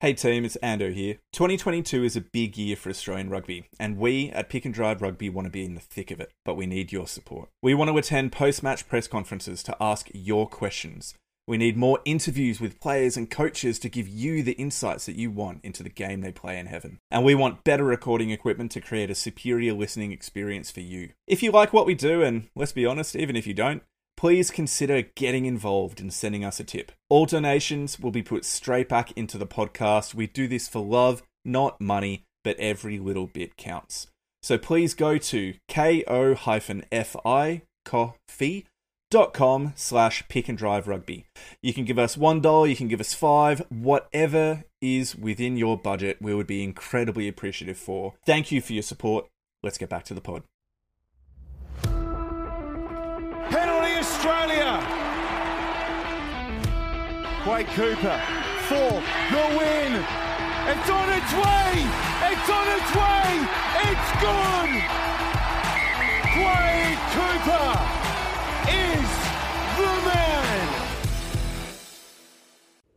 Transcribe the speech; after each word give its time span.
Hey 0.00 0.12
team, 0.12 0.44
it's 0.44 0.58
Ando 0.62 0.92
here. 0.92 1.14
2022 1.32 2.04
is 2.04 2.16
a 2.16 2.20
big 2.20 2.58
year 2.58 2.76
for 2.76 2.90
Australian 2.90 3.30
rugby, 3.30 3.64
and 3.80 3.96
we 3.96 4.28
at 4.28 4.50
Pick 4.50 4.66
and 4.66 4.74
Drive 4.74 5.00
Rugby 5.00 5.30
want 5.30 5.46
to 5.46 5.50
be 5.50 5.64
in 5.64 5.74
the 5.74 5.80
thick 5.80 6.10
of 6.10 6.20
it, 6.20 6.32
but 6.44 6.54
we 6.54 6.66
need 6.66 6.92
your 6.92 7.06
support. 7.06 7.48
We 7.62 7.72
want 7.72 7.88
to 7.88 7.96
attend 7.96 8.30
post 8.30 8.62
match 8.62 8.86
press 8.88 9.08
conferences 9.08 9.62
to 9.62 9.76
ask 9.80 10.10
your 10.12 10.46
questions. 10.46 11.14
We 11.46 11.56
need 11.56 11.78
more 11.78 12.00
interviews 12.04 12.60
with 12.60 12.78
players 12.78 13.16
and 13.16 13.30
coaches 13.30 13.78
to 13.78 13.88
give 13.88 14.06
you 14.06 14.42
the 14.42 14.52
insights 14.52 15.06
that 15.06 15.16
you 15.16 15.30
want 15.30 15.60
into 15.64 15.82
the 15.82 15.88
game 15.88 16.20
they 16.20 16.30
play 16.30 16.58
in 16.58 16.66
heaven. 16.66 16.98
And 17.10 17.24
we 17.24 17.34
want 17.34 17.64
better 17.64 17.84
recording 17.84 18.28
equipment 18.28 18.72
to 18.72 18.82
create 18.82 19.08
a 19.08 19.14
superior 19.14 19.72
listening 19.72 20.12
experience 20.12 20.70
for 20.70 20.80
you. 20.80 21.12
If 21.26 21.42
you 21.42 21.52
like 21.52 21.72
what 21.72 21.86
we 21.86 21.94
do, 21.94 22.22
and 22.22 22.50
let's 22.54 22.72
be 22.72 22.84
honest, 22.84 23.16
even 23.16 23.34
if 23.34 23.46
you 23.46 23.54
don't, 23.54 23.82
please 24.16 24.50
consider 24.50 25.02
getting 25.02 25.46
involved 25.46 26.00
and 26.00 26.12
sending 26.12 26.44
us 26.44 26.58
a 26.60 26.64
tip. 26.64 26.92
All 27.08 27.26
donations 27.26 28.00
will 28.00 28.10
be 28.10 28.22
put 28.22 28.44
straight 28.44 28.88
back 28.88 29.12
into 29.12 29.38
the 29.38 29.46
podcast. 29.46 30.14
We 30.14 30.26
do 30.26 30.48
this 30.48 30.68
for 30.68 30.84
love, 30.84 31.22
not 31.44 31.80
money, 31.80 32.24
but 32.42 32.58
every 32.58 32.98
little 32.98 33.26
bit 33.26 33.56
counts. 33.56 34.06
So 34.42 34.58
please 34.58 34.94
go 34.94 35.18
to 35.18 35.54
ko-fi 35.68 36.60
coffee.com 37.86 39.72
slash 39.76 40.28
pick 40.28 40.48
and 40.48 40.58
drive 40.58 40.88
rugby. 40.88 41.26
You 41.62 41.72
can 41.72 41.84
give 41.84 41.98
us 41.98 42.16
one 42.16 42.40
dollar, 42.40 42.66
you 42.66 42.76
can 42.76 42.88
give 42.88 43.00
us 43.00 43.14
five, 43.14 43.62
whatever 43.68 44.64
is 44.80 45.16
within 45.16 45.56
your 45.56 45.78
budget, 45.78 46.18
we 46.20 46.34
would 46.34 46.46
be 46.46 46.62
incredibly 46.62 47.28
appreciative 47.28 47.78
for. 47.78 48.14
Thank 48.24 48.50
you 48.52 48.60
for 48.60 48.72
your 48.72 48.82
support. 48.82 49.26
Let's 49.62 49.78
get 49.78 49.88
back 49.88 50.04
to 50.04 50.14
the 50.14 50.20
pod. 50.20 50.42
Australia. 54.26 54.82
Quade 57.44 57.66
Cooper 57.68 58.20
for 58.66 58.90
the 59.30 59.44
win. 59.56 59.92
It's 60.66 60.90
on 60.90 61.08
its 61.14 61.32
way. 61.32 61.86
It's 62.26 62.50
on 62.50 62.66
its 62.74 62.90
way. 62.96 63.46
It's 63.86 64.10
good. 64.18 64.70
Quade 66.34 66.98
Cooper 67.14 67.70
is 68.68 69.08
the 69.76 69.94
man. 70.08 70.68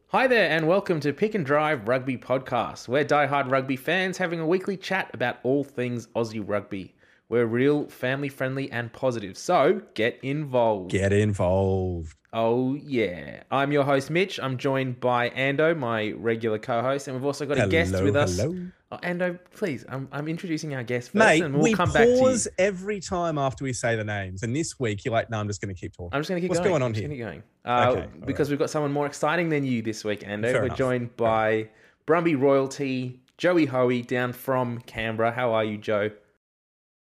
Hi 0.07 0.25
there, 0.25 0.49
and 0.49 0.67
welcome 0.67 0.99
to 1.01 1.13
Pick 1.13 1.35
and 1.35 1.45
Drive 1.45 1.87
Rugby 1.87 2.17
Podcast. 2.17 2.87
We're 2.87 3.03
die-hard 3.03 3.51
rugby 3.51 3.75
fans 3.75 4.17
having 4.17 4.39
a 4.39 4.47
weekly 4.47 4.77
chat 4.77 5.11
about 5.13 5.37
all 5.43 5.63
things 5.63 6.07
Aussie 6.15 6.43
rugby. 6.43 6.95
We're 7.29 7.45
real, 7.45 7.87
family 7.89 8.27
friendly, 8.29 8.71
and 8.71 8.91
positive, 8.91 9.37
so 9.37 9.83
get 9.93 10.19
involved. 10.23 10.89
Get 10.91 11.13
involved. 11.13 12.15
Oh, 12.33 12.73
yeah. 12.75 13.43
I'm 13.51 13.71
your 13.71 13.83
host, 13.83 14.09
Mitch. 14.09 14.39
I'm 14.39 14.57
joined 14.57 14.99
by 14.99 15.29
Ando, 15.31 15.77
my 15.77 16.11
regular 16.17 16.57
co 16.59 16.81
host, 16.81 17.07
and 17.07 17.15
we've 17.15 17.25
also 17.25 17.45
got 17.45 17.59
a 17.59 17.67
guest 17.67 17.93
with 18.01 18.15
us. 18.15 18.37
hello. 18.37 18.67
Oh, 18.91 18.97
Ando, 19.03 19.37
please, 19.55 19.85
I'm, 19.87 20.07
I'm 20.11 20.27
introducing 20.27 20.73
our 20.73 20.81
guest 20.81 21.09
first, 21.11 21.15
Mate, 21.15 21.43
and 21.43 21.53
we'll 21.53 21.63
we 21.63 21.73
come 21.73 21.91
back 21.91 22.05
to 22.05 22.11
you. 22.11 22.19
pause 22.19 22.47
every 22.57 22.99
time 22.99 23.37
after 23.37 23.63
we 23.63 23.73
say 23.73 23.95
the 23.95 24.03
names, 24.03 24.41
and 24.41 24.55
this 24.55 24.79
week 24.79 25.05
you're 25.05 25.11
like, 25.11 25.29
"No, 25.29 25.37
I'm 25.39 25.45
just 25.47 25.61
going 25.61 25.73
to 25.73 25.79
keep 25.79 25.93
talking." 25.95 26.09
I'm 26.15 26.21
just 26.21 26.29
going 26.29 26.41
to 26.41 26.41
keep 26.41 26.49
What's 26.49 26.59
going. 26.59 26.71
going 26.71 26.81
on 26.81 26.91
I'm 26.91 26.95
here? 26.95 27.07
keep 27.09 27.19
going. 27.19 27.43
Uh, 27.63 27.93
Okay, 27.95 28.07
because 28.25 28.49
we've 28.49 28.57
got 28.57 28.71
someone 28.71 28.91
more 28.91 29.05
exciting 29.05 29.49
than 29.49 29.63
you 29.63 29.83
this 29.83 30.03
week, 30.03 30.21
Ando. 30.21 30.41
Fair 30.51 30.53
We're 30.61 30.65
enough. 30.65 30.77
joined 30.79 31.15
by 31.17 31.69
Brumby 32.07 32.39
Royalty, 32.39 33.19
Joey 33.37 33.67
Hoey, 33.67 34.01
down 34.01 34.33
from 34.33 34.79
Canberra. 34.81 35.31
How 35.31 35.53
are 35.53 35.63
you, 35.63 35.77
Joe? 35.77 36.09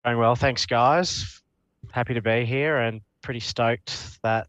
Going 0.04 0.18
well, 0.18 0.34
thanks, 0.34 0.66
guys. 0.66 1.42
Happy 1.92 2.14
to 2.14 2.22
be 2.22 2.44
here 2.44 2.78
and 2.78 3.00
pretty 3.22 3.40
stoked 3.40 4.20
that 4.22 4.48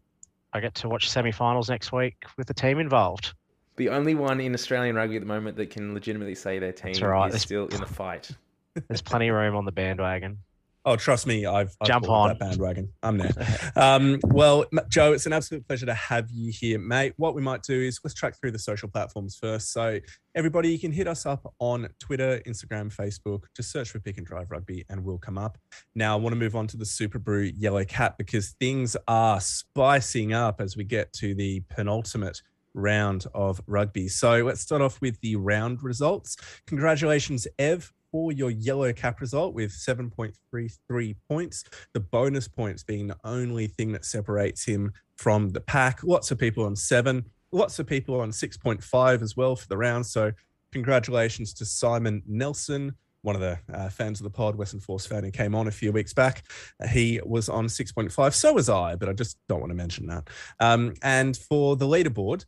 I 0.52 0.60
get 0.60 0.74
to 0.76 0.88
watch 0.88 1.08
semi-finals 1.10 1.68
next 1.68 1.92
week 1.92 2.24
with 2.36 2.46
the 2.46 2.54
team 2.54 2.78
involved. 2.78 3.34
The 3.76 3.88
only 3.88 4.14
one 4.14 4.40
in 4.40 4.54
Australian 4.54 4.96
rugby 4.96 5.16
at 5.16 5.22
the 5.22 5.26
moment 5.26 5.56
that 5.56 5.70
can 5.70 5.94
legitimately 5.94 6.34
say 6.34 6.58
their 6.58 6.72
team 6.72 6.94
right. 7.02 7.26
is 7.28 7.32
This- 7.34 7.42
still 7.42 7.66
in 7.68 7.80
the 7.80 7.86
fight. 7.86 8.30
There's 8.88 9.02
plenty 9.02 9.28
of 9.28 9.34
room 9.34 9.56
on 9.56 9.64
the 9.64 9.72
bandwagon. 9.72 10.38
Oh, 10.86 10.96
trust 10.96 11.26
me, 11.26 11.44
I've, 11.44 11.76
I've 11.80 11.88
Jump 11.88 12.08
on. 12.08 12.28
that 12.28 12.38
bandwagon. 12.38 12.90
I'm 13.02 13.18
there. 13.18 13.32
um, 13.76 14.18
well, 14.24 14.64
Joe, 14.88 15.12
it's 15.12 15.26
an 15.26 15.32
absolute 15.34 15.66
pleasure 15.66 15.84
to 15.84 15.92
have 15.92 16.30
you 16.30 16.50
here, 16.50 16.78
mate. 16.78 17.12
What 17.18 17.34
we 17.34 17.42
might 17.42 17.62
do 17.62 17.78
is 17.78 18.00
let's 18.02 18.14
track 18.14 18.34
through 18.40 18.52
the 18.52 18.58
social 18.58 18.88
platforms 18.88 19.36
first. 19.38 19.72
So, 19.72 20.00
everybody, 20.34 20.70
you 20.70 20.78
can 20.78 20.90
hit 20.90 21.06
us 21.06 21.26
up 21.26 21.52
on 21.58 21.88
Twitter, 21.98 22.40
Instagram, 22.46 22.94
Facebook. 22.94 23.42
Just 23.54 23.72
search 23.72 23.90
for 23.90 24.00
Pick 24.00 24.16
and 24.16 24.26
Drive 24.26 24.50
Rugby, 24.50 24.86
and 24.88 25.04
we'll 25.04 25.18
come 25.18 25.36
up. 25.36 25.58
Now, 25.94 26.16
I 26.16 26.20
want 26.20 26.32
to 26.32 26.38
move 26.38 26.56
on 26.56 26.66
to 26.68 26.78
the 26.78 26.86
Super 26.86 27.18
Brew 27.18 27.50
Yellow 27.54 27.84
Cap 27.84 28.16
because 28.16 28.54
things 28.58 28.96
are 29.06 29.38
spicing 29.38 30.32
up 30.32 30.62
as 30.62 30.78
we 30.78 30.84
get 30.84 31.12
to 31.14 31.34
the 31.34 31.62
penultimate 31.68 32.40
round 32.74 33.26
of 33.34 33.60
rugby. 33.66 34.08
So 34.08 34.44
let's 34.44 34.60
start 34.60 34.80
off 34.82 35.00
with 35.00 35.20
the 35.20 35.36
round 35.36 35.82
results. 35.82 36.36
Congratulations, 36.66 37.46
Ev, 37.58 37.92
for 38.10 38.32
your 38.32 38.50
yellow 38.50 38.92
cap 38.92 39.20
result 39.20 39.54
with 39.54 39.70
7.33 39.72 41.16
points. 41.28 41.64
The 41.92 42.00
bonus 42.00 42.48
points 42.48 42.82
being 42.82 43.06
the 43.06 43.16
only 43.24 43.66
thing 43.66 43.92
that 43.92 44.04
separates 44.04 44.64
him 44.64 44.92
from 45.16 45.50
the 45.50 45.60
pack. 45.60 46.02
Lots 46.02 46.30
of 46.30 46.38
people 46.38 46.64
on 46.64 46.76
seven, 46.76 47.24
lots 47.52 47.78
of 47.78 47.86
people 47.86 48.20
on 48.20 48.30
6.5 48.30 49.22
as 49.22 49.36
well 49.36 49.56
for 49.56 49.68
the 49.68 49.76
round. 49.76 50.06
So 50.06 50.32
congratulations 50.72 51.52
to 51.54 51.64
Simon 51.64 52.22
Nelson. 52.26 52.94
One 53.22 53.34
of 53.34 53.42
the 53.42 53.58
uh, 53.72 53.90
fans 53.90 54.18
of 54.20 54.24
the 54.24 54.30
pod, 54.30 54.56
Western 54.56 54.80
Force 54.80 55.04
fan, 55.04 55.24
who 55.24 55.30
came 55.30 55.54
on 55.54 55.68
a 55.68 55.70
few 55.70 55.92
weeks 55.92 56.14
back. 56.14 56.42
He 56.90 57.20
was 57.22 57.50
on 57.50 57.66
6.5. 57.66 58.32
So 58.32 58.54
was 58.54 58.70
I, 58.70 58.96
but 58.96 59.10
I 59.10 59.12
just 59.12 59.36
don't 59.46 59.60
want 59.60 59.70
to 59.70 59.76
mention 59.76 60.06
that. 60.06 60.30
Um, 60.58 60.94
and 61.02 61.36
for 61.36 61.76
the 61.76 61.86
leaderboard, 61.86 62.46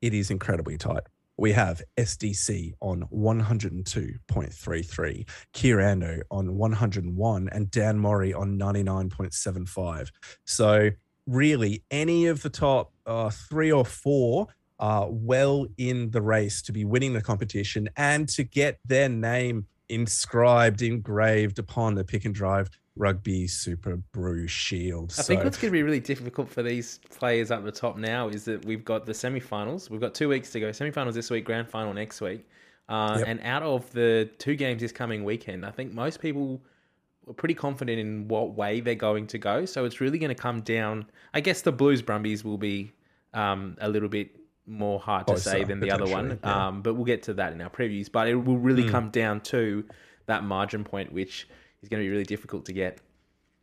it 0.00 0.14
is 0.14 0.30
incredibly 0.30 0.78
tight. 0.78 1.02
We 1.36 1.52
have 1.52 1.82
SDC 1.96 2.74
on 2.80 3.04
102.33, 3.12 5.28
Kirando 5.52 6.20
on 6.30 6.56
101, 6.56 7.48
and 7.50 7.70
Dan 7.70 7.98
Mori 7.98 8.32
on 8.32 8.58
99.75. 8.58 10.10
So, 10.44 10.90
really, 11.26 11.82
any 11.90 12.26
of 12.26 12.42
the 12.42 12.50
top 12.50 12.92
uh, 13.04 13.30
three 13.30 13.72
or 13.72 13.84
four 13.84 14.46
are 14.78 15.08
well 15.10 15.66
in 15.76 16.10
the 16.10 16.22
race 16.22 16.62
to 16.62 16.72
be 16.72 16.84
winning 16.84 17.14
the 17.14 17.22
competition 17.22 17.88
and 17.96 18.28
to 18.28 18.44
get 18.44 18.78
their 18.84 19.08
name 19.08 19.66
inscribed, 19.88 20.82
engraved 20.82 21.58
upon 21.58 21.94
the 21.94 22.04
pick 22.04 22.24
and 22.24 22.34
drive 22.34 22.70
rugby 22.96 23.46
super 23.46 23.96
brew 24.12 24.46
shield. 24.46 25.14
I 25.18 25.22
think 25.22 25.42
what's 25.42 25.56
going 25.56 25.70
to 25.70 25.72
be 25.72 25.82
really 25.82 26.00
difficult 26.00 26.48
for 26.48 26.62
these 26.62 27.00
players 27.10 27.50
up 27.50 27.64
the 27.64 27.72
top 27.72 27.96
now 27.96 28.28
is 28.28 28.44
that 28.44 28.64
we've 28.64 28.84
got 28.84 29.04
the 29.04 29.14
semi-finals. 29.14 29.90
We've 29.90 30.00
got 30.00 30.14
two 30.14 30.28
weeks 30.28 30.52
to 30.52 30.60
go. 30.60 30.70
Semi-finals 30.70 31.14
this 31.14 31.30
week, 31.30 31.44
grand 31.44 31.68
final 31.68 31.92
next 31.92 32.20
week. 32.20 32.46
Uh, 32.88 33.16
Yep. 33.18 33.28
And 33.28 33.40
out 33.42 33.62
of 33.62 33.90
the 33.92 34.30
two 34.38 34.54
games 34.56 34.80
this 34.82 34.92
coming 34.92 35.24
weekend, 35.24 35.64
I 35.64 35.70
think 35.70 35.92
most 35.92 36.20
people 36.20 36.60
are 37.26 37.32
pretty 37.32 37.54
confident 37.54 37.98
in 37.98 38.28
what 38.28 38.54
way 38.54 38.80
they're 38.80 38.94
going 38.94 39.26
to 39.28 39.38
go. 39.38 39.64
So 39.64 39.84
it's 39.84 40.00
really 40.00 40.18
going 40.18 40.34
to 40.34 40.40
come 40.40 40.60
down. 40.60 41.06
I 41.32 41.40
guess 41.40 41.62
the 41.62 41.72
Blues 41.72 42.02
Brumbies 42.02 42.44
will 42.44 42.58
be 42.58 42.92
um, 43.32 43.76
a 43.80 43.88
little 43.88 44.08
bit 44.08 44.30
more 44.66 44.98
hard 44.98 45.26
to 45.26 45.36
say 45.38 45.64
than 45.64 45.80
the 45.80 45.90
other 45.90 46.06
one. 46.06 46.38
yeah. 46.42 46.66
Um, 46.68 46.82
but 46.82 46.94
we'll 46.94 47.04
get 47.04 47.22
to 47.24 47.34
that 47.34 47.52
in 47.52 47.60
our 47.60 47.70
previews. 47.70 48.10
But 48.10 48.28
it 48.28 48.34
will 48.34 48.58
really 48.58 48.84
Mm. 48.84 48.90
come 48.90 49.10
down 49.10 49.40
to 49.42 49.84
that 50.26 50.42
margin 50.44 50.84
point, 50.84 51.12
which 51.12 51.46
is 51.82 51.88
going 51.88 52.02
to 52.02 52.06
be 52.06 52.10
really 52.10 52.24
difficult 52.24 52.64
to 52.66 52.72
get. 52.72 52.98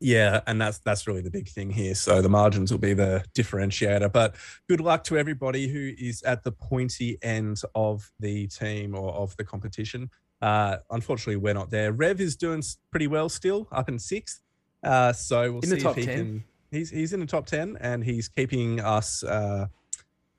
Yeah, 0.03 0.41
and 0.47 0.59
that's 0.59 0.79
that's 0.79 1.05
really 1.07 1.21
the 1.21 1.29
big 1.29 1.47
thing 1.47 1.69
here. 1.69 1.93
So 1.93 2.21
the 2.23 2.29
margins 2.29 2.71
will 2.71 2.79
be 2.79 2.93
the 2.93 3.23
differentiator. 3.35 4.11
But 4.11 4.35
good 4.67 4.81
luck 4.81 5.03
to 5.05 5.17
everybody 5.17 5.67
who 5.67 5.91
is 5.97 6.23
at 6.23 6.43
the 6.43 6.51
pointy 6.51 7.19
end 7.21 7.61
of 7.75 8.11
the 8.19 8.47
team 8.47 8.95
or 8.95 9.11
of 9.13 9.37
the 9.37 9.43
competition. 9.43 10.09
Uh, 10.41 10.77
unfortunately, 10.89 11.35
we're 11.35 11.53
not 11.53 11.69
there. 11.69 11.91
Rev 11.91 12.19
is 12.19 12.35
doing 12.35 12.63
pretty 12.89 13.05
well 13.05 13.29
still, 13.29 13.67
up 13.71 13.89
in 13.89 13.99
sixth. 13.99 14.41
Uh, 14.83 15.13
so 15.13 15.51
we'll 15.51 15.61
In 15.61 15.69
the 15.69 15.75
see 15.75 15.81
top 15.83 15.97
if 15.99 16.03
he 16.03 16.05
10. 16.07 16.17
can. 16.17 16.43
He's 16.71 16.89
he's 16.89 17.13
in 17.13 17.19
the 17.19 17.27
top 17.27 17.45
ten, 17.45 17.77
and 17.79 18.03
he's 18.03 18.27
keeping 18.27 18.79
us. 18.79 19.23
Uh, 19.23 19.67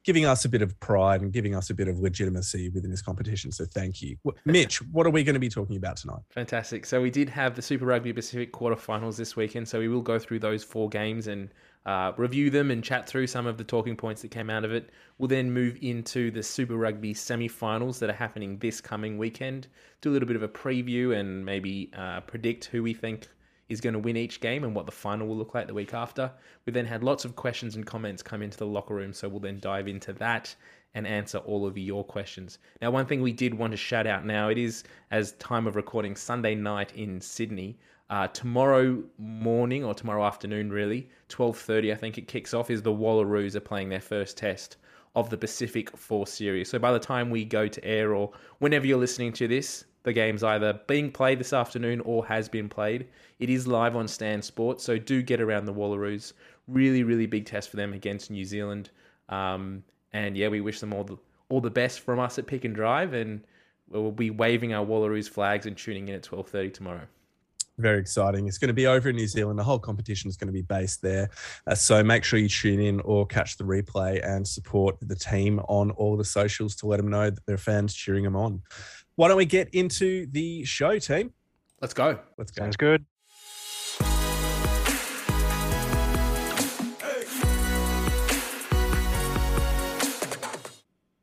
Giving 0.05 0.25
us 0.25 0.45
a 0.45 0.49
bit 0.49 0.63
of 0.63 0.79
pride 0.81 1.23
and 1.23 1.33
giving 1.33 1.55
us 1.55 1.71
a 1.71 1.75
bit 1.75 1.89
of 1.89 1.99
legitimacy 1.99 2.71
within 2.71 2.91
this 2.91 3.03
competition. 3.03 3.53
So, 3.53 3.65
thank 3.65 4.03
you. 4.03 4.17
Mitch, 4.45 4.83
what 4.91 5.07
are 5.07 5.11
we 5.11 5.23
going 5.25 5.35
to 5.35 5.41
be 5.41 5.49
talking 5.49 5.77
about 5.77 5.97
tonight? 5.97 6.21
Fantastic. 6.31 6.87
So 6.87 7.01
we 7.01 7.11
did 7.11 7.29
have 7.29 7.55
the 7.55 7.63
Super 7.63 7.87
Rugby 7.87 8.13
Pacific 8.13 8.53
quarterfinals 8.53 9.17
this 9.17 9.37
weekend. 9.37 9.69
So 9.69 9.79
we 9.79 9.89
will 9.89 10.03
go 10.03 10.19
through 10.19 10.41
those 10.41 10.65
four 10.65 10.89
games 10.89 11.27
and 11.27 11.51
uh, 11.87 12.13
review 12.17 12.51
them 12.51 12.71
and 12.71 12.83
chat 12.83 13.07
through 13.07 13.27
some 13.27 13.47
of 13.47 13.59
the 13.59 13.65
talking 13.65 13.97
points 13.97 14.23
that 14.23 14.31
came 14.31 14.51
out 14.51 14.65
of 14.65 14.73
it. 14.73 14.91
We'll 15.19 15.29
then 15.29 15.53
move 15.53 15.79
into 15.83 16.31
the 16.31 16.43
Super 16.43 16.77
Rugby 16.77 17.15
semi-finals 17.15 17.99
that 17.99 18.11
are 18.11 18.15
happening 18.15 18.59
this 18.59 18.81
coming 18.81 19.19
weekend. 19.19 19.69
Do 20.01 20.11
a 20.11 20.13
little 20.13 20.29
bit 20.29 20.37
of 20.37 20.43
a 20.43 20.49
preview 20.49 21.19
and 21.19 21.45
maybe 21.45 21.91
uh, 21.97 22.21
predict 22.21 22.67
who 22.67 22.83
we 22.83 22.95
think 22.95 23.29
is 23.69 23.81
going 23.81 23.95
to 23.95 23.99
win 23.99 24.17
each 24.17 24.41
game 24.41 24.65
and 24.65 24.75
what 24.75 24.87
the 24.87 24.93
final 24.93 25.27
will 25.27 25.37
look 25.37 25.55
like 25.55 25.67
the 25.67 25.75
week 25.75 25.95
after. 25.95 26.31
We 26.67 26.73
then 26.73 26.87
had 26.87 27.03
lots 27.03 27.25
of 27.25 27.37
questions 27.37 27.77
and 27.77 27.87
comments 27.87 28.23
come 28.23 28.43
into 28.43 28.59
the 28.59 28.67
locker 28.67 28.95
room, 28.95 29.13
so 29.13 29.29
we'll 29.29 29.41
then 29.41 29.61
dive 29.61 29.89
into 29.89 30.13
that 30.15 30.55
and 30.95 31.07
answer 31.07 31.39
all 31.39 31.67
of 31.67 31.79
your 31.79 32.05
questions. 32.05 32.59
Now, 32.83 32.91
one 32.91 33.07
thing 33.07 33.23
we 33.23 33.33
did 33.33 33.55
want 33.55 33.71
to 33.71 33.77
shout 33.79 34.07
out 34.07 34.27
now, 34.27 34.49
it 34.49 34.59
is 34.59 34.85
as 35.11 35.33
time 35.33 35.67
of 35.67 35.77
recording 35.77 36.17
Sunday 36.17 36.55
night 36.55 36.93
in 36.95 37.21
Sydney. 37.21 37.79
Uh, 38.11 38.29
tomorrow 38.29 39.03
morning 39.17 39.85
or 39.85 39.95
tomorrow 39.95 40.27
afternoon, 40.27 40.71
really, 40.71 41.09
twelve 41.29 41.57
thirty, 41.57 41.93
I 41.93 41.95
think 41.95 42.19
it 42.19 42.29
kicks 42.29 42.53
off. 42.53 42.71
Is 42.71 42.83
the 42.83 42.93
Wallaroos 42.93 43.55
are 43.55 43.61
playing 43.61 43.89
their 43.89 44.03
first 44.03 44.37
test 44.37 44.77
of 45.15 45.31
the 45.31 45.39
Pacific 45.39 45.97
Four 45.97 46.27
Series. 46.27 46.69
So 46.69 46.79
by 46.79 46.93
the 46.93 46.99
time 46.99 47.31
we 47.31 47.47
go 47.47 47.69
to 47.69 47.85
air 47.85 48.15
or 48.15 48.31
whenever 48.59 48.87
you're 48.87 48.99
listening 48.99 49.33
to 49.35 49.49
this, 49.49 49.87
the 50.03 50.13
game's 50.13 50.43
either 50.43 50.81
being 50.87 51.11
played 51.11 51.39
this 51.39 51.53
afternoon 51.53 52.01
or 52.01 52.27
has 52.27 52.49
been 52.49 52.69
played. 52.69 53.07
It 53.39 53.51
is 53.51 53.67
live 53.67 53.97
on 53.97 54.09
Stan 54.09 54.43
Sports, 54.43 54.85
so 54.85 54.99
do 54.99 55.23
get 55.23 55.41
around 55.41 55.67
the 55.67 55.75
Wallaroos. 55.75 56.33
Really, 56.69 57.03
really 57.03 57.27
big 57.27 57.47
test 57.47 57.71
for 57.71 57.77
them 57.77 57.93
against 57.93 58.31
New 58.31 58.45
Zealand. 58.45 58.91
Um, 59.29 59.83
and 60.13 60.37
yeah, 60.37 60.49
we 60.49 60.61
wish 60.61 60.81
them 60.81 60.93
all 60.93 61.05
the 61.05 61.19
all 61.49 61.61
the 61.61 61.71
best 61.71 62.01
from 62.01 62.19
us 62.19 62.39
at 62.39 62.47
Pick 62.47 62.65
and 62.65 62.75
Drive, 62.75 63.13
and 63.13 63.43
we'll 63.89 64.11
be 64.11 64.31
waving 64.31 64.73
our 64.73 64.85
Wallaroos 64.85 65.29
flags 65.29 65.67
and 65.67 65.77
tuning 65.77 66.09
in 66.09 66.15
at 66.15 66.23
twelve 66.23 66.49
thirty 66.49 66.71
tomorrow 66.71 67.07
very 67.79 67.99
exciting. 67.99 68.47
It's 68.47 68.59
going 68.59 68.69
to 68.69 68.75
be 68.75 68.87
over 68.87 69.11
in 69.11 69.17
New 69.17 69.27
Zealand. 69.27 69.59
The 69.59 69.65
whole 69.65 69.79
competition 69.79 70.29
is 70.29 70.37
going 70.37 70.49
to 70.49 70.53
be 70.53 70.63
based 70.63 71.03
there. 71.03 71.31
Uh, 71.67 71.75
so 71.75 72.03
make 72.03 72.25
sure 72.25 72.39
you 72.39 72.49
tune 72.49 72.81
in 72.81 73.01
or 73.01 73.27
catch 73.27 73.57
the 73.57 73.65
replay 73.65 74.25
and 74.27 74.47
support 74.47 74.97
the 75.01 75.17
team 75.17 75.59
on 75.69 75.91
all 75.93 76.17
the 76.17 76.25
socials 76.25 76.77
to 76.77 76.87
let 76.87 76.99
them 76.99 77.09
know 77.09 77.31
that 77.31 77.45
their 77.47 77.59
fans 77.59 77.95
cheering 77.95 78.25
them 78.25 78.37
on. 78.37 78.63
Why 79.17 79.29
don't 79.29 79.37
we 79.37 79.45
get 79.45 79.69
into 79.75 80.27
the 80.31 80.65
show, 80.65 80.99
team? 80.99 81.35
Let's 81.83 81.93
go. 81.93 82.19
Let's 82.39 82.51
go. 82.51 82.63
Sounds 82.63 82.77
good. 82.77 83.05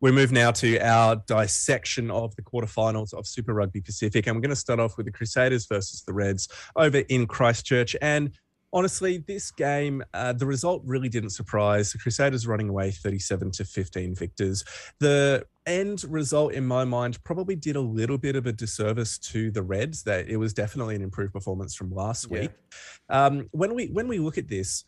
We 0.01 0.11
move 0.11 0.31
now 0.31 0.51
to 0.51 0.79
our 0.79 1.17
dissection 1.27 2.09
of 2.09 2.33
the 2.35 2.41
quarterfinals 2.41 3.13
of 3.13 3.27
Super 3.27 3.53
Rugby 3.53 3.81
Pacific. 3.81 4.27
And 4.27 4.35
we're 4.35 4.41
going 4.41 4.49
to 4.51 4.55
start 4.55 4.79
off 4.79 4.95
with 4.95 5.07
the 5.07 5.11
Crusaders 5.11 5.65
versus 5.65 6.03
the 6.03 6.13
Reds 6.13 6.47
over 6.75 6.99
in 6.99 7.25
Christchurch. 7.25 7.97
And 8.01 8.31
honestly, 8.73 9.17
this 9.17 9.51
game, 9.51 10.03
uh, 10.13 10.33
the 10.33 10.45
result 10.45 10.81
really 10.85 11.09
didn't 11.09 11.31
surprise. 11.31 11.91
The 11.91 11.99
Crusaders 11.99 12.47
running 12.47 12.69
away 12.69 12.91
37 12.91 13.51
to 13.51 13.65
15 13.65 14.15
victors. 14.15 14.63
The 14.99 15.45
end 15.65 16.03
result, 16.07 16.53
in 16.53 16.65
my 16.65 16.85
mind, 16.85 17.23
probably 17.23 17.55
did 17.55 17.75
a 17.75 17.81
little 17.81 18.17
bit 18.17 18.35
of 18.35 18.45
a 18.45 18.51
disservice 18.51 19.17
to 19.19 19.51
the 19.51 19.63
Reds. 19.63 20.03
That 20.03 20.27
it 20.27 20.37
was 20.37 20.53
definitely 20.53 20.95
an 20.95 21.01
improved 21.01 21.33
performance 21.33 21.75
from 21.75 21.93
last 21.93 22.27
yeah. 22.29 22.41
week. 22.41 22.51
Um, 23.09 23.47
when 23.51 23.73
we 23.73 23.87
when 23.87 24.07
we 24.07 24.19
look 24.19 24.37
at 24.37 24.47
this, 24.47 24.85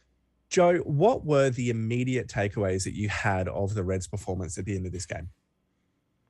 Joe, 0.49 0.77
what 0.79 1.25
were 1.25 1.49
the 1.49 1.69
immediate 1.69 2.27
takeaways 2.27 2.83
that 2.83 2.93
you 2.93 3.09
had 3.09 3.47
of 3.47 3.73
the 3.73 3.83
Reds' 3.83 4.07
performance 4.07 4.57
at 4.57 4.65
the 4.65 4.75
end 4.75 4.85
of 4.85 4.91
this 4.91 5.05
game? 5.05 5.29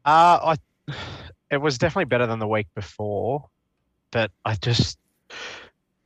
Uh, 0.06 0.56
I, 0.88 0.94
it 1.52 1.58
was 1.58 1.78
definitely 1.78 2.06
better 2.06 2.28
than 2.28 2.40
the 2.40 2.48
week 2.48 2.68
before, 2.76 3.50
but 4.12 4.32
I 4.46 4.56
just 4.56 4.98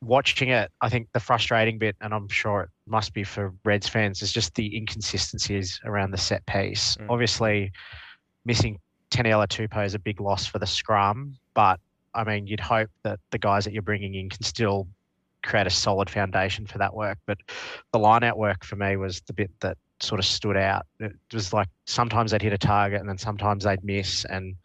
watching 0.02 0.50
it. 0.50 0.72
I 0.82 0.90
think 0.90 1.08
the 1.14 1.20
frustrating 1.20 1.78
bit, 1.78 1.96
and 2.02 2.14
I'm 2.14 2.28
sure 2.28 2.62
it 2.62 2.70
must 2.88 3.14
be 3.14 3.24
for 3.24 3.54
Reds 3.64 3.88
fans, 3.88 4.22
is 4.22 4.32
just 4.32 4.56
the 4.56 4.76
inconsistencies 4.76 5.80
around 5.86 6.12
the 6.12 6.18
set 6.18 6.46
piece. 6.46 6.98
Mm. 6.98 7.08
Obviously, 7.10 7.72
missing 8.46 8.80
Taniela 9.12 9.48
Tupou 9.48 9.86
is 9.86 9.94
a 9.94 10.00
big 10.00 10.20
loss 10.20 10.46
for 10.46 10.60
the 10.60 10.68
scrum, 10.68 11.38
but 11.54 11.80
I 12.14 12.24
mean, 12.24 12.48
you'd 12.48 12.60
hope 12.60 12.90
that 13.04 13.20
the 13.32 13.38
guys 13.38 13.66
that 13.66 13.74
you're 13.74 13.82
bringing 13.82 14.16
in 14.16 14.30
can 14.30 14.44
still 14.44 14.88
create 15.44 15.68
a 15.68 15.72
solid 15.72 16.10
foundation 16.10 16.66
for 16.66 16.78
that 16.78 16.94
work. 16.94 17.18
But 17.26 17.38
the 17.92 18.00
line 18.00 18.24
out 18.24 18.38
work 18.38 18.64
for 18.64 18.76
me 18.76 18.98
was 18.98 19.22
the 19.22 19.34
bit 19.34 19.52
that 19.60 19.78
sort 20.00 20.20
of 20.20 20.26
stood 20.26 20.58
out. 20.58 20.86
It 21.00 21.14
was 21.34 21.54
like 21.54 21.68
sometimes 21.86 22.32
they'd 22.32 22.42
hit 22.42 22.54
a 22.54 22.58
target 22.58 23.00
and 23.00 23.08
then 23.08 23.18
sometimes 23.18 23.64
they'd 23.64 23.84
miss. 23.84 24.26
And 24.26 24.56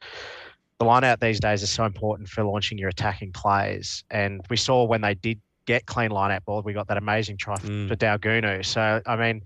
the 0.81 0.87
line 0.87 1.05
out 1.05 1.21
these 1.21 1.39
days 1.39 1.63
is 1.63 1.71
so 1.71 1.85
important 1.85 2.27
for 2.27 2.43
launching 2.43 2.79
your 2.79 2.89
attacking 2.89 3.33
plays. 3.33 4.03
And 4.11 4.41
we 4.49 4.57
saw 4.57 4.85
when 4.85 5.03
they 5.03 5.15
did 5.15 5.39
get 5.67 5.85
clean 5.85 6.11
line 6.11 6.33
out 6.33 6.45
ball, 6.47 6.63
we 6.63 6.73
got 6.73 6.89
that 6.89 6.97
amazing 6.97 7.37
try 7.37 7.57
mm. 7.57 7.87
for 7.87 7.95
Daugunu. 7.95 8.65
So, 8.65 9.03
I 9.05 9.15
mean, 9.15 9.43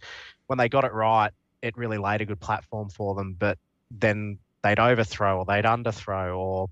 when 0.47 0.59
they 0.59 0.69
got 0.69 0.85
it 0.85 0.93
right, 0.93 1.33
it 1.61 1.77
really 1.77 1.99
laid 1.99 2.21
a 2.21 2.25
good 2.25 2.39
platform 2.39 2.89
for 2.89 3.17
them. 3.17 3.35
But 3.37 3.59
then 3.91 4.39
they'd 4.63 4.79
overthrow 4.79 5.39
or 5.39 5.45
they'd 5.45 5.65
underthrow 5.65 6.39
or 6.39 6.69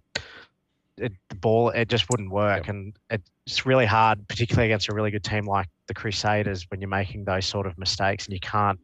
it, 0.96 1.12
the 1.28 1.34
ball 1.34 1.70
it 1.70 1.88
just 1.88 2.08
wouldn't 2.08 2.30
work, 2.30 2.66
yep. 2.66 2.74
and 2.74 2.96
it's 3.08 3.66
really 3.66 3.86
hard, 3.86 4.28
particularly 4.28 4.68
against 4.68 4.88
a 4.88 4.94
really 4.94 5.10
good 5.10 5.24
team 5.24 5.44
like 5.44 5.66
the 5.88 5.94
Crusaders, 5.94 6.70
when 6.70 6.80
you're 6.80 6.88
making 6.88 7.24
those 7.24 7.46
sort 7.46 7.66
of 7.66 7.76
mistakes 7.78 8.26
and 8.26 8.34
you 8.34 8.40
can't 8.40 8.78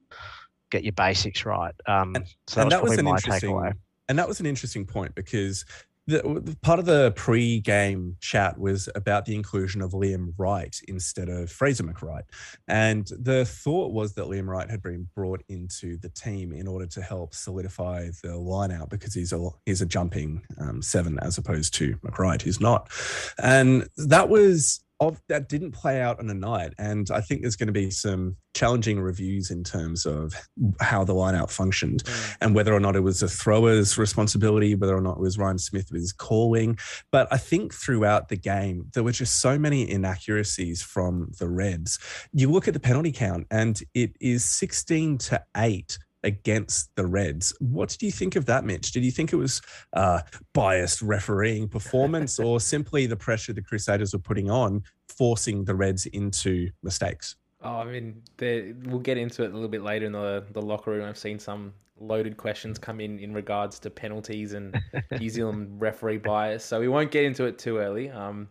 get 0.70 0.82
your 0.82 0.92
basics 0.92 1.44
right. 1.44 1.74
Um, 1.86 2.16
and, 2.16 2.26
so 2.48 2.60
that, 2.60 2.62
and 2.62 2.66
was, 2.66 2.72
that 2.72 2.82
was 2.82 2.98
an 2.98 3.06
interesting, 3.06 3.50
takeaway. 3.50 3.72
And 4.08 4.18
that 4.18 4.28
was 4.28 4.40
an 4.40 4.46
interesting 4.46 4.86
point 4.86 5.14
because 5.14 5.64
the, 6.08 6.56
part 6.62 6.78
of 6.78 6.86
the 6.86 7.12
pre-game 7.16 8.16
chat 8.20 8.58
was 8.58 8.88
about 8.94 9.26
the 9.26 9.34
inclusion 9.34 9.82
of 9.82 9.92
Liam 9.92 10.32
Wright 10.38 10.74
instead 10.88 11.28
of 11.28 11.52
Fraser 11.52 11.84
McReight, 11.84 12.22
and 12.66 13.06
the 13.20 13.44
thought 13.44 13.92
was 13.92 14.14
that 14.14 14.24
Liam 14.24 14.46
Wright 14.46 14.70
had 14.70 14.82
been 14.82 15.06
brought 15.14 15.42
into 15.50 15.98
the 15.98 16.08
team 16.08 16.52
in 16.52 16.66
order 16.66 16.86
to 16.86 17.02
help 17.02 17.34
solidify 17.34 18.08
the 18.22 18.38
line 18.38 18.72
out 18.72 18.88
because 18.88 19.12
he's 19.12 19.34
a 19.34 19.50
he's 19.66 19.82
a 19.82 19.86
jumping 19.86 20.42
um, 20.58 20.80
seven 20.80 21.18
as 21.20 21.36
opposed 21.36 21.74
to 21.74 21.94
McReight 21.98 22.40
who's 22.40 22.60
not, 22.60 22.90
and 23.38 23.86
that 23.98 24.30
was 24.30 24.80
of 25.00 25.20
that 25.28 25.48
didn't 25.48 25.72
play 25.72 26.00
out 26.00 26.18
on 26.18 26.28
a 26.28 26.34
night. 26.34 26.74
And 26.78 27.08
I 27.10 27.20
think 27.20 27.42
there's 27.42 27.56
going 27.56 27.68
to 27.68 27.72
be 27.72 27.90
some 27.90 28.36
challenging 28.54 28.98
reviews 28.98 29.50
in 29.50 29.62
terms 29.62 30.04
of 30.04 30.34
how 30.80 31.04
the 31.04 31.14
lineout 31.14 31.50
functioned 31.50 32.02
mm. 32.02 32.36
and 32.40 32.54
whether 32.54 32.74
or 32.74 32.80
not 32.80 32.96
it 32.96 33.00
was 33.00 33.22
a 33.22 33.28
thrower's 33.28 33.96
responsibility, 33.96 34.74
whether 34.74 34.96
or 34.96 35.00
not 35.00 35.16
it 35.16 35.20
was 35.20 35.38
Ryan 35.38 35.58
Smith 35.58 35.88
with 35.92 36.00
his 36.00 36.12
calling. 36.12 36.76
But 37.12 37.28
I 37.30 37.38
think 37.38 37.72
throughout 37.72 38.28
the 38.28 38.36
game, 38.36 38.86
there 38.94 39.04
were 39.04 39.12
just 39.12 39.40
so 39.40 39.58
many 39.58 39.88
inaccuracies 39.88 40.82
from 40.82 41.30
the 41.38 41.48
Reds. 41.48 41.98
You 42.32 42.50
look 42.50 42.66
at 42.66 42.74
the 42.74 42.80
penalty 42.80 43.12
count 43.12 43.46
and 43.50 43.80
it 43.94 44.16
is 44.20 44.44
16 44.44 45.18
to 45.18 45.42
8 45.56 45.98
against 46.24 46.94
the 46.96 47.06
Reds. 47.06 47.54
What 47.60 47.90
did 47.90 48.02
you 48.02 48.10
think 48.10 48.36
of 48.36 48.46
that, 48.46 48.64
Mitch? 48.64 48.92
Did 48.92 49.04
you 49.04 49.10
think 49.10 49.32
it 49.32 49.36
was 49.36 49.62
uh, 49.92 50.20
biased 50.52 51.02
refereeing 51.02 51.68
performance 51.68 52.38
or 52.38 52.60
simply 52.60 53.06
the 53.06 53.16
pressure 53.16 53.52
the 53.52 53.62
Crusaders 53.62 54.12
were 54.12 54.18
putting 54.18 54.50
on, 54.50 54.82
forcing 55.08 55.64
the 55.64 55.74
Reds 55.74 56.06
into 56.06 56.70
mistakes? 56.82 57.36
Oh, 57.62 57.78
I 57.78 57.84
mean, 57.84 58.22
we'll 58.40 59.00
get 59.00 59.18
into 59.18 59.42
it 59.42 59.50
a 59.50 59.54
little 59.54 59.68
bit 59.68 59.82
later 59.82 60.06
in 60.06 60.12
the, 60.12 60.44
the 60.52 60.62
locker 60.62 60.92
room. 60.92 61.08
I've 61.08 61.18
seen 61.18 61.38
some 61.38 61.72
loaded 62.00 62.36
questions 62.36 62.78
come 62.78 63.00
in 63.00 63.18
in 63.18 63.34
regards 63.34 63.80
to 63.80 63.90
penalties 63.90 64.52
and 64.52 64.80
New 65.18 65.28
Zealand 65.28 65.80
referee 65.80 66.18
bias. 66.18 66.64
So 66.64 66.78
we 66.78 66.88
won't 66.88 67.10
get 67.10 67.24
into 67.24 67.44
it 67.44 67.58
too 67.58 67.78
early. 67.78 68.10
Um, 68.10 68.48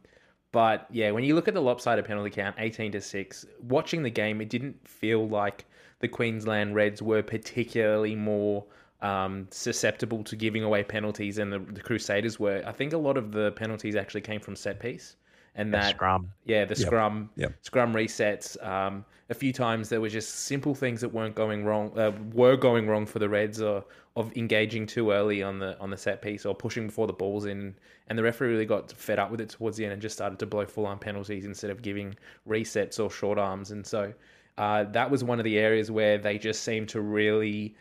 but 0.51 0.87
yeah, 0.91 1.11
when 1.11 1.23
you 1.23 1.35
look 1.35 1.47
at 1.47 1.53
the 1.53 1.61
lopsided 1.61 2.03
penalty 2.03 2.29
count, 2.29 2.55
18 2.59 2.91
to 2.93 3.01
6, 3.01 3.45
watching 3.61 4.03
the 4.03 4.09
game, 4.09 4.41
it 4.41 4.49
didn't 4.49 4.87
feel 4.87 5.27
like– 5.27 5.65
the 5.99 6.07
Queensland 6.07 6.75
Reds 6.75 7.01
were 7.01 7.23
particularly 7.23 8.15
more 8.15 8.65
um, 9.01 9.47
susceptible 9.51 10.23
to 10.23 10.35
giving 10.35 10.63
away 10.63 10.83
penalties 10.83 11.35
than 11.35 11.49
the, 11.49 11.59
the, 11.59 11.81
Crusaders 11.81 12.39
were. 12.39 12.63
I 12.65 12.71
think 12.71 12.93
a 12.93 12.97
lot 12.97 13.17
of 13.17 13.31
the 13.31 13.51
penalties 13.51 13.95
actually 13.95 14.21
came 14.21 14.39
from 14.39 14.55
set 14.55 14.79
piece. 14.79 15.15
And 15.55 15.73
that 15.73 15.95
scrum, 15.95 16.31
yeah, 16.45 16.65
the 16.65 16.75
yep. 16.75 16.85
scrum, 16.85 17.31
yep. 17.35 17.53
scrum 17.63 17.91
resets. 17.91 18.63
Um, 18.63 19.03
a 19.31 19.33
few 19.33 19.51
times 19.51 19.89
there 19.89 19.99
were 19.99 20.09
just 20.09 20.41
simple 20.45 20.75
things 20.75 21.01
that 21.01 21.09
weren't 21.09 21.33
going 21.33 21.65
wrong, 21.65 21.97
uh, 21.97 22.11
were 22.31 22.55
going 22.55 22.87
wrong 22.87 23.07
for 23.07 23.17
the 23.17 23.27
Reds, 23.27 23.59
or 23.59 23.83
of 24.15 24.35
engaging 24.37 24.85
too 24.85 25.11
early 25.11 25.41
on 25.41 25.57
the 25.57 25.79
on 25.79 25.89
the 25.89 25.97
set 25.97 26.21
piece 26.21 26.45
or 26.45 26.53
pushing 26.53 26.85
before 26.87 27.07
the 27.07 27.13
balls 27.13 27.45
in. 27.45 27.75
And 28.07 28.17
the 28.17 28.23
referee 28.23 28.49
really 28.49 28.65
got 28.65 28.91
fed 28.91 29.17
up 29.17 29.31
with 29.31 29.41
it 29.41 29.49
towards 29.49 29.77
the 29.77 29.83
end 29.83 29.93
and 29.93 30.01
just 30.01 30.15
started 30.15 30.37
to 30.39 30.45
blow 30.45 30.65
full 30.65 30.85
on 30.85 30.99
penalties 30.99 31.45
instead 31.45 31.71
of 31.71 31.81
giving 31.81 32.15
resets 32.47 33.03
or 33.03 33.09
short 33.09 33.39
arms. 33.39 33.71
And 33.71 33.85
so 33.85 34.13
uh, 34.57 34.83
that 34.85 35.09
was 35.11 35.23
one 35.23 35.39
of 35.39 35.45
the 35.45 35.57
areas 35.57 35.91
where 35.91 36.17
they 36.17 36.37
just 36.37 36.63
seemed 36.63 36.89
to 36.89 37.01
really 37.01 37.75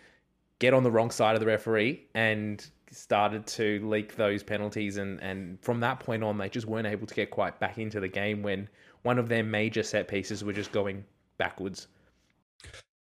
get 0.59 0.75
on 0.75 0.83
the 0.83 0.91
wrong 0.91 1.11
side 1.11 1.35
of 1.35 1.41
the 1.41 1.47
referee 1.47 2.07
and 2.15 2.71
started 2.91 3.47
to 3.47 3.87
leak 3.87 4.17
those 4.17 4.43
penalties. 4.43 4.97
And 4.97 5.21
and 5.23 5.61
from 5.63 5.81
that 5.81 6.01
point 6.01 6.23
on 6.23 6.39
they 6.39 6.49
just 6.49 6.67
weren't 6.67 6.87
able 6.87 7.07
to 7.07 7.15
get 7.15 7.31
quite 7.31 7.59
back 7.61 7.79
into 7.79 8.01
the 8.01 8.09
game 8.09 8.43
when 8.43 8.69
one 9.03 9.19
of 9.19 9.29
their 9.29 9.45
major 9.45 9.83
set 9.83 10.09
pieces 10.09 10.45
were 10.45 10.53
just 10.53 10.73
going 10.73 11.05
backwards 11.39 11.89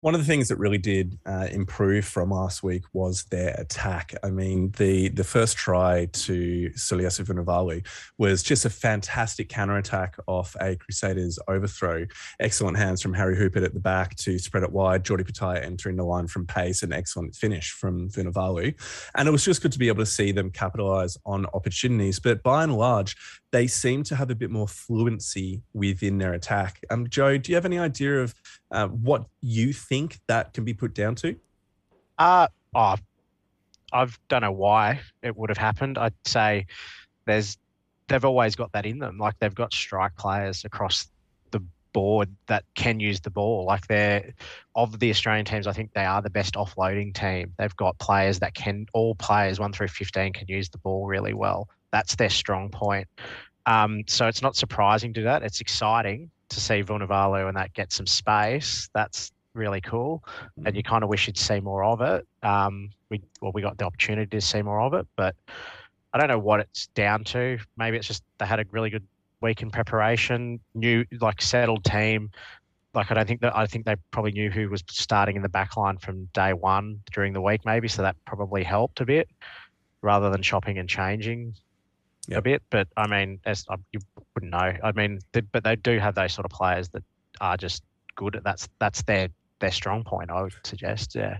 one 0.03 0.13
of 0.13 0.19
the 0.19 0.27
things 0.27 0.49
that 0.49 0.57
really 0.57 0.77
did 0.77 1.17
uh, 1.25 1.47
improve 1.49 2.03
from 2.03 2.29
last 2.29 2.61
week 2.61 2.83
was 2.91 3.23
their 3.31 3.55
attack. 3.57 4.13
I 4.21 4.31
mean, 4.31 4.73
the 4.75 5.07
the 5.07 5.23
first 5.23 5.55
try 5.55 6.07
to 6.11 6.69
Suliasi 6.75 7.23
Vunivalu 7.23 7.87
was 8.17 8.43
just 8.43 8.65
a 8.65 8.69
fantastic 8.69 9.47
counter 9.47 9.77
attack 9.77 10.17
off 10.27 10.57
a 10.59 10.75
Crusaders 10.75 11.39
overthrow. 11.47 12.05
Excellent 12.41 12.77
hands 12.77 13.01
from 13.01 13.13
Harry 13.13 13.37
Hoopert 13.37 13.63
at 13.63 13.73
the 13.73 13.79
back 13.79 14.17
to 14.17 14.37
spread 14.39 14.63
it 14.63 14.73
wide. 14.73 15.05
Jordan 15.05 15.25
Petaia 15.25 15.63
entering 15.63 15.95
the 15.95 16.03
line 16.03 16.27
from 16.27 16.45
pace, 16.45 16.83
an 16.83 16.91
excellent 16.91 17.33
finish 17.33 17.71
from 17.71 18.09
Vunivalu. 18.09 18.75
And 19.15 19.29
it 19.29 19.31
was 19.31 19.45
just 19.45 19.61
good 19.61 19.71
to 19.71 19.79
be 19.79 19.87
able 19.87 20.03
to 20.03 20.05
see 20.05 20.33
them 20.33 20.51
capitalize 20.51 21.17
on 21.25 21.45
opportunities. 21.53 22.19
But 22.19 22.43
by 22.43 22.63
and 22.63 22.75
large, 22.75 23.15
they 23.53 23.67
seem 23.67 24.01
to 24.01 24.15
have 24.15 24.31
a 24.31 24.35
bit 24.35 24.49
more 24.49 24.67
fluency 24.67 25.61
within 25.73 26.17
their 26.17 26.33
attack. 26.33 26.83
Um, 26.89 27.07
Joe, 27.07 27.37
do 27.37 27.51
you 27.51 27.55
have 27.55 27.65
any 27.65 27.77
idea 27.77 28.23
of 28.23 28.33
uh, 28.71 28.87
what 28.87 29.27
you 29.41 29.71
think 29.71 30.19
that 30.25 30.53
can 30.53 30.65
be 30.65 30.73
put 30.73 30.95
down 30.95 31.13
to? 31.17 31.35
Uh, 32.17 32.47
oh, 32.73 32.95
I 33.93 34.07
don't 34.27 34.41
know 34.41 34.51
why 34.51 35.01
it 35.21 35.37
would 35.37 35.51
have 35.51 35.59
happened. 35.59 35.99
I'd 35.99 36.15
say 36.25 36.65
there's 37.25 37.59
they've 38.07 38.25
always 38.25 38.55
got 38.55 38.71
that 38.71 38.87
in 38.87 38.97
them. 38.97 39.19
Like 39.19 39.37
they've 39.37 39.53
got 39.53 39.71
strike 39.71 40.15
players 40.17 40.65
across 40.65 41.07
the 41.51 41.63
board 41.93 42.29
that 42.47 42.65
can 42.73 42.99
use 42.99 43.19
the 43.19 43.29
ball. 43.29 43.65
Like 43.65 43.85
they're 43.85 44.33
of 44.73 44.97
the 44.97 45.11
Australian 45.11 45.45
teams, 45.45 45.67
I 45.67 45.73
think 45.73 45.93
they 45.93 46.05
are 46.05 46.23
the 46.23 46.31
best 46.31 46.55
offloading 46.55 47.13
team. 47.13 47.53
They've 47.59 47.75
got 47.75 47.99
players 47.99 48.39
that 48.39 48.55
can 48.55 48.87
all 48.93 49.13
players 49.13 49.59
one 49.59 49.73
through 49.73 49.89
fifteen 49.89 50.33
can 50.33 50.47
use 50.47 50.69
the 50.69 50.79
ball 50.79 51.05
really 51.05 51.35
well. 51.35 51.69
That's 51.93 52.15
their 52.15 52.29
strong 52.29 52.69
point. 52.69 53.07
Um, 53.65 54.03
so 54.07 54.27
it's 54.27 54.41
not 54.41 54.57
surprising 54.57 55.13
to 55.13 55.21
that. 55.21 55.43
It's 55.43 55.61
exciting 55.61 56.29
to 56.49 56.59
see 56.59 56.83
Vunivalu 56.83 57.47
and 57.47 57.55
that 57.55 57.73
get 57.73 57.93
some 57.93 58.07
space. 58.07 58.89
That's 58.93 59.31
really 59.53 59.79
cool, 59.79 60.23
and 60.65 60.75
you 60.75 60.81
kind 60.81 61.03
of 61.03 61.09
wish 61.09 61.27
you'd 61.27 61.37
see 61.37 61.59
more 61.59 61.83
of 61.83 62.01
it. 62.01 62.27
Um, 62.41 62.89
we 63.09 63.21
well, 63.41 63.51
we 63.53 63.61
got 63.61 63.77
the 63.77 63.85
opportunity 63.85 64.37
to 64.37 64.41
see 64.41 64.63
more 64.63 64.81
of 64.81 64.95
it, 64.95 65.07
but 65.15 65.35
I 66.13 66.17
don't 66.17 66.27
know 66.27 66.39
what 66.39 66.59
it's 66.59 66.87
down 66.87 67.23
to. 67.25 67.59
Maybe 67.77 67.97
it's 67.97 68.07
just 68.07 68.23
they 68.39 68.45
had 68.45 68.59
a 68.59 68.65
really 68.71 68.89
good 68.89 69.07
week 69.41 69.61
in 69.61 69.69
preparation, 69.69 70.59
new 70.73 71.05
like 71.21 71.41
settled 71.41 71.83
team. 71.85 72.31
Like 72.95 73.11
I 73.11 73.13
don't 73.13 73.27
think 73.27 73.41
that 73.41 73.55
I 73.55 73.67
think 73.67 73.85
they 73.85 73.95
probably 74.09 74.31
knew 74.31 74.49
who 74.49 74.67
was 74.69 74.83
starting 74.89 75.35
in 75.35 75.43
the 75.43 75.49
back 75.49 75.77
line 75.77 75.97
from 75.99 76.25
day 76.33 76.53
one 76.53 77.01
during 77.13 77.33
the 77.33 77.41
week, 77.41 77.61
maybe. 77.65 77.87
So 77.87 78.01
that 78.01 78.15
probably 78.25 78.63
helped 78.63 78.99
a 78.99 79.05
bit, 79.05 79.29
rather 80.01 80.31
than 80.31 80.41
chopping 80.41 80.79
and 80.79 80.89
changing 80.89 81.55
a 82.31 82.41
bit. 82.41 82.61
But 82.69 82.87
I 82.97 83.07
mean, 83.07 83.39
as 83.45 83.65
I, 83.69 83.75
you 83.91 83.99
wouldn't 84.35 84.51
know. 84.51 84.73
I 84.83 84.91
mean, 84.93 85.19
they, 85.31 85.41
but 85.41 85.63
they 85.63 85.75
do 85.75 85.99
have 85.99 86.15
those 86.15 86.33
sort 86.33 86.45
of 86.45 86.51
players 86.51 86.89
that 86.89 87.03
are 87.41 87.57
just 87.57 87.83
good. 88.15 88.39
That's 88.43 88.69
that's 88.79 89.03
their 89.03 89.29
their 89.59 89.71
strong 89.71 90.03
point. 90.03 90.29
I 90.29 90.41
would 90.41 90.53
suggest. 90.63 91.15
Yeah. 91.15 91.37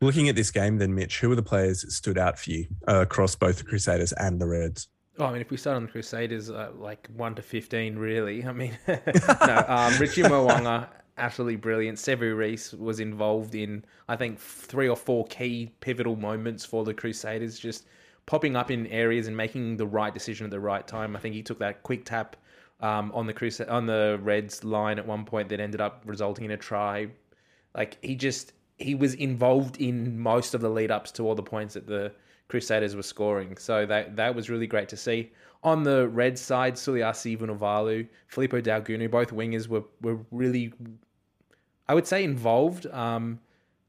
Looking 0.00 0.28
at 0.28 0.36
this 0.36 0.50
game, 0.50 0.78
then, 0.78 0.94
Mitch, 0.94 1.20
who 1.20 1.30
are 1.30 1.36
the 1.36 1.42
players 1.42 1.82
that 1.82 1.90
stood 1.90 2.18
out 2.18 2.38
for 2.38 2.50
you 2.50 2.66
uh, 2.88 3.02
across 3.02 3.34
both 3.34 3.58
the 3.58 3.64
Crusaders 3.64 4.12
and 4.12 4.40
the 4.40 4.46
Reds? 4.46 4.88
Oh, 5.18 5.26
I 5.26 5.32
mean, 5.32 5.40
if 5.40 5.50
we 5.50 5.56
start 5.56 5.76
on 5.76 5.82
the 5.84 5.92
Crusaders, 5.92 6.50
uh, 6.50 6.70
like 6.78 7.08
one 7.16 7.34
to 7.34 7.42
fifteen, 7.42 7.96
really. 7.96 8.44
I 8.44 8.52
mean, 8.52 8.76
no, 8.88 9.64
um, 9.68 9.94
Richie 9.98 10.22
Mo'unga, 10.22 10.88
absolutely 11.18 11.56
brilliant. 11.56 11.98
Sevu 11.98 12.36
Reese 12.36 12.72
was 12.72 13.00
involved 13.00 13.54
in, 13.54 13.84
I 14.08 14.16
think, 14.16 14.38
three 14.38 14.88
or 14.88 14.96
four 14.96 15.24
key 15.26 15.70
pivotal 15.80 16.16
moments 16.16 16.64
for 16.64 16.84
the 16.84 16.94
Crusaders, 16.94 17.58
just 17.58 17.86
popping 18.26 18.56
up 18.56 18.70
in 18.70 18.86
areas 18.88 19.28
and 19.28 19.36
making 19.36 19.76
the 19.76 19.86
right 19.86 20.12
decision 20.12 20.44
at 20.44 20.50
the 20.50 20.60
right 20.60 20.86
time. 20.86 21.16
I 21.16 21.20
think 21.20 21.34
he 21.34 21.42
took 21.42 21.58
that 21.60 21.82
quick 21.82 22.04
tap 22.04 22.36
um, 22.80 23.10
on 23.14 23.26
the 23.26 23.32
Crusade 23.32 23.68
on 23.68 23.86
the 23.86 24.18
Reds 24.22 24.64
line 24.64 24.98
at 24.98 25.06
one 25.06 25.24
point 25.24 25.48
that 25.48 25.60
ended 25.60 25.80
up 25.80 26.02
resulting 26.04 26.44
in 26.44 26.50
a 26.50 26.56
try. 26.56 27.08
Like 27.74 27.98
he 28.02 28.14
just 28.14 28.52
he 28.78 28.94
was 28.94 29.14
involved 29.14 29.80
in 29.80 30.18
most 30.18 30.54
of 30.54 30.60
the 30.60 30.68
lead 30.68 30.90
ups 30.90 31.10
to 31.12 31.22
all 31.22 31.34
the 31.34 31.42
points 31.42 31.74
that 31.74 31.86
the 31.86 32.12
Crusaders 32.48 32.94
were 32.94 33.02
scoring. 33.02 33.56
So 33.56 33.86
that 33.86 34.16
that 34.16 34.34
was 34.34 34.50
really 34.50 34.66
great 34.66 34.88
to 34.90 34.96
see. 34.96 35.32
On 35.62 35.82
the 35.82 36.08
red 36.08 36.38
side, 36.38 36.74
Suliasi 36.74 37.36
Vunivalu, 37.36 38.06
Filipo 38.32 38.62
Daugunu, 38.62 39.10
both 39.10 39.30
wingers 39.32 39.66
were, 39.66 39.82
were 40.00 40.18
really, 40.30 40.72
I 41.88 41.94
would 41.94 42.06
say, 42.06 42.22
involved. 42.22 42.86
Um, 42.86 43.40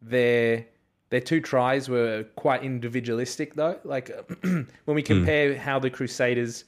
their 0.01 0.65
their 1.09 1.21
two 1.21 1.39
tries 1.39 1.89
were 1.89 2.25
quite 2.35 2.63
individualistic, 2.63 3.53
though. 3.55 3.79
Like 3.83 4.11
when 4.41 4.95
we 4.95 5.01
compare 5.01 5.57
how 5.57 5.79
the 5.79 5.89
Crusaders 5.89 6.65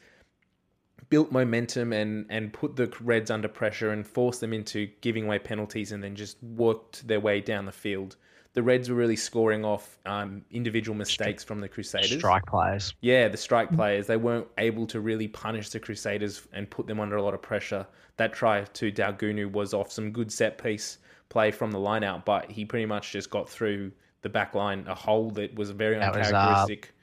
built 1.10 1.32
momentum 1.32 1.92
and 1.92 2.26
and 2.30 2.54
put 2.54 2.76
the 2.76 2.92
Reds 3.02 3.32
under 3.32 3.48
pressure 3.48 3.92
and 3.92 4.06
forced 4.06 4.42
them 4.42 4.54
into 4.54 4.88
giving 5.02 5.26
away 5.26 5.40
penalties 5.40 5.92
and 5.92 6.04
then 6.04 6.16
just 6.16 6.42
worked 6.44 7.08
their 7.08 7.20
way 7.20 7.42
down 7.42 7.66
the 7.66 7.72
field. 7.72 8.16
The 8.54 8.64
Reds 8.64 8.90
were 8.90 8.96
really 8.96 9.16
scoring 9.16 9.64
off 9.64 10.00
um, 10.06 10.44
individual 10.50 10.98
mistakes 10.98 11.44
from 11.44 11.60
the 11.60 11.70
Crusaders. 11.70 12.18
Strike 12.18 12.46
players. 12.48 12.94
Yeah, 13.02 13.28
the 13.28 13.38
strike 13.38 13.72
players, 13.72 14.08
they 14.08 14.18
weren't 14.18 14.48
able 14.58 14.88
to 14.88 15.02
really 15.02 15.28
punish 15.28 15.70
the 15.70 15.80
Crusaders 15.80 16.48
and 16.52 16.68
put 16.70 16.88
them 16.88 17.00
under 17.00 17.16
a 17.16 17.22
lot 17.22 17.36
of 17.36 17.44
pressure. 17.44 17.86
That 18.18 18.34
try 18.34 18.64
to 18.64 18.92
Daugunu 18.92 19.52
was 19.52 19.74
off 19.76 19.92
some 19.92 20.12
good 20.12 20.32
set 20.32 20.62
piece 20.62 20.98
play 21.30 21.52
from 21.52 21.72
the 21.72 21.80
line 21.80 22.04
out, 22.04 22.26
but 22.26 22.50
he 22.50 22.66
pretty 22.66 22.88
much 22.88 23.12
just 23.12 23.30
got 23.30 23.48
through 23.48 23.92
the 24.22 24.30
back 24.30 24.54
line 24.56 24.86
a 24.88 24.96
hole 24.96 25.32
that 25.32 25.56
was 25.56 25.72
very 25.72 25.98
That 25.98 26.16
was, 26.16 26.32
uh, 26.32 26.36
uncharacteristic. 26.36 26.94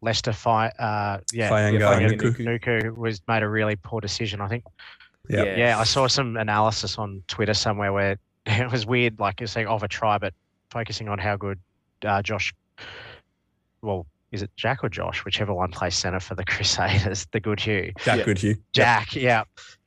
Leicester 0.00 0.32
fight. 0.32 0.72
Uh, 0.78 1.18
yeah. 1.32 1.50
Faianga 1.50 1.80
yeah, 1.80 1.98
and 1.98 2.20
Nuku. 2.20 2.36
Nuku 2.38 2.96
was 2.96 3.20
made 3.26 3.42
a 3.42 3.48
really 3.48 3.76
poor 3.76 4.00
decision. 4.00 4.40
I 4.40 4.48
think. 4.48 4.64
Yeah. 5.28 5.44
Yeah. 5.44 5.56
Yeah, 5.56 5.78
I 5.78 5.84
saw 5.84 6.06
some 6.06 6.36
analysis 6.36 6.98
on 6.98 7.22
Twitter 7.28 7.54
somewhere 7.54 7.92
where 7.92 8.18
it 8.46 8.70
was 8.70 8.86
weird, 8.86 9.18
like 9.18 9.40
you're 9.40 9.46
saying 9.46 9.66
of 9.66 9.82
a 9.82 9.88
try, 9.88 10.18
but 10.18 10.34
focusing 10.70 11.08
on 11.08 11.18
how 11.18 11.36
good 11.36 11.58
uh, 12.04 12.22
Josh. 12.22 12.54
Well, 13.82 14.06
is 14.32 14.42
it 14.42 14.50
Jack 14.56 14.84
or 14.84 14.88
Josh? 14.88 15.24
Whichever 15.24 15.54
one 15.54 15.70
plays 15.70 15.94
center 15.94 16.20
for 16.20 16.34
the 16.34 16.44
Crusaders, 16.46 17.26
the 17.32 17.40
good 17.40 17.60
Hugh. 17.60 17.92
Jack 18.04 18.18
Yeah. 18.18 18.24
Goodhue. 18.24 18.54
Jack, 18.72 19.16
yeah. 19.16 19.44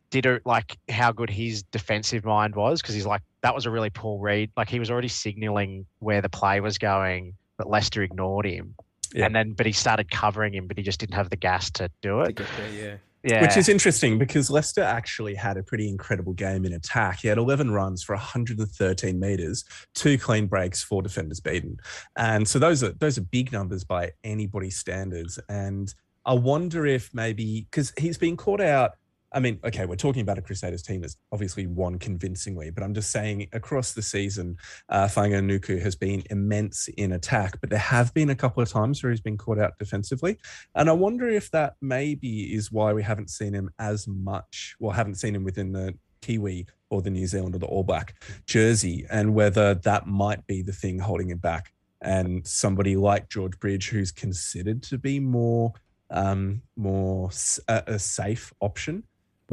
Did 0.10 0.26
it 0.26 0.46
like 0.46 0.78
how 0.90 1.12
good 1.12 1.30
his 1.30 1.64
defensive 1.64 2.26
mind 2.26 2.56
was 2.56 2.82
because 2.82 2.96
he's 2.96 3.06
like 3.06 3.22
that 3.44 3.56
was 3.56 3.66
a 3.66 3.72
really 3.72 3.90
poor 3.90 4.20
read. 4.20 4.52
Like 4.56 4.70
he 4.70 4.80
was 4.80 4.92
already 4.92 5.08
signaling 5.08 5.86
where 6.00 6.22
the 6.22 6.30
play 6.30 6.60
was 6.60 6.78
going, 6.78 7.34
but 7.58 7.70
Leicester 7.70 8.04
ignored 8.04 8.46
him. 8.46 8.76
Yeah. 9.14 9.26
And 9.26 9.36
then, 9.36 9.52
but 9.54 9.66
he 9.66 9.72
started 9.72 10.10
covering 10.10 10.54
him, 10.54 10.68
but 10.68 10.78
he 10.78 10.84
just 10.84 11.00
didn't 11.00 11.16
have 11.16 11.30
the 11.30 11.36
gas 11.36 11.70
to 11.72 11.90
do 12.02 12.10
to 12.10 12.22
it. 12.22 12.36
get 12.36 12.48
there, 12.58 12.70
yeah. 12.70 12.96
Yeah, 13.24 13.42
Which 13.44 13.56
is 13.56 13.70
interesting 13.70 14.18
because 14.18 14.50
Leicester 14.50 14.82
actually 14.82 15.36
had 15.36 15.56
a 15.56 15.62
pretty 15.62 15.88
incredible 15.88 16.34
game 16.34 16.66
in 16.66 16.74
attack. 16.74 17.20
He 17.20 17.28
had 17.28 17.38
11 17.38 17.70
runs 17.70 18.02
for 18.02 18.16
113 18.16 19.20
meters, 19.20 19.64
two 19.94 20.18
clean 20.18 20.48
breaks, 20.48 20.82
four 20.82 21.04
defenders 21.04 21.40
beaten, 21.40 21.78
and 22.16 22.48
so 22.48 22.58
those 22.58 22.84
are 22.84 22.94
those 22.94 23.20
are 23.20 23.22
big 23.22 23.52
numbers 23.52 23.84
by 23.84 24.12
anybody's 24.24 24.78
standards. 24.78 25.38
And 25.50 25.94
I 26.26 26.34
wonder 26.34 26.88
if 26.88 27.14
maybe 27.14 27.68
because 27.70 27.94
he's 27.96 28.18
been 28.18 28.38
caught 28.38 28.62
out. 28.62 28.94
I 29.34 29.40
mean, 29.40 29.60
okay, 29.64 29.86
we're 29.86 29.96
talking 29.96 30.22
about 30.22 30.38
a 30.38 30.42
Crusaders 30.42 30.84
team 30.84 31.02
that's 31.02 31.16
obviously 31.32 31.66
won 31.66 32.00
convincingly, 32.00 32.70
but 32.70 32.84
I'm 32.84 32.94
just 32.94 33.12
saying 33.12 33.48
across 33.54 33.94
the 33.94 34.02
season, 34.02 34.58
uh, 34.90 35.06
Fainga'anuku 35.06 35.82
has 35.82 35.96
been 35.96 36.24
immense 36.30 36.90
in 36.90 37.14
attack, 37.14 37.60
but 37.62 37.70
there 37.70 37.80
have 37.80 38.14
been 38.14 38.30
a 38.30 38.36
couple 38.36 38.62
of 38.62 38.70
times 38.70 39.02
where 39.02 39.12
he's 39.12 39.22
been 39.22 39.38
caught 39.38 39.58
out 39.58 39.78
defensively. 39.80 40.38
And 40.76 40.90
I 40.90 40.94
wonder 40.94 41.30
if 41.30 41.50
that 41.52 41.76
maybe 41.82 42.54
is 42.54 42.72
why 42.72 42.92
we 42.92 43.04
haven't 43.04 43.30
seen 43.30 43.54
him 43.54 43.70
as 43.80 44.08
much, 44.08 44.76
or 44.80 44.94
haven't 44.94 45.16
seen 45.16 45.36
him 45.36 45.44
within 45.44 45.72
the 45.72 45.96
Kiwi 46.22 46.68
or 46.90 47.02
the 47.02 47.10
New 47.10 47.26
Zealand 47.26 47.56
or 47.56 47.60
the 47.60 47.68
All 47.68 47.84
Black 47.84 48.16
jersey, 48.46 49.06
and 49.10 49.34
whether 49.34 49.76
that 49.76 50.08
might 50.08 50.46
be 50.46 50.62
the 50.62 50.74
thing 50.74 51.00
holding 51.00 51.30
him 51.30 51.38
back. 51.38 51.72
And 52.02 52.46
somebody 52.46 52.96
like 52.96 53.30
George 53.30 53.60
Bridge, 53.60 53.90
who's 53.90 54.12
considered 54.12 54.84
to 54.84 54.98
be 54.98 55.20
more, 55.20 55.74
um, 56.10 56.64
more 56.76 57.30
a 57.68 58.00
safe 58.00 58.52
option, 58.60 59.04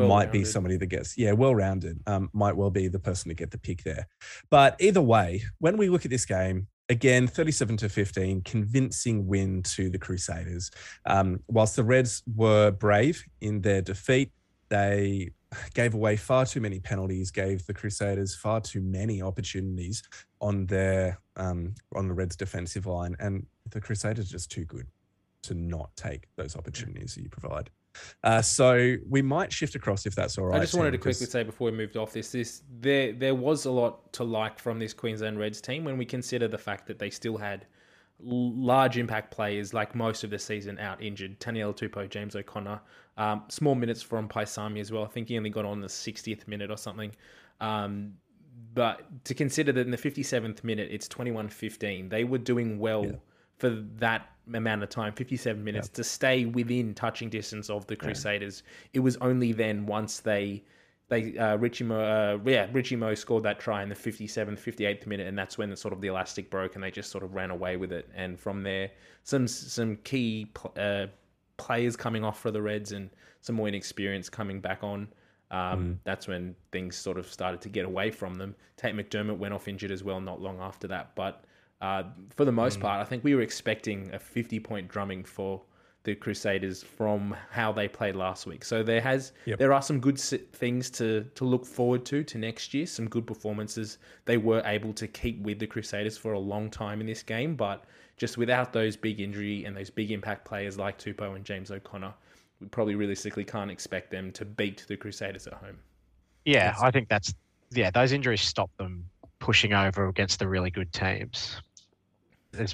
might 0.07 0.31
be 0.31 0.45
somebody 0.45 0.77
that 0.77 0.87
gets 0.87 1.19
yeah 1.19 1.33
well 1.33 1.55
rounded 1.55 2.01
um, 2.07 2.31
might 2.33 2.57
well 2.57 2.71
be 2.71 2.89
the 2.89 2.99
person 2.99 3.29
to 3.29 3.35
get 3.35 3.51
the 3.51 3.59
pick 3.59 3.83
there. 3.83 4.07
But 4.51 4.77
either 4.81 5.03
way 5.03 5.43
when 5.59 5.77
we 5.77 5.89
look 5.89 6.05
at 6.05 6.11
this 6.11 6.25
game 6.25 6.69
again 6.89 7.27
37 7.27 7.77
to 7.79 7.89
15 7.89 8.43
convincing 8.43 9.27
win 9.27 9.63
to 9.63 9.91
the 9.91 9.99
crusaders. 9.99 10.71
Um, 11.05 11.41
whilst 11.49 11.77
the 11.77 11.85
reds 11.85 12.23
were 12.35 12.71
brave 12.71 13.23
in 13.41 13.61
their 13.61 13.83
defeat 13.83 14.33
they 14.69 15.31
gave 15.75 15.95
away 15.95 16.17
far 16.17 16.45
too 16.45 16.61
many 16.61 16.79
penalties 16.79 17.31
gave 17.31 17.65
the 17.67 17.75
crusaders 17.75 18.35
far 18.35 18.61
too 18.61 18.83
many 18.83 19.23
opportunities 19.23 20.03
on 20.41 20.67
their 20.67 21.19
um, 21.37 21.75
on 21.95 22.09
the 22.09 22.15
reds 22.15 22.37
defensive 22.37 22.87
line 22.87 23.17
and 23.19 23.47
the 23.71 23.81
crusaders 23.81 24.29
are 24.29 24.33
just 24.33 24.51
too 24.51 24.65
good 24.65 24.87
to 25.43 25.55
not 25.55 25.95
take 25.97 26.27
those 26.37 26.57
opportunities 26.57 27.15
that 27.15 27.23
you 27.23 27.29
provide 27.29 27.71
uh, 28.25 28.43
so 28.43 28.97
we 29.09 29.23
might 29.23 29.53
shift 29.53 29.75
across 29.75 30.07
if 30.07 30.15
that's 30.15 30.39
all 30.39 30.47
right. 30.47 30.59
I 30.59 30.61
just 30.61 30.75
wanted 30.75 30.93
to 30.93 30.99
quickly 30.99 31.27
say 31.27 31.43
before 31.43 31.71
we 31.71 31.77
moved 31.77 31.97
off 31.97 32.13
this, 32.13 32.33
this 32.33 32.63
there 32.81 33.13
there 33.13 33.35
was 33.35 33.65
a 33.65 33.71
lot 33.71 34.13
to 34.15 34.25
like 34.25 34.59
from 34.59 34.79
this 34.79 34.93
Queensland 34.93 35.39
Reds 35.39 35.61
team 35.61 35.85
when 35.85 35.99
we 35.99 36.05
consider 36.05 36.49
the 36.49 36.59
fact 36.59 36.87
that 36.87 36.99
they 36.99 37.11
still 37.11 37.37
had 37.37 37.67
large 38.21 38.99
impact 38.99 39.31
players 39.31 39.73
like 39.73 39.95
most 39.95 40.25
of 40.25 40.31
the 40.31 40.39
season 40.39 40.79
out 40.79 41.03
injured. 41.03 41.39
Taniela 41.41 41.77
Tupou, 41.77 42.09
James 42.09 42.35
O'Connor, 42.35 42.81
um, 43.17 43.45
small 43.49 43.75
minutes 43.75 44.03
from 44.03 44.29
Paisami 44.29 44.81
as 44.81 44.91
well. 44.91 45.05
I 45.05 45.09
think 45.09 45.29
he 45.29 45.37
only 45.37 45.51
got 45.51 45.65
on 45.65 45.81
the 45.81 45.87
60th 45.87 46.49
minute 46.49 46.71
or 46.71 46.77
something. 46.77 47.13
Um, 47.61 48.15
but 48.75 49.25
to 49.25 49.35
consider 49.35 49.73
that 49.73 49.81
in 49.81 49.91
the 49.91 49.97
57th 49.97 50.65
minute, 50.65 50.89
it's 50.91 51.09
21 51.09 51.49
15, 51.49 52.09
they 52.09 52.25
were 52.25 52.39
doing 52.39 52.79
well 52.79 53.07
for 53.57 53.71
that 53.71 54.31
amount 54.55 54.83
of 54.83 54.89
time 54.89 55.13
57 55.13 55.63
minutes 55.63 55.89
to 55.89 56.05
stay 56.05 56.45
within 56.45 56.95
touching 56.95 57.29
distance 57.29 57.71
of 57.71 57.87
the 57.87 57.97
Crusaders. 57.97 58.63
It 58.93 59.01
was 59.01 59.17
only 59.19 59.53
then 59.53 59.87
once 59.87 60.21
they. 60.21 60.65
They 61.11 61.39
uh, 61.39 61.57
Richie 61.57 61.85
Mo, 61.85 61.99
uh, 61.99 62.39
yeah, 62.45 62.67
Richie 62.71 62.95
Mo 62.95 63.15
scored 63.15 63.43
that 63.45 63.59
try 63.59 63.83
in 63.83 63.89
the 63.89 63.95
57th, 63.95 64.59
58th 64.59 65.07
minute, 65.07 65.27
and 65.27 65.39
that's 65.39 65.57
when 65.57 65.71
the 65.71 65.77
sort 65.77 65.95
of 65.95 66.03
the 66.03 66.09
elastic 66.09 66.51
broke, 66.51 66.75
and 66.75 66.85
they 66.85 66.91
just 66.91 67.11
sort 67.11 67.25
of 67.25 67.35
ran 67.35 67.51
away 67.51 67.79
with 67.79 67.93
it. 67.93 68.11
And 68.15 68.39
from 68.39 68.63
there, 68.63 68.91
some 69.23 69.49
some 69.49 69.97
key 70.05 70.51
pl- 70.53 70.75
uh, 70.77 71.07
players 71.57 71.97
coming 71.97 72.25
off 72.25 72.39
for 72.39 72.51
the 72.51 72.61
Reds 72.61 72.93
and 72.93 73.09
some 73.41 73.57
more 73.57 73.69
inexperience 73.69 74.29
coming 74.29 74.61
back 74.61 74.83
on. 74.83 75.09
Um, 75.51 76.01
That's 76.05 76.29
when 76.29 76.55
things 76.73 76.97
sort 76.97 77.19
of 77.19 77.31
started 77.31 77.61
to 77.63 77.69
get 77.69 77.85
away 77.85 78.11
from 78.11 78.35
them. 78.35 78.55
Tate 78.77 78.95
McDermott 78.95 79.39
went 79.39 79.55
off 79.55 79.69
injured 79.69 79.91
as 79.91 80.05
well 80.05 80.21
not 80.21 80.41
long 80.41 80.61
after 80.61 80.87
that. 80.89 81.15
But 81.15 81.45
uh, 81.81 82.05
for 82.35 82.45
the 82.45 82.53
most 82.53 82.81
part, 82.81 83.01
I 83.01 83.05
think 83.05 83.25
we 83.25 83.35
were 83.35 83.43
expecting 83.43 84.13
a 84.13 84.19
50 84.19 84.61
point 84.61 84.89
drumming 84.89 85.25
for 85.25 85.63
the 86.05 86.15
Crusaders 86.15 86.83
from 86.83 87.37
how 87.51 87.71
they 87.73 87.87
played 87.87 88.17
last 88.17 88.47
week. 88.47 88.65
So 88.65 88.83
there 88.83 89.01
has 89.01 89.33
Yep. 89.45 89.59
there 89.59 89.73
are 89.73 89.83
some 89.83 90.01
good 90.01 90.19
things 90.19 90.91
to 90.93 91.25
to 91.35 91.45
look 91.45 91.67
forward 91.67 92.05
to 92.07 92.25
to 92.25 92.39
next 92.39 92.73
year. 92.73 92.87
Some 92.87 93.09
good 93.09 93.27
performances. 93.27 93.99
They 94.25 94.39
were 94.39 94.63
able 94.65 94.93
to 94.95 95.07
keep 95.07 95.41
with 95.43 95.59
the 95.59 95.67
Crusaders 95.67 96.17
for 96.17 96.33
a 96.33 96.39
long 96.39 96.71
time 96.71 97.01
in 97.01 97.07
this 97.07 97.23
game, 97.23 97.57
but 97.57 97.85
just 98.17 98.39
without 98.39 98.73
those 98.73 98.97
big 98.97 99.21
injury 99.21 99.65
and 99.65 99.77
those 99.77 99.91
big 99.91 100.11
impact 100.11 100.45
players 100.45 100.79
like 100.79 100.99
Tupou 100.99 101.37
and 101.37 101.45
James 101.45 101.71
O'Connor, 101.71 102.15
we 102.61 102.67
probably 102.69 102.97
realistically 102.97 103.45
can't 103.45 103.71
expect 103.71 104.11
them 104.11 104.33
to 104.33 104.45
beat 104.45 104.85
the 104.89 104.97
Crusaders 104.97 105.47
at 105.47 105.55
home. 105.55 105.79
Yeah, 106.45 106.75
I 106.81 106.91
think 106.91 107.09
that's 107.09 107.35
yeah. 107.71 107.91
Those 107.91 108.13
injuries 108.13 108.41
stop 108.41 108.71
them 108.79 109.05
pushing 109.41 109.73
over 109.73 110.09
against 110.09 110.39
the 110.39 110.49
really 110.49 110.71
good 110.71 110.93
teams. 110.93 111.61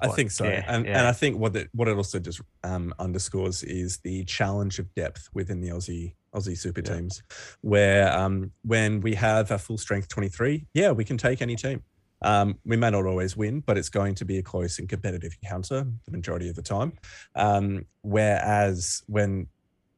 I 0.03 0.09
think 0.09 0.31
so, 0.31 0.45
yeah, 0.45 0.65
and 0.67 0.85
yeah. 0.87 0.99
and 0.99 1.07
I 1.07 1.13
think 1.13 1.39
what 1.39 1.55
it, 1.57 1.69
what 1.73 1.89
it 1.89 1.97
also 1.97 2.19
just 2.19 2.41
um, 2.63 2.95
underscores 2.99 3.63
is 3.63 3.99
the 3.99 4.25
challenge 4.25 4.79
of 4.79 4.93
depth 4.95 5.29
within 5.35 5.61
the 5.61 5.69
Aussie 5.69 6.15
Aussie 6.35 6.57
super 6.59 6.83
Yeah. 6.85 6.95
teams, 6.97 7.23
where 7.61 8.13
um, 8.17 8.51
when 8.63 9.01
we 9.01 9.15
have 9.15 9.51
a 9.51 9.59
full 9.59 9.79
strength 9.79 10.09
twenty 10.09 10.29
three, 10.29 10.67
yeah, 10.75 10.91
we 10.91 11.05
can 11.05 11.17
take 11.17 11.43
any 11.43 11.57
team. 11.57 11.83
Um, 12.23 12.59
we 12.65 12.77
may 12.77 12.91
not 12.91 13.05
always 13.05 13.37
win, 13.37 13.61
but 13.61 13.77
it's 13.77 13.91
going 13.91 14.15
to 14.15 14.25
be 14.25 14.39
a 14.39 14.43
close 14.43 14.79
and 14.79 14.89
competitive 14.89 15.37
encounter 15.43 15.87
the 16.07 16.11
majority 16.11 16.49
of 16.49 16.57
the 16.57 16.63
time. 16.63 16.95
Um, 17.35 17.85
whereas 18.03 19.03
when 19.07 19.49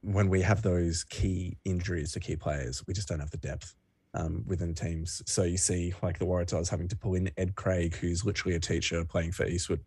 when 0.03 0.29
we 0.29 0.41
have 0.43 0.63
those 0.63 1.05
key 1.05 1.57
injuries 1.65 2.13
to 2.13 2.21
key 2.21 2.37
players, 2.37 2.83
we 2.87 2.95
just 2.95 3.09
don't 3.09 3.21
have 3.21 3.31
the 3.31 3.37
depth 3.39 3.75
um, 4.17 4.43
within 4.47 4.75
teams. 4.75 5.23
So 5.27 5.43
you 5.43 5.57
see, 5.57 5.93
like 6.03 6.19
the 6.19 6.25
Waratahs 6.25 6.69
having 6.69 6.89
to 6.89 6.97
pull 6.97 7.15
in 7.15 7.31
Ed 7.37 7.55
Craig, 7.55 7.95
who's 7.97 8.25
literally 8.25 8.57
a 8.57 8.61
teacher 8.61 9.05
playing 9.05 9.33
for 9.33 9.47
Eastwood, 9.47 9.81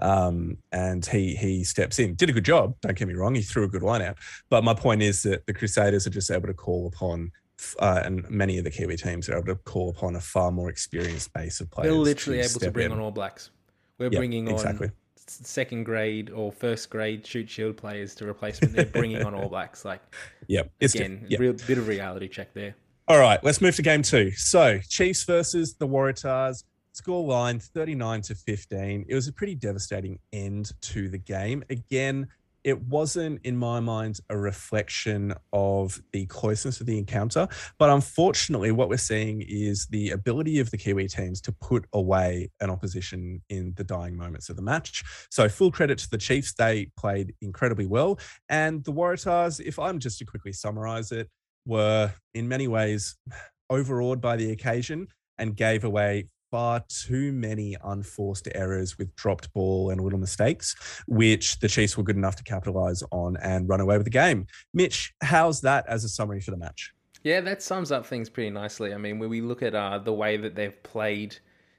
um, 0.00 0.58
and 0.72 1.04
he 1.06 1.34
he 1.36 1.64
steps 1.64 1.98
in, 1.98 2.14
did 2.14 2.30
a 2.30 2.32
good 2.32 2.44
job. 2.44 2.74
Don't 2.80 2.96
get 2.96 3.08
me 3.08 3.14
wrong, 3.14 3.34
he 3.34 3.42
threw 3.42 3.64
a 3.64 3.68
good 3.68 3.82
line 3.82 4.02
out. 4.02 4.18
But 4.50 4.64
my 4.64 4.74
point 4.74 5.02
is 5.02 5.22
that 5.22 5.46
the 5.46 5.54
Crusaders 5.54 6.06
are 6.06 6.10
just 6.10 6.30
able 6.30 6.48
to 6.48 6.54
call 6.54 6.86
upon. 6.88 7.30
Uh, 7.80 8.00
and 8.04 8.28
many 8.30 8.56
of 8.58 8.62
the 8.62 8.70
Kiwi 8.70 8.96
teams 8.96 9.28
are 9.28 9.36
able 9.36 9.46
to 9.46 9.56
call 9.56 9.90
upon 9.90 10.14
a 10.14 10.20
far 10.20 10.52
more 10.52 10.68
experienced 10.70 11.32
base 11.32 11.58
of 11.60 11.68
players. 11.72 11.90
They're 11.92 11.98
literally 12.00 12.38
able 12.38 12.60
to 12.60 12.70
bring 12.70 12.86
in. 12.86 12.92
on 12.92 13.00
All 13.00 13.10
Blacks. 13.10 13.50
We're 13.98 14.10
Yeah, 14.12 14.18
bringing 14.20 14.46
on 14.46 14.54
exactly. 14.54 14.92
second 15.26 15.82
grade 15.82 16.30
or 16.30 16.52
first 16.52 16.88
grade 16.88 17.26
Shute 17.26 17.50
Shield 17.50 17.76
players 17.76 18.14
to 18.14 18.28
replace 18.28 18.60
them. 18.60 18.70
They're 18.72 18.84
bringing 18.86 19.24
on 19.24 19.34
All 19.34 19.48
Blacks. 19.48 19.84
Like 19.84 20.00
Yep, 20.46 20.70
it's 20.78 20.94
again, 20.94 21.26
yeah. 21.28 21.38
real 21.40 21.52
bit 21.52 21.78
of 21.78 21.88
reality 21.88 22.28
check 22.28 22.54
there. 22.54 22.76
All 23.08 23.18
right, 23.18 23.42
let's 23.42 23.62
move 23.62 23.74
to 23.76 23.80
game 23.80 24.02
two. 24.02 24.32
So, 24.32 24.80
Chiefs 24.86 25.24
versus 25.24 25.76
the 25.76 25.88
Waratahs. 25.88 26.64
Score 26.92 27.26
line 27.26 27.58
39 27.58 28.20
to 28.20 28.34
15. 28.34 29.06
It 29.08 29.14
was 29.14 29.28
a 29.28 29.32
pretty 29.32 29.54
devastating 29.54 30.18
end 30.34 30.72
to 30.82 31.08
the 31.08 31.16
game. 31.16 31.64
Again, 31.70 32.28
it 32.64 32.82
wasn't, 32.82 33.40
in 33.44 33.56
my 33.56 33.80
mind, 33.80 34.20
a 34.28 34.36
reflection 34.36 35.32
of 35.54 36.02
the 36.12 36.26
closeness 36.26 36.82
of 36.82 36.86
the 36.86 36.98
encounter. 36.98 37.48
But 37.78 37.88
unfortunately, 37.88 38.72
what 38.72 38.90
we're 38.90 38.98
seeing 38.98 39.42
is 39.48 39.86
the 39.86 40.10
ability 40.10 40.58
of 40.58 40.70
the 40.70 40.76
Kiwi 40.76 41.08
teams 41.08 41.40
to 41.42 41.52
put 41.52 41.86
away 41.94 42.50
an 42.60 42.68
opposition 42.68 43.40
in 43.48 43.72
the 43.78 43.84
dying 43.84 44.18
moments 44.18 44.50
of 44.50 44.56
the 44.56 44.62
match. 44.62 45.02
So, 45.30 45.48
full 45.48 45.72
credit 45.72 45.96
to 46.00 46.10
the 46.10 46.18
Chiefs. 46.18 46.52
They 46.52 46.90
played 46.98 47.34
incredibly 47.40 47.86
well. 47.86 48.18
And 48.50 48.84
the 48.84 48.92
Waratahs, 48.92 49.60
if 49.60 49.78
I'm 49.78 49.98
just 49.98 50.18
to 50.18 50.26
quickly 50.26 50.52
summarize 50.52 51.10
it, 51.10 51.30
were 51.68 52.12
in 52.34 52.48
many 52.48 52.66
ways 52.66 53.16
overawed 53.70 54.20
by 54.20 54.36
the 54.36 54.50
occasion 54.50 55.06
and 55.38 55.54
gave 55.54 55.84
away 55.84 56.24
far 56.50 56.82
too 56.88 57.30
many 57.32 57.76
unforced 57.84 58.48
errors 58.54 58.96
with 58.96 59.14
dropped 59.16 59.52
ball 59.52 59.90
and 59.90 60.00
little 60.00 60.18
mistakes, 60.18 60.74
which 61.06 61.58
the 61.60 61.68
Chiefs 61.68 61.96
were 61.96 62.02
good 62.02 62.16
enough 62.16 62.36
to 62.36 62.42
capitalize 62.42 63.02
on 63.12 63.36
and 63.42 63.68
run 63.68 63.80
away 63.80 63.98
with 63.98 64.06
the 64.06 64.10
game. 64.10 64.46
Mitch, 64.72 65.12
how's 65.22 65.60
that 65.60 65.84
as 65.86 66.04
a 66.04 66.08
summary 66.08 66.40
for 66.40 66.50
the 66.50 66.56
match? 66.56 66.92
Yeah, 67.22 67.42
that 67.42 67.62
sums 67.62 67.92
up 67.92 68.06
things 68.06 68.30
pretty 68.30 68.50
nicely. 68.50 68.94
I 68.94 68.96
mean, 68.96 69.18
when 69.18 69.28
we 69.28 69.40
look 69.40 69.62
at 69.62 69.74
uh, 69.74 69.98
the 69.98 70.12
way 70.12 70.36
that 70.38 70.54
they've 70.54 70.82
played 70.82 71.36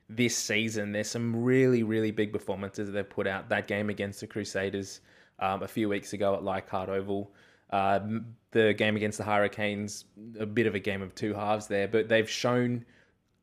this 0.08 0.38
season, 0.38 0.92
there's 0.92 1.10
some 1.10 1.36
really, 1.36 1.82
really 1.82 2.12
big 2.12 2.32
performances 2.32 2.88
that 2.88 2.92
they've 2.92 3.10
put 3.10 3.26
out. 3.26 3.50
That 3.50 3.68
game 3.68 3.90
against 3.90 4.20
the 4.20 4.28
Crusaders 4.28 5.02
um, 5.40 5.64
a 5.64 5.68
few 5.68 5.90
weeks 5.90 6.14
ago 6.14 6.36
at 6.36 6.44
Leichhardt 6.44 6.90
Oval, 6.90 7.32
uh, 7.72 8.00
the 8.52 8.74
game 8.74 8.96
against 8.96 9.18
the 9.18 9.24
Hurricanes, 9.24 10.06
a 10.40 10.46
bit 10.46 10.68
of 10.68 10.76
a 10.76 10.80
game 10.80 11.02
of 11.02 11.14
two 11.16 11.34
halves 11.34 11.68
there, 11.68 11.88
but 11.88 12.10
they've 12.10 12.30
shown 12.30 12.86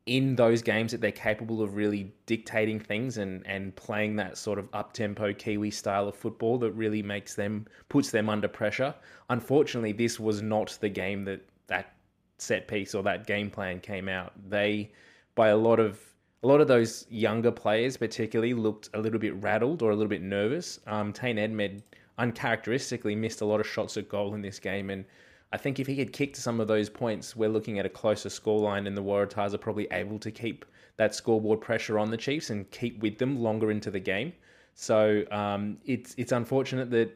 in 0.07 0.35
those 0.35 0.61
games 0.61 0.91
that 0.93 1.01
they're 1.01 1.11
capable 1.11 1.61
of 1.61 1.75
really 1.75 2.13
dictating 2.25 2.79
things 2.79 3.17
and, 3.17 3.45
and 3.45 3.75
playing 3.75 4.15
that 4.15 4.37
sort 4.37 4.57
of 4.57 4.69
up 4.71 4.93
tempo 4.93 5.33
Kiwi 5.33 5.69
style 5.69 6.07
of 6.07 6.15
football 6.15 6.57
that 6.59 6.71
really 6.71 7.03
makes 7.03 7.35
them 7.35 7.67
puts 7.89 8.09
them 8.09 8.29
under 8.29 8.47
pressure. 8.47 8.95
Unfortunately, 9.29 9.91
this 9.91 10.19
was 10.19 10.41
not 10.41 10.77
the 10.79 10.89
game 10.89 11.25
that 11.25 11.41
that 11.67 11.93
set 12.37 12.67
piece 12.67 12.95
or 12.95 13.03
that 13.03 13.27
game 13.27 13.49
plan 13.49 13.79
came 13.81 14.07
out. 14.07 14.31
They 14.49 14.91
by 15.35 15.49
a 15.49 15.57
lot 15.57 15.79
of 15.79 15.99
a 16.43 16.47
lot 16.47 16.61
of 16.61 16.67
those 16.67 17.05
younger 17.09 17.51
players 17.51 17.97
particularly 17.97 18.53
looked 18.53 18.89
a 18.93 18.99
little 18.99 19.19
bit 19.19 19.35
rattled 19.43 19.81
or 19.81 19.91
a 19.91 19.95
little 19.95 20.09
bit 20.09 20.21
nervous. 20.21 20.79
Um, 20.87 21.11
Tane 21.11 21.35
Edmed 21.35 21.81
uncharacteristically 22.17 23.15
missed 23.15 23.41
a 23.41 23.45
lot 23.45 23.59
of 23.59 23.67
shots 23.67 23.97
at 23.97 24.09
goal 24.09 24.33
in 24.33 24.41
this 24.41 24.59
game 24.59 24.89
and 24.89 25.05
I 25.51 25.57
think 25.57 25.79
if 25.79 25.87
he 25.87 25.95
had 25.95 26.11
kicked 26.11 26.35
some 26.35 26.59
of 26.59 26.67
those 26.67 26.89
points, 26.89 27.35
we're 27.35 27.49
looking 27.49 27.79
at 27.79 27.85
a 27.85 27.89
closer 27.89 28.27
scoreline, 28.27 28.85
and 28.85 28.97
the 28.97 29.03
Waratahs 29.03 29.53
are 29.53 29.57
probably 29.57 29.87
able 29.91 30.19
to 30.19 30.31
keep 30.31 30.65
that 30.97 31.15
scoreboard 31.15 31.61
pressure 31.61 31.97
on 31.97 32.11
the 32.11 32.17
Chiefs 32.17 32.49
and 32.49 32.69
keep 32.71 32.99
with 32.99 33.17
them 33.17 33.39
longer 33.39 33.71
into 33.71 33.89
the 33.89 33.99
game. 33.99 34.33
So 34.73 35.23
um, 35.31 35.77
it's 35.85 36.13
it's 36.17 36.33
unfortunate 36.33 36.91
that 36.91 37.15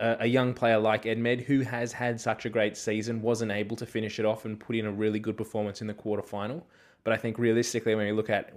a, 0.00 0.16
a 0.20 0.26
young 0.26 0.54
player 0.54 0.78
like 0.78 1.04
Edmed, 1.04 1.42
who 1.42 1.60
has 1.60 1.92
had 1.92 2.18
such 2.18 2.46
a 2.46 2.48
great 2.48 2.76
season, 2.76 3.20
wasn't 3.20 3.52
able 3.52 3.76
to 3.76 3.86
finish 3.86 4.18
it 4.18 4.24
off 4.24 4.46
and 4.46 4.58
put 4.58 4.76
in 4.76 4.86
a 4.86 4.92
really 4.92 5.18
good 5.18 5.36
performance 5.36 5.82
in 5.82 5.86
the 5.86 5.94
quarterfinal. 5.94 6.62
But 7.04 7.12
I 7.12 7.16
think 7.18 7.38
realistically, 7.38 7.94
when 7.94 8.06
you 8.06 8.14
look 8.14 8.30
at 8.30 8.52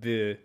the 0.00 0.36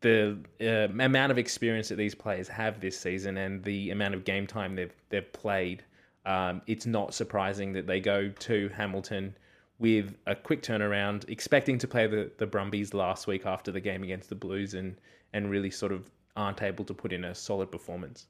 the 0.00 0.38
uh, 0.60 0.92
amount 1.02 1.32
of 1.32 1.38
experience 1.38 1.88
that 1.88 1.96
these 1.96 2.14
players 2.14 2.48
have 2.48 2.80
this 2.80 2.98
season 2.98 3.36
and 3.36 3.62
the 3.64 3.90
amount 3.90 4.14
of 4.14 4.24
game 4.24 4.46
time 4.46 4.76
they've 4.76 4.94
they've 5.08 5.32
played, 5.32 5.82
um, 6.26 6.62
it's 6.66 6.86
not 6.86 7.14
surprising 7.14 7.72
that 7.72 7.86
they 7.86 8.00
go 8.00 8.28
to 8.28 8.68
Hamilton 8.70 9.36
with 9.78 10.16
a 10.26 10.34
quick 10.34 10.62
turnaround, 10.62 11.28
expecting 11.28 11.78
to 11.78 11.88
play 11.88 12.06
the, 12.06 12.30
the 12.38 12.46
Brumbies 12.46 12.94
last 12.94 13.26
week 13.26 13.46
after 13.46 13.70
the 13.70 13.80
game 13.80 14.02
against 14.02 14.28
the 14.28 14.34
Blues 14.34 14.74
and 14.74 14.96
and 15.32 15.50
really 15.50 15.70
sort 15.70 15.92
of 15.92 16.10
aren't 16.36 16.62
able 16.62 16.84
to 16.84 16.94
put 16.94 17.12
in 17.12 17.24
a 17.24 17.34
solid 17.34 17.70
performance. 17.70 18.26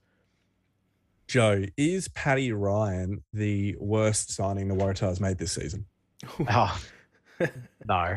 Joe, 1.27 1.65
is 1.77 2.09
Paddy 2.09 2.53
Ryan 2.53 3.23
the 3.35 3.77
worst 3.79 4.33
signing 4.33 4.69
the 4.69 4.75
Waratahs 4.75 5.21
made 5.21 5.37
this 5.37 5.53
season? 5.53 5.85
Oh, 6.49 6.81
no, 7.87 8.17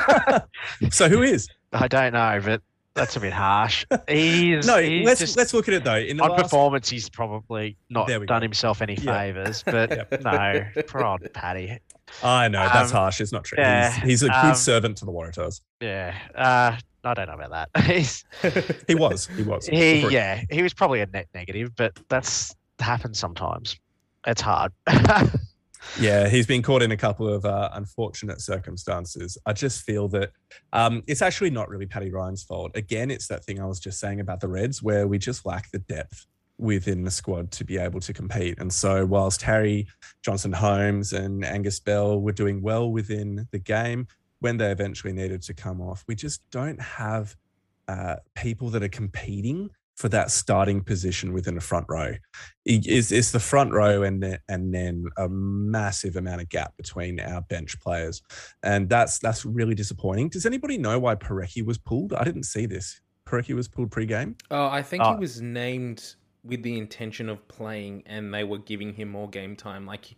so 0.90 1.08
who 1.08 1.22
is? 1.22 1.48
I 1.74 1.88
don't 1.88 2.12
know, 2.12 2.40
but 2.44 2.62
that's 2.94 3.16
a 3.16 3.20
bit 3.20 3.32
harsh. 3.32 3.84
He's 4.08 4.66
No, 4.66 4.80
he's 4.80 5.04
let's 5.04 5.20
just- 5.20 5.36
let's 5.36 5.52
look 5.52 5.66
at 5.68 5.74
it 5.74 5.84
though. 5.84 5.96
In 5.96 6.16
the 6.18 6.22
on 6.22 6.30
last, 6.30 6.42
performance, 6.44 6.88
he's 6.88 7.08
probably 7.10 7.76
not 7.90 8.06
done 8.08 8.26
go. 8.26 8.40
himself 8.40 8.80
any 8.80 8.94
Yeah. 8.94 9.18
favors. 9.18 9.62
But 9.64 10.22
no, 10.22 10.64
poor 10.86 11.02
old 11.04 11.32
Paddy. 11.32 11.78
I 12.22 12.46
know 12.48 12.62
that's 12.72 12.90
Um, 12.92 12.96
harsh. 12.98 13.20
It's 13.20 13.32
not 13.32 13.42
true. 13.44 13.58
yeah, 13.58 13.90
he's, 13.90 14.02
he's 14.04 14.22
a 14.22 14.26
good 14.28 14.34
um, 14.34 14.54
servant 14.54 14.96
to 14.98 15.04
the 15.04 15.10
Waratahs. 15.12 15.60
Yeah, 15.80 16.14
uh, 16.34 16.76
I 17.02 17.14
don't 17.14 17.26
know 17.26 17.34
about 17.34 17.68
that. 17.74 17.84
He's 17.86 18.24
He 18.86 18.94
was. 18.94 19.26
He 19.26 19.42
was. 19.42 19.66
he 19.66 20.06
yeah 20.08 20.42
he 20.50 20.62
was 20.62 20.72
probably 20.72 21.00
a 21.00 21.06
net 21.06 21.26
negative, 21.34 21.74
but 21.76 21.98
that's 22.08 22.54
happens 22.78 23.18
sometimes. 23.18 23.76
It's 24.26 24.40
hard. 24.40 24.72
Yeah, 26.00 26.28
he's 26.28 26.46
been 26.46 26.62
caught 26.62 26.82
in 26.82 26.90
a 26.92 26.96
couple 26.96 27.28
of 27.28 27.44
uh, 27.44 27.70
unfortunate 27.74 28.40
circumstances. 28.40 29.38
I 29.46 29.52
just 29.52 29.82
feel 29.82 30.08
that 30.08 30.30
um, 30.72 31.02
it's 31.06 31.22
actually 31.22 31.50
not 31.50 31.68
really 31.68 31.86
Paddy 31.86 32.10
Ryan's 32.10 32.42
fault. 32.42 32.72
Again, 32.74 33.10
it's 33.10 33.28
that 33.28 33.44
thing 33.44 33.60
I 33.60 33.66
was 33.66 33.78
just 33.80 34.00
saying 34.00 34.20
about 34.20 34.40
the 34.40 34.48
Reds, 34.48 34.82
where 34.82 35.06
we 35.06 35.18
just 35.18 35.46
lack 35.46 35.70
the 35.70 35.78
depth 35.78 36.26
within 36.58 37.02
the 37.02 37.10
squad 37.10 37.50
to 37.52 37.64
be 37.64 37.78
able 37.78 38.00
to 38.00 38.12
compete. 38.12 38.58
And 38.58 38.72
so, 38.72 39.06
whilst 39.06 39.42
Harry 39.42 39.86
Johnson 40.22 40.52
Holmes 40.52 41.12
and 41.12 41.44
Angus 41.44 41.80
Bell 41.80 42.20
were 42.20 42.32
doing 42.32 42.62
well 42.62 42.90
within 42.90 43.46
the 43.50 43.58
game, 43.58 44.08
when 44.40 44.56
they 44.56 44.70
eventually 44.70 45.12
needed 45.12 45.42
to 45.42 45.54
come 45.54 45.80
off, 45.80 46.04
we 46.06 46.14
just 46.14 46.42
don't 46.50 46.80
have 46.80 47.36
uh, 47.88 48.16
people 48.34 48.70
that 48.70 48.82
are 48.82 48.88
competing 48.88 49.70
for 49.96 50.08
that 50.08 50.30
starting 50.30 50.82
position 50.82 51.32
within 51.32 51.54
the 51.54 51.60
front 51.60 51.86
row. 51.88 52.14
It- 52.64 52.86
It's, 52.86 53.12
it's 53.12 53.30
the 53.30 53.38
front 53.40 53.72
row 53.72 54.02
and 54.02 54.22
then, 54.22 54.38
and 54.48 54.74
then 54.74 55.04
a 55.18 55.28
massive 55.28 56.16
amount 56.16 56.40
of 56.40 56.48
gap 56.48 56.76
between 56.76 57.20
our 57.20 57.42
bench 57.42 57.78
players, 57.80 58.22
and 58.62 58.88
that's 58.88 59.18
that's 59.18 59.44
really 59.44 59.74
disappointing. 59.74 60.30
Does 60.30 60.46
anybody 60.46 60.78
know 60.78 60.98
why 60.98 61.14
Porecki 61.14 61.64
was 61.64 61.78
pulled? 61.78 62.12
I 62.12 62.24
didn't 62.24 62.44
see 62.44 62.66
this. 62.66 63.00
Porecki 63.26 63.54
was 63.54 63.68
pulled 63.68 63.90
pre-game. 63.90 64.36
Oh, 64.50 64.66
I 64.66 64.82
think 64.82 65.02
Uh, 65.02 65.14
he 65.14 65.20
was 65.20 65.40
named 65.40 66.14
with 66.42 66.62
the 66.62 66.76
intention 66.76 67.28
of 67.28 67.46
playing, 67.48 68.02
and 68.06 68.34
they 68.34 68.44
were 68.44 68.58
giving 68.58 68.92
him 68.92 69.08
more 69.10 69.28
game 69.30 69.56
time. 69.56 69.86
Like 69.86 70.14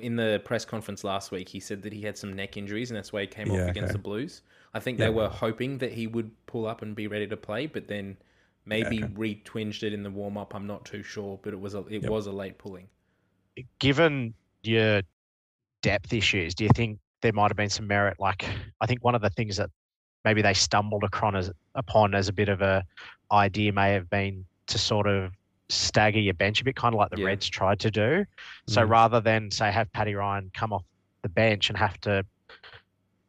in 0.00 0.16
the 0.16 0.40
press 0.44 0.64
conference 0.64 1.02
last 1.04 1.30
week, 1.30 1.48
he 1.48 1.60
said 1.60 1.82
that 1.82 1.92
he 1.92 2.02
had 2.02 2.16
some 2.16 2.32
neck 2.34 2.56
injuries, 2.56 2.90
and 2.90 2.96
that's 2.96 3.12
why 3.12 3.22
he 3.22 3.26
came 3.26 3.48
Yeah, 3.50 3.64
off 3.64 3.70
against 3.70 3.90
okay. 3.90 3.92
the 3.92 3.98
Blues. 3.98 4.42
I 4.74 4.80
think 4.80 4.98
Yeah. 4.98 5.06
they 5.06 5.10
were 5.14 5.28
hoping 5.28 5.78
that 5.78 5.92
he 5.92 6.06
would 6.06 6.30
pull 6.46 6.66
up 6.66 6.80
and 6.82 6.94
be 6.94 7.06
ready 7.06 7.26
to 7.26 7.36
play, 7.36 7.66
but 7.66 7.88
then 7.88 8.16
Maybe 8.64 9.02
okay. 9.02 9.12
retwinged 9.14 9.82
it 9.82 9.92
in 9.92 10.02
the 10.02 10.10
warm 10.10 10.36
up. 10.36 10.54
I'm 10.54 10.66
not 10.66 10.84
too 10.84 11.02
sure, 11.02 11.38
but 11.42 11.52
it 11.52 11.60
was 11.60 11.74
a 11.74 11.80
it 11.86 12.02
Yep. 12.02 12.10
was 12.10 12.26
a 12.26 12.32
late 12.32 12.58
pulling. 12.58 12.88
given 13.80 14.32
your 14.62 15.02
depth 15.82 16.12
issues, 16.12 16.54
do 16.54 16.64
you 16.64 16.70
think 16.74 16.98
there 17.20 17.32
might 17.32 17.50
have 17.50 17.56
been 17.56 17.68
some 17.68 17.86
merit? 17.86 18.18
Like, 18.18 18.48
I 18.80 18.86
think 18.86 19.02
one 19.04 19.14
of 19.14 19.20
the 19.20 19.30
things 19.30 19.56
that 19.56 19.68
maybe 20.24 20.40
they 20.40 20.54
stumbled 20.54 21.04
upon 21.04 21.36
as, 21.36 21.50
upon 21.74 22.14
as 22.14 22.28
a 22.28 22.32
bit 22.32 22.48
of 22.48 22.62
a 22.62 22.84
idea 23.32 23.72
may 23.72 23.92
have 23.92 24.08
been 24.08 24.46
to 24.68 24.78
sort 24.78 25.06
of 25.06 25.32
stagger 25.68 26.20
your 26.20 26.34
bench 26.34 26.60
a 26.60 26.64
bit, 26.64 26.76
kind 26.76 26.94
of 26.94 26.98
like 26.98 27.10
the 27.10 27.18
Yeah. 27.18 27.26
Reds 27.26 27.48
tried 27.48 27.80
to 27.80 27.90
do. 27.90 28.24
So 28.68 28.82
Mm. 28.86 28.88
rather 28.90 29.20
than 29.20 29.50
say 29.50 29.70
have 29.72 29.92
Paddy 29.92 30.14
Ryan 30.14 30.50
come 30.54 30.72
off 30.72 30.84
the 31.22 31.28
bench 31.28 31.68
and 31.68 31.76
have 31.78 32.00
to 32.02 32.24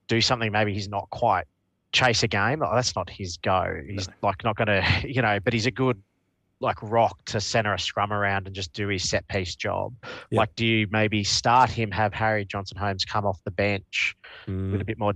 do 0.08 0.22
something 0.22 0.52
maybe 0.52 0.74
he's 0.74 0.90
not 0.90 1.10
quite 1.10 1.46
chase 1.94 2.24
a 2.24 2.28
game, 2.28 2.60
like, 2.60 2.74
that's 2.74 2.96
not 2.96 3.10
his 3.10 3.38
go. 3.38 3.82
He's 3.88 4.10
like 4.22 4.44
not 4.44 4.56
going 4.58 4.68
to, 4.82 4.84
you 5.08 5.22
know, 5.22 5.40
but 5.40 5.54
he's 5.54 5.66
a 5.66 5.72
good 5.72 6.02
like 6.60 6.82
rock 6.82 7.18
to 7.26 7.42
center 7.42 7.74
a 7.74 7.80
scrum 7.80 8.14
around 8.14 8.48
and 8.48 8.56
just 8.56 8.72
do 8.74 8.88
his 8.88 9.08
set 9.08 9.28
piece 9.28 9.56
job. 9.56 9.94
Like, 10.32 10.56
do 10.56 10.66
you 10.66 10.88
maybe 10.92 11.24
start 11.24 11.70
him, 11.70 11.92
have 11.92 12.14
Harry 12.14 12.46
Johnson 12.46 12.78
Holmes 12.78 13.06
come 13.06 13.26
off 13.26 13.40
the 13.44 13.52
bench 13.52 14.16
Mm. 14.48 14.72
with 14.72 14.82
a 14.82 14.86
bit 14.86 14.98
more 14.98 15.14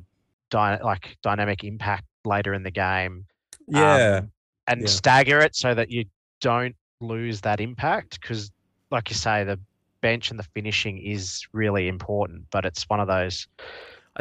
dy- 0.49 0.81
like 0.81 1.17
dynamic 1.21 1.63
impact 1.63 2.05
later 2.23 2.53
in 2.53 2.63
the 2.63 2.71
game, 2.71 3.25
yeah. 3.67 4.19
um, 4.19 4.31
and 4.67 4.81
yeah. 4.81 4.87
stagger 4.87 5.39
it 5.39 5.55
so 5.55 5.73
that 5.73 5.89
you 5.91 6.05
don't 6.39 6.75
lose 7.01 7.41
that 7.41 7.59
impact? 7.59 8.21
Because, 8.21 8.51
like 8.91 9.09
you 9.09 9.15
say, 9.15 9.43
the 9.43 9.59
bench 10.01 10.29
and 10.29 10.39
the 10.39 10.43
finishing 10.53 10.97
is 10.97 11.45
really 11.51 11.87
important, 11.87 12.45
but 12.51 12.63
it's 12.65 12.83
one 12.89 12.99
of 12.99 13.07
those. 13.07 13.47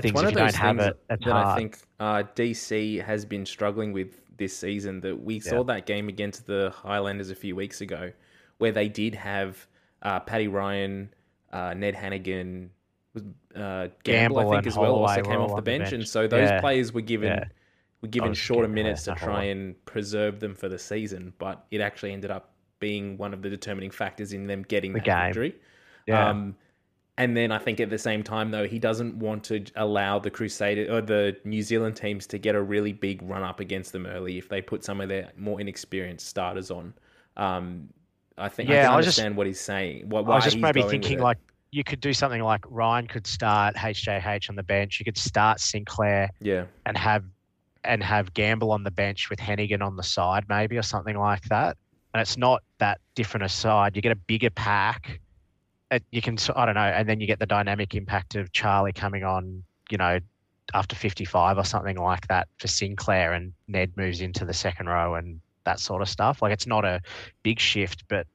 Things, 0.02 0.14
one 0.14 0.24
if 0.24 0.28
of 0.28 0.32
you 0.32 0.36
don't 0.38 0.46
those 0.46 0.54
have 0.56 0.76
things 0.76 0.86
it, 1.10 1.24
that 1.24 1.32
I 1.32 1.54
think 1.56 1.78
uh, 2.00 2.22
DC 2.34 3.02
has 3.04 3.24
been 3.24 3.46
struggling 3.46 3.92
with 3.92 4.20
this 4.36 4.56
season. 4.56 5.00
That 5.00 5.22
we 5.22 5.40
saw 5.40 5.64
that 5.64 5.86
game 5.86 6.08
against 6.08 6.46
the 6.46 6.72
Highlanders 6.74 7.30
a 7.30 7.34
few 7.34 7.56
weeks 7.56 7.80
ago, 7.80 8.12
where 8.58 8.72
they 8.72 8.88
did 8.88 9.14
have 9.14 9.66
uh, 10.02 10.20
Paddy 10.20 10.48
Ryan, 10.48 11.12
uh, 11.52 11.72
Ned 11.74 11.94
Hanigan, 11.94 12.68
was 13.14 13.22
uh, 13.54 13.88
Gamble, 14.04 14.36
Gamble 14.36 14.38
I 14.50 14.56
think 14.56 14.66
as 14.66 14.76
well, 14.76 14.96
also 14.96 15.22
came 15.22 15.40
off 15.40 15.48
the 15.48 15.52
on 15.52 15.56
the 15.56 15.62
bench, 15.62 15.92
and 15.92 16.06
so 16.06 16.26
those 16.26 16.50
Yeah. 16.50 16.60
players 16.60 16.92
were 16.92 17.00
given 17.00 17.28
Yeah. 17.28 17.44
were 18.02 18.08
given 18.08 18.34
shorter 18.34 18.68
minutes 18.68 19.04
to 19.04 19.14
try 19.14 19.44
and 19.44 19.82
preserve 19.86 20.38
them 20.40 20.54
for 20.54 20.68
the 20.68 20.78
season. 20.78 21.32
But 21.38 21.64
it 21.70 21.80
actually 21.80 22.12
ended 22.12 22.30
up 22.30 22.52
being 22.78 23.16
one 23.16 23.32
of 23.32 23.40
the 23.40 23.48
determining 23.48 23.90
factors 23.90 24.34
in 24.34 24.46
them 24.46 24.62
getting 24.62 24.92
The 24.92 24.98
that 25.00 25.04
game. 25.06 25.24
victory. 25.28 25.54
Yeah. 26.06 26.28
Um, 26.28 26.54
and 27.18 27.36
then 27.36 27.50
I 27.50 27.58
think 27.58 27.80
at 27.80 27.88
the 27.90 27.98
same 27.98 28.22
time, 28.22 28.50
though, 28.50 28.66
he 28.66 28.78
doesn't 28.78 29.16
want 29.16 29.44
to 29.44 29.64
allow 29.76 30.18
the 30.18 30.30
Crusader 30.30 30.92
or 30.92 31.00
the 31.00 31.36
New 31.44 31.62
Zealand 31.62 31.96
teams 31.96 32.26
to 32.28 32.38
get 32.38 32.54
a 32.54 32.62
really 32.62 32.92
big 32.92 33.22
run 33.22 33.42
up 33.42 33.60
against 33.60 33.92
them 33.92 34.06
early 34.06 34.36
if 34.38 34.48
they 34.48 34.60
put 34.60 34.84
some 34.84 35.00
of 35.00 35.08
their 35.08 35.32
more 35.36 35.60
inexperienced 35.60 36.26
starters 36.26 36.70
on. 36.70 36.92
Um, 37.36 37.88
I 38.38 38.48
think 38.50 38.68
I 38.68 38.74
Yeah, 38.74 38.82
can 38.84 38.92
I 38.92 38.96
was 38.96 39.06
just- 39.06 39.18
understand 39.18 39.36
what 39.36 39.46
he's 39.46 39.60
saying. 39.60 40.08
What, 40.10 40.26
I 40.26 40.34
was 40.34 40.44
just 40.44 40.58
maybe 40.58 40.82
thinking 40.82 41.20
like 41.20 41.38
you 41.70 41.82
could 41.84 42.00
do 42.00 42.12
something 42.12 42.42
like 42.42 42.64
Ryan 42.68 43.06
could 43.06 43.26
start 43.26 43.76
HJH 43.76 44.48
on 44.50 44.56
the 44.56 44.62
bench. 44.62 44.98
You 45.00 45.04
could 45.04 45.18
start 45.18 45.58
Sinclair 45.60 46.30
yeah, 46.40 46.64
and 46.84 46.96
have 46.96 47.24
and 47.84 48.02
have 48.02 48.34
Gamble 48.34 48.72
on 48.72 48.82
the 48.82 48.90
bench 48.90 49.30
with 49.30 49.38
Hanigan 49.38 49.80
on 49.80 49.96
the 49.96 50.02
side, 50.02 50.44
maybe 50.48 50.76
or 50.76 50.82
something 50.82 51.16
like 51.16 51.42
that. 51.44 51.76
And 52.12 52.20
it's 52.20 52.36
not 52.36 52.62
that 52.78 53.00
different 53.14 53.44
a 53.44 53.48
side. 53.48 53.94
You 53.96 54.02
get 54.02 54.12
a 54.12 54.16
bigger 54.16 54.50
pack. 54.50 55.20
It, 55.90 56.02
you 56.10 56.20
can 56.22 56.36
I 56.54 56.66
don't 56.66 56.74
know, 56.74 56.80
and 56.80 57.08
then 57.08 57.20
you 57.20 57.26
get 57.26 57.38
the 57.38 57.46
dynamic 57.46 57.94
impact 57.94 58.34
of 58.34 58.52
Charlie 58.52 58.92
coming 58.92 59.24
on. 59.24 59.62
You 59.90 59.98
know, 59.98 60.18
after 60.74 60.96
55 60.96 61.58
or 61.58 61.64
something 61.64 61.96
like 61.96 62.26
that 62.28 62.48
for 62.58 62.68
Sinclair, 62.68 63.34
and 63.34 63.52
Ned 63.68 63.92
moves 63.96 64.20
into 64.20 64.44
the 64.44 64.54
second 64.54 64.86
row 64.88 65.14
and 65.14 65.40
that 65.64 65.78
sort 65.80 66.02
of 66.02 66.08
stuff. 66.08 66.42
Like 66.42 66.52
it's 66.52 66.66
not 66.66 66.84
a 66.84 67.00
big 67.42 67.60
shift, 67.60 68.04
but 68.08 68.26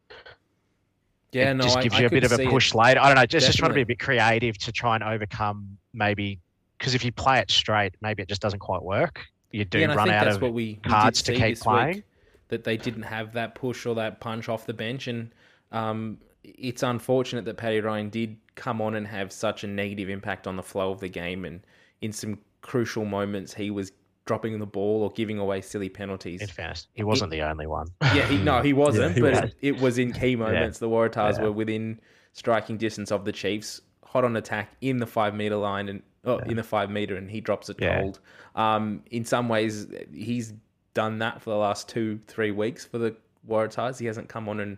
yeah. 1.31 1.51
it 1.51 1.55
No, 1.55 1.63
just 1.63 1.81
gives 1.81 1.95
I 1.95 2.01
you 2.01 2.07
a 2.07 2.09
bit 2.09 2.23
of 2.23 2.31
a 2.31 2.41
it. 2.41 2.49
push 2.49 2.73
later. 2.73 2.99
I 2.99 3.07
don't 3.07 3.15
know, 3.15 3.25
just, 3.25 3.47
just 3.47 3.57
trying 3.57 3.71
to 3.71 3.75
be 3.75 3.81
a 3.81 3.85
bit 3.85 3.99
creative 3.99 4.57
to 4.59 4.71
try 4.71 4.95
and 4.95 5.03
overcome 5.03 5.77
maybe 5.93 6.39
because 6.77 6.95
if 6.95 7.05
you 7.05 7.11
play 7.11 7.39
it 7.39 7.51
straight, 7.51 7.95
maybe 8.01 8.23
it 8.23 8.29
just 8.29 8.41
doesn't 8.41 8.59
quite 8.59 8.81
work. 8.81 9.23
You 9.51 9.65
do 9.65 9.79
Yeah, 9.79 9.93
run 9.93 10.09
out 10.09 10.27
of 10.27 10.41
what 10.41 10.53
we, 10.53 10.79
we 10.83 10.89
cards 10.89 11.21
to 11.23 11.33
keep 11.33 11.59
playing. 11.59 11.95
Week, 11.97 12.03
that 12.47 12.63
they 12.63 12.77
didn't 12.77 13.03
have 13.03 13.33
that 13.33 13.55
push 13.55 13.85
or 13.85 13.95
that 13.95 14.19
punch 14.19 14.49
off 14.49 14.65
the 14.65 14.73
bench, 14.73 15.07
and 15.07 15.31
um, 15.71 16.17
it's 16.43 16.83
unfortunate 16.83 17.45
that 17.45 17.57
Paddy 17.57 17.79
Ryan 17.81 18.09
did 18.09 18.37
come 18.55 18.81
on 18.81 18.95
and 18.95 19.07
have 19.07 19.31
such 19.31 19.63
a 19.63 19.67
negative 19.67 20.09
impact 20.09 20.47
on 20.47 20.55
the 20.55 20.63
flow 20.63 20.91
of 20.91 20.99
the 20.99 21.09
game, 21.09 21.45
and 21.45 21.61
in 22.01 22.11
some 22.11 22.37
crucial 22.61 23.05
moments 23.05 23.53
he 23.53 23.71
was 23.71 23.91
dropping 24.25 24.59
the 24.59 24.65
ball 24.65 25.03
or 25.03 25.09
giving 25.11 25.39
away 25.39 25.61
silly 25.61 25.89
penalties. 25.89 26.41
In 26.41 26.47
fairness, 26.47 26.87
he 26.93 27.03
wasn't 27.03 27.31
the 27.31 27.41
only 27.41 27.67
one. 27.67 27.87
Yeah, 28.13 28.25
he, 28.27 28.37
no, 28.37 28.61
he 28.61 28.73
wasn't, 28.85 29.15
he 29.15 29.21
but 29.21 29.31
wasn't. 29.31 29.53
It, 29.61 29.75
it 29.75 29.81
was 29.81 29.97
in 29.97 30.13
key 30.13 30.35
moments. 30.35 30.79
The 30.79 30.89
Waratahs 30.89 31.37
Yeah. 31.37 31.43
were 31.45 31.51
within 31.51 31.99
striking 32.33 32.77
distance 32.77 33.11
of 33.11 33.25
the 33.25 33.31
Chiefs, 33.31 33.81
hot 34.05 34.23
on 34.23 34.35
attack 34.37 34.69
in 34.81 34.97
the 34.97 35.07
five 35.07 35.33
meter 35.35 35.55
line 35.55 35.89
and 35.89 36.01
oh, 36.23 36.37
in 36.39 36.55
the 36.55 36.63
five 36.63 36.89
meter, 36.91 37.15
and 37.15 37.29
he 37.31 37.41
drops 37.41 37.69
it 37.69 37.77
Yeah. 37.79 37.99
cold. 38.01 38.19
Um, 38.55 39.03
in 39.11 39.25
some 39.25 39.49
ways, 39.49 39.87
he's 40.13 40.53
done 40.93 41.19
that 41.19 41.41
for 41.41 41.49
the 41.49 41.55
last 41.57 41.89
two, 41.89 42.19
three 42.27 42.51
weeks 42.51 42.85
for 42.85 42.97
the 42.99 43.15
Waratahs. 43.47 43.99
He 43.99 44.05
hasn't 44.05 44.29
come 44.29 44.47
on 44.49 44.59
and 44.59 44.77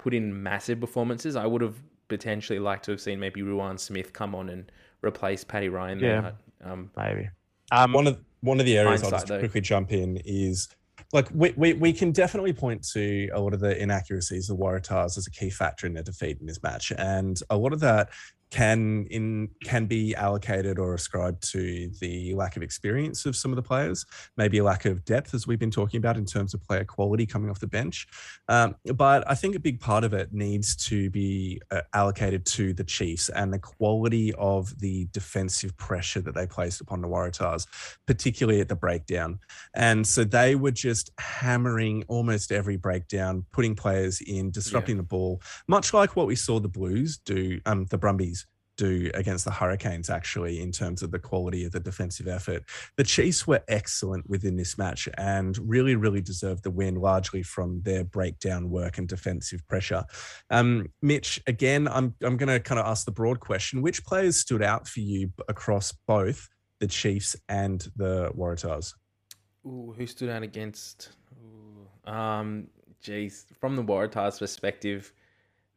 put 0.00 0.14
in 0.14 0.42
massive 0.42 0.80
performances. 0.80 1.36
I 1.36 1.46
would 1.46 1.60
have 1.60 1.76
potentially 2.08 2.58
liked 2.58 2.86
to 2.86 2.90
have 2.90 3.00
seen 3.00 3.20
maybe 3.20 3.42
Ruan 3.42 3.76
Smith 3.78 4.12
come 4.12 4.34
on 4.34 4.48
and 4.48 4.72
replace 5.04 5.44
Paddy 5.44 5.68
Ryan. 5.68 6.00
There. 6.00 6.32
Um, 6.64 6.90
Maybe. 6.96 7.28
Um, 7.70 7.92
one 7.92 8.06
of 8.06 8.18
one 8.40 8.58
of 8.58 8.66
the 8.66 8.78
areas 8.78 9.02
I'll 9.02 9.10
just 9.10 9.26
though. 9.26 9.38
quickly 9.38 9.60
jump 9.60 9.92
in 9.92 10.16
is 10.24 10.68
like 11.12 11.28
we, 11.34 11.52
we, 11.56 11.74
we 11.74 11.92
can 11.92 12.12
definitely 12.12 12.52
point 12.52 12.82
to 12.92 13.28
a 13.34 13.40
lot 13.40 13.52
of 13.52 13.60
the 13.60 13.80
inaccuracies 13.80 14.48
of 14.48 14.56
Waratahs 14.56 15.18
as 15.18 15.26
a 15.26 15.30
key 15.30 15.50
factor 15.50 15.86
in 15.86 15.92
their 15.92 16.02
defeat 16.02 16.38
in 16.40 16.46
this 16.46 16.62
match, 16.62 16.92
and 16.96 17.40
a 17.50 17.56
lot 17.56 17.72
of 17.72 17.80
that 17.80 18.08
can 18.50 19.06
in 19.10 19.48
can 19.64 19.86
be 19.86 20.14
allocated 20.14 20.78
or 20.78 20.94
ascribed 20.94 21.42
to 21.52 21.90
the 22.00 22.34
lack 22.34 22.56
of 22.56 22.62
experience 22.62 23.24
of 23.24 23.36
some 23.36 23.52
of 23.52 23.56
the 23.56 23.62
players, 23.62 24.04
maybe 24.36 24.58
a 24.58 24.64
lack 24.64 24.84
of 24.84 25.04
depth, 25.04 25.34
as 25.34 25.46
we've 25.46 25.58
been 25.58 25.70
talking 25.70 25.98
about 25.98 26.16
in 26.16 26.24
terms 26.24 26.52
of 26.52 26.62
player 26.64 26.84
quality 26.84 27.26
coming 27.26 27.48
off 27.48 27.60
the 27.60 27.66
bench. 27.66 28.08
Um, 28.48 28.74
but 28.94 29.28
I 29.30 29.34
think 29.34 29.54
a 29.54 29.60
big 29.60 29.78
part 29.78 30.02
of 30.02 30.12
it 30.12 30.32
needs 30.32 30.74
to 30.88 31.10
be 31.10 31.60
uh, 31.70 31.82
allocated 31.94 32.44
to 32.46 32.72
the 32.72 32.84
Chiefs 32.84 33.28
and 33.28 33.52
the 33.52 33.58
quality 33.58 34.34
of 34.34 34.78
the 34.80 35.06
defensive 35.12 35.76
pressure 35.76 36.20
that 36.20 36.34
they 36.34 36.46
placed 36.46 36.80
upon 36.80 37.00
the 37.00 37.08
Waratahs, 37.08 37.66
particularly 38.06 38.60
at 38.60 38.68
the 38.68 38.76
breakdown. 38.76 39.38
And 39.74 40.06
so 40.06 40.24
they 40.24 40.56
were 40.56 40.72
just 40.72 41.10
hammering 41.18 42.04
almost 42.08 42.50
every 42.50 42.76
breakdown, 42.76 43.44
putting 43.52 43.76
players 43.76 44.20
in, 44.20 44.50
disrupting 44.50 44.96
the 44.96 45.02
ball, 45.04 45.40
much 45.68 45.94
like 45.94 46.16
what 46.16 46.26
we 46.26 46.34
saw 46.34 46.58
the 46.58 46.68
Blues 46.68 47.18
do, 47.18 47.60
um, 47.66 47.86
the 47.86 47.98
Brumbies 47.98 48.39
do 48.80 49.10
against 49.14 49.44
the 49.44 49.50
Hurricanes, 49.50 50.08
actually, 50.10 50.60
in 50.60 50.72
terms 50.72 51.02
of 51.02 51.10
the 51.10 51.18
quality 51.18 51.64
of 51.64 51.72
the 51.72 51.80
defensive 51.80 52.26
effort. 52.26 52.64
The 52.96 53.04
Chiefs 53.04 53.46
were 53.46 53.62
excellent 53.68 54.28
within 54.28 54.56
this 54.56 54.78
match 54.78 55.08
and 55.18 55.56
really, 55.58 55.96
really 55.96 56.20
deserved 56.20 56.64
the 56.64 56.70
win, 56.70 56.94
largely 56.94 57.42
from 57.42 57.82
their 57.82 58.04
breakdown 58.04 58.70
work 58.70 58.98
and 58.98 59.06
defensive 59.06 59.66
pressure. 59.68 60.04
Um, 60.50 60.86
Mitch, 61.02 61.40
again, 61.46 61.88
I'm, 61.88 62.14
I'm 62.22 62.36
going 62.36 62.48
to 62.48 62.60
kind 62.60 62.80
of 62.80 62.86
ask 62.86 63.04
the 63.04 63.12
broad 63.12 63.40
question 63.40 63.82
which 63.82 64.04
players 64.04 64.36
stood 64.36 64.62
out 64.62 64.88
for 64.88 65.00
you 65.00 65.32
across 65.48 65.92
both 66.06 66.48
the 66.80 66.86
Chiefs 66.86 67.36
and 67.48 67.86
the 67.96 68.30
Waratahs? 68.36 68.94
Ooh, 69.66 69.94
who 69.96 70.06
stood 70.06 70.30
out 70.30 70.42
against? 70.42 71.10
Ooh, 71.42 72.10
um, 72.10 72.68
geez, 73.02 73.46
from 73.60 73.76
the 73.76 73.84
Waratahs' 73.84 74.38
perspective, 74.38 75.12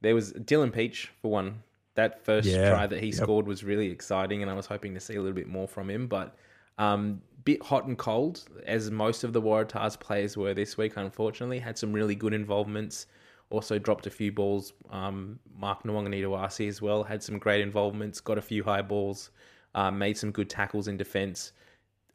there 0.01 0.15
was 0.15 0.33
Dylan 0.33 0.71
Pietsch 0.71 1.07
for 1.21 1.29
one. 1.29 1.63
That 1.95 2.23
first 2.25 2.47
Yeah, 2.47 2.69
try 2.69 2.87
that 2.87 2.99
he 2.99 3.07
yep. 3.07 3.15
scored 3.15 3.47
was 3.47 3.63
really 3.63 3.89
exciting, 3.89 4.41
and 4.41 4.49
I 4.49 4.53
was 4.53 4.65
hoping 4.65 4.93
to 4.95 4.99
see 4.99 5.15
a 5.15 5.21
little 5.21 5.35
bit 5.35 5.47
more 5.47 5.67
from 5.67 5.89
him. 5.89 6.07
But 6.07 6.35
um, 6.77 7.21
bit 7.43 7.61
hot 7.61 7.85
and 7.85 7.97
cold, 7.97 8.43
as 8.65 8.89
most 8.89 9.23
of 9.23 9.33
the 9.33 9.41
Waratahs 9.41 9.99
players 9.99 10.35
were 10.35 10.53
this 10.53 10.77
week. 10.77 10.93
Unfortunately, 10.95 11.59
had 11.59 11.77
some 11.77 11.93
really 11.93 12.15
good 12.15 12.33
involvements. 12.33 13.07
Also 13.49 13.77
dropped 13.77 14.07
a 14.07 14.09
few 14.09 14.31
balls. 14.31 14.73
Um, 14.89 15.39
Mark 15.55 15.83
Nawaqanitawase 15.83 16.67
as 16.67 16.81
well 16.81 17.03
had 17.03 17.21
some 17.21 17.37
great 17.37 17.61
involvements. 17.61 18.19
Got 18.19 18.39
a 18.39 18.41
few 18.41 18.63
high 18.63 18.81
balls. 18.81 19.29
Uh, 19.75 19.91
made 19.91 20.17
some 20.17 20.31
good 20.31 20.49
tackles 20.49 20.87
in 20.87 20.97
defence 20.97 21.51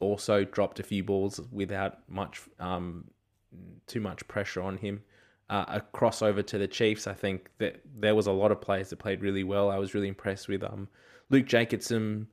also 0.00 0.44
dropped 0.44 0.80
a 0.80 0.82
few 0.82 1.02
balls 1.02 1.40
without 1.50 1.98
much 2.08 2.42
um, 2.60 3.04
too 3.86 4.00
much 4.00 4.26
pressure 4.28 4.62
on 4.62 4.76
him. 4.76 5.02
Uh, 5.50 5.64
a 5.68 5.80
crossover 5.96 6.46
to 6.46 6.58
the 6.58 6.68
Chiefs, 6.68 7.06
I 7.06 7.14
think 7.14 7.50
that 7.58 7.80
there 7.96 8.14
was 8.14 8.26
a 8.26 8.32
lot 8.32 8.52
of 8.52 8.60
players 8.60 8.90
that 8.90 8.98
played 8.98 9.22
really 9.22 9.44
well. 9.44 9.70
I 9.70 9.78
was 9.78 9.94
really 9.94 10.08
impressed 10.08 10.46
with 10.46 10.62
um, 10.62 10.88
Luke 11.30 11.46
Jacobson, 11.46 12.28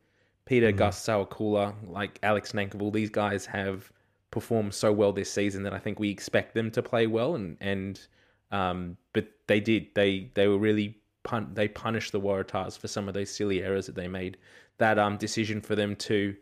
Pita 0.45 0.73
Gus 0.73 1.05
Sowakula, 1.05 1.73
like 1.87 2.19
Alex 2.23 2.51
Nankivell. 2.51 2.91
These 2.91 3.09
guys 3.09 3.45
have 3.45 3.89
performed 4.31 4.73
so 4.73 4.91
well 4.91 5.13
this 5.13 5.31
season 5.31 5.63
that 5.63 5.73
I 5.73 5.79
think 5.79 5.97
we 5.97 6.09
expect 6.09 6.53
them 6.53 6.69
to 6.71 6.83
play 6.83 7.07
well, 7.07 7.35
and 7.35 7.57
and 7.61 8.05
um, 8.51 8.97
but 9.13 9.27
they 9.47 9.61
did. 9.61 9.87
They 9.95 10.29
they 10.33 10.47
were 10.47 10.57
really 10.57 10.97
pun- 11.23 11.51
they 11.53 11.67
punished 11.67 12.11
the 12.11 12.19
Waratahs 12.19 12.77
for 12.77 12.87
some 12.87 13.07
of 13.07 13.13
those 13.13 13.29
silly 13.29 13.63
errors 13.63 13.85
that 13.85 13.95
they 13.95 14.07
made. 14.07 14.37
That 14.77 14.99
um 14.99 15.17
decision 15.17 15.61
for 15.61 15.75
them 15.75 15.95
to 15.97 16.35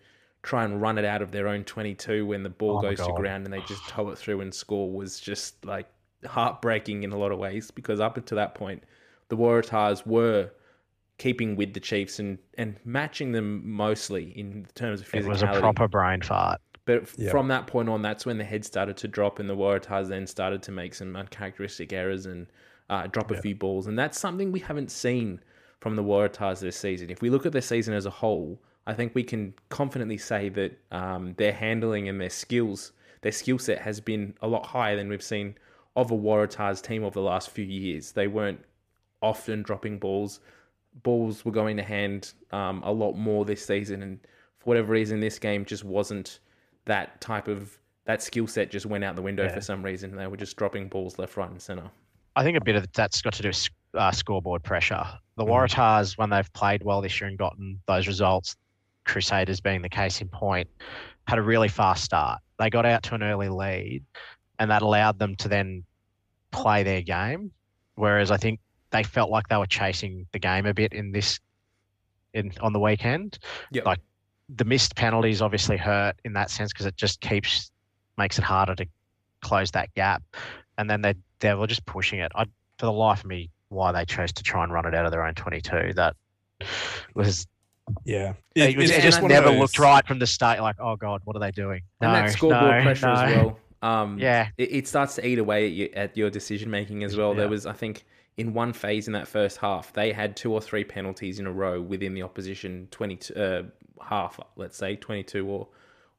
try 0.43 0.65
and 0.65 0.81
run 0.81 0.97
it 0.97 1.05
out 1.05 1.21
of 1.21 1.31
their 1.31 1.47
own 1.47 1.63
22 1.63 2.25
when 2.25 2.43
the 2.43 2.49
ball 2.49 2.79
Oh 2.79 2.81
goes 2.81 2.99
to 2.99 3.13
ground 3.13 3.45
and 3.45 3.53
they 3.53 3.62
just 3.62 3.88
tow 3.88 4.09
it 4.09 4.17
through 4.17 4.41
and 4.41 4.53
score 4.53 4.91
was 4.91 5.19
just 5.19 5.63
like 5.65 5.88
heartbreaking 6.25 7.03
in 7.03 7.12
a 7.12 7.17
lot 7.17 7.31
of 7.31 7.39
ways 7.39 7.71
because 7.71 7.99
up 7.99 8.17
until 8.17 8.36
that 8.38 8.55
point, 8.55 8.83
the 9.29 9.38
Waratahs 9.38 10.05
were 10.05 10.49
keeping 11.17 11.55
with 11.55 11.73
the 11.73 11.79
Chiefs 11.79 12.19
and, 12.19 12.38
and 12.57 12.75
matching 12.86 13.31
them 13.31 13.69
mostly 13.69 14.38
in 14.38 14.65
terms 14.75 15.01
of 15.01 15.09
physicality. 15.09 15.25
It 15.25 15.27
was 15.27 15.41
a 15.43 15.59
proper 15.59 15.88
brain 15.88 16.21
fart. 16.21 16.59
But 16.86 17.03
f- 17.03 17.15
Yeah. 17.17 17.31
from 17.31 17.47
that 17.47 17.67
point 17.67 17.88
on, 17.88 18.01
that's 18.01 18.25
when 18.25 18.38
the 18.38 18.43
head 18.43 18.65
started 18.65 18.97
to 18.97 19.07
drop, 19.07 19.39
and 19.39 19.49
the 19.49 19.55
Waratahs 19.55 20.09
then 20.09 20.27
started 20.27 20.62
to 20.63 20.71
make 20.71 20.93
some 20.93 21.15
uncharacteristic 21.15 21.93
errors 21.93 22.25
and 22.25 22.47
uh, 22.89 23.07
drop 23.07 23.31
a 23.31 23.41
few 23.41 23.55
balls. 23.55 23.88
And 23.88 23.97
that's 23.97 24.19
something 24.19 24.51
we 24.51 24.59
haven't 24.59 24.91
seen 24.91 25.39
from 25.79 25.95
the 25.95 26.03
Waratahs 26.03 26.59
this 26.59 26.75
season. 26.75 27.09
If 27.09 27.21
we 27.21 27.29
look 27.29 27.45
at 27.45 27.53
their 27.53 27.62
season 27.62 27.93
as 27.93 28.05
a 28.05 28.09
whole, 28.09 28.62
I 28.86 28.93
think 28.93 29.15
we 29.15 29.23
can 29.23 29.53
confidently 29.69 30.17
say 30.17 30.49
that 30.49 30.77
um, 30.91 31.33
their 31.38 31.53
handling 31.53 32.09
and 32.09 32.19
their 32.19 32.29
skills, 32.29 32.91
their 33.21 33.31
skill 33.31 33.57
set 33.59 33.79
has 33.79 34.01
been 34.01 34.33
a 34.41 34.47
lot 34.47 34.65
higher 34.65 34.97
than 34.97 35.07
we've 35.07 35.23
seen 35.23 35.55
of 35.95 36.12
a 36.12 36.15
Waratahs 36.15 36.82
team 36.82 37.03
over 37.03 37.13
the 37.13 37.21
last 37.21 37.49
few 37.49 37.65
years. 37.65 38.12
They 38.12 38.27
weren't 38.27 38.60
often 39.21 39.62
dropping 39.62 39.99
balls. 39.99 40.39
Balls 41.03 41.45
were 41.45 41.51
going 41.51 41.77
to 41.77 41.84
hand 41.84 42.34
um, 42.51 42.82
a 42.84 42.91
lot 42.91 43.13
more 43.13 43.45
this 43.45 43.65
season, 43.65 44.03
and 44.03 44.19
for 44.60 44.65
whatever 44.65 44.91
reason, 44.91 45.19
this 45.19 45.39
game 45.39 45.65
just 45.65 45.84
wasn't 45.84 46.39
that 46.86 47.19
type 47.21 47.47
of 47.47 47.77
that 48.06 48.21
skill 48.21 48.47
set. 48.47 48.69
Just 48.69 48.86
went 48.86 49.03
out 49.03 49.15
the 49.15 49.21
window 49.21 49.47
for 49.49 49.62
some 49.62 49.84
reason. 49.84 50.15
They 50.15 50.27
were 50.27 50.38
just 50.38 50.58
dropping 50.58 50.89
balls 50.89 51.17
left, 51.17 51.38
right, 51.38 51.49
and 51.49 51.62
center. 51.62 51.89
I 52.36 52.43
think 52.43 52.58
a 52.58 52.63
bit 52.63 52.75
of 52.75 52.91
that's 52.93 53.21
got 53.21 53.34
to 53.34 53.41
do 53.43 53.49
with 53.49 53.69
uh, 53.93 54.12
scoreboard 54.12 54.63
pressure. 54.63 55.03
The 55.38 55.45
Mm. 55.45 55.49
Waratahs, 55.49 56.17
when 56.17 56.29
they've 56.29 56.51
played 56.53 56.84
well 56.84 57.01
this 57.01 57.19
year 57.21 57.27
and 57.29 57.38
gotten 57.38 57.79
those 57.88 58.08
results, 58.08 58.56
Crusaders 59.06 59.60
being 59.60 59.82
the 59.82 59.89
case 59.89 60.21
in 60.21 60.29
point, 60.29 60.69
had 61.27 61.38
a 61.38 61.41
really 61.41 61.67
fast 61.67 62.03
start. 62.03 62.39
They 62.60 62.69
got 62.69 62.86
out 62.86 63.03
to 63.03 63.15
an 63.15 63.23
early 63.23 63.49
lead, 63.49 64.03
and 64.63 64.71
that 64.71 64.82
allowed 64.82 65.19
them 65.19 65.36
to 65.36 65.47
then 65.49 65.84
play 66.52 66.84
their 66.84 67.02
game. 67.02 67.52
Whereas 67.95 68.32
I 68.32 68.38
think 68.38 68.60
they 68.91 69.04
felt 69.04 69.30
like 69.30 69.47
they 69.49 69.58
were 69.58 69.65
chasing 69.67 70.26
the 70.32 70.39
game 70.39 70.65
a 70.65 70.73
bit 70.73 70.93
in 70.93 71.12
this, 71.12 71.39
in 72.34 72.52
on 72.62 72.73
the 72.73 72.80
weekend. 72.80 73.39
Yep. 73.71 73.86
Like 73.86 73.99
the 74.56 74.63
missed 74.65 74.95
penalties 74.95 75.41
obviously 75.41 75.78
hurt 75.78 76.15
in 76.23 76.34
that 76.34 76.49
sense 76.49 76.71
because 76.71 76.86
it 76.86 76.95
just 76.97 77.19
keeps 77.21 77.71
makes 78.17 78.38
it 78.38 78.43
harder 78.43 78.73
to 78.76 78.86
close 79.41 79.69
that 79.71 79.93
gap. 79.95 80.23
And 80.78 80.89
then 80.89 81.02
they 81.02 81.13
they 81.39 81.54
were 81.54 81.67
just 81.67 81.86
pushing 81.86 82.19
it. 82.19 82.32
I 82.36 82.45
for 82.80 82.86
the 82.88 82.91
life 82.91 83.19
of 83.19 83.26
me, 83.26 83.49
why 83.69 83.91
they 83.91 84.06
chose 84.06 84.32
to 84.34 84.43
try 84.43 84.63
and 84.63 84.71
run 84.73 84.86
it 84.86 84.95
out 84.95 85.06
of 85.06 85.12
their 85.12 85.26
own 85.26 85.36
twenty 85.36 85.60
two. 85.62 85.91
That 85.95 86.15
was 87.15 87.45
Yeah. 88.06 88.34
it, 88.56 88.78
was- 88.78 88.89
it 88.91 89.02
just 89.02 89.21
never 89.21 89.49
those- 89.49 89.60
looked 89.60 89.78
right 89.80 90.06
from 90.08 90.19
the 90.19 90.28
start. 90.28 90.60
Like, 90.62 90.78
oh 90.80 90.95
god, 90.95 91.21
what 91.26 91.36
are 91.36 91.39
they 91.39 91.52
doing? 91.52 91.82
And 92.02 92.12
No, 92.12 92.13
that 92.13 92.32
scoreboard 92.32 92.78
no, 92.78 92.82
pressure 92.84 93.06
no. 93.08 93.13
as 93.13 93.36
well. 93.36 93.60
Um, 93.84 94.17
Yeah. 94.17 94.50
it, 94.58 94.72
it 94.72 94.88
starts 94.88 95.15
to 95.15 95.28
eat 95.28 95.39
away 95.39 95.65
at, 95.65 95.72
you, 95.72 95.89
at 95.93 96.17
your 96.17 96.30
decision 96.30 96.69
making 96.72 97.04
as 97.04 97.17
well. 97.17 97.34
There 97.36 97.50
was, 97.50 97.65
I 97.65 97.74
think, 97.74 98.06
in 98.38 98.54
one 98.54 98.74
phase 98.74 99.08
in 99.08 99.13
that 99.13 99.28
first 99.28 99.58
half, 99.58 99.93
they 99.93 100.12
had 100.12 100.36
two 100.36 100.52
or 100.52 100.62
three 100.62 100.84
penalties 100.84 101.39
in 101.39 101.46
a 101.46 101.52
row 101.52 101.80
within 101.82 102.13
the 102.13 102.24
opposition 102.24 102.88
twenty 102.89 103.19
uh, 103.36 103.63
half, 104.02 104.39
let's 104.56 104.78
say 104.78 104.96
twenty 104.96 105.24
two 105.24 105.48
or 105.48 105.67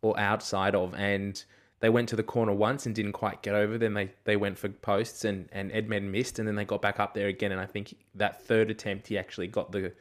or 0.03 0.19
outside 0.21 0.75
of, 0.75 0.95
and 0.95 1.45
they 1.81 1.89
went 1.89 2.09
to 2.11 2.17
the 2.17 2.23
corner 2.23 2.53
once 2.53 2.87
and 2.87 2.95
didn't 2.95 3.13
quite 3.13 3.43
get 3.43 3.55
over. 3.55 3.79
Then 3.79 3.95
they 3.95 4.11
they 4.25 4.37
went 4.37 4.59
for 4.59 4.69
posts 4.69 5.25
and 5.25 5.49
and 5.51 5.73
Edmed 5.73 6.05
missed, 6.11 6.39
and 6.39 6.47
then 6.47 6.55
they 6.55 6.65
got 6.65 6.81
back 6.83 7.01
up 7.01 7.15
there 7.15 7.29
again. 7.29 7.51
And 7.51 7.61
I 7.61 7.67
think 7.67 7.97
that 8.15 8.43
third 8.43 8.71
attempt, 8.71 9.09
he 9.09 9.19
actually 9.19 9.49
got 9.49 9.73
the 9.73 9.93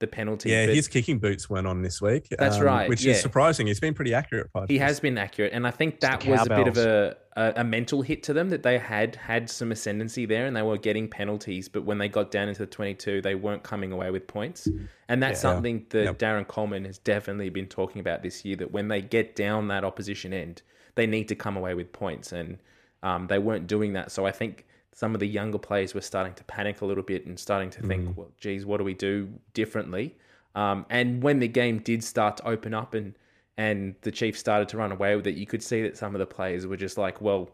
the 0.00 0.06
penalty. 0.06 0.50
Yeah, 0.50 0.66
but- 0.66 0.74
his 0.74 0.88
kicking 0.88 1.18
boots 1.18 1.48
weren't 1.48 1.66
on 1.66 1.82
this 1.82 2.00
week. 2.02 2.26
um, 2.32 2.36
That's 2.38 2.58
right, 2.60 2.88
Which 2.88 3.04
yeah. 3.04 3.12
is 3.12 3.20
surprising. 3.20 3.66
He's 3.68 3.80
been 3.80 3.94
pretty 3.94 4.12
accurate. 4.14 4.50
He 4.68 4.78
has 4.78 5.00
been 5.00 5.16
accurate, 5.18 5.52
and 5.52 5.66
I 5.66 5.70
think 5.70 6.00
that 6.00 6.24
was 6.26 6.46
a 6.46 6.48
bit 6.50 6.66
of 6.68 6.76
a, 6.76 7.16
a 7.36 7.52
a 7.56 7.64
mental 7.64 8.02
hit 8.02 8.22
to 8.24 8.32
them 8.32 8.50
that 8.50 8.62
they 8.62 8.78
had 8.78 9.16
had 9.16 9.48
some 9.48 9.70
ascendancy 9.72 10.26
there, 10.26 10.46
and 10.46 10.56
they 10.56 10.62
were 10.62 10.78
getting 10.78 11.08
penalties. 11.08 11.68
But 11.68 11.84
when 11.84 11.98
they 11.98 12.08
got 12.08 12.30
down 12.30 12.48
into 12.48 12.60
the 12.60 12.66
twenty-two, 12.66 13.22
they 13.22 13.34
weren't 13.34 13.62
coming 13.62 13.92
away 13.92 14.10
with 14.10 14.26
points, 14.26 14.68
and 15.08 15.22
that's 15.22 15.38
Yeah. 15.38 15.52
something 15.52 15.86
that 15.90 16.04
Yep. 16.04 16.18
Darren 16.18 16.46
Coleman 16.48 16.84
has 16.84 16.98
definitely 16.98 17.50
been 17.50 17.66
talking 17.66 18.00
about 18.00 18.22
this 18.22 18.44
year. 18.44 18.56
That 18.56 18.72
when 18.72 18.88
they 18.88 19.00
get 19.00 19.36
down 19.36 19.68
that 19.68 19.84
opposition 19.84 20.32
end, 20.32 20.62
they 20.96 21.06
need 21.06 21.28
to 21.28 21.34
come 21.36 21.56
away 21.56 21.74
with 21.74 21.92
points, 21.92 22.32
and 22.32 22.58
um, 23.02 23.26
they 23.28 23.38
weren't 23.38 23.66
doing 23.66 23.92
that. 23.92 24.10
So 24.10 24.26
I 24.26 24.32
think 24.32 24.66
some 24.94 25.12
of 25.12 25.20
the 25.20 25.26
younger 25.26 25.58
players 25.58 25.92
were 25.92 26.00
starting 26.00 26.32
to 26.34 26.44
panic 26.44 26.80
a 26.80 26.86
little 26.86 27.02
bit 27.02 27.26
and 27.26 27.38
starting 27.38 27.68
to 27.68 27.82
think, 27.82 28.16
well, 28.16 28.30
geez, 28.38 28.64
what 28.64 28.78
do 28.78 28.84
we 28.84 28.94
do 28.94 29.28
differently? 29.52 30.14
Um, 30.54 30.86
and 30.88 31.20
when 31.20 31.40
the 31.40 31.48
game 31.48 31.80
did 31.80 32.02
start 32.04 32.36
to 32.38 32.48
open 32.48 32.72
up 32.72 32.94
and 32.94 33.14
and 33.56 33.94
the 34.02 34.10
Chiefs 34.10 34.40
started 34.40 34.68
to 34.68 34.76
run 34.76 34.90
away 34.92 35.14
with 35.14 35.26
it, 35.26 35.34
you 35.34 35.46
could 35.46 35.62
see 35.62 35.82
that 35.82 35.96
some 35.96 36.14
of 36.14 36.18
the 36.18 36.26
players 36.26 36.66
were 36.66 36.76
just 36.76 36.96
like, 36.96 37.20
well, 37.20 37.48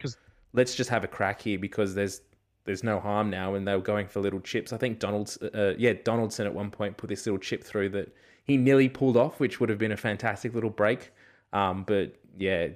let's 0.52 0.74
just 0.74 0.88
have 0.90 1.04
a 1.04 1.08
crack 1.08 1.40
here 1.42 1.58
because 1.58 1.94
there's 1.94 2.20
there's 2.64 2.84
no 2.84 3.00
harm 3.00 3.30
now, 3.30 3.54
and 3.54 3.66
they 3.66 3.74
were 3.74 3.80
going 3.80 4.06
for 4.06 4.20
little 4.20 4.40
chips. 4.40 4.72
I 4.72 4.76
think 4.76 4.98
Donald's, 4.98 5.38
uh, 5.38 5.74
yeah, 5.78 5.94
Donaldson 6.04 6.46
at 6.46 6.54
one 6.54 6.70
point 6.70 6.96
put 6.98 7.08
this 7.08 7.24
little 7.24 7.38
chip 7.38 7.64
through 7.64 7.88
that 7.90 8.14
he 8.44 8.58
nearly 8.58 8.88
pulled 8.88 9.16
off, 9.16 9.40
which 9.40 9.60
would 9.60 9.70
have 9.70 9.78
been 9.78 9.92
a 9.92 9.96
fantastic 9.96 10.54
little 10.54 10.70
break. 10.70 11.10
Um, 11.54 11.84
but 11.84 12.14
yeah, 12.38 12.68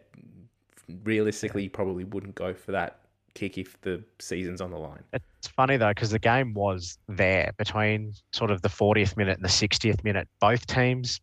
realistically, 1.05 1.63
he 1.63 1.69
probably 1.69 2.05
wouldn't 2.05 2.35
go 2.35 2.55
for 2.55 2.73
that 2.73 3.01
kick 3.35 3.59
if 3.59 3.81
the 3.83 4.03
season's 4.21 4.61
on 4.61 4.71
the 4.71 4.79
line. 4.79 5.03
It's 5.13 5.49
funny 5.49 5.77
though 5.77 5.91
because 5.91 6.11
the 6.11 6.19
game 6.19 6.55
was 6.55 6.99
there 7.09 7.53
between 7.57 8.15
sort 8.33 8.51
of 8.51 8.63
the 8.63 8.69
40th 8.69 9.17
minute 9.17 9.37
and 9.37 9.45
the 9.45 9.49
60th 9.49 10.03
minute. 10.05 10.29
Both 10.41 10.67
teams 10.67 11.21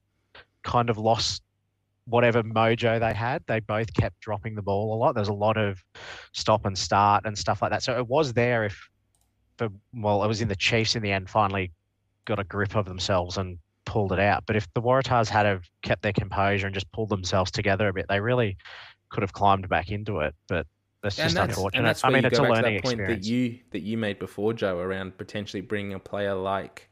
kind 0.63 0.89
of 0.89 0.97
lost 0.97 1.41
whatever 2.05 2.43
mojo 2.43 2.99
they 2.99 3.13
had. 3.13 3.43
They 3.47 3.59
both 3.59 3.93
kept 3.93 4.19
dropping 4.19 4.55
the 4.55 4.61
ball 4.61 4.93
a 4.93 4.97
lot. 4.97 5.15
There's 5.15 5.27
a 5.27 5.33
lot 5.33 5.57
of 5.57 5.83
stop 6.33 6.65
and 6.65 6.77
start 6.77 7.25
and 7.25 7.37
stuff 7.37 7.61
like 7.61 7.71
that. 7.71 7.83
So 7.83 7.97
it 7.97 8.07
was 8.07 8.33
there 8.33 8.65
if 8.65 8.89
the 9.57 9.71
well, 9.93 10.23
it 10.23 10.27
was 10.27 10.41
in 10.41 10.47
the 10.47 10.55
Chiefs 10.55 10.95
in 10.95 11.03
the 11.03 11.11
end 11.11 11.29
finally 11.29 11.71
got 12.25 12.39
a 12.39 12.43
grip 12.43 12.75
of 12.75 12.85
themselves 12.85 13.37
and 13.37 13.57
pulled 13.85 14.11
it 14.11 14.19
out. 14.19 14.43
But 14.45 14.55
if 14.55 14.67
the 14.73 14.81
Waratahs 14.81 15.29
had 15.29 15.45
have 15.45 15.63
kept 15.81 16.01
their 16.01 16.13
composure 16.13 16.67
and 16.67 16.73
just 16.73 16.91
pulled 16.91 17.09
themselves 17.09 17.51
together 17.51 17.87
a 17.87 17.93
bit, 17.93 18.05
they 18.09 18.19
really 18.19 18.57
could 19.09 19.21
have 19.21 19.33
climbed 19.33 19.67
back 19.69 19.91
into 19.91 20.19
it. 20.19 20.33
But 20.47 20.65
that's 21.01 21.15
just 21.15 21.29
and 21.29 21.37
that's, 21.37 21.57
unfortunate. 21.57 21.77
and 21.79 21.87
that's 21.87 22.03
I 22.03 22.07
where 22.09 22.13
mean, 22.15 22.23
you 22.23 22.27
it's 22.27 22.39
go 22.39 22.45
a 22.45 22.47
back 22.47 22.55
to 22.57 22.61
learning 22.61 22.75
that 22.75 22.83
point 22.83 22.99
experience. 22.99 23.25
that 23.25 23.31
you 23.31 23.59
that 23.71 23.81
you 23.81 23.97
made 23.97 24.19
before, 24.19 24.53
Joe, 24.53 24.79
around 24.79 25.17
potentially 25.17 25.61
bringing 25.61 25.93
a 25.93 25.99
player 25.99 26.35
like 26.35 26.89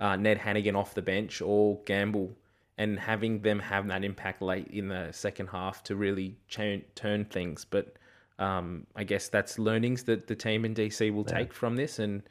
uh, 0.00 0.16
Ned 0.16 0.38
Hanigan 0.38 0.76
off 0.76 0.94
the 0.94 1.02
bench 1.02 1.42
or 1.42 1.78
Gamble, 1.84 2.34
and 2.78 2.98
having 2.98 3.42
them 3.42 3.58
have 3.58 3.86
that 3.88 4.04
impact 4.04 4.40
late 4.40 4.68
in 4.68 4.88
the 4.88 5.10
second 5.12 5.48
half 5.48 5.82
to 5.84 5.96
really 5.96 6.36
turn 6.48 7.24
things. 7.26 7.66
But 7.68 7.96
um, 8.38 8.86
I 8.96 9.04
guess 9.04 9.28
that's 9.28 9.58
learnings 9.58 10.04
that 10.04 10.26
the 10.26 10.34
team 10.34 10.64
in 10.64 10.74
DC 10.74 11.12
will 11.12 11.24
take 11.24 11.52
from 11.52 11.76
this, 11.76 11.98
and 11.98 12.22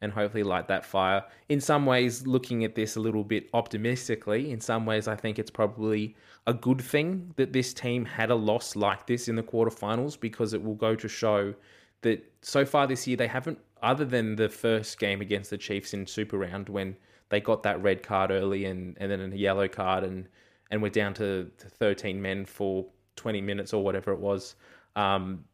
and 0.00 0.12
hopefully 0.12 0.42
light 0.42 0.68
that 0.68 0.84
fire. 0.84 1.24
In 1.48 1.60
some 1.60 1.86
ways, 1.86 2.26
looking 2.26 2.64
at 2.64 2.74
this 2.74 2.96
a 2.96 3.00
little 3.00 3.24
bit 3.24 3.48
optimistically, 3.52 4.50
in 4.50 4.60
some 4.60 4.86
ways, 4.86 5.08
I 5.08 5.16
think 5.16 5.38
it's 5.38 5.50
probably 5.50 6.14
a 6.46 6.54
good 6.54 6.80
thing 6.80 7.32
that 7.36 7.52
this 7.52 7.74
team 7.74 8.04
had 8.04 8.30
a 8.30 8.34
loss 8.34 8.76
like 8.76 9.06
this 9.06 9.28
in 9.28 9.36
the 9.36 9.42
quarterfinals 9.42 10.18
because 10.18 10.54
it 10.54 10.62
will 10.62 10.74
go 10.74 10.94
to 10.94 11.08
show 11.08 11.54
that 12.02 12.24
so 12.42 12.64
far 12.64 12.86
this 12.86 13.06
year 13.06 13.16
they 13.16 13.26
haven't, 13.26 13.58
other 13.82 14.04
than 14.04 14.36
the 14.36 14.48
first 14.48 14.98
game 14.98 15.20
against 15.20 15.50
the 15.50 15.58
Chiefs 15.58 15.92
in 15.94 16.06
Super 16.06 16.38
Round 16.38 16.68
when 16.68 16.96
they 17.28 17.40
got 17.40 17.62
that 17.64 17.82
red 17.82 18.02
card 18.02 18.30
early 18.30 18.64
and, 18.64 18.96
and 19.00 19.10
then 19.10 19.20
a 19.20 19.36
yellow 19.36 19.68
card 19.68 20.04
and 20.04 20.28
and 20.70 20.82
we're 20.82 20.90
down 20.90 21.14
to, 21.14 21.50
to 21.58 21.68
13 21.68 22.20
men 22.20 22.44
for 22.44 22.84
20 23.16 23.40
minutes 23.40 23.72
or 23.72 23.82
whatever 23.82 24.12
it 24.12 24.18
was. 24.18 24.54
Um, 24.96 25.44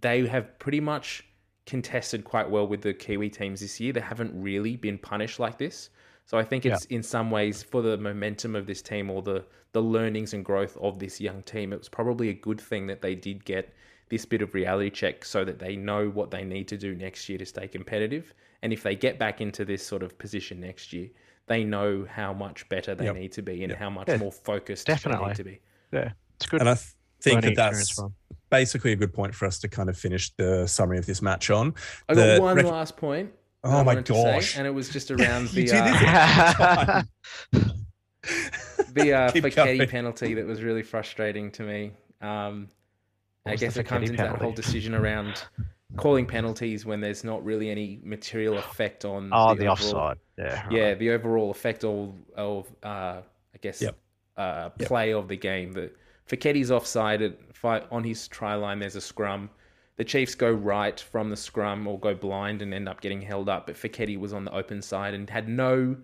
they 0.00 0.26
have 0.26 0.58
pretty 0.58 0.80
much 0.80 1.24
contested 1.70 2.24
quite 2.24 2.50
well 2.50 2.66
with 2.66 2.82
the 2.82 2.92
Kiwi 2.92 3.30
teams 3.30 3.60
this 3.60 3.80
year. 3.80 3.92
They 3.92 4.00
haven't 4.00 4.32
really 4.34 4.76
been 4.76 4.98
punished 4.98 5.38
like 5.40 5.56
this. 5.56 5.90
So 6.26 6.36
I 6.38 6.44
think 6.44 6.66
it's 6.66 6.84
in 6.86 7.02
some 7.02 7.30
ways 7.30 7.62
for 7.62 7.80
the 7.82 7.96
momentum 7.96 8.54
of 8.54 8.66
this 8.66 8.82
team 8.82 9.08
or 9.10 9.22
the 9.22 9.44
the 9.72 9.80
learnings 9.80 10.34
and 10.34 10.44
growth 10.44 10.76
of 10.78 10.98
this 10.98 11.20
young 11.20 11.42
team, 11.44 11.72
it 11.72 11.78
was 11.78 11.88
probably 11.88 12.28
a 12.28 12.32
good 12.34 12.60
thing 12.60 12.88
that 12.88 13.00
they 13.02 13.14
did 13.14 13.44
get 13.44 13.72
this 14.08 14.24
bit 14.26 14.42
of 14.42 14.52
reality 14.52 14.90
check 14.90 15.24
so 15.24 15.44
that 15.44 15.60
they 15.60 15.76
know 15.76 16.08
what 16.08 16.32
they 16.32 16.42
need 16.42 16.66
to 16.66 16.76
do 16.76 16.92
next 16.96 17.28
year 17.28 17.38
to 17.38 17.46
stay 17.46 17.68
competitive. 17.68 18.34
And 18.62 18.72
if 18.72 18.82
they 18.82 18.96
get 18.96 19.16
back 19.16 19.40
into 19.40 19.64
this 19.64 19.86
sort 19.86 20.02
of 20.02 20.18
position 20.18 20.58
next 20.60 20.92
year, 20.92 21.08
they 21.46 21.62
know 21.62 22.04
how 22.10 22.32
much 22.32 22.68
better 22.68 22.96
they 22.96 23.04
Yep. 23.04 23.14
need 23.14 23.32
to 23.32 23.42
be 23.42 23.62
and 23.62 23.72
how 23.72 23.90
much 23.90 24.08
Yeah, 24.08 24.16
more 24.16 24.32
focused 24.32 24.88
definitely. 24.88 25.22
they 25.22 25.28
need 25.28 25.36
to 25.36 25.44
be. 25.44 25.60
Yeah, 25.92 26.12
it's 26.34 26.46
good. 26.46 26.60
And 26.60 26.68
I 26.68 26.74
th- 26.74 26.86
think 27.20 27.42
that 27.42 27.54
that's 27.54 27.92
for 27.92 28.06
'em. 28.06 28.14
Basically 28.50 28.92
a 28.92 28.96
good 28.96 29.12
point 29.14 29.34
for 29.34 29.46
us 29.46 29.58
to 29.60 29.68
kind 29.68 29.88
of 29.88 29.96
finish 29.96 30.30
the 30.36 30.66
summary 30.66 30.98
of 30.98 31.06
this 31.06 31.22
match 31.22 31.50
on. 31.50 31.74
I 32.08 32.14
got 32.14 32.34
The 32.36 32.40
one 32.42 32.56
ref- 32.56 32.66
last 32.66 32.96
point. 32.96 33.32
Oh 33.62 33.70
my 33.70 33.82
wanted 33.82 34.06
to 34.06 34.14
say, 34.14 34.32
gosh. 34.34 34.56
and 34.56 34.66
it 34.66 34.70
was 34.70 34.88
just 34.88 35.10
around 35.10 35.48
the 35.50 35.70
uh, 35.70 37.02
the 38.92 39.12
uh, 39.14 39.30
Keep 39.32 39.90
penalty 39.90 40.34
that 40.34 40.46
was 40.46 40.62
really 40.62 40.82
frustrating 40.82 41.50
to 41.52 41.62
me. 41.62 41.92
Um, 42.20 42.68
I 43.46 43.50
What 43.50 43.52
was 43.52 43.60
the 43.60 43.66
guess 43.66 43.76
it 43.78 43.84
comes 43.84 44.10
into 44.10 44.22
that 44.22 44.36
whole 44.40 44.52
decision 44.52 44.94
around 44.94 45.42
calling 45.96 46.26
penalties 46.26 46.86
when 46.86 47.00
there's 47.00 47.24
not 47.24 47.44
really 47.44 47.70
any 47.70 48.00
material 48.02 48.58
effect 48.58 49.04
on 49.04 49.30
oh, 49.32 49.54
the, 49.54 49.66
overall- 49.66 49.72
offside. 49.72 50.18
Yeah. 50.38 50.62
right. 50.64 50.72
Yeah, 50.72 50.94
the 50.94 51.10
overall 51.10 51.50
effect 51.50 51.84
of 51.84 52.14
of 52.36 52.66
uh, 52.82 53.20
I 53.24 53.58
guess 53.60 53.82
Yep. 53.82 53.96
uh, 54.36 54.68
play 54.70 55.12
of 55.12 55.28
the 55.28 55.36
game. 55.36 55.72
The 55.72 55.90
Feketi's 56.30 56.70
offside 56.70 57.22
at, 57.22 57.36
fi- 57.54 57.82
on 57.90 58.04
his 58.04 58.28
try 58.28 58.54
line. 58.54 58.78
There's 58.78 58.96
a 58.96 59.00
scrum. 59.00 59.50
The 59.96 60.04
Chiefs 60.04 60.34
go 60.34 60.50
right 60.50 60.98
from 60.98 61.28
the 61.30 61.36
scrum 61.36 61.86
or 61.86 61.98
go 61.98 62.14
blind 62.14 62.62
and 62.62 62.72
end 62.72 62.88
up 62.88 63.00
getting 63.00 63.20
held 63.20 63.48
up. 63.48 63.66
But 63.66 63.74
Feketi 63.76 64.18
was 64.18 64.32
on 64.32 64.44
the 64.44 64.54
open 64.54 64.80
side 64.80 65.12
and 65.14 65.28
had 65.28 65.48
no 65.48 65.96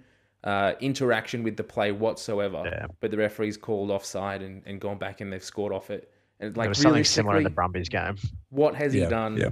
uh, 0.44 0.72
interaction 0.80 1.42
with 1.42 1.56
the 1.56 1.64
play 1.64 1.92
whatsoever. 1.92 2.62
Yeah. 2.66 2.86
But 3.00 3.10
the 3.10 3.16
referees 3.16 3.56
called 3.56 3.90
offside 3.90 4.42
and, 4.42 4.62
and 4.66 4.80
gone 4.80 4.98
back 4.98 5.20
and 5.20 5.32
they've 5.32 5.42
scored 5.42 5.72
off 5.72 5.90
it. 5.90 6.10
And 6.40 6.54
like 6.56 6.64
there 6.64 6.68
was 6.70 6.78
something 6.78 7.04
similar 7.04 7.38
in 7.38 7.44
the 7.44 7.50
Brumbies 7.50 7.88
game. 7.88 8.16
what 8.50 8.74
has 8.74 8.92
he 8.92 9.00
done? 9.06 9.36
yeah. 9.38 9.50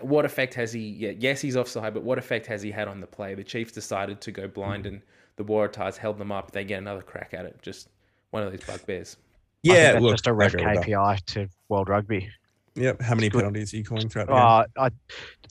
What 0.00 0.24
effect 0.24 0.54
has 0.54 0.72
he? 0.72 0.80
Yeah, 0.80 1.10
yes, 1.18 1.42
he's 1.42 1.58
offside, 1.58 1.92
but 1.92 2.04
what 2.04 2.16
effect 2.16 2.46
has 2.46 2.62
he 2.62 2.70
had 2.70 2.88
on 2.88 3.02
the 3.02 3.06
play? 3.06 3.34
The 3.34 3.44
Chiefs 3.44 3.72
decided 3.72 4.18
to 4.22 4.32
go 4.32 4.44
Mm-hmm. 4.44 4.52
blind, 4.52 4.86
and 4.86 5.02
the 5.36 5.44
Waratahs 5.44 5.98
held 5.98 6.16
them 6.16 6.32
up. 6.32 6.52
They 6.52 6.64
get 6.64 6.78
another 6.78 7.02
crack 7.02 7.34
at 7.34 7.44
it. 7.44 7.60
Just 7.60 7.88
one 8.30 8.42
of 8.42 8.50
these 8.50 8.64
bugbears. 8.64 9.18
Yeah, 9.64 9.92
that's 9.92 10.02
look, 10.02 10.12
just 10.12 10.26
a 10.26 10.32
red. 10.32 10.52
KPI 10.52 11.24
to 11.26 11.48
World 11.68 11.88
Rugby. 11.88 12.30
Yep. 12.74 13.02
How 13.02 13.14
many 13.14 13.30
penalties 13.30 13.72
are 13.72 13.76
you 13.76 13.84
calling 13.84 14.08
throughout 14.08 14.26
the 14.26 14.34
game? 14.34 14.42
Uh, 14.42 14.64
I, 14.78 14.90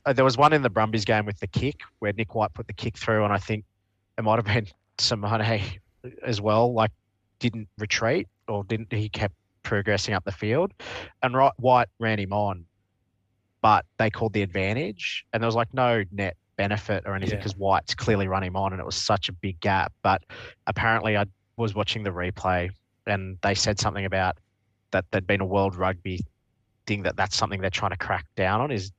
uh, 0.06 0.14
there 0.14 0.26
was 0.26 0.38
one 0.38 0.54
in 0.54 0.62
the 0.62 0.70
Brumbies 0.70 1.06
game 1.06 1.26
with 1.26 1.40
the 1.40 1.48
kick 1.48 1.82
where 2.00 2.12
Nick 2.14 2.36
White 2.36 2.54
put 2.54 2.68
the 2.68 2.74
kick 2.74 2.98
through, 2.98 3.24
and 3.24 3.32
I 3.32 3.38
think 3.38 3.66
it 4.18 4.24
might 4.24 4.36
have 4.36 4.46
been 4.46 4.68
Simone 4.98 5.62
as 6.26 6.42
well. 6.42 6.74
Like, 6.74 6.92
didn't 7.40 7.68
retreat 7.78 8.28
or 8.48 8.64
didn't 8.66 8.92
he 8.92 9.10
kept 9.10 9.34
progressing 9.64 10.14
up 10.14 10.26
the 10.26 10.32
field, 10.32 10.74
and 11.22 11.36
right, 11.36 11.52
White 11.58 11.88
ran 12.00 12.20
him 12.20 12.34
on, 12.34 12.66
but 13.62 13.86
they 13.98 14.10
called 14.10 14.34
the 14.34 14.42
advantage, 14.42 15.26
and 15.32 15.42
there 15.42 15.48
was 15.48 15.56
like 15.56 15.74
no 15.74 16.04
net 16.12 16.36
benefit 16.58 17.04
or 17.06 17.16
anything 17.16 17.36
Yeah. 17.36 17.40
because 17.40 17.56
White's 17.58 17.96
clearly 17.96 18.28
run 18.28 18.44
him 18.44 18.56
on, 18.56 18.74
and 18.74 18.80
it 18.82 18.86
was 18.86 18.96
such 18.96 19.30
a 19.30 19.32
big 19.34 19.60
gap. 19.62 19.94
But 20.04 20.24
apparently, 20.68 21.16
I 21.18 21.26
was 21.58 21.74
watching 21.74 22.04
the 22.04 22.10
replay, 22.12 22.70
and 23.08 23.38
they 23.42 23.56
said 23.56 23.80
something 23.80 24.06
about 24.06 24.38
that 24.92 25.06
there'd 25.12 25.28
been 25.28 25.42
a 25.42 25.46
World 25.46 25.76
Rugby 25.76 26.20
thing 26.88 27.04
that 27.04 27.16
that's 27.16 27.36
something 27.36 27.62
they're 27.62 27.70
trying 27.70 27.92
to 27.92 27.98
crack 27.98 28.26
down 28.36 28.62
on 28.62 28.72
is 28.72 28.92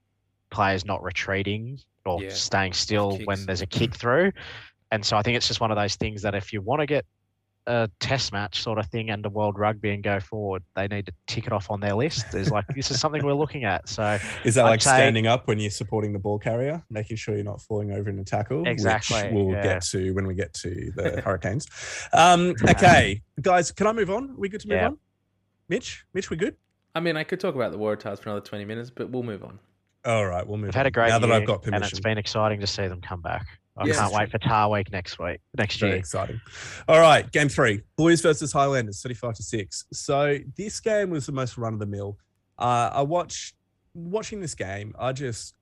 players 0.50 0.84
not 0.84 1.02
retreating 1.02 1.78
or 2.04 2.22
Yeah, 2.22 2.28
staying 2.28 2.72
still 2.72 3.18
when 3.24 3.46
there's 3.46 3.62
a 3.62 3.66
kick 3.66 3.94
through. 3.94 4.32
And 4.90 5.04
so 5.04 5.16
I 5.16 5.22
think 5.22 5.36
it's 5.36 5.48
just 5.48 5.60
one 5.60 5.70
of 5.70 5.76
those 5.76 5.96
things 5.96 6.22
that 6.22 6.34
if 6.34 6.52
you 6.52 6.60
want 6.62 6.80
to 6.80 6.86
get 6.86 7.04
a 7.66 7.88
test 7.98 8.32
match 8.32 8.62
sort 8.62 8.78
of 8.78 8.86
thing 8.88 9.10
under 9.10 9.28
World 9.30 9.58
Rugby 9.58 9.90
and 9.92 10.02
go 10.02 10.20
forward, 10.20 10.62
they 10.76 10.86
need 10.86 11.06
to 11.06 11.12
tick 11.26 11.46
it 11.46 11.52
off 11.52 11.70
on 11.70 11.80
their 11.80 11.94
list. 11.94 12.30
There's 12.30 12.50
like 12.50 12.66
this 12.74 12.90
is 12.90 13.00
something 13.00 13.24
we're 13.24 13.32
looking 13.32 13.64
at. 13.64 13.88
So 13.88 14.18
Is 14.44 14.54
that 14.56 14.66
I'd 14.66 14.70
like 14.70 14.82
say- 14.82 14.90
standing 14.90 15.26
up 15.26 15.46
when 15.48 15.58
you're 15.58 15.70
supporting 15.70 16.12
the 16.12 16.18
ball 16.18 16.38
carrier, 16.38 16.82
making 16.90 17.16
sure 17.16 17.34
you're 17.34 17.44
not 17.44 17.62
falling 17.62 17.90
over 17.92 18.10
in 18.10 18.18
a 18.18 18.24
tackle? 18.24 18.66
Exactly, 18.68 19.22
Which 19.24 19.32
we'll 19.32 19.50
yeah. 19.52 19.62
get 19.62 19.82
to 19.84 20.12
when 20.12 20.26
we 20.26 20.34
get 20.34 20.52
to 20.54 20.92
the 20.94 21.20
Hurricanes. 21.24 21.66
Um, 22.12 22.54
okay, 22.68 23.22
guys, 23.40 23.72
can 23.72 23.86
I 23.86 23.92
move 23.92 24.10
on? 24.10 24.30
Are 24.30 24.34
we 24.36 24.48
good 24.48 24.60
to 24.60 24.68
move 24.68 24.76
Yeah. 24.76 24.86
on? 24.88 24.98
Mitch, 25.68 26.04
Mitch, 26.12 26.28
we 26.28 26.36
good? 26.36 26.56
I 26.94 27.00
mean, 27.00 27.16
I 27.16 27.24
could 27.24 27.40
talk 27.40 27.54
about 27.54 27.72
the 27.72 27.78
Waratahs 27.78 28.18
for 28.20 28.28
another 28.28 28.44
twenty 28.44 28.64
minutes, 28.66 28.90
but 28.90 29.08
we'll 29.10 29.22
move 29.22 29.42
on. 29.42 29.58
All 30.04 30.26
right, 30.26 30.46
we'll 30.46 30.58
move. 30.58 30.66
we've 30.68 30.74
had 30.74 30.84
a 30.84 30.88
on. 30.88 30.92
great 30.92 31.08
now 31.08 31.18
that 31.18 31.32
I've 31.32 31.46
got 31.46 31.62
permission. 31.62 31.74
and 31.76 31.82
it's 31.84 31.92
permission. 31.98 32.02
been 32.10 32.18
exciting 32.18 32.60
to 32.60 32.66
see 32.66 32.86
them 32.88 33.00
come 33.00 33.22
back. 33.22 33.46
I 33.76 33.86
Yes. 33.86 33.98
can't 33.98 34.12
wait 34.14 34.30
for 34.30 34.38
Tar 34.38 34.70
Week 34.70 34.90
next 34.92 35.18
week, 35.18 35.40
next 35.58 35.78
Very 35.80 35.92
year. 35.92 35.98
exciting. 35.98 36.40
All 36.88 37.00
right, 37.00 37.30
game 37.32 37.48
three, 37.48 37.82
Blues 37.96 38.20
versus 38.20 38.52
Highlanders, 38.52 39.02
thirty-five 39.02 39.34
to 39.34 39.42
six. 39.42 39.84
So 39.92 40.38
this 40.56 40.78
game 40.80 41.10
was 41.10 41.26
the 41.26 41.32
most 41.32 41.58
run 41.58 41.72
of 41.72 41.80
the 41.80 41.86
mill. 41.86 42.16
Uh, 42.58 42.90
I 42.92 43.02
watched 43.02 43.54
watching 43.94 44.40
this 44.40 44.54
game. 44.54 44.94
I 44.98 45.12
just 45.12 45.54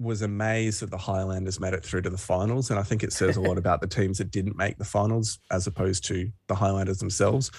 was 0.00 0.22
amazed 0.22 0.80
that 0.80 0.90
the 0.90 0.96
Highlanders 0.96 1.60
made 1.60 1.74
it 1.74 1.84
through 1.84 2.02
to 2.02 2.10
the 2.10 2.16
finals, 2.18 2.70
and 2.70 2.80
I 2.80 2.82
think 2.82 3.02
it 3.02 3.12
says 3.12 3.36
a 3.36 3.40
lot 3.40 3.58
about 3.58 3.82
the 3.82 3.86
teams 3.86 4.16
that 4.18 4.30
didn't 4.30 4.56
make 4.56 4.78
the 4.78 4.84
finals 4.84 5.38
as 5.50 5.66
opposed 5.66 6.04
to 6.06 6.30
the 6.48 6.54
Highlanders 6.54 6.98
themselves. 6.98 7.50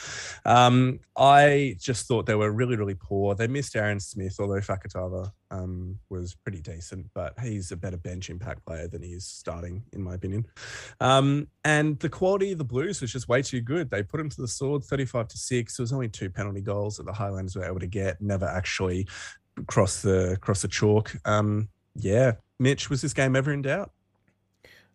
Um, 0.44 1.00
I 1.16 1.76
just 1.80 2.08
thought 2.08 2.26
they 2.26 2.36
were 2.36 2.52
really, 2.52 2.76
really 2.76 2.96
poor. 2.96 3.36
They 3.36 3.48
missed 3.48 3.76
Aaron 3.76 4.00
Smith, 4.00 4.38
although 4.40 4.60
Fakatava 4.60 5.32
um, 5.52 6.00
was 6.10 6.34
pretty 6.34 6.62
decent, 6.62 7.06
but 7.14 7.40
he's 7.40 7.72
a 7.72 7.78
better 7.78 7.98
bench 7.98 8.32
impact 8.32 8.66
player 8.66 8.88
than 8.88 9.04
he 9.04 9.10
is 9.10 9.26
starting, 9.26 9.84
in 9.94 10.02
my 10.02 10.16
opinion. 10.16 10.48
Um, 11.00 11.48
and 11.64 12.00
the 12.00 12.10
quality 12.10 12.54
of 12.54 12.58
the 12.58 12.64
Blues 12.64 13.02
was 13.02 13.12
just 13.12 13.30
way 13.30 13.44
too 13.44 13.62
good. 13.62 13.92
They 13.92 14.02
put 14.02 14.20
him 14.20 14.30
to 14.30 14.42
the 14.42 14.48
sword 14.48 14.84
35 14.84 15.28
to 15.28 15.38
6. 15.38 15.78
There 15.78 15.84
was 15.84 15.94
only 15.94 16.10
two 16.10 16.32
penalty 16.32 16.62
goals 16.62 16.98
that 16.98 17.06
the 17.06 17.14
Highlanders 17.14 17.56
were 17.56 17.66
able 17.66 17.80
to 17.80 17.88
get, 17.88 18.20
never 18.20 18.46
actually 18.46 19.08
cross 19.68 20.02
the 20.02 20.38
cross 20.42 20.64
the 20.64 20.68
chalk. 20.68 21.14
Um, 21.26 21.70
yeah. 21.96 22.34
Mitch, 22.60 22.90
was 22.90 23.02
this 23.02 23.14
game 23.14 23.36
ever 23.36 23.52
in 23.52 23.62
doubt? 23.62 23.92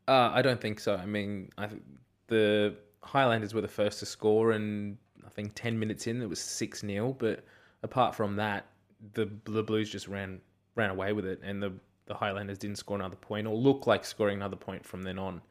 Uh, 0.09 0.31
I 0.33 0.43
don't 0.43 0.61
think 0.61 0.79
so. 0.79 0.95
I 0.95 1.07
mean, 1.07 1.51
I 1.59 1.67
th- 1.67 1.83
the 2.29 2.77
Highlanders 3.03 3.55
were 3.55 3.61
the 3.61 3.69
first 3.69 3.99
to 4.01 4.07
score, 4.07 4.53
and 4.53 4.97
I 5.27 5.31
think 5.31 5.53
ten 5.55 5.79
minutes 5.79 6.07
in 6.07 6.23
it 6.23 6.29
was 6.29 6.41
six 6.41 6.81
0 6.81 7.17
But 7.19 7.45
apart 7.83 8.15
from 8.15 8.37
that, 8.37 8.67
the 9.15 9.29
the 9.45 9.63
Blues 9.63 9.91
just 9.91 10.09
ran 10.09 10.41
ran 10.77 10.91
away 10.91 11.13
with 11.13 11.27
it, 11.27 11.41
and 11.43 11.63
the 11.63 11.73
the 12.07 12.15
Highlanders 12.15 12.59
didn't 12.59 12.79
score 12.79 12.97
another 12.97 13.17
point 13.17 13.47
or 13.47 13.57
look 13.57 13.87
like 13.87 14.05
scoring 14.05 14.37
another 14.37 14.57
point 14.57 14.85
from 14.85 15.03
then 15.03 15.19
on. 15.19 15.43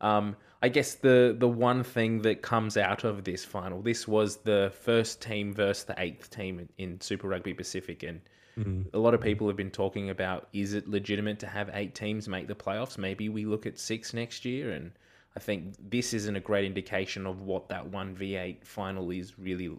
Um, 0.00 0.36
I 0.62 0.68
guess 0.68 0.94
the 0.94 1.36
the 1.38 1.48
one 1.48 1.84
thing 1.84 2.22
that 2.22 2.42
comes 2.42 2.76
out 2.76 3.04
of 3.04 3.24
this 3.24 3.44
final, 3.44 3.80
this 3.80 4.08
was 4.08 4.36
the 4.38 4.72
first 4.80 5.22
team 5.22 5.54
versus 5.54 5.84
the 5.84 5.94
eighth 5.98 6.30
team 6.30 6.58
in, 6.58 6.68
in 6.78 7.00
Super 7.00 7.28
Rugby 7.28 7.54
Pacific, 7.54 8.02
and 8.02 8.20
a 8.92 8.98
lot 8.98 9.14
of 9.14 9.20
people 9.20 9.46
have 9.46 9.56
been 9.56 9.70
talking 9.70 10.10
about 10.10 10.48
is 10.52 10.74
it 10.74 10.88
legitimate 10.88 11.38
to 11.40 11.46
have 11.46 11.70
eight 11.72 11.94
teams 11.94 12.28
make 12.28 12.46
the 12.46 12.54
playoffs? 12.54 12.98
Maybe 12.98 13.28
we 13.28 13.44
look 13.44 13.66
at 13.66 13.78
six 13.78 14.12
next 14.12 14.44
year, 14.44 14.72
and 14.72 14.92
I 15.36 15.40
think 15.40 15.74
this 15.90 16.12
isn't 16.12 16.36
a 16.36 16.40
great 16.40 16.64
indication 16.64 17.26
of 17.26 17.42
what 17.42 17.68
that 17.68 17.86
one 17.86 18.14
v 18.14 18.36
eight 18.36 18.66
final 18.66 19.10
is 19.10 19.38
really, 19.38 19.70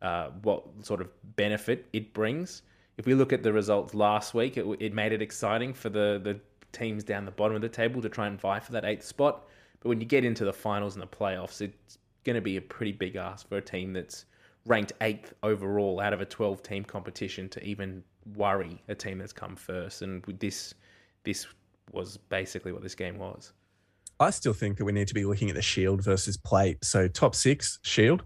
uh, 0.00 0.30
what 0.42 0.64
sort 0.82 1.00
of 1.00 1.08
benefit 1.36 1.86
it 1.92 2.14
brings. 2.14 2.62
If 2.96 3.06
we 3.06 3.14
look 3.14 3.32
at 3.32 3.42
the 3.42 3.52
results 3.52 3.94
last 3.94 4.34
week, 4.34 4.56
it, 4.56 4.64
it 4.80 4.94
made 4.94 5.12
it 5.12 5.20
exciting 5.20 5.74
for 5.74 5.88
the 5.88 6.20
the 6.22 6.40
teams 6.72 7.04
down 7.04 7.24
the 7.24 7.30
bottom 7.30 7.56
of 7.56 7.62
the 7.62 7.68
table 7.68 8.02
to 8.02 8.08
try 8.08 8.26
and 8.26 8.40
vie 8.40 8.60
for 8.60 8.72
that 8.72 8.84
eighth 8.84 9.04
spot. 9.04 9.44
But 9.80 9.88
when 9.88 10.00
you 10.00 10.06
get 10.06 10.24
into 10.24 10.44
the 10.44 10.52
finals 10.52 10.94
and 10.94 11.02
the 11.02 11.06
playoffs, 11.06 11.60
it's 11.60 11.98
going 12.24 12.36
to 12.36 12.42
be 12.42 12.56
a 12.56 12.62
pretty 12.62 12.92
big 12.92 13.16
ask 13.16 13.48
for 13.48 13.58
a 13.58 13.62
team 13.62 13.92
that's 13.92 14.24
ranked 14.66 14.92
eighth 15.00 15.34
overall 15.42 16.00
out 16.00 16.12
of 16.12 16.20
a 16.20 16.24
12 16.24 16.62
team 16.62 16.84
competition 16.84 17.48
to 17.50 17.62
even 17.64 18.02
worry 18.34 18.82
a 18.88 18.94
team 18.94 19.18
that's 19.18 19.32
come 19.32 19.56
first. 19.56 20.02
And 20.02 20.22
this, 20.38 20.74
this 21.24 21.46
was 21.92 22.16
basically 22.16 22.72
what 22.72 22.82
this 22.82 22.94
game 22.94 23.18
was. 23.18 23.52
I 24.20 24.30
still 24.30 24.52
think 24.52 24.78
that 24.78 24.84
we 24.84 24.92
need 24.92 25.08
to 25.08 25.14
be 25.14 25.24
looking 25.24 25.50
at 25.50 25.56
the 25.56 25.62
shield 25.62 26.02
versus 26.02 26.36
plate. 26.36 26.84
So 26.84 27.08
top 27.08 27.34
six, 27.34 27.78
shield, 27.82 28.22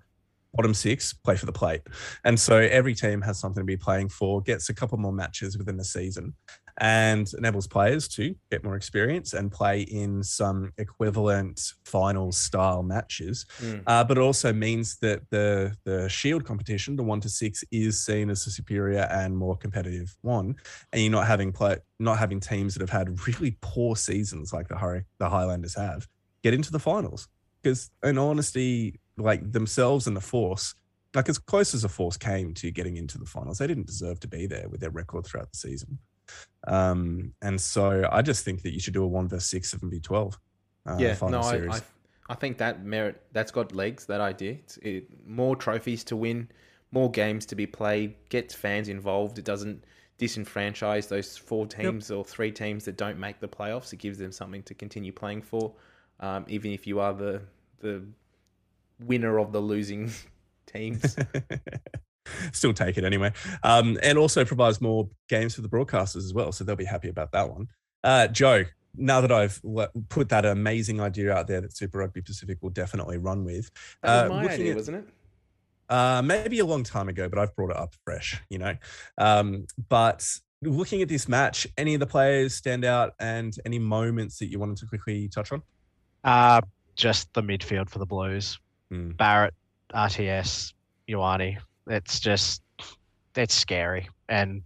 bottom 0.55 0.75
six, 0.75 1.13
play 1.13 1.37
for 1.37 1.47
the 1.47 1.53
plate. 1.53 1.81
And 2.25 2.39
so 2.39 2.59
every 2.59 2.95
team 2.95 3.23
has 3.23 3.41
something 3.41 3.63
to 3.63 3.67
be 3.67 3.77
playing 3.77 4.11
for, 4.11 4.43
gets 4.43 4.69
a 4.69 4.75
couple 4.75 4.99
more 4.99 5.13
matches 5.13 5.57
within 5.57 5.77
the 5.77 5.85
season, 5.85 6.35
and 6.79 7.31
enables 7.37 7.67
players 7.67 8.09
to 8.09 8.35
get 8.51 8.65
more 8.65 8.77
experience 8.77 9.35
and 9.35 9.51
play 9.51 9.83
in 9.83 10.23
some 10.23 10.73
equivalent 10.79 11.73
final 11.85 12.33
style 12.33 12.83
matches. 12.83 13.47
Mm. 13.61 13.83
Uh, 13.87 14.05
but 14.05 14.17
it 14.17 14.21
also 14.21 14.53
means 14.53 14.99
that 14.99 15.23
the 15.31 15.77
the 15.85 16.09
shield 16.09 16.45
competition, 16.45 16.97
the 16.97 17.03
one 17.03 17.21
to 17.21 17.29
six, 17.29 17.65
is 17.71 18.05
seen 18.05 18.31
as 18.31 18.47
a 18.47 18.51
superior 18.51 19.09
and 19.11 19.37
more 19.37 19.57
competitive 19.57 20.15
one, 20.23 20.57
and 20.93 21.03
you're 21.03 21.13
not 21.13 21.27
having 21.27 21.53
play 21.53 21.77
not 21.99 22.19
having 22.19 22.41
teams 22.41 22.75
that 22.75 22.81
have 22.81 22.91
had 22.91 23.27
really 23.27 23.57
poor 23.61 23.97
seasons 23.97 24.53
like 24.53 24.69
the 24.69 24.75
Hurri- 24.75 25.05
the 25.19 25.29
Highlanders 25.29 25.75
have 25.75 26.07
get 26.43 26.55
into 26.55 26.71
the 26.71 26.79
finals 26.79 27.29
because 27.63 27.91
in 28.03 28.19
honesty, 28.19 29.01
like 29.17 29.53
themselves 29.53 30.07
and 30.07 30.17
the 30.17 30.21
Force. 30.21 30.75
Like 31.15 31.29
as 31.29 31.39
close 31.39 31.75
as 31.75 31.83
the 31.83 31.89
Force 31.89 32.17
came 32.17 32.53
to 32.55 32.71
getting 32.71 32.97
into 32.97 33.19
the 33.19 33.25
finals, 33.25 33.59
they 33.59 33.67
didn't 33.67 33.87
deserve 33.87 34.21
to 34.21 34.29
be 34.29 34.47
there 34.47 34.69
with 34.69 34.81
their 34.81 34.91
record 34.91 35.27
throughout 35.27 35.51
the 35.51 35.59
season. 35.59 35.99
Um, 36.67 37.33
and 37.43 37.61
so 37.61 38.09
I 38.11 38.23
just 38.23 38.45
think 38.45 38.63
that 38.63 38.73
you 38.73 38.81
should 38.81 38.95
do 38.95 39.05
a 39.05 39.07
one 39.07 39.29
versus 39.29 39.49
six, 39.49 39.71
seven 39.71 39.91
v 39.91 40.01
twelve. 40.01 40.39
Uh, 40.87 40.97
yeah, 40.99 41.15
final 41.15 41.41
no, 41.41 41.47
I, 41.47 41.51
series. 41.51 41.75
I, 41.75 42.33
I 42.33 42.35
think 42.35 42.59
that 42.59 42.85
merit 42.85 43.23
that's 43.33 43.51
got 43.51 43.75
legs. 43.75 44.07
That 44.07 44.21
idea, 44.21 44.53
it's, 44.53 44.77
it, 44.79 45.27
more 45.27 45.57
trophies 45.57 46.05
to 46.05 46.17
win, 46.17 46.49
more 46.91 47.11
games 47.11 47.47
to 47.47 47.55
be 47.55 47.67
played, 47.67 48.15
gets 48.29 48.55
fans 48.55 48.89
involved. 48.89 49.39
It 49.39 49.45
doesn't 49.45 49.85
disenfranchise 50.19 51.09
those 51.09 51.37
four 51.37 51.67
teams 51.67 52.11
or 52.11 52.25
three 52.25 52.51
teams 52.51 52.85
that 52.85 52.97
don't 52.97 53.19
make 53.19 53.41
the 53.41 53.49
playoffs. 53.49 53.93
It 53.93 53.99
gives 53.99 54.19
them 54.19 54.33
something 54.33 54.63
to 54.65 54.75
continue 54.75 55.13
playing 55.13 55.43
for, 55.43 55.73
um, 56.21 56.45
even 56.49 56.73
if 56.73 56.87
you 56.87 57.01
are 57.01 57.15
the 57.15 57.43
the 57.81 58.03
winner 59.01 59.39
of 59.39 59.53
the 59.53 59.61
losing 59.61 60.11
teams. 60.67 61.17
Still 62.53 62.73
take 62.73 62.99
it 62.99 63.05
anyway. 63.05 63.33
Um, 63.63 63.99
and 64.03 64.19
also 64.19 64.45
provides 64.45 64.81
more 64.81 65.09
games 65.29 65.55
for 65.55 65.63
the 65.63 65.69
broadcasters 65.69 66.17
as 66.25 66.35
well. 66.35 66.53
So 66.53 66.65
they'll 66.65 66.77
be 66.77 66.85
happy 66.85 67.09
about 67.09 67.33
that 67.33 67.49
one. 67.51 67.69
Uh, 68.05 68.29
Joe, 68.29 68.65
now 68.97 69.21
that 69.21 69.31
I've 69.33 69.61
put 70.09 70.29
that 70.31 70.45
amazing 70.47 71.01
idea 71.01 71.33
out 71.33 71.47
there 71.47 71.61
that 71.61 71.77
Super 71.77 71.99
Rugby 71.99 72.23
Pacific 72.23 72.59
will 72.61 72.71
definitely 72.71 73.19
run 73.19 73.45
with, 73.45 73.71
That 74.03 74.09
uh, 74.09 74.23
was 74.23 74.31
my 74.31 74.43
looking 74.43 74.55
idea, 74.61 74.71
at- 74.73 74.77
wasn't 74.77 74.97
it? 74.99 75.09
uh, 75.89 76.23
maybe 76.23 76.59
a 76.59 76.65
long 76.67 76.83
time 76.85 77.09
ago, 77.09 77.29
but 77.29 77.39
I've 77.39 77.55
brought 77.57 77.71
it 77.71 77.77
up 77.77 77.95
fresh, 78.05 78.43
you 78.51 78.59
know. 78.59 78.75
Um, 79.17 79.67
but 79.89 80.27
looking 80.63 81.01
at 81.03 81.09
this 81.09 81.29
match, 81.29 81.67
any 81.77 81.95
of 81.95 82.01
the 82.01 82.07
players 82.07 82.55
stand 82.55 82.85
out 82.85 83.15
and 83.21 83.55
any 83.65 83.79
moments 83.79 84.39
that 84.41 84.47
you 84.51 84.59
wanted 84.59 84.77
to 84.79 84.87
quickly 84.87 85.29
touch 85.29 85.51
on? 85.53 85.63
Uh, 86.25 86.61
just 86.97 87.33
the 87.35 87.43
midfield 87.43 87.89
for 87.89 88.01
the 88.01 88.07
Blues. 88.07 88.59
Hmm. 88.91 89.11
Barrett 89.13 89.55
RTS, 89.95 90.73
Ioane. 91.09 91.59
It's 91.89 92.21
just 92.21 92.63
it's 93.37 93.55
scary, 93.55 94.09
and 94.29 94.63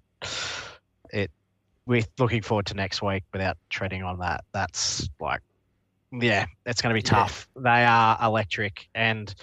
it 1.12 1.30
we're 1.86 2.04
looking 2.18 2.42
forward 2.42 2.66
to 2.66 2.74
next 2.74 3.02
week 3.02 3.24
without 3.32 3.56
treading 3.70 4.02
on 4.02 4.18
that. 4.20 4.44
That's 4.52 5.08
like, 5.20 5.40
yeah, 6.12 6.46
it's 6.66 6.80
going 6.80 6.94
to 6.94 6.98
be 6.98 7.02
tough. 7.02 7.48
They 7.56 7.84
are 7.84 8.18
electric, 8.22 8.88
and 8.94 9.34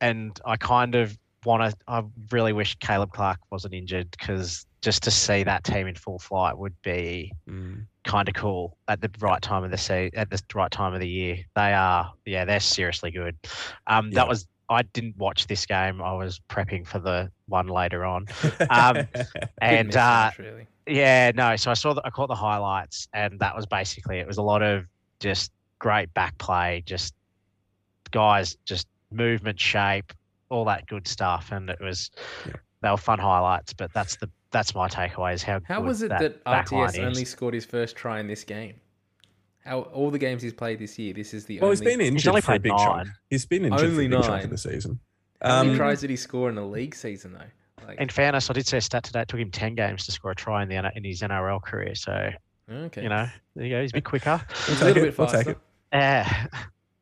and 0.00 0.38
I 0.44 0.56
kind 0.56 0.94
of 0.94 1.16
want 1.44 1.70
to. 1.70 1.76
I 1.88 2.02
really 2.30 2.52
wish 2.52 2.74
Caleb 2.76 3.12
Clarke 3.12 3.40
wasn't 3.50 3.74
injured 3.74 4.10
because 4.10 4.66
just 4.80 5.02
to 5.04 5.10
see 5.10 5.42
that 5.44 5.64
team 5.64 5.86
in 5.86 5.94
full 5.94 6.18
flight 6.18 6.56
would 6.58 6.74
be 6.82 7.32
Mm. 7.48 7.86
kind 8.04 8.28
of 8.28 8.34
cool 8.34 8.76
at 8.88 9.00
the 9.00 9.10
right 9.20 9.40
time 9.40 9.64
of 9.64 9.70
the 9.70 9.78
se- 9.78 10.10
at 10.14 10.28
the 10.28 10.42
right 10.54 10.70
time 10.70 10.92
of 10.92 11.00
the 11.00 11.08
year. 11.08 11.38
They 11.56 11.72
are, 11.72 12.12
yeah, 12.26 12.44
they're 12.44 12.60
seriously 12.60 13.10
good. 13.10 13.34
Um, 13.86 14.08
Yeah. 14.10 14.16
that 14.16 14.28
was 14.28 14.46
I 14.68 14.82
didn't 14.82 15.16
watch 15.16 15.46
this 15.46 15.66
game. 15.66 16.00
I 16.02 16.12
was 16.14 16.40
prepping 16.48 16.86
for 16.86 16.98
the 16.98 17.30
one 17.48 17.68
later 17.68 18.04
on, 18.04 18.26
um, 18.70 19.06
Good 19.12 19.26
and 19.60 19.94
uh, 19.96 20.30
mismatch, 20.30 20.38
really. 20.38 20.66
yeah, 20.86 21.32
no. 21.34 21.56
So 21.56 21.70
I 21.70 21.74
saw 21.74 21.92
the, 21.94 22.02
I 22.04 22.10
caught 22.10 22.28
the 22.28 22.34
highlights, 22.34 23.08
and 23.12 23.38
that 23.40 23.54
was 23.54 23.66
basically 23.66 24.18
it. 24.18 24.26
Was 24.26 24.38
a 24.38 24.42
lot 24.42 24.62
of 24.62 24.86
just 25.20 25.52
great 25.78 26.12
back 26.14 26.36
play, 26.38 26.82
just 26.86 27.14
guys, 28.10 28.56
just 28.64 28.86
movement, 29.10 29.60
shape, 29.60 30.12
all 30.48 30.64
that 30.66 30.86
good 30.86 31.06
stuff, 31.06 31.50
and 31.52 31.68
it 31.70 31.80
was 31.80 32.10
Yeah. 32.46 32.52
they 32.82 32.90
were 32.90 32.96
fun 32.96 33.18
highlights. 33.18 33.72
But 33.72 33.92
that's 33.92 34.16
the 34.16 34.30
that's 34.50 34.74
my 34.74 34.88
takeaway 34.88 35.34
is 35.34 35.42
how 35.42 35.60
How 35.64 35.80
good 35.80 35.86
was 35.88 36.02
it 36.02 36.08
that, 36.10 36.44
that 36.44 36.66
RTS 36.66 37.04
only 37.04 37.24
scored 37.24 37.54
his 37.54 37.64
first 37.64 37.96
try 37.96 38.20
in 38.20 38.28
this 38.28 38.44
game? 38.44 38.74
How 39.64 39.80
all 39.80 40.10
the 40.10 40.18
games 40.18 40.42
he's 40.42 40.52
played 40.52 40.78
this 40.78 40.98
year, 40.98 41.14
this 41.14 41.32
is 41.32 41.46
the 41.46 41.58
Well, 41.60 41.70
only. 41.70 41.76
he's 41.86 41.96
been 41.96 42.00
injured 42.06 42.28
only 42.28 42.40
for 42.42 42.50
a 42.52 42.54
played 42.54 42.62
big 42.62 42.72
nine. 42.72 42.86
chunk. 43.06 43.08
He's 43.30 43.46
been 43.46 43.64
injured 43.64 43.80
Only 43.80 44.08
for 44.08 44.14
a 44.14 44.18
big 44.18 44.22
chunk 44.26 44.28
nine. 44.28 44.44
of 44.44 44.50
the 44.50 44.58
season. 44.58 45.00
How 45.42 45.58
many 45.62 45.70
Um, 45.70 45.76
tries 45.76 46.00
did 46.00 46.10
he 46.10 46.16
score 46.16 46.50
in 46.50 46.58
a 46.58 46.66
league 46.66 46.94
season 46.94 47.32
though? 47.32 47.86
Like, 47.86 47.98
In 47.98 48.08
fairness, 48.08 48.48
I 48.50 48.52
did 48.52 48.66
say 48.66 48.78
a 48.78 48.80
stat 48.80 49.04
today. 49.04 49.22
It 49.22 49.28
took 49.28 49.40
him 49.40 49.50
ten 49.50 49.74
games 49.74 50.04
to 50.06 50.12
score 50.12 50.30
a 50.32 50.34
try 50.34 50.62
in 50.62 50.68
the 50.68 50.76
in 50.94 51.04
his 51.04 51.22
NRL 51.22 51.62
career. 51.62 51.94
So 51.94 52.30
okay, 52.70 53.02
you 53.02 53.08
know, 53.08 53.26
there 53.56 53.64
you 53.66 53.70
go. 53.74 53.80
He's 53.82 53.90
a 53.90 53.94
bit 53.94 54.04
quicker. 54.04 54.40
He's 54.66 54.68
We'll 54.68 54.76
a 54.76 54.92
little 54.92 54.94
take 54.94 55.02
bit 55.02 55.08
it, 55.08 55.18
we'll 55.18 55.26
take 55.28 55.34
faster. 55.46 55.50
it. 55.50 55.58
Yeah, 55.92 56.46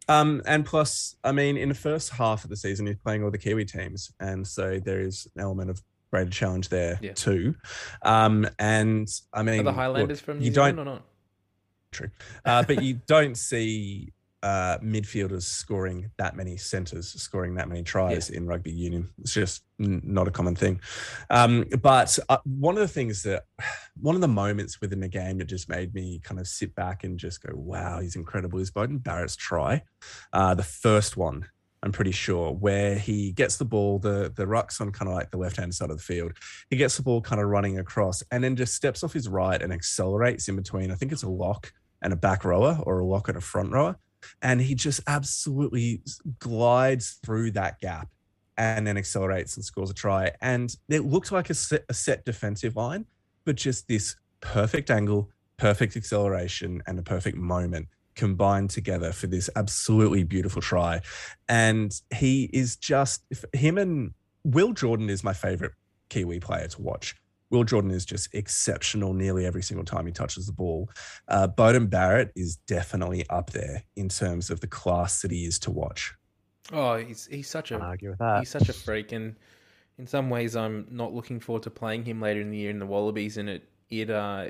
Um, 0.09 0.43
and 0.47 0.65
plus, 0.67 1.17
I 1.25 1.33
mean, 1.33 1.57
in 1.57 1.69
the 1.69 1.75
first 1.75 2.11
half 2.11 2.45
of 2.45 2.51
the 2.51 2.57
season, 2.57 2.87
he's 2.87 2.97
playing 2.99 3.23
all 3.25 3.31
the 3.31 3.39
Kiwi 3.39 3.65
teams, 3.65 4.13
and 4.21 4.47
so 4.47 4.79
there 4.85 5.01
is 5.01 5.27
an 5.35 5.41
element 5.43 5.71
of 5.71 5.81
greater 6.11 6.31
challenge 6.31 6.69
there 6.69 6.99
Yeah. 7.01 7.13
too. 7.15 7.55
Um, 8.03 8.47
and 8.59 9.09
I 9.33 9.43
mean, 9.43 9.61
Are 9.61 9.63
the 9.63 9.71
look, 9.71 9.75
Highlanders 9.77 10.21
from 10.21 10.39
New 10.41 10.45
you 10.47 10.53
Zealand 10.53 10.77
don't, 10.77 10.89
or 10.89 10.91
not? 10.95 11.03
True, 11.93 12.11
uh, 12.45 12.65
but 12.65 12.83
you 12.83 12.95
don't 13.07 13.37
see 13.37 14.13
uh, 14.43 14.77
midfielders 14.79 15.43
scoring 15.43 16.11
that 16.19 16.37
many 16.37 16.57
centers, 16.57 17.09
scoring 17.13 17.55
that 17.55 17.69
many 17.69 17.83
tries 17.83 18.31
in 18.31 18.47
rugby 18.47 18.73
union. 18.73 19.09
It's 19.21 19.35
just 19.35 19.63
n- 19.81 20.03
not 20.05 20.27
a 20.27 20.33
common 20.33 20.57
thing. 20.57 20.81
Um, 21.31 21.65
but 21.81 22.19
uh, 22.29 22.39
one 22.45 22.75
of 22.75 22.81
the 22.81 22.89
things 22.89 23.23
that, 23.23 23.45
one 24.01 24.15
of 24.15 24.21
the 24.21 24.29
moments 24.29 24.81
within 24.81 25.01
the 25.01 25.09
game 25.09 25.39
that 25.39 25.47
just 25.47 25.69
made 25.69 25.95
me 25.95 26.21
kind 26.25 26.41
of 26.41 26.49
sit 26.49 26.75
back 26.75 27.05
and 27.05 27.19
just 27.19 27.43
go, 27.43 27.53
wow, 27.55 28.01
he's 28.01 28.17
incredible, 28.17 28.59
is 28.59 28.71
Beauden 28.71 29.03
Barrett's 29.03 29.37
try. 29.37 29.83
Uh, 30.33 30.55
the 30.55 30.63
first 30.65 31.17
one, 31.17 31.47
I'm 31.85 31.93
pretty 31.93 32.13
sure, 32.13 32.53
where 32.53 32.97
he 32.97 33.33
gets 33.33 33.57
the 33.57 33.65
ball, 33.65 33.99
the, 33.99 34.33
the 34.35 34.47
ruck's 34.47 34.81
on 34.81 34.91
kind 34.91 35.09
of 35.09 35.15
like 35.15 35.31
the 35.31 35.37
left 35.37 35.57
hand 35.57 35.75
side 35.75 35.91
of 35.91 35.97
the 35.97 36.03
field. 36.03 36.33
He 36.69 36.77
gets 36.77 36.97
the 36.97 37.03
ball 37.03 37.21
kind 37.21 37.41
of 37.41 37.49
running 37.49 37.79
across 37.79 38.23
and 38.31 38.43
then 38.43 38.57
just 38.57 38.75
steps 38.75 39.05
off 39.05 39.13
his 39.13 39.29
right 39.29 39.61
and 39.61 39.73
accelerates 39.73 40.49
in 40.49 40.57
between. 40.57 40.91
I 40.91 40.95
think 40.95 41.13
it's 41.13 41.25
a 41.25 41.29
lock 41.29 41.73
and 42.03 42.13
a 42.13 42.17
back 42.17 42.45
rower 42.45 42.79
or 42.83 42.99
a 42.99 43.07
lock 43.07 43.29
and 43.29 43.39
a 43.39 43.41
front 43.41 43.73
rower. 43.73 43.97
And 44.41 44.61
he 44.61 44.75
just 44.75 45.01
absolutely 45.07 46.03
glides 46.39 47.19
through 47.25 47.53
that 47.53 47.81
gap 47.81 48.09
and 48.57 48.87
then 48.87 48.97
accelerates 48.97 49.57
and 49.57 49.65
scores 49.65 49.91
a 49.91 49.95
try. 49.95 50.33
And 50.41 50.75
it 50.89 51.05
looked 51.05 51.33
like 51.33 51.51
a 51.51 51.55
set, 51.55 51.85
a 51.89 51.95
set 51.95 52.25
defensive 52.25 52.77
line, 52.77 53.07
but 53.45 53.57
just 53.57 53.89
this 53.89 54.17
perfect 54.41 54.91
angle, 54.91 55.31
perfect 55.57 55.97
acceleration, 55.97 56.83
and 56.87 56.99
a 56.99 57.03
perfect 57.03 57.37
moment 57.37 57.89
combined 58.15 58.71
together 58.71 59.13
for 59.13 59.27
this 59.27 59.49
absolutely 59.57 60.23
beautiful 60.23 60.61
try. 60.61 61.01
And 61.49 61.93
he 62.15 62.51
is 62.53 62.77
just 62.77 63.25
him 63.53 63.79
and 63.79 64.13
Will 64.45 64.73
Jordan 64.73 65.09
is 65.09 65.25
my 65.25 65.33
favorite 65.33 65.73
Kiwi 66.09 66.41
player 66.41 66.69
to 66.69 66.83
watch. 66.83 67.15
Will 67.53 67.65
Jordan 67.65 67.91
is 67.91 68.07
just 68.07 68.35
exceptional 68.35 69.13
nearly 69.13 69.45
every 69.45 69.63
single 69.63 69.85
time 69.85 70.07
he 70.07 70.13
touches 70.13 70.47
the 70.47 70.53
ball. 70.53 70.89
Uh, 71.29 71.47
Beauden 71.47 71.89
Barrett 71.89 72.33
is 72.35 72.57
definitely 72.67 73.29
up 73.29 73.51
there 73.51 73.85
in 73.95 74.09
terms 74.09 74.51
of 74.51 74.61
the 74.61 74.67
class 74.67 75.21
that 75.21 75.31
he 75.31 75.45
is 75.45 75.59
to 75.61 75.71
watch. 75.71 76.15
Oh, 76.73 76.97
he's 76.97 77.27
he's 77.27 77.49
such 77.49 77.71
a 77.71 77.79
argue 77.79 78.11
with 78.11 78.19
that. 78.19 78.39
he's 78.39 78.49
such 78.49 78.71
a 78.71 78.73
freak, 78.73 79.13
and 79.13 79.37
in 79.99 80.07
some 80.07 80.31
ways, 80.31 80.57
I'm 80.57 80.87
not 80.91 81.13
looking 81.13 81.41
forward 81.41 81.65
to 81.65 81.71
playing 81.71 82.05
him 82.05 82.21
later 82.21 82.41
in 82.41 82.51
the 82.51 82.57
year 82.57 82.71
in 82.71 82.79
the 82.79 82.87
Wallabies, 82.87 83.37
and 83.37 83.49
it 83.49 83.69
it 83.91 84.09
uh 84.09 84.49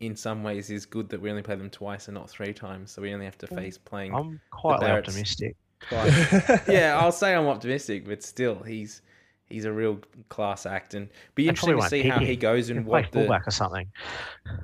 in 0.00 0.16
some 0.16 0.42
ways 0.42 0.70
is 0.70 0.86
good 0.86 1.10
that 1.10 1.20
we 1.20 1.28
only 1.28 1.42
play 1.42 1.56
them 1.56 1.68
twice 1.68 2.08
and 2.08 2.14
not 2.14 2.30
three 2.30 2.54
times, 2.54 2.92
so 2.92 3.02
we 3.02 3.12
only 3.12 3.26
have 3.26 3.36
to 3.38 3.46
face 3.46 3.76
playing. 3.76 4.14
I'm 4.14 4.40
quite 4.50 4.82
optimistic. 4.82 5.56
twice. 5.80 6.32
yeah, 6.68 6.98
I'll 6.98 7.12
say 7.12 7.34
I'm 7.34 7.46
optimistic, 7.46 8.06
but 8.06 8.22
still, 8.22 8.62
he's 8.62 9.02
he's 9.50 9.64
a 9.66 9.72
real 9.72 9.98
class 10.28 10.64
act, 10.66 10.94
and 10.94 11.08
be 11.34 11.44
They 11.44 11.48
interesting 11.50 11.76
to 11.78 11.88
see 11.88 12.02
pick 12.02 12.12
how 12.12 12.18
him. 12.20 12.26
he 12.26 12.36
goes 12.36 12.70
and 12.70 12.78
can 12.78 12.84
play 12.86 13.02
what 13.02 13.12
the 13.12 13.18
fullback 13.20 13.46
or 13.46 13.50
something. 13.50 13.86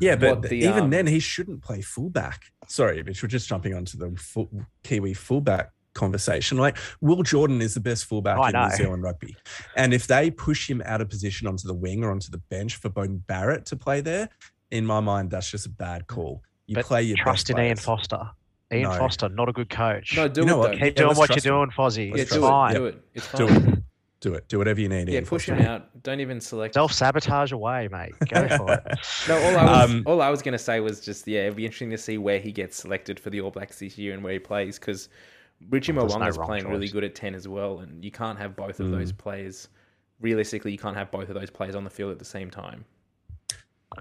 Yeah, 0.01 0.17
but 0.17 0.43
the, 0.43 0.57
even 0.57 0.85
um, 0.85 0.91
then, 0.91 1.07
he 1.07 1.19
shouldn't 1.21 1.63
play 1.63 1.81
fullback. 1.83 2.45
Sorry, 2.67 3.03
Mitch, 3.03 3.23
we're 3.23 3.29
just 3.29 3.49
jumping 3.49 3.75
onto 3.75 3.99
the 3.99 4.17
full, 4.17 4.49
Kiwi 4.85 5.13
fullback 5.15 5.71
conversation. 5.95 6.59
Like, 6.59 6.77
Will 7.01 7.23
Jordan 7.23 7.61
is 7.63 7.75
the 7.75 7.81
best 7.81 8.05
fullback 8.07 8.39
Oh, 8.39 8.43
I 8.43 8.49
in 8.49 8.53
know. 8.55 8.69
New 8.69 8.77
Zealand 8.77 9.03
rugby. 9.03 9.35
And 9.77 9.93
if 9.95 10.07
they 10.07 10.31
push 10.31 10.69
him 10.69 10.83
out 10.85 11.01
of 11.01 11.09
position 11.09 11.47
onto 11.49 11.67
the 11.67 11.75
wing 11.75 12.05
or 12.05 12.11
onto 12.11 12.31
the 12.31 12.39
bench 12.39 12.77
for 12.77 12.91
Beauden 12.91 13.27
Barrett 13.27 13.65
to 13.67 13.77
play 13.77 14.01
there, 14.01 14.29
in 14.71 14.85
my 14.85 15.01
mind, 15.01 15.31
that's 15.31 15.51
just 15.51 15.67
a 15.67 15.71
bad 15.71 16.07
call. 16.07 16.43
You 16.67 16.75
But 16.75 16.85
play 16.87 17.03
your 17.03 17.17
Trust 17.17 17.47
best 17.49 17.59
in 17.59 17.65
Ian. 17.65 17.77
Foster. 17.77 18.31
Ian 18.73 18.83
No. 18.91 18.99
Foster, 18.99 19.29
not 19.29 19.49
a 19.49 19.53
good 19.53 19.71
coach. 19.71 20.17
no, 20.17 20.27
do 20.27 20.41
You 20.41 20.47
know 20.49 20.55
it 20.57 20.59
what? 20.59 20.73
Keep 20.73 20.81
Yeah, 20.83 20.91
doing 20.91 21.17
what 21.17 21.29
you're 21.31 21.37
him. 21.37 21.43
doing, 21.43 21.71
Fozzie. 21.71 22.09
yeah, 22.09 22.17
it's 22.23 22.33
do 22.33 22.41
trust 22.41 22.45
it, 22.45 22.51
fine. 22.51 22.75
do 22.75 22.87
it. 22.87 23.01
It's 23.15 23.33
Do 23.33 23.47
it. 23.49 23.79
Do 24.21 24.33
it. 24.35 24.49
Do 24.49 24.57
whatever 24.59 24.81
you 24.81 24.89
need. 24.89 25.09
Yeah, 25.09 25.17
Ian 25.17 25.27
push 25.27 25.47
Foster. 25.47 25.55
him 25.63 25.67
out. 25.67 26.03
Don't 26.03 26.21
even 26.21 26.41
select. 26.41 26.75
Self 26.75 26.91
sabotage 26.93 27.53
away, 27.53 27.89
mate. 27.93 28.15
Go 28.29 28.49
for 28.57 28.73
it. 28.73 28.99
No, 29.29 29.37
all 29.43 29.57
I 29.59 29.65
was 29.83 29.91
Um, 29.91 30.03
all 30.07 30.23
I 30.23 30.31
was 30.31 30.41
going 30.43 30.53
to 30.53 30.59
say 30.59 30.81
was 30.81 31.01
just 31.01 31.27
yeah, 31.29 31.43
it'd 31.43 31.57
be 31.57 31.65
interesting 31.67 31.91
to 31.91 31.99
see 31.99 32.17
where 32.17 32.39
he 32.39 32.51
gets 32.51 32.77
selected 32.79 33.21
for 33.21 33.29
the 33.31 33.41
All 33.43 33.51
Blacks 33.51 33.79
this 33.79 33.99
year 33.99 34.15
and 34.15 34.25
where 34.25 34.33
he 34.33 34.39
plays 34.39 34.79
because 34.79 35.09
Richie 35.71 35.93
Well, 35.93 36.07
there's 36.07 36.15
no 36.15 36.21
Mo'unga's 36.21 36.39
wrong 36.39 36.47
playing 36.49 36.69
really 36.69 36.89
good 36.89 37.05
at 37.05 37.15
ten 37.15 37.35
as 37.35 37.47
well, 37.47 37.81
and 37.81 38.03
you 38.05 38.11
can't 38.11 38.39
have 38.39 38.57
both 38.57 38.81
of 38.81 38.87
Mm. 38.87 38.93
those 38.93 39.13
players. 39.13 39.69
Realistically, 40.21 40.73
you 40.73 40.79
can't 40.79 40.97
have 40.97 41.11
both 41.11 41.29
of 41.29 41.35
those 41.35 41.51
players 41.51 41.75
on 41.77 41.85
the 41.85 41.91
field 41.91 42.11
at 42.11 42.19
the 42.19 42.25
same 42.25 42.51
time. 42.51 42.85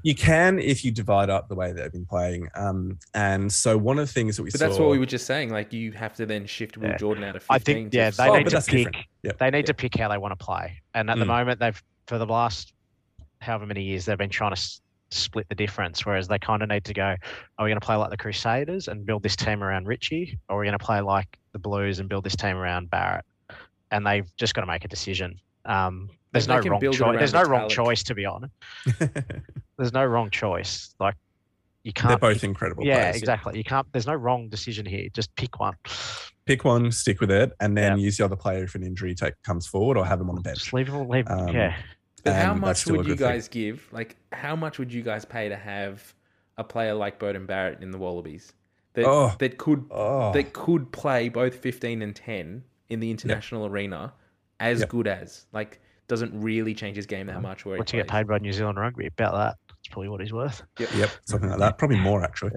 You 0.04 0.16
can 0.16 0.60
if 0.60 0.84
you 0.86 0.91
divide 0.91 1.30
up 1.30 1.48
the 1.50 1.56
way 1.56 1.72
they've 1.72 1.91
been 1.91 2.06
playing. 2.06 2.50
Um, 2.56 3.00
and 3.14 3.52
so 3.52 3.78
one 3.78 3.98
of 4.00 4.08
the 4.08 4.14
things 4.14 4.38
that 4.38 4.43
we 4.43 4.50
But 4.52 4.60
saw. 4.60 4.68
that's 4.68 4.80
what 4.80 4.89
we 4.89 5.00
were 5.00 5.06
just 5.06 5.26
saying. 5.26 5.50
Like 5.50 5.72
you 5.74 5.91
have 5.93 6.14
to 6.16 6.26
then 6.26 6.46
shift 6.46 6.78
Will 6.78 6.89
Yeah. 6.89 6.98
Jordan 6.98 7.24
out 7.24 7.36
of 7.36 7.46
I 7.50 7.60
think 7.60 7.93
yeah, 7.93 8.10
they 8.12 8.30
Oh, 8.30 8.38
need 8.38 8.50
to 8.50 8.62
pick. 8.62 8.96
Yep. 9.24 9.38
They 9.39 9.50
need 9.52 9.58
Yeah. 9.60 9.64
to 9.64 9.74
pick 9.74 9.96
how 9.98 10.08
they 10.10 10.18
want 10.18 10.38
to 10.38 10.43
play. 10.46 10.82
And 10.93 11.10
at 11.10 11.18
the 11.18 11.26
Mm. 11.26 11.28
moment, 11.28 11.60
they've 11.60 11.82
for 12.08 12.18
the 12.18 12.26
last 12.26 12.74
however 13.41 13.66
many 13.66 13.84
years 13.84 14.06
they've 14.06 14.18
been 14.18 14.30
trying 14.30 14.52
to 14.52 14.58
s- 14.60 14.82
split 15.12 15.48
the 15.50 15.56
difference. 15.56 16.06
Whereas 16.06 16.28
they 16.28 16.39
kind 16.39 16.62
of 16.62 16.70
need 16.70 16.84
to 16.86 16.93
go: 16.93 17.16
Are 17.58 17.64
we 17.66 17.70
going 17.70 17.80
to 17.80 17.86
play 17.86 17.96
like 17.96 18.10
the 18.12 18.18
Crusaders 18.18 18.88
and 18.88 19.06
build 19.06 19.24
this 19.24 19.36
team 19.36 19.64
around 19.64 19.88
Richie, 19.88 20.38
or 20.50 20.58
are 20.58 20.60
we 20.60 20.66
going 20.66 20.78
to 20.78 20.84
play 20.84 21.02
like 21.02 21.38
the 21.54 21.60
Blues 21.60 22.00
and 22.00 22.10
build 22.10 22.24
this 22.24 22.36
team 22.36 22.58
around 22.58 22.89
Barrett? 22.89 23.26
And 23.91 24.06
they've 24.06 24.30
just 24.38 24.54
got 24.56 24.62
to 24.62 24.68
make 24.68 24.84
a 24.84 24.88
decision. 24.88 25.39
Um, 25.66 26.09
there's 26.32 26.47
no 26.47 26.59
wrong 26.59 26.80
choice. 26.82 27.18
There's 27.18 27.34
no 27.34 27.43
wrong 27.43 27.68
Vitalik. 27.68 27.72
choice, 27.72 28.03
to 28.03 28.16
be 28.16 28.26
honest. 28.26 28.53
There's 29.78 29.93
no 29.93 30.05
wrong 30.05 30.30
choice. 30.30 30.93
Like 30.99 31.16
you 31.84 31.93
can't. 31.93 32.09
They're 32.09 32.18
can't. 32.18 32.34
both 32.36 32.43
incredible 32.43 32.84
yeah, 32.86 32.95
players. 33.11 33.16
exactly. 33.18 33.57
You 33.57 33.63
can't. 33.63 33.88
There's 33.91 34.07
no 34.07 34.16
wrong 34.16 34.49
decision 34.49 34.86
here. 34.86 35.07
Just 35.13 35.34
pick 35.36 35.59
one. 35.59 35.76
Pick 36.45 36.63
one, 36.63 36.91
stick 36.91 37.20
with 37.22 37.32
it, 37.32 37.51
and 37.59 37.76
then 37.78 37.97
Yeah. 37.97 38.03
use 38.05 38.18
the 38.18 38.26
other 38.26 38.36
player 38.36 38.63
if 38.63 38.76
an 38.76 38.84
injury 38.84 39.16
take, 39.16 39.34
comes 39.43 39.66
forward 39.66 39.97
or 39.97 40.05
have 40.05 40.20
them 40.20 40.30
on 40.30 40.36
the 40.36 40.41
bench. 40.41 40.59
Just 40.59 40.74
leave 40.74 40.91
them. 40.91 41.07
Leave. 41.09 41.28
Um, 41.30 41.47
yeah. 41.49 41.76
But 42.24 42.36
how 42.36 42.53
much 42.53 42.86
would 42.88 42.97
you 42.97 43.03
good 43.03 43.20
thing. 43.20 43.28
guys 43.30 43.47
give? 43.47 43.88
Like, 43.91 44.16
how 44.32 44.55
much 44.55 44.78
would 44.80 44.91
you 44.93 45.01
guys 45.03 45.26
pay 45.26 45.47
to 45.49 45.55
have 45.55 46.13
a 46.57 46.63
player 46.63 46.93
like 46.93 47.20
Beauden 47.20 47.47
Barrett 47.47 47.82
in 47.82 47.91
the 47.91 47.97
Wallabies 47.97 48.53
that 48.93 49.05
Oh. 49.05 49.34
that 49.39 49.57
could 49.57 49.86
Oh. 49.91 50.32
that 50.34 50.53
could 50.53 50.91
play 50.91 51.30
both 51.30 51.55
fifteen 51.55 52.01
and 52.01 52.16
ten 52.16 52.63
in 52.89 52.99
the 52.99 53.09
international 53.11 53.66
arena 53.66 54.13
as 54.60 54.80
Yep. 54.82 54.89
good 54.89 55.08
as 55.08 55.45
like 55.53 55.82
doesn't 56.08 56.39
really 56.39 56.76
change 56.76 56.95
his 56.95 57.08
game 57.08 57.26
that 57.28 57.41
much. 57.41 57.66
Where 57.66 57.78
What's 57.80 57.91
he 57.91 57.97
he 57.97 58.03
get 58.03 58.10
paid 58.12 58.28
by 58.28 58.38
New 58.38 58.53
Zealand 58.53 58.78
Rugby? 58.80 59.08
About 59.08 59.34
that. 59.34 59.56
That's 59.70 59.88
probably 59.91 60.10
what 60.10 60.22
he's 60.22 60.32
worth. 60.34 60.62
Yep, 60.80 61.10
something 61.26 61.49
like 61.49 61.58
that. 61.60 61.78
Probably 61.80 61.97
more 61.99 62.24
actually. 62.24 62.51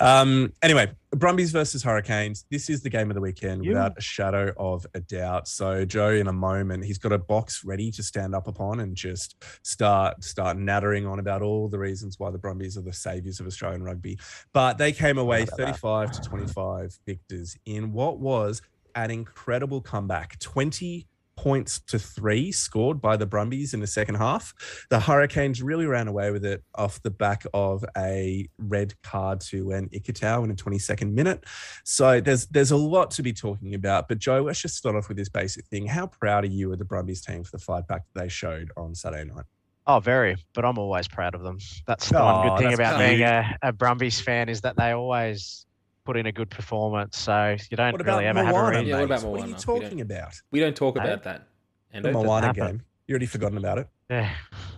Um, 0.00 0.52
anyway, 0.62 0.92
Brumbies 1.10 1.50
versus 1.50 1.82
Hurricanes. 1.82 2.44
This 2.50 2.68
is 2.70 2.82
the 2.82 2.90
game 2.90 3.10
of 3.10 3.14
the 3.14 3.20
weekend 3.20 3.64
You- 3.64 3.70
without 3.72 3.92
a 3.98 4.00
shadow 4.00 4.52
of 4.58 4.86
a 4.94 5.00
doubt. 5.00 5.48
So 5.48 5.84
Joe, 5.84 6.10
in 6.10 6.26
a 6.26 6.32
moment, 6.32 6.84
he's 6.84 6.98
got 6.98 7.12
a 7.12 7.18
box 7.18 7.64
ready 7.64 7.90
to 7.92 8.02
stand 8.02 8.34
up 8.34 8.46
upon 8.48 8.80
and 8.80 8.94
just 8.96 9.42
start 9.62 10.22
start 10.22 10.58
nattering 10.58 11.06
on 11.06 11.18
about 11.18 11.42
all 11.42 11.68
the 11.68 11.78
reasons 11.78 12.18
why 12.18 12.30
the 12.30 12.38
Brumbies 12.38 12.76
are 12.76 12.82
the 12.82 12.92
saviors 12.92 13.40
of 13.40 13.46
Australian 13.46 13.82
rugby. 13.82 14.18
But 14.52 14.78
they 14.78 14.92
came 14.92 15.16
away 15.18 15.42
about 15.44 15.56
that. 15.56 15.66
35 15.80 16.12
to 16.12 16.20
25 16.28 16.98
victors 17.06 17.56
in 17.66 17.92
what 17.92 18.18
was 18.20 18.60
an 18.94 19.10
incredible 19.10 19.80
comeback. 19.80 20.38
20 20.40 21.06
points 21.40 21.80
to 21.80 21.98
three 21.98 22.52
scored 22.52 23.00
by 23.00 23.16
the 23.16 23.24
Brumbies 23.24 23.72
in 23.72 23.80
the 23.80 23.86
second 23.86 24.16
half. 24.16 24.52
The 24.90 25.00
Hurricanes 25.00 25.62
really 25.62 25.86
ran 25.86 26.06
away 26.06 26.30
with 26.30 26.44
it 26.44 26.62
off 26.74 27.02
the 27.02 27.10
back 27.10 27.44
of 27.54 27.82
a 27.96 28.46
red 28.58 28.92
card 29.02 29.40
to 29.42 29.72
um, 29.72 29.84
an 29.84 29.88
Ikitau 29.88 30.42
in 30.42 30.50
the 30.50 30.54
22nd 30.54 31.12
minute. 31.12 31.44
So 31.84 32.20
there's 32.20 32.46
there's 32.48 32.72
a 32.72 32.76
lot 32.76 33.10
to 33.12 33.22
be 33.22 33.32
talking 33.32 33.74
about. 33.74 34.06
But 34.06 34.18
Joe, 34.18 34.42
let's 34.42 34.60
just 34.60 34.76
start 34.76 34.96
off 34.96 35.08
with 35.08 35.16
this 35.16 35.30
basic 35.30 35.64
thing. 35.66 35.86
How 35.86 36.08
proud 36.08 36.44
are 36.44 36.48
you 36.48 36.70
of 36.72 36.78
the 36.78 36.84
Brumbies 36.84 37.22
team 37.24 37.42
for 37.42 37.52
the 37.52 37.58
fight 37.62 37.86
back 37.88 38.02
that 38.12 38.20
they 38.22 38.28
showed 38.28 38.70
on 38.76 38.94
Saturday 38.94 39.24
night? 39.32 39.46
Oh, 39.86 39.98
very. 39.98 40.36
But 40.52 40.66
I'm 40.66 40.76
always 40.78 41.08
proud 41.08 41.34
of 41.34 41.40
them. 41.42 41.56
That's 41.86 42.10
the 42.10 42.20
Oh, 42.20 42.24
one 42.24 42.48
good 42.48 42.58
thing 42.58 42.74
about 42.74 42.96
cute. 42.98 43.08
being 43.08 43.22
a, 43.22 43.56
a 43.62 43.72
Brumbies 43.72 44.20
fan 44.20 44.50
is 44.50 44.60
that 44.60 44.76
they 44.76 44.90
always 44.90 45.64
put 46.10 46.16
in 46.16 46.26
a 46.26 46.32
good 46.32 46.50
performance. 46.50 47.16
So 47.18 47.56
you 47.70 47.76
don't 47.76 47.92
What 47.92 48.04
really 48.04 48.26
ever 48.26 48.44
have 48.44 48.48
a 48.52 48.58
Moana, 48.58 48.70
reason. 48.70 48.86
Yeah, 48.86 48.94
what 49.00 49.08
mate? 49.10 49.16
about 49.18 49.30
What 49.30 49.40
are 49.42 49.46
you 49.46 49.54
We 49.54 49.60
talking 49.60 49.98
don't- 49.98 50.00
about? 50.10 50.34
We 50.50 50.58
don't 50.60 50.76
talk 50.76 50.98
Hey? 50.98 51.04
about 51.04 51.22
that. 51.22 51.46
And 51.92 52.04
The 52.04 52.10
doesn't 52.12 52.26
Moana 52.26 52.52
game. 52.52 52.82
You 53.06 53.12
already 53.14 53.26
forgotten 53.26 53.58
about 53.58 53.78
it. 53.78 53.88
Yeah, 54.10 54.28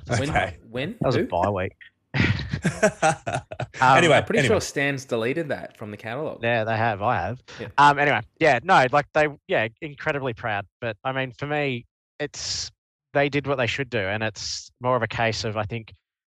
when? 0.08 0.28
Okay. 0.30 0.56
When? 0.70 0.96
that 1.00 1.06
was 1.06 1.16
Who? 1.16 1.22
a 1.22 1.26
bye 1.26 1.48
week. 1.48 1.72
anyway, 3.80 4.16
I'm 4.16 4.24
pretty 4.24 4.40
anyway. 4.40 4.46
sure 4.46 4.60
Stan's 4.60 5.06
deleted 5.06 5.48
that 5.48 5.76
from 5.78 5.90
the 5.90 5.96
catalog. 5.96 6.42
Yeah, 6.42 6.64
they 6.64 6.76
have. 6.76 7.00
I 7.00 7.16
have. 7.16 7.42
Yeah. 7.58 7.68
Um. 7.78 7.98
Anyway, 7.98 8.20
yeah. 8.38 8.58
No, 8.62 8.84
like 8.92 9.06
they, 9.14 9.28
yeah, 9.48 9.68
incredibly 9.80 10.34
proud. 10.34 10.66
But 10.82 10.96
I 11.04 11.12
mean, 11.12 11.32
for 11.38 11.46
me, 11.46 11.86
it's 12.20 12.70
they 13.14 13.30
did 13.30 13.46
what 13.46 13.56
they 13.56 13.66
should 13.66 13.88
do, 13.88 13.98
and 14.00 14.22
it's 14.22 14.70
more 14.80 14.96
of 14.96 15.02
a 15.02 15.08
case 15.08 15.44
of 15.44 15.56
I 15.56 15.64
think 15.64 15.94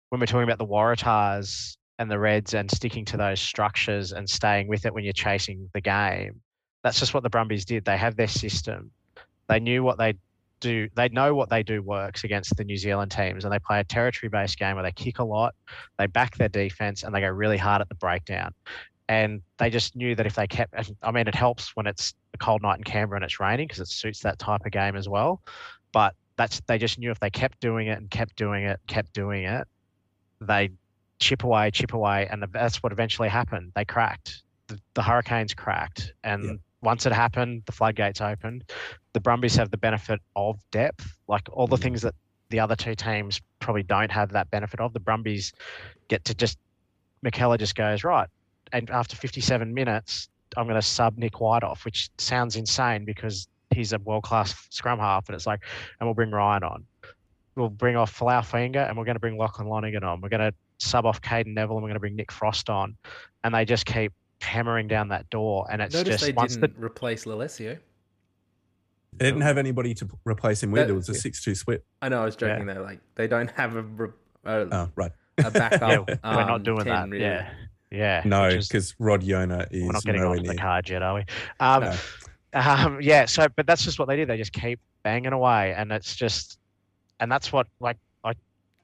when 0.09 0.19
we're 0.21 0.27
talking 0.27 0.45
about 0.45 0.59
the 0.59 0.67
Waratahs 0.67 1.77
and 1.99 2.11
the 2.11 2.19
Reds 2.19 2.55
and 2.55 2.71
sticking 2.71 3.05
to 3.07 3.17
those 3.17 3.41
structures 3.41 4.13
and 4.13 4.29
staying 4.29 4.69
with 4.69 4.85
it 4.87 4.93
when 4.93 5.05
you're 5.05 5.13
chasing 5.13 5.69
the 5.73 5.81
game. 5.81 6.41
That's 6.83 6.99
just 7.01 7.15
what 7.15 7.23
the 7.23 7.31
Brumbies 7.31 7.65
did. 7.65 7.85
They 7.85 7.97
have 7.97 8.17
their 8.17 8.29
system. 8.29 8.91
They 9.49 9.61
knew 9.61 9.83
what 9.83 9.99
they 9.99 10.15
do. 10.61 10.89
They 10.95 11.09
know 11.09 11.35
what 11.35 11.49
they 11.49 11.63
do 11.63 11.83
works 11.83 12.25
against 12.25 12.57
the 12.57 12.65
New 12.65 12.77
Zealand 12.77 13.11
teams, 13.11 13.45
and 13.45 13.53
they 13.53 13.59
play 13.59 13.81
a 13.81 13.85
territory-based 13.85 14.59
game 14.59 14.75
where 14.77 14.85
they 14.85 14.93
kick 14.93 15.19
a 15.19 15.25
lot, 15.25 15.55
they 15.99 16.07
back 16.07 16.37
their 16.37 16.49
defense, 16.49 17.03
and 17.03 17.15
they 17.15 17.21
go 17.21 17.29
really 17.29 17.59
hard 17.59 17.81
at 17.81 17.89
the 17.89 17.95
breakdown 17.95 18.53
and 19.09 19.41
they 19.59 19.71
just 19.71 19.95
knew 19.95 20.15
that 20.15 20.27
if 20.27 20.35
they 20.35 20.47
kept 20.47 20.75
i 21.03 21.11
mean 21.11 21.29
it 21.29 21.35
helps 21.35 21.77
when 21.77 21.87
it's 21.87 22.15
a 22.35 22.39
cold 22.39 22.63
night 22.63 22.79
in 22.79 22.85
canberra 22.85 23.17
and 23.17 23.25
it's 23.25 23.41
raining 23.41 23.67
because 23.67 23.81
it 23.81 23.89
suits 23.89 24.21
that 24.21 24.39
type 24.39 24.65
of 24.65 24.73
game 24.73 24.97
as 24.97 25.09
well 25.09 25.41
but 25.93 26.15
that's 26.37 26.61
they 26.67 26.79
just 26.79 26.99
knew 26.99 27.11
if 27.11 27.21
they 27.21 27.31
kept 27.31 27.61
doing 27.61 27.87
it 27.87 27.99
and 27.99 28.11
kept 28.11 28.37
doing 28.37 28.65
it 28.65 28.81
kept 28.87 29.13
doing 29.13 29.45
it 29.45 29.67
they 30.41 30.71
chip 31.19 31.45
away 31.45 31.71
chip 31.71 31.93
away 31.93 32.27
and 32.31 32.45
that's 32.53 32.83
what 32.83 32.93
eventually 32.93 33.29
happened 33.29 33.73
they 33.75 33.85
cracked 33.85 34.43
the, 34.69 34.79
the 34.95 35.03
hurricanes 35.03 35.55
cracked 35.55 36.13
and 36.25 36.45
Yeah. 36.45 36.51
once 36.83 37.07
it 37.07 37.13
happened 37.13 37.63
the 37.67 37.73
floodgates 37.73 38.21
opened 38.21 38.65
the 39.13 39.21
brumbies 39.21 39.57
have 39.57 39.71
the 39.71 39.79
benefit 39.79 40.21
of 40.35 40.59
depth 40.71 41.17
like 41.29 41.49
all 41.53 41.67
the 41.67 41.77
Mm. 41.77 41.83
things 41.83 42.03
that 42.03 42.15
the 42.51 42.61
other 42.61 42.77
two 42.77 42.95
teams 42.95 43.41
probably 43.61 43.83
don't 43.83 44.11
have 44.13 44.31
that 44.33 44.51
benefit 44.51 44.79
of 44.81 44.93
the 44.93 45.01
brumbies 45.01 45.53
get 46.09 46.25
to 46.25 46.35
just 46.35 46.59
McKellar 47.25 47.59
just 47.59 47.75
goes 47.75 48.05
right 48.05 48.29
and 48.73 48.91
after 48.91 49.15
57 49.15 49.73
minutes, 49.73 50.29
I'm 50.57 50.65
going 50.67 50.75
to 50.75 50.83
sub 50.83 51.19
Nick 51.19 51.41
White 51.41 51.63
off, 51.63 51.85
which 51.85 52.11
sounds 52.19 52.57
insane 52.57 53.05
because 53.05 53.47
he's 53.71 53.93
a 53.93 53.99
world 54.01 54.25
class 54.25 54.55
scrum 54.71 54.99
half. 54.99 55.29
And 55.29 55.37
it's 55.37 55.47
like, 55.47 55.61
and 56.01 56.07
we'll 56.09 56.15
bring 56.15 56.33
Ryan 56.33 56.65
on. 56.65 56.85
We'll 57.55 57.69
bring 57.69 57.95
off 57.97 58.17
Folau 58.19 58.41
Fainga'a 58.41 58.89
and 58.89 58.99
we're 58.99 59.05
going 59.05 59.15
to 59.15 59.21
bring 59.21 59.39
Lachlan 59.39 59.69
Lonergan 59.69 60.03
on. 60.03 60.21
We're 60.21 60.31
going 60.31 60.51
to 60.51 60.55
sub 60.79 61.07
off 61.07 61.21
Cadeyrn 61.23 61.55
Neville 61.55 61.77
and 61.77 61.83
we're 61.83 61.89
going 61.89 61.95
to 61.95 62.01
bring 62.01 62.17
Nick 62.17 62.31
Frost 62.33 62.69
on. 62.71 62.97
And 63.45 63.55
they 63.55 63.65
just 63.65 63.87
keep 63.87 64.13
hammering 64.41 64.89
down 64.89 65.09
that 65.09 65.29
door. 65.31 65.67
And 65.71 65.81
it's 65.81 65.95
Notice 65.95 66.15
just 66.15 66.25
they 66.27 66.33
once 66.33 66.57
didn't 66.57 66.79
the 66.79 66.85
replace 66.87 67.25
Lolesio. 67.25 67.79
They 69.19 69.25
didn't 69.25 69.41
have 69.43 69.57
anybody 69.57 69.95
to 69.95 70.09
replace 70.25 70.63
him 70.63 70.71
with. 70.71 70.83
That- 70.83 70.91
it 70.91 70.95
was 70.97 71.09
a 71.09 71.15
six-two 71.15 71.55
split. 71.55 71.85
I 72.03 72.09
know 72.09 72.21
I 72.21 72.25
was 72.25 72.37
joking 72.37 72.67
there. 72.67 72.81
Like 72.83 73.01
they 73.15 73.27
don't 73.27 73.51
have 73.53 73.77
a 73.77 73.83
re- 73.83 74.09
a, 74.45 74.51
Oh, 74.71 74.91
right. 74.95 75.13
a 75.39 75.51
backup. 75.51 75.81
yeah, 76.09 76.17
we're 76.23 76.43
um, 76.43 76.49
not 76.49 76.63
doing 76.65 76.85
10, 76.85 76.87
that. 76.87 77.09
really. 77.09 77.25
Yeah. 77.25 77.51
Yeah. 77.91 78.23
No, 78.25 78.51
because 78.51 78.95
Rod 78.99 79.23
Yona 79.23 79.67
is 79.73 79.85
we're 79.85 79.93
not 79.93 80.03
getting 80.05 80.21
nowhere 80.21 80.37
onto 80.37 80.49
the 80.49 80.55
near. 80.55 80.63
card 80.63 80.89
yet, 80.91 81.03
are 81.03 81.15
we? 81.15 81.25
Um, 81.61 81.85
No. 81.85 82.61
um, 82.61 82.99
yeah. 83.01 83.25
So, 83.27 83.47
but 83.57 83.67
that's 83.67 83.85
just 83.85 83.99
what 83.99 84.07
they 84.09 84.17
do. 84.17 84.27
They 84.27 84.37
just 84.37 84.53
keep 84.53 84.81
banging 85.03 85.33
away, 85.33 85.73
and 85.75 85.93
it's 85.93 86.15
just, 86.15 86.59
and 87.21 87.31
that's 87.33 87.53
what 87.53 87.69
like 87.81 87.97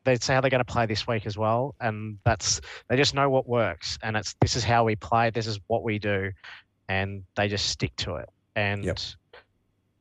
they 0.04 0.16
say 0.16 0.34
how 0.34 0.40
they're 0.40 0.50
going 0.50 0.64
to 0.64 0.72
play 0.72 0.86
this 0.86 1.06
week 1.06 1.26
as 1.26 1.38
well, 1.38 1.74
and 1.80 2.18
that's 2.24 2.60
they 2.88 2.96
just 2.96 3.14
know 3.14 3.30
what 3.30 3.48
works, 3.48 3.98
and 4.02 4.16
it's 4.16 4.34
this 4.40 4.56
is 4.56 4.64
how 4.64 4.84
we 4.84 4.96
play, 4.96 5.30
this 5.30 5.46
is 5.46 5.60
what 5.68 5.82
we 5.82 5.98
do, 5.98 6.30
and 6.88 7.22
they 7.36 7.48
just 7.48 7.66
stick 7.66 7.94
to 7.96 8.16
it, 8.16 8.28
and 8.56 8.84
Yep. 8.84 8.98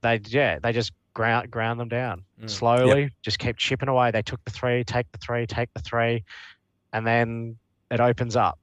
they 0.02 0.20
yeah 0.26 0.60
they 0.60 0.72
just 0.72 0.91
ground 1.14 1.52
ground 1.52 1.80
them 1.80 1.89
down 1.89 2.24
Mm. 2.41 2.49
slowly, 2.49 3.12
just 3.22 3.38
keep 3.38 3.58
chipping 3.58 3.89
away. 3.89 4.10
They 4.12 4.24
took 4.24 4.43
the 4.45 4.52
three, 4.52 4.84
take 4.84 5.06
the 5.12 5.20
three, 5.20 5.45
take 5.45 5.70
the 5.76 5.82
three, 5.82 6.24
and 6.93 7.06
then 7.06 7.58
it 7.91 7.99
opens 7.99 8.36
up, 8.36 8.58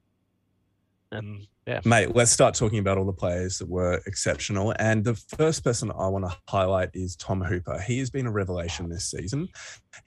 and 1.11 1.47
yeah. 1.69 1.81
Mate, 1.85 2.15
let's 2.15 2.31
start 2.31 2.55
talking 2.55 2.79
about 2.79 2.97
all 2.97 3.05
the 3.05 3.13
players 3.13 3.59
that 3.59 3.69
were 3.69 4.01
exceptional. 4.07 4.73
And 4.79 5.03
the 5.03 5.13
first 5.13 5.63
person 5.63 5.91
I 5.91 6.07
want 6.07 6.25
to 6.25 6.35
highlight 6.47 6.89
is 6.95 7.15
Tom 7.15 7.41
Hooper. 7.41 7.79
He 7.79 7.99
has 7.99 8.09
been 8.09 8.25
a 8.25 8.31
revelation 8.31 8.89
this 8.89 9.05
season. 9.05 9.49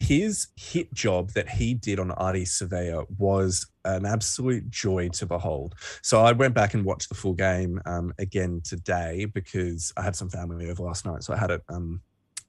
His 0.01 0.49
hit 0.57 0.93
job 0.93 1.31
that 1.35 1.49
he 1.49 1.75
did 1.75 2.01
on 2.01 2.09
Ardie 2.11 2.43
Savea 2.43 3.07
was 3.17 3.65
an 3.85 4.07
absolute 4.07 4.71
joy 4.71 5.09
to 5.11 5.27
behold. 5.27 5.77
So 6.03 6.21
I 6.21 6.33
went 6.33 6.55
back 6.55 6.75
and 6.75 6.85
watched 6.85 7.09
the 7.09 7.15
full 7.15 7.35
game 7.35 7.81
um, 7.87 8.13
again 8.19 8.61
today 8.65 9.27
because 9.27 9.93
I 9.97 10.03
had 10.03 10.17
some 10.17 10.31
family 10.31 10.69
over 10.69 10.83
last 10.83 11.07
night. 11.07 11.23
So 11.23 11.33
I 11.33 11.37
had 11.37 11.53
it. 11.53 11.63
Um, 11.69 12.03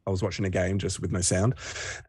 I 0.08 0.10
was 0.10 0.24
watching 0.24 0.44
a 0.44 0.50
game 0.50 0.80
just 0.80 1.00
with 1.00 1.14
no 1.14 1.22
sound, 1.22 1.54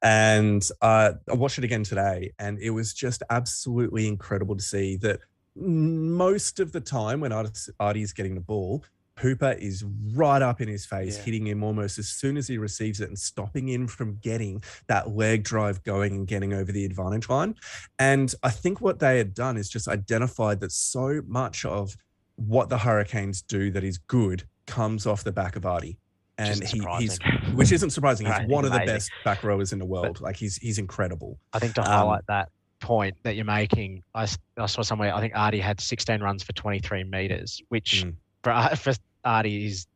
and 0.03 0.69
uh, 0.83 1.13
I 1.31 1.35
watched 1.35 1.59
it 1.59 1.65
again 1.65 1.85
today, 1.85 2.33
and 2.41 2.59
it 2.59 2.71
was 2.71 2.93
just 2.93 3.23
absolutely 3.31 4.09
incredible 4.09 4.57
to 4.57 4.63
see 4.63 4.97
that 4.97 5.21
most 5.57 6.61
of 6.61 6.73
the 6.73 6.81
time 6.81 7.21
when 7.21 7.33
Artis- 7.33 7.71
Ardie's 7.81 8.13
getting 8.13 8.35
the 8.35 8.41
ball, 8.41 8.85
Hooper 9.21 9.53
is 9.53 9.85
right 10.13 10.43
up 10.43 10.61
in 10.61 10.67
his 10.67 10.85
face, 10.85 11.17
Yeah. 11.19 11.23
hitting 11.25 11.47
him 11.47 11.63
almost 11.63 11.99
as 12.01 12.09
soon 12.09 12.37
as 12.37 12.49
he 12.49 12.59
receives 12.59 13.01
it 13.01 13.09
and 13.09 13.17
stopping 13.19 13.69
him 13.69 13.87
from 13.87 14.17
getting 14.17 14.63
that 14.89 15.11
leg 15.15 15.45
drive 15.45 15.83
going 15.85 16.15
and 16.17 16.27
getting 16.27 16.53
over 16.53 16.73
the 16.73 16.85
advantage 16.85 17.29
line. 17.29 17.55
And 18.01 18.35
I 18.43 18.51
think 18.51 18.81
what 18.81 18.99
they 18.99 19.19
had 19.19 19.33
done 19.33 19.57
is 19.57 19.69
just 19.69 19.87
identified 19.87 20.59
that 20.61 20.73
so 20.73 21.23
much 21.29 21.65
of 21.65 21.97
what 22.35 22.69
the 22.69 22.79
Hurricanes 22.79 23.41
do 23.43 23.71
that 23.71 23.85
is 23.85 23.99
good 23.99 24.43
comes 24.67 25.07
off 25.07 25.23
the 25.23 25.31
back 25.33 25.55
of 25.55 25.63
Ardie. 25.63 25.97
And 26.37 26.65
he, 26.65 26.81
he's 26.99 27.17
which 27.55 27.71
isn't 27.71 27.91
surprising. 27.91 28.27
He's 28.27 28.35
Right, 28.39 28.49
one 28.49 28.65
he's 28.65 28.73
of 28.75 28.81
the 28.81 28.87
best 28.87 29.13
back 29.25 29.45
rowers 29.45 29.73
in 29.73 29.79
the 29.79 29.85
world. 29.87 30.21
like 30.21 30.35
he's 30.35 30.57
he's 30.57 30.79
incredible. 30.79 31.39
I 31.53 31.61
think 31.61 31.75
to 31.77 31.83
Um, 31.83 31.87
highlight 31.87 32.27
that 32.27 32.49
point 32.85 33.17
that 33.23 33.35
you're 33.35 33.45
making, 33.47 34.03
I, 34.15 34.29
I 34.59 34.67
saw 34.67 34.83
somewhere, 34.83 35.15
I 35.15 35.21
think 35.21 35.33
Ardie 35.35 35.61
had 35.61 35.81
16 35.81 36.21
runs 36.23 36.43
for 36.43 36.53
23 36.53 37.05
meters, 37.05 37.61
which 37.71 38.05
Mm. 38.05 38.15
for, 38.43 38.77
for 38.77 38.93
Ardie 39.25 39.67
is 39.67 39.87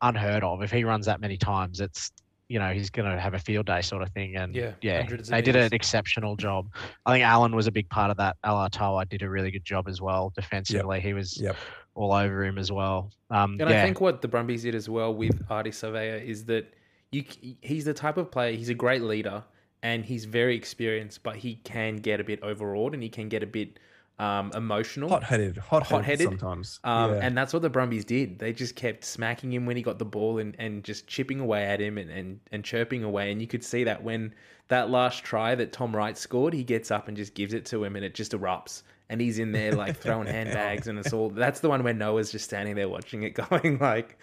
unheard 0.00 0.42
of. 0.42 0.62
If 0.62 0.70
he 0.70 0.84
runs 0.84 1.06
that 1.06 1.20
many 1.20 1.36
times, 1.36 1.80
it's, 1.80 2.10
you 2.48 2.58
know, 2.58 2.72
he's 2.72 2.88
going 2.90 3.08
to 3.14 3.20
have 3.20 3.34
a 3.34 3.38
field 3.38 3.66
day 3.66 3.82
sort 3.82 4.02
of 4.02 4.08
thing. 4.10 4.36
And 4.36 4.54
Yeah, 4.54 4.72
yeah, 4.80 5.06
they 5.06 5.42
did 5.42 5.54
an 5.54 5.72
exceptional 5.72 6.34
job. 6.34 6.68
I 7.06 7.12
think 7.12 7.24
Allen 7.24 7.54
was 7.54 7.66
a 7.66 7.70
big 7.72 7.88
part 7.90 8.10
of 8.10 8.16
that. 8.16 8.36
Alaalatoa 8.44 9.08
did 9.08 9.22
a 9.22 9.28
really 9.28 9.50
good 9.50 9.64
job 9.64 9.86
as 9.86 10.00
well 10.00 10.32
defensively. 10.34 11.00
He 11.00 11.12
was 11.12 11.38
Yep. 11.40 11.56
all 11.94 12.12
over 12.12 12.42
him 12.44 12.56
as 12.58 12.72
well. 12.72 13.10
Um, 13.30 13.58
And 13.60 13.68
yeah, 13.70 13.80
I 13.80 13.82
think 13.82 14.00
what 14.00 14.22
the 14.22 14.28
Brumbies 14.28 14.62
did 14.62 14.74
as 14.74 14.88
well 14.88 15.12
with 15.14 15.46
Ardie 15.48 15.68
Savea 15.68 16.24
is 16.24 16.46
that 16.46 16.72
you 17.12 17.24
he's 17.60 17.84
the 17.84 17.94
type 17.94 18.16
of 18.16 18.30
player, 18.30 18.56
he's 18.56 18.68
a 18.70 18.74
great 18.74 19.02
leader 19.02 19.42
and 19.82 20.04
he's 20.04 20.24
very 20.24 20.56
experienced, 20.56 21.22
but 21.22 21.36
he 21.36 21.56
can 21.56 21.96
get 21.96 22.20
a 22.20 22.24
bit 22.24 22.42
overawed 22.42 22.94
and 22.94 23.02
he 23.02 23.08
can 23.08 23.28
get 23.28 23.42
a 23.42 23.46
bit 23.46 23.78
um, 24.20 24.52
emotional. 24.54 25.08
Hot 25.08 25.24
headed, 25.24 25.56
hot 25.56 25.86
Hot-headed? 25.86 26.28
sometimes. 26.28 26.78
Um, 26.84 27.12
yeah. 27.12 27.20
And 27.22 27.36
that's 27.36 27.54
what 27.54 27.62
the 27.62 27.70
Brumbies 27.70 28.04
did. 28.04 28.38
They 28.38 28.52
just 28.52 28.76
kept 28.76 29.02
smacking 29.04 29.52
him 29.52 29.64
when 29.64 29.76
he 29.76 29.82
got 29.82 29.98
the 29.98 30.04
ball 30.04 30.38
and, 30.38 30.54
and 30.58 30.84
just 30.84 31.06
chipping 31.06 31.40
away 31.40 31.64
at 31.64 31.80
him 31.80 31.96
and, 31.96 32.10
and, 32.10 32.40
and 32.52 32.62
chirping 32.62 33.02
away. 33.02 33.32
And 33.32 33.40
you 33.40 33.46
could 33.46 33.64
see 33.64 33.84
that 33.84 34.02
when 34.02 34.34
that 34.68 34.90
last 34.90 35.24
try 35.24 35.54
that 35.54 35.72
Tom 35.72 35.96
Wright 35.96 36.16
scored, 36.18 36.52
he 36.52 36.62
gets 36.62 36.90
up 36.90 37.08
and 37.08 37.16
just 37.16 37.34
gives 37.34 37.54
it 37.54 37.64
to 37.66 37.82
him 37.82 37.96
and 37.96 38.04
it 38.04 38.14
just 38.14 38.32
erupts. 38.32 38.82
And 39.08 39.20
he's 39.20 39.38
in 39.38 39.52
there 39.52 39.72
like 39.72 39.96
throwing 39.96 40.26
handbags 40.28 40.86
and 40.86 40.98
it's 40.98 41.14
all. 41.14 41.30
That's 41.30 41.60
the 41.60 41.70
one 41.70 41.82
where 41.82 41.94
Noah's 41.94 42.30
just 42.30 42.44
standing 42.44 42.74
there 42.74 42.90
watching 42.90 43.22
it, 43.22 43.30
going 43.50 43.78
like, 43.78 44.18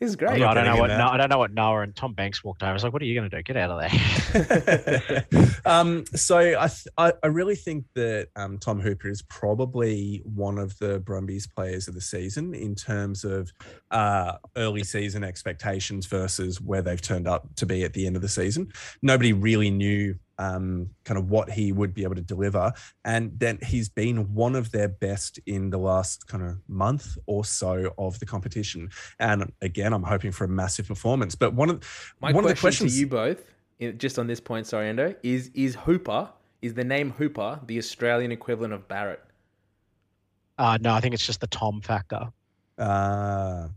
"This 0.00 0.10
is 0.10 0.16
great." 0.16 0.32
I'm 0.32 0.38
yeah, 0.38 0.46
not 0.46 0.58
I 0.58 0.64
don't 0.64 0.74
know 0.74 0.80
what 0.80 0.90
in 0.90 0.98
no. 0.98 1.06
I 1.06 1.16
don't 1.16 1.28
know 1.28 1.38
what 1.38 1.52
Noah 1.52 1.82
and 1.82 1.94
Tom 1.94 2.14
Banks 2.14 2.42
walked 2.42 2.62
over. 2.62 2.70
I 2.70 2.72
was 2.72 2.82
like, 2.82 2.92
"What 2.92 3.02
are 3.02 3.04
you 3.04 3.14
going 3.14 3.30
to 3.30 3.36
do? 3.36 3.42
Get 3.42 3.56
out 3.56 3.70
of 3.70 3.80
there!" 3.80 5.26
um, 5.64 6.04
so 6.14 6.38
I, 6.38 6.68
th- 6.68 6.88
I 6.96 7.12
I 7.22 7.26
really 7.26 7.56
think 7.56 7.84
that 7.94 8.28
um, 8.36 8.58
Tom 8.58 8.80
Hooper 8.80 9.08
is 9.08 9.22
probably 9.22 10.22
one 10.24 10.58
of 10.58 10.78
the 10.78 11.00
Brumbies 11.00 11.46
players 11.46 11.86
of 11.86 11.94
the 11.94 12.00
season 12.00 12.54
in 12.54 12.74
terms 12.74 13.24
of 13.24 13.52
uh, 13.90 14.32
early 14.56 14.84
season 14.84 15.22
expectations 15.22 16.06
versus 16.06 16.60
where 16.60 16.82
they've 16.82 17.00
turned 17.00 17.28
up 17.28 17.54
to 17.56 17.66
be 17.66 17.84
at 17.84 17.92
the 17.92 18.06
end 18.06 18.16
of 18.16 18.22
the 18.22 18.28
season. 18.28 18.72
Nobody 19.02 19.32
really 19.32 19.70
knew 19.70 20.14
um, 20.40 20.88
kind 21.04 21.18
of 21.18 21.30
what 21.30 21.50
he 21.50 21.70
would 21.70 21.92
be 21.94 22.02
able 22.02 22.14
to 22.16 22.20
deliver. 22.22 22.72
And 23.04 23.38
then 23.38 23.58
he's 23.62 23.88
been 23.88 24.32
one 24.34 24.56
of 24.56 24.72
their 24.72 24.88
best 24.88 25.38
in 25.46 25.70
the 25.70 25.78
last 25.78 26.26
kind 26.26 26.42
of 26.42 26.58
month 26.66 27.16
or 27.26 27.44
so 27.44 27.92
of 27.98 28.18
the 28.20 28.26
competition. 28.26 28.88
And 29.18 29.52
again, 29.60 29.92
I'm 29.92 30.02
hoping 30.02 30.32
for 30.32 30.44
a 30.44 30.48
massive 30.48 30.88
performance. 30.88 31.34
But 31.34 31.54
one 31.54 31.68
of 31.70 31.76
My 32.20 32.32
one 32.32 32.42
question 32.44 32.50
of 32.52 32.56
the 32.56 32.60
questions 32.60 32.94
to 32.94 33.00
you 33.00 33.06
both, 33.06 33.44
just 33.98 34.18
on 34.18 34.26
this 34.26 34.40
point, 34.40 34.66
sorry, 34.66 34.88
Endo, 34.88 35.14
is 35.22 35.50
is 35.54 35.74
Hooper 35.74 36.30
is 36.62 36.74
the 36.74 36.84
name 36.84 37.10
Hooper 37.12 37.60
the 37.66 37.78
Australian 37.78 38.32
equivalent 38.32 38.72
of 38.74 38.86
Barrett? 38.88 39.22
Uh, 40.58 40.78
no, 40.80 40.92
I 40.92 41.00
think 41.00 41.14
it's 41.14 41.24
just 41.26 41.40
the 41.40 41.46
Tom 41.46 41.80
factor. 41.80 42.28
uh, 42.78 43.68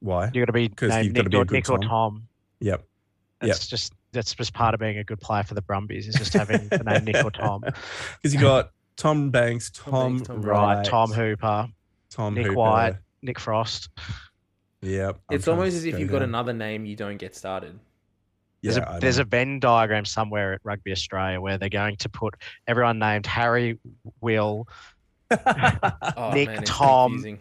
why? 0.00 0.30
You 0.32 0.40
got 0.42 0.46
to 0.46 0.52
be 0.52 0.68
'Cause 0.68 0.90
named 0.90 1.04
you've 1.06 1.14
gotta 1.14 1.28
Nick, 1.28 1.30
be 1.30 1.36
a 1.38 1.44
good 1.44 1.52
Nick 1.52 1.70
or 1.70 1.78
Tom. 1.78 1.88
Tom. 1.88 2.28
Yep. 2.60 2.84
It's 3.42 3.66
just 3.66 3.92
that's 4.16 4.34
just 4.34 4.52
part 4.52 4.74
of 4.74 4.80
being 4.80 4.98
a 4.98 5.04
good 5.04 5.20
player 5.20 5.42
for 5.44 5.54
the 5.54 5.62
Brumbies 5.62 6.08
is 6.08 6.14
just 6.16 6.32
having 6.32 6.68
the 6.68 6.78
name 6.78 7.04
Nick 7.04 7.24
or 7.24 7.30
Tom. 7.30 7.62
Because 8.22 8.34
you 8.34 8.40
got 8.40 8.70
Tom 8.96 9.30
Banks, 9.30 9.70
Tom 9.70 9.92
Tom, 9.92 10.12
Banks, 10.16 10.26
Tom 10.28 10.42
Wright, 10.42 10.76
Right, 10.78 10.84
Tom 10.86 11.12
Hooper, 11.12 11.68
Tom 12.10 12.34
Nick 12.34 12.46
Hooper. 12.46 12.56
White. 12.58 12.94
Nick 13.22 13.38
Frost. 13.38 13.88
Yep. 14.82 15.18
It's 15.30 15.48
almost 15.48 15.76
as 15.76 15.84
if 15.84 15.98
you've 15.98 16.10
got 16.10 16.20
down. 16.20 16.28
another 16.30 16.52
name 16.52 16.84
you 16.86 16.96
don't 16.96 17.16
get 17.16 17.34
started. 17.34 17.78
There's, 18.62 18.76
Yeah, 18.76 18.84
I 18.88 18.96
a, 18.96 19.00
there's 19.00 19.18
a 19.18 19.24
Venn 19.24 19.58
diagram 19.60 20.04
somewhere 20.04 20.54
at 20.54 20.60
Rugby 20.64 20.92
Australia 20.92 21.40
where 21.40 21.58
they're 21.58 21.68
going 21.68 21.96
to 21.96 22.08
put 22.08 22.34
everyone 22.66 22.98
named 22.98 23.26
Harry, 23.26 23.78
Will, 24.20 24.66
Oh, 25.30 26.30
Nick, 26.34 26.48
man, 26.48 26.62
Tom, 26.64 27.12
confusing. 27.12 27.38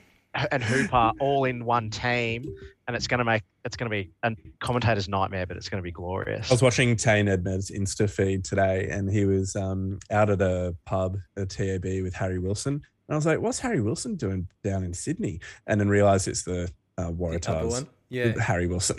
and 0.52 0.64
Hooper 0.64 1.12
all 1.20 1.46
in 1.46 1.66
one 1.66 1.90
team, 1.90 2.46
and 2.88 2.96
it's 2.96 3.08
going 3.08 3.18
to 3.20 3.24
make 3.24 3.44
it's 3.64 3.76
going 3.76 3.90
to 3.90 3.96
be 3.96 4.12
a 4.24 4.32
commentator's 4.60 5.08
nightmare, 5.10 5.46
but 5.46 5.58
it's 5.58 5.70
going 5.70 5.80
to 5.82 5.84
be 5.84 5.92
glorious. 5.92 6.52
I 6.52 6.54
was 6.54 6.62
watching 6.62 6.96
Tane 6.96 7.28
Edmed's 7.28 7.72
Insta 7.72 8.10
feed 8.10 8.44
today, 8.44 8.90
and 8.92 9.10
he 9.10 9.26
was 9.26 9.56
um, 9.56 10.00
out 10.12 10.30
at 10.30 10.42
a 10.42 10.76
pub, 10.86 11.18
a 11.36 11.46
TAB, 11.46 11.84
with 12.04 12.14
Harry 12.14 12.40
Wilson. 12.40 12.74
And 12.74 13.14
I 13.14 13.16
was 13.16 13.26
like, 13.26 13.40
"What's 13.40 13.60
Harry 13.60 13.82
Wilson 13.82 14.16
doing 14.16 14.48
down 14.64 14.84
in 14.84 14.94
Sydney?" 14.94 15.40
And 15.68 15.80
then 15.80 15.90
realised 15.90 16.28
it's 16.28 16.44
the 16.44 16.64
uh, 16.98 17.08
The 17.08 17.08
other 17.08 17.14
Waratahs. 17.14 17.70
one, 17.70 17.88
yeah. 18.10 18.34
Harry 18.40 18.68
Wilson. 18.68 18.98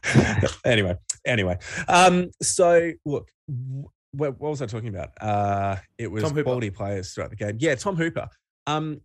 anyway, 0.64 0.96
anyway. 1.24 1.58
Um, 1.88 2.30
so 2.42 2.90
look, 3.04 3.30
wh- 3.48 3.84
what, 4.14 4.38
what 4.40 4.50
was 4.50 4.62
I 4.62 4.66
talking 4.66 4.88
about? 4.88 5.10
Uh, 5.20 5.76
it 5.98 6.10
was 6.10 6.22
Tom 6.22 6.32
Hooper. 6.32 6.44
quality 6.44 6.70
players 6.70 7.12
throughout 7.14 7.30
the 7.30 7.36
game. 7.36 7.56
Yeah, 7.58 7.74
Tom 7.74 7.96
Hooper. 7.96 8.28
Um, 8.66 9.00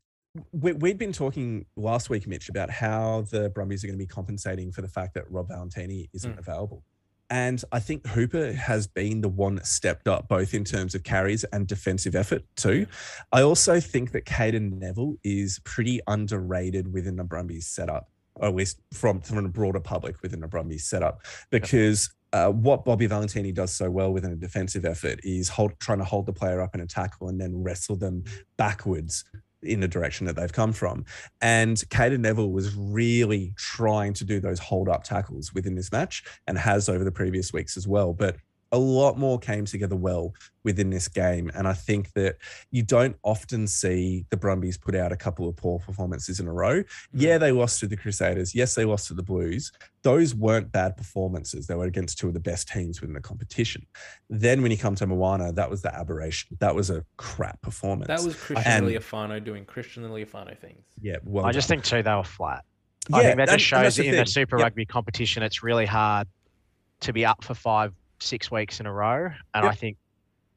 we, 0.51 0.73
we'd 0.73 0.97
been 0.97 1.13
talking 1.13 1.65
last 1.75 2.09
week, 2.09 2.27
Mitch, 2.27 2.49
about 2.49 2.69
how 2.69 3.25
the 3.31 3.49
Brumbies 3.49 3.83
are 3.83 3.87
going 3.87 3.97
to 3.97 4.03
be 4.03 4.07
compensating 4.07 4.71
for 4.71 4.81
the 4.81 4.87
fact 4.87 5.13
that 5.15 5.29
Rob 5.31 5.49
Valetini 5.49 6.09
isn't 6.13 6.35
Mm. 6.35 6.39
available. 6.39 6.83
And 7.29 7.61
I 7.73 7.79
think 7.79 8.07
Hooper 8.07 8.53
has 8.53 8.87
been 8.87 9.19
the 9.19 9.27
one 9.27 9.55
that 9.55 9.67
stepped 9.67 10.07
up 10.07 10.29
both 10.29 10.53
in 10.53 10.63
terms 10.63 10.95
of 10.95 11.03
carries 11.03 11.43
and 11.45 11.67
defensive 11.67 12.15
effort 12.15 12.43
too. 12.55 12.87
I 13.33 13.41
also 13.41 13.81
think 13.81 14.13
that 14.13 14.25
Cadeyrn 14.25 14.79
Neville 14.79 15.15
is 15.25 15.59
pretty 15.65 15.99
underrated 16.07 16.93
within 16.93 17.17
the 17.17 17.25
Brumbies 17.25 17.67
setup, 17.67 18.09
or 18.35 18.47
at 18.47 18.55
least 18.55 18.79
from, 18.93 19.19
from 19.19 19.45
a 19.45 19.49
broader 19.49 19.81
public 19.81 20.21
within 20.21 20.39
the 20.39 20.47
Brumbies 20.47 20.85
setup, 20.85 21.19
because 21.49 22.09
uh, 22.31 22.49
what 22.49 22.85
Bobby 22.85 23.07
Valetini 23.09 23.53
does 23.53 23.73
so 23.73 23.89
well 23.89 24.11
within 24.13 24.31
a 24.31 24.35
defensive 24.37 24.85
effort 24.85 25.19
is 25.23 25.49
hold, 25.49 25.77
trying 25.79 25.97
to 25.97 26.03
hold 26.05 26.27
the 26.27 26.33
player 26.33 26.61
up 26.61 26.75
in 26.75 26.81
a 26.81 26.87
tackle 26.87 27.27
and 27.27 27.41
then 27.41 27.61
wrestle 27.61 27.97
them 27.97 28.23
backwards 28.57 29.25
in 29.63 29.79
the 29.79 29.87
direction 29.87 30.27
that 30.27 30.35
they've 30.35 30.51
come 30.51 30.73
from. 30.73 31.05
And 31.41 31.77
Cadeyrn 31.89 32.19
Neville 32.19 32.51
was 32.51 32.75
really 32.75 33.53
trying 33.57 34.13
to 34.13 34.23
do 34.23 34.39
those 34.39 34.59
hold 34.59 34.89
up 34.89 35.03
tackles 35.03 35.53
within 35.53 35.75
this 35.75 35.91
match 35.91 36.23
and 36.47 36.57
has 36.57 36.89
over 36.89 37.03
the 37.03 37.11
previous 37.11 37.53
weeks 37.53 37.77
as 37.77 37.87
well. 37.87 38.13
But 38.13 38.37
a 38.71 38.77
lot 38.77 39.17
more 39.17 39.39
came 39.39 39.65
together 39.65 39.95
well 39.95 40.33
within 40.63 40.89
this 40.89 41.07
game. 41.07 41.49
And 41.55 41.67
I 41.67 41.73
think 41.73 42.11
that 42.13 42.35
you 42.71 42.83
don't 42.83 43.15
often 43.23 43.65
see 43.67 44.25
the 44.29 44.37
Brumbies 44.37 44.77
put 44.77 44.93
out 44.95 45.11
a 45.11 45.15
couple 45.15 45.47
of 45.47 45.55
poor 45.55 45.79
performances 45.79 46.39
in 46.39 46.47
a 46.47 46.51
row. 46.51 46.81
Mm. 46.83 46.85
Yeah, 47.13 47.37
they 47.37 47.51
lost 47.51 47.79
to 47.79 47.87
the 47.87 47.95
Crusaders. 47.95 48.53
Yes, 48.53 48.75
they 48.75 48.83
lost 48.83 49.07
to 49.07 49.13
the 49.13 49.23
Blues. 49.23 49.71
Those 50.03 50.35
weren't 50.35 50.71
bad 50.71 50.97
performances. 50.97 51.67
They 51.67 51.75
were 51.75 51.85
against 51.85 52.17
two 52.17 52.27
of 52.27 52.33
the 52.33 52.39
best 52.39 52.67
teams 52.67 52.99
within 52.99 53.13
the 53.13 53.21
competition. 53.21 53.85
Then 54.29 54.61
when 54.61 54.71
you 54.71 54.77
come 54.77 54.95
to 54.95 55.07
Moana, 55.07 55.53
that 55.53 55.69
was 55.69 55.81
the 55.81 55.93
aberration. 55.95 56.57
That 56.59 56.75
was 56.75 56.89
a 56.89 57.05
crap 57.15 57.61
performance. 57.61 58.07
That 58.07 58.21
was 58.23 58.35
Christian 58.35 58.69
And- 58.71 58.85
Leofano 58.87 59.43
doing 59.43 59.63
Christian 59.65 60.03
Lealiifano 60.03 60.57
things. 60.57 60.83
yeah. 61.01 61.17
Well 61.23 61.45
I 61.45 61.51
just 61.53 61.69
done. 61.69 61.77
think 61.81 61.85
too 61.85 62.03
they 62.03 62.13
were 62.15 62.23
flat. 62.23 62.65
I 63.13 63.23
think 63.23 63.37
that 63.37 63.49
and- 63.49 63.57
just 63.59 63.65
shows 63.69 63.83
that's 63.83 63.95
the 63.95 64.05
in 64.07 64.11
the 64.11 64.17
thing. 64.17 64.25
Super 64.25 64.57
Yep. 64.57 64.63
Rugby 64.65 64.85
competition, 64.85 65.41
it's 65.43 65.63
really 65.63 65.85
hard 65.85 66.27
to 66.99 67.13
be 67.13 67.25
up 67.25 67.43
for 67.43 67.53
five, 67.53 67.93
six 68.19 68.51
weeks 68.51 68.79
in 68.79 68.85
a 68.85 68.93
row. 68.93 69.29
And 69.53 69.65
I 69.65 69.73
think 69.73 69.97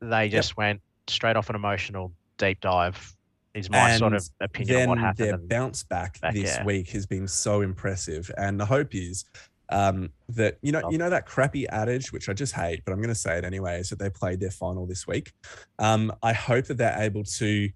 they 0.00 0.28
just 0.28 0.56
went 0.56 0.80
straight 1.08 1.36
off 1.36 1.48
an 1.50 1.56
emotional 1.56 2.12
deep 2.38 2.60
dive. 2.60 3.14
Is 3.52 3.68
my 3.68 3.96
sort 3.96 4.14
of 4.14 4.24
opinion 4.40 4.76
then 4.76 4.82
on 4.84 4.88
what 4.90 4.98
happened. 4.98 5.28
their 5.28 5.36
bounce 5.36 5.82
back, 5.82 6.20
back, 6.20 6.34
this 6.34 6.56
yeah. 6.56 6.64
week 6.64 6.88
has 6.90 7.04
been 7.04 7.26
so 7.26 7.62
impressive, 7.62 8.30
and 8.38 8.60
the 8.60 8.64
hope 8.64 8.94
is 8.94 9.24
um, 9.70 10.10
that 10.28 10.58
you 10.62 10.70
know 10.70 10.88
you 10.88 10.98
know 10.98 11.10
that 11.10 11.26
crappy 11.26 11.68
adage, 11.68 12.12
which 12.12 12.28
I 12.28 12.32
just 12.32 12.54
hate, 12.54 12.82
but 12.84 12.92
I'm 12.92 12.98
going 12.98 13.08
to 13.08 13.14
say 13.14 13.38
it 13.38 13.44
anyway, 13.44 13.80
is 13.80 13.90
that 13.90 13.98
they 13.98 14.08
played 14.08 14.38
their 14.38 14.52
final 14.52 14.86
this 14.86 15.06
week. 15.08 15.32
Um, 15.80 16.12
I 16.22 16.32
hope 16.32 16.66
that 16.66 16.76
they're 16.76 17.00
able 17.00 17.24
to 17.24 17.68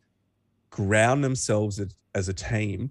ground 0.71 1.25
themselves 1.25 1.81
as, 1.81 1.95
as 2.15 2.29
a 2.29 2.35
team 2.35 2.91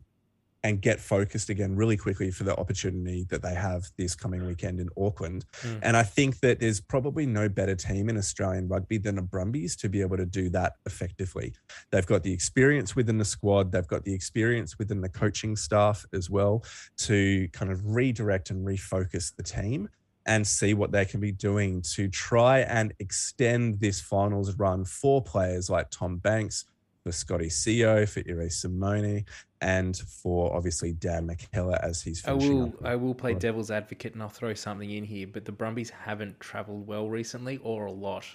and 0.64 0.82
get 0.82 1.00
focused 1.00 1.50
again 1.50 1.76
really 1.76 1.98
quickly 1.98 2.32
for 2.32 2.46
the 2.46 2.56
opportunity 2.58 3.26
that 3.30 3.42
they 3.42 3.54
have 3.54 3.84
this 3.98 4.16
coming 4.16 4.46
weekend 4.46 4.80
in 4.80 4.90
Auckland. 4.98 5.46
Mm. 5.62 5.80
And 5.84 5.98
I 5.98 6.04
think 6.04 6.40
that 6.40 6.60
there's 6.60 6.80
probably 6.80 7.26
no 7.26 7.50
better 7.50 7.76
team 7.76 8.10
in 8.10 8.18
Australian 8.18 8.70
rugby 8.70 8.98
than 8.98 9.16
the 9.16 9.22
Brumbies 9.22 9.76
to 9.78 9.90
be 9.90 10.02
able 10.02 10.18
to 10.18 10.26
do 10.26 10.50
that 10.52 10.78
effectively. 10.86 11.54
They've 11.92 12.06
got 12.06 12.24
the 12.24 12.32
experience 12.32 12.96
within 12.96 13.18
the 13.18 13.26
squad, 13.26 13.72
they've 13.72 13.88
got 13.88 14.06
the 14.06 14.14
experience 14.14 14.80
within 14.80 15.02
the 15.02 15.10
coaching 15.10 15.56
staff 15.58 16.06
as 16.14 16.30
well 16.30 16.64
to 16.98 17.48
kind 17.50 17.72
of 17.72 17.86
redirect 17.86 18.50
and 18.50 18.66
refocus 18.66 19.36
the 19.36 19.44
team 19.44 19.90
and 20.26 20.48
see 20.48 20.74
what 20.74 20.92
they 20.94 21.04
can 21.04 21.20
be 21.20 21.34
doing 21.34 21.82
to 21.82 22.08
try 22.08 22.60
and 22.60 22.94
extend 23.00 23.80
this 23.82 24.00
finals 24.00 24.56
run 24.56 24.86
for 24.86 25.22
players 25.22 25.70
like 25.70 25.90
Tom 25.90 26.18
Banks, 26.18 26.64
for 27.04 27.12
Scotty 27.12 27.48
Sio, 27.48 28.08
for 28.08 28.24
Irae 28.30 28.50
Simone, 28.50 29.26
and 29.64 29.98
for 29.98 30.56
obviously 30.56 30.92
Dan 30.94 31.28
McKellar 31.28 31.80
as 31.82 32.02
he's 32.02 32.24
I 32.26 32.30
finishing 32.30 32.58
will 32.60 32.66
up. 32.68 32.86
I 32.86 32.96
will 32.96 33.16
play 33.16 33.32
Right. 33.32 33.40
devil's 33.42 33.72
advocate 33.72 34.14
and 34.14 34.22
I'll 34.22 34.30
throw 34.30 34.54
something 34.54 34.90
in 34.92 35.04
here, 35.04 35.26
but 35.28 35.46
the 35.46 35.52
Brumbies 35.52 35.90
haven't 35.90 36.40
travelled 36.40 36.86
well 36.86 37.10
recently 37.10 37.58
or 37.64 37.86
a 37.88 37.92
lot. 37.92 38.26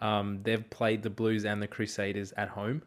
Um, 0.00 0.40
they've 0.42 0.68
played 0.68 1.02
the 1.02 1.10
Blues 1.10 1.44
and 1.46 1.62
the 1.62 1.66
Crusaders 1.68 2.32
at 2.36 2.48
home, 2.48 2.82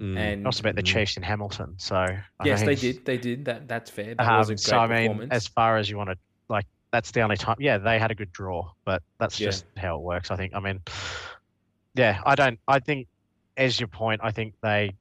Mm. 0.00 0.16
and 0.18 0.46
also 0.46 0.60
about 0.60 0.76
the. 0.76 0.82
Chiefs 0.82 1.16
in 1.16 1.22
Hamilton. 1.22 1.74
So 1.78 1.96
I 1.96 2.20
yes, 2.44 2.62
they 2.62 2.74
did. 2.74 3.04
They 3.04 3.16
did. 3.18 3.44
That 3.46 3.66
that's 3.68 3.90
fair. 3.90 4.14
That 4.14 4.38
was 4.38 4.48
a 4.48 4.52
Um, 4.52 4.56
great 4.56 4.60
so 4.60 4.78
I 4.78 4.86
mean, 4.86 5.08
performance. 5.08 5.32
as 5.32 5.46
far 5.46 5.76
as 5.78 5.88
you 5.90 5.96
want 5.96 6.10
to 6.10 6.18
like, 6.48 6.66
that's 6.92 7.10
the 7.12 7.22
only 7.22 7.36
time. 7.38 7.56
Yeah, 7.58 7.78
they 7.78 7.98
had 7.98 8.10
a 8.10 8.14
good 8.14 8.30
draw, 8.32 8.70
but 8.84 9.02
that's 9.18 9.40
Yeah. 9.40 9.48
just 9.48 9.64
how 9.76 9.96
it 9.96 10.02
works. 10.02 10.30
I 10.30 10.36
think. 10.36 10.54
I 10.54 10.60
mean, 10.60 10.80
yeah, 11.94 12.20
I 12.26 12.34
don't. 12.34 12.58
I 12.68 12.78
think, 12.80 13.08
as 13.56 13.80
your 13.80 13.88
point, 13.88 14.20
I 14.22 14.30
think 14.32 14.54
they 14.62 14.92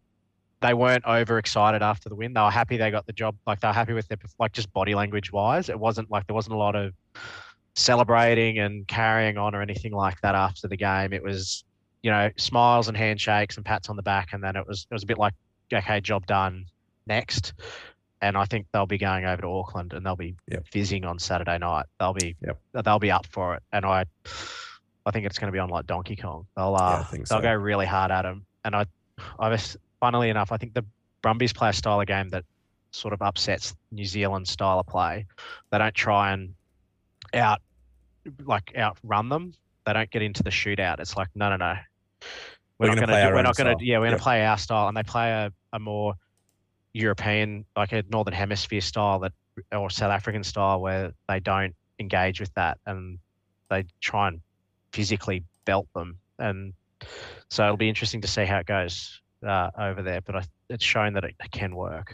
they 0.66 0.74
weren't 0.74 1.06
overexcited 1.06 1.82
after 1.82 2.10
the 2.10 2.16
win. 2.16 2.34
They 2.34 2.42
were 2.42 2.50
happy 2.50 2.78
they 2.78 2.90
got 2.90 3.06
the 3.06 3.14
job. 3.14 3.36
Like 3.46 3.60
they 3.60 3.68
were 3.68 3.74
happy 3.74 3.94
with 3.94 4.08
their 4.08 4.18
like 4.40 4.52
just 4.52 4.72
body 4.74 4.96
language 4.96 5.32
wise. 5.32 5.70
It 5.70 5.80
wasn't 5.80 6.10
like 6.10 6.26
there 6.28 6.34
wasn't 6.34 6.56
a 6.56 6.58
lot 6.58 6.76
of 6.76 6.94
celebrating 7.76 8.60
and 8.60 8.88
carrying 8.88 9.38
on 9.38 9.54
or 9.54 9.62
anything 9.62 9.92
like 9.94 10.20
that 10.22 10.34
after 10.36 10.68
the 10.68 10.78
game. 10.78 11.14
It 11.14 11.24
was 11.24 11.64
you 12.02 12.12
know 12.12 12.30
smiles 12.38 12.88
and 12.88 12.98
handshakes 12.98 13.58
and 13.58 13.66
pats 13.66 13.90
on 13.90 13.96
the 13.96 14.04
back, 14.04 14.34
and 14.34 14.44
then 14.44 14.56
it 14.56 14.68
was 14.68 14.88
it 14.90 14.94
was 14.94 15.04
a 15.04 15.08
bit 15.08 15.18
like 15.18 15.34
okay, 15.72 16.02
job 16.02 16.26
done. 16.26 16.66
Next, 17.08 17.54
and 18.22 18.36
I 18.36 18.46
think 18.46 18.66
they'll 18.74 18.88
be 18.88 18.98
going 18.98 19.26
over 19.26 19.44
to 19.44 19.48
Auckland 19.48 19.94
and 19.94 20.04
they'll 20.04 20.16
be 20.16 20.36
Yep. 20.50 20.66
fizzing 20.72 21.06
on 21.06 21.20
Saturday 21.20 21.60
night. 21.60 21.86
They'll 22.00 22.14
be 22.14 22.36
Yep. 22.42 22.84
they'll 22.84 22.98
be 22.98 23.12
up 23.12 23.28
for 23.28 23.56
it, 23.56 23.64
and 23.72 23.86
I 23.86 24.06
I 25.06 25.12
think 25.12 25.28
it's 25.28 25.38
going 25.38 25.50
to 25.50 25.52
be 25.52 25.60
on 25.60 25.70
like 25.70 25.86
Donkey 25.86 26.16
Kong. 26.16 26.48
They'll 26.58 26.76
uh, 26.76 27.04
think 27.04 27.28
they'll 27.28 27.38
so. 27.38 27.44
go 27.44 27.54
really 27.54 27.86
hard 27.86 28.10
at 28.10 28.24
them, 28.24 28.48
and 28.64 28.76
I 28.76 28.86
I 29.38 29.50
was 29.50 29.78
funnily 30.00 30.30
enough 30.30 30.52
I 30.52 30.58
think 30.58 30.74
the 30.74 30.86
Brumbies 31.22 31.54
play 31.54 31.70
a 31.70 31.74
style 31.74 32.00
of 32.00 32.08
game 32.08 32.30
that 32.30 32.46
sort 32.92 33.14
of 33.14 33.22
upsets 33.22 33.76
New 33.92 34.06
Zealand 34.06 34.48
style 34.48 34.80
of 34.80 34.88
play. 34.88 35.26
They 35.72 35.78
don't 35.78 35.94
try 35.94 36.34
and 36.34 36.54
out 37.34 37.62
like 38.46 38.74
outrun 38.78 39.30
them. 39.30 39.54
They 39.86 39.94
don't 39.94 40.10
get 40.10 40.22
into 40.22 40.44
the 40.44 40.50
shootout. 40.50 41.00
It's 41.00 41.18
like 41.18 41.30
no 41.36 41.50
no 41.50 41.58
no. 41.58 41.76
We're 42.78 42.88
not 42.88 42.98
going 42.98 43.10
to. 43.10 43.32
We're 43.34 43.42
not 43.42 43.56
going 43.56 43.78
to. 43.78 43.86
Yeah, 43.86 44.00
we're 44.00 44.08
going 44.08 44.18
to 44.18 44.24
play 44.24 44.46
our 44.46 44.58
style, 44.58 44.88
and 44.88 44.98
they 44.98 45.04
play 45.04 45.32
a, 45.32 45.52
a 45.74 45.80
more 45.80 46.16
European, 46.94 47.66
like 47.76 47.92
a 47.94 48.04
Northern 48.10 48.34
Hemisphere 48.34 48.82
style 48.82 49.20
that, 49.20 49.34
or 49.72 49.90
South 49.90 50.12
African 50.12 50.44
style, 50.44 50.82
where 50.82 51.14
they 51.30 51.40
don't 51.40 51.74
engage 52.00 52.40
with 52.40 52.54
that, 52.56 52.78
and 52.86 53.20
they 53.70 53.86
try 54.02 54.28
and 54.28 54.42
physically 54.92 55.44
belt 55.64 55.88
them, 55.96 56.20
and 56.38 56.74
so 57.50 57.64
it'll 57.64 57.78
be 57.78 57.90
interesting 57.90 58.22
to 58.22 58.28
see 58.28 58.46
how 58.46 58.58
it 58.58 58.66
goes 58.66 59.22
uh, 59.46 59.72
over 59.78 60.02
there. 60.02 60.22
But 60.22 60.36
I, 60.36 60.44
it's 60.70 60.84
shown 60.84 61.14
that 61.14 61.24
it 61.24 61.36
can 61.52 61.76
work. 61.76 62.14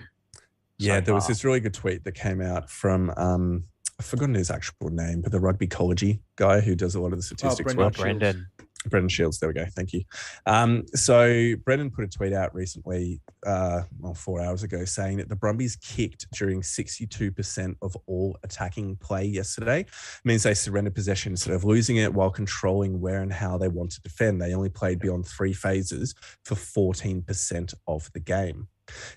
Yeah, 0.78 0.96
so 0.98 1.02
there 1.02 1.14
was 1.14 1.28
this 1.28 1.44
really 1.44 1.60
good 1.60 1.74
tweet 1.74 2.04
that 2.06 2.14
came 2.14 2.42
out 2.42 2.70
from 2.70 3.12
um 3.18 3.66
I've 4.00 4.06
forgotten 4.06 4.34
his 4.34 4.50
actual 4.50 4.90
name, 4.90 5.22
but 5.22 5.32
the 5.32 5.40
rugby 5.40 5.66
ecology 5.66 6.22
guy 6.36 6.60
who 6.60 6.74
does 6.74 6.96
a 6.96 7.00
lot 7.00 7.12
of 7.12 7.20
the 7.20 7.24
statistics 7.24 7.76
Brendan 7.76 7.86
work. 7.86 7.98
Brendan. 7.98 8.48
Brendan 8.90 9.10
Shields. 9.10 9.40
There 9.40 9.50
we 9.50 9.54
go. 9.54 9.66
Thank 9.66 9.94
you. 9.94 10.04
Um, 10.46 10.84
so 10.94 11.54
Brendan 11.64 11.92
put 11.92 12.04
a 12.04 12.08
tweet 12.08 12.34
out 12.34 12.54
recently, 12.54 13.22
uh, 13.46 13.82
well, 14.00 14.14
four 14.14 14.42
hours 14.42 14.64
ago, 14.64 14.86
saying 14.86 15.18
that 15.18 15.30
the 15.30 15.36
Brumbies 15.36 15.76
kicked 15.76 16.28
during 16.34 16.62
62% 16.62 17.76
of 17.82 17.96
all 18.08 18.38
attacking 18.44 18.96
play 18.98 19.26
yesterday. 19.26 19.82
It 19.82 19.88
means 20.26 20.44
they 20.44 20.54
surrendered 20.54 20.96
possession 20.96 21.34
instead 21.34 21.54
of 21.54 21.64
losing 21.64 21.98
it 21.98 22.14
while 22.14 22.32
controlling 22.32 23.00
where 23.00 23.22
and 23.22 23.32
how 23.32 23.58
they 23.58 23.68
want 23.68 23.92
to 23.92 24.02
defend. 24.02 24.42
They 24.42 24.54
only 24.54 24.70
played 24.70 25.00
beyond 25.00 25.28
three 25.28 25.54
phases 25.54 26.16
for 26.46 26.56
14% 26.56 27.74
of 27.88 28.12
the 28.14 28.20
game. 28.20 28.68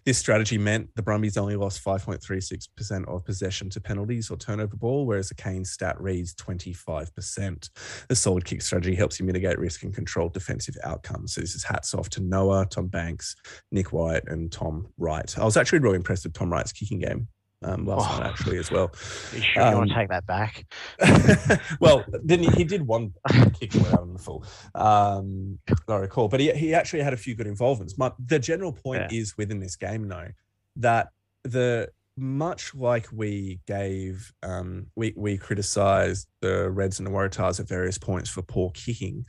This 0.04 0.18
strategy 0.18 0.58
meant 0.58 0.94
the 0.94 1.02
Brumbies 1.02 1.36
only 1.36 1.56
lost 1.56 1.84
5.36% 1.84 3.08
of 3.08 3.24
possession 3.24 3.70
to 3.70 3.80
penalties 3.80 4.30
or 4.30 4.36
turnover 4.36 4.76
ball, 4.76 5.06
whereas 5.06 5.28
the 5.28 5.34
Kane 5.34 5.64
stat 5.64 6.00
reads 6.00 6.34
25%. 6.34 7.70
The 8.08 8.16
solid 8.16 8.44
kick 8.44 8.62
strategy 8.62 8.94
helps 8.94 9.18
you 9.18 9.26
mitigate 9.26 9.58
risk 9.58 9.82
and 9.82 9.94
control 9.94 10.28
defensive 10.28 10.76
outcomes. 10.84 11.34
So 11.34 11.40
this 11.40 11.54
is 11.54 11.64
hats 11.64 11.94
off 11.94 12.08
to 12.10 12.22
Noah, 12.22 12.66
Tom 12.66 12.88
Banks, 12.88 13.34
Nick 13.72 13.92
White, 13.92 14.24
and 14.28 14.50
Tom 14.50 14.88
Wright. 14.98 15.36
I 15.38 15.44
was 15.44 15.56
actually 15.56 15.80
really 15.80 15.96
impressed 15.96 16.24
with 16.24 16.34
Tom 16.34 16.52
Wright's 16.52 16.72
kicking 16.72 17.00
game 17.00 17.28
um, 17.62 17.86
last 17.86 18.10
Oh. 18.10 18.18
night, 18.20 18.30
actually, 18.30 18.58
as 18.58 18.70
well. 18.70 18.90
You 19.32 19.40
sure 19.40 19.62
you 19.70 19.76
want 19.76 19.82
Um, 19.82 19.88
to 19.88 19.94
take 19.94 20.08
that 20.10 20.26
back? 20.26 20.64
well, 21.80 22.04
then 22.22 22.40
he, 22.40 22.48
he 22.56 22.64
did 22.64 22.82
one 22.86 23.12
kick 23.58 23.74
away 23.74 23.90
on 23.92 24.12
the 24.14 24.18
full. 24.18 24.44
Um, 24.74 25.58
I 25.88 25.96
recall, 25.96 26.28
but 26.28 26.40
he, 26.40 26.52
he 26.52 26.74
actually 26.74 27.02
had 27.02 27.12
a 27.12 27.16
few 27.16 27.34
good 27.34 27.46
involvements. 27.46 27.96
My, 27.98 28.12
the 28.24 28.38
general 28.38 28.72
point 28.72 29.10
Yeah. 29.10 29.18
is 29.20 29.36
within 29.36 29.60
this 29.60 29.76
game, 29.76 30.08
though, 30.08 30.28
that 30.76 31.08
the 31.44 31.88
much 32.16 32.74
like 32.74 33.08
we 33.12 33.60
gave, 33.66 34.32
um, 34.42 34.86
we 34.94 35.12
we 35.16 35.36
criticized 35.36 36.28
the 36.40 36.70
Reds 36.70 36.98
and 37.00 37.06
the 37.06 37.10
Waratahs 37.10 37.58
at 37.60 37.68
various 37.68 37.98
points 37.98 38.30
for 38.30 38.42
poor 38.42 38.70
kicking 38.70 39.26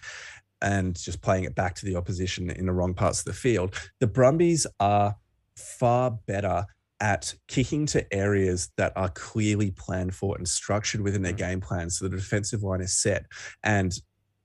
and 0.61 0.95
just 0.95 1.21
playing 1.21 1.43
it 1.45 1.55
back 1.55 1.76
to 1.76 1.86
the 1.86 1.95
opposition 1.95 2.49
in 2.51 2.65
the 2.65 2.71
wrong 2.73 2.93
parts 2.93 3.19
of 3.19 3.26
the 3.26 3.34
field. 3.34 3.76
The 3.99 4.07
Brumbies 4.07 4.67
are 4.80 5.15
far 5.57 6.11
better 6.28 6.65
at 7.05 7.35
kicking 7.47 7.85
to 7.85 8.11
areas 8.11 8.71
that 8.77 8.91
are 8.95 9.09
clearly 9.09 9.69
planned 9.69 10.15
for 10.15 10.35
and 10.37 10.47
structured 10.49 11.01
within 11.01 11.21
their 11.21 11.33
game 11.33 11.61
plan. 11.61 11.87
So 11.87 12.07
the 12.07 12.15
defensive 12.17 12.63
line 12.63 12.81
is 12.81 12.97
set 12.97 13.27
and 13.63 13.93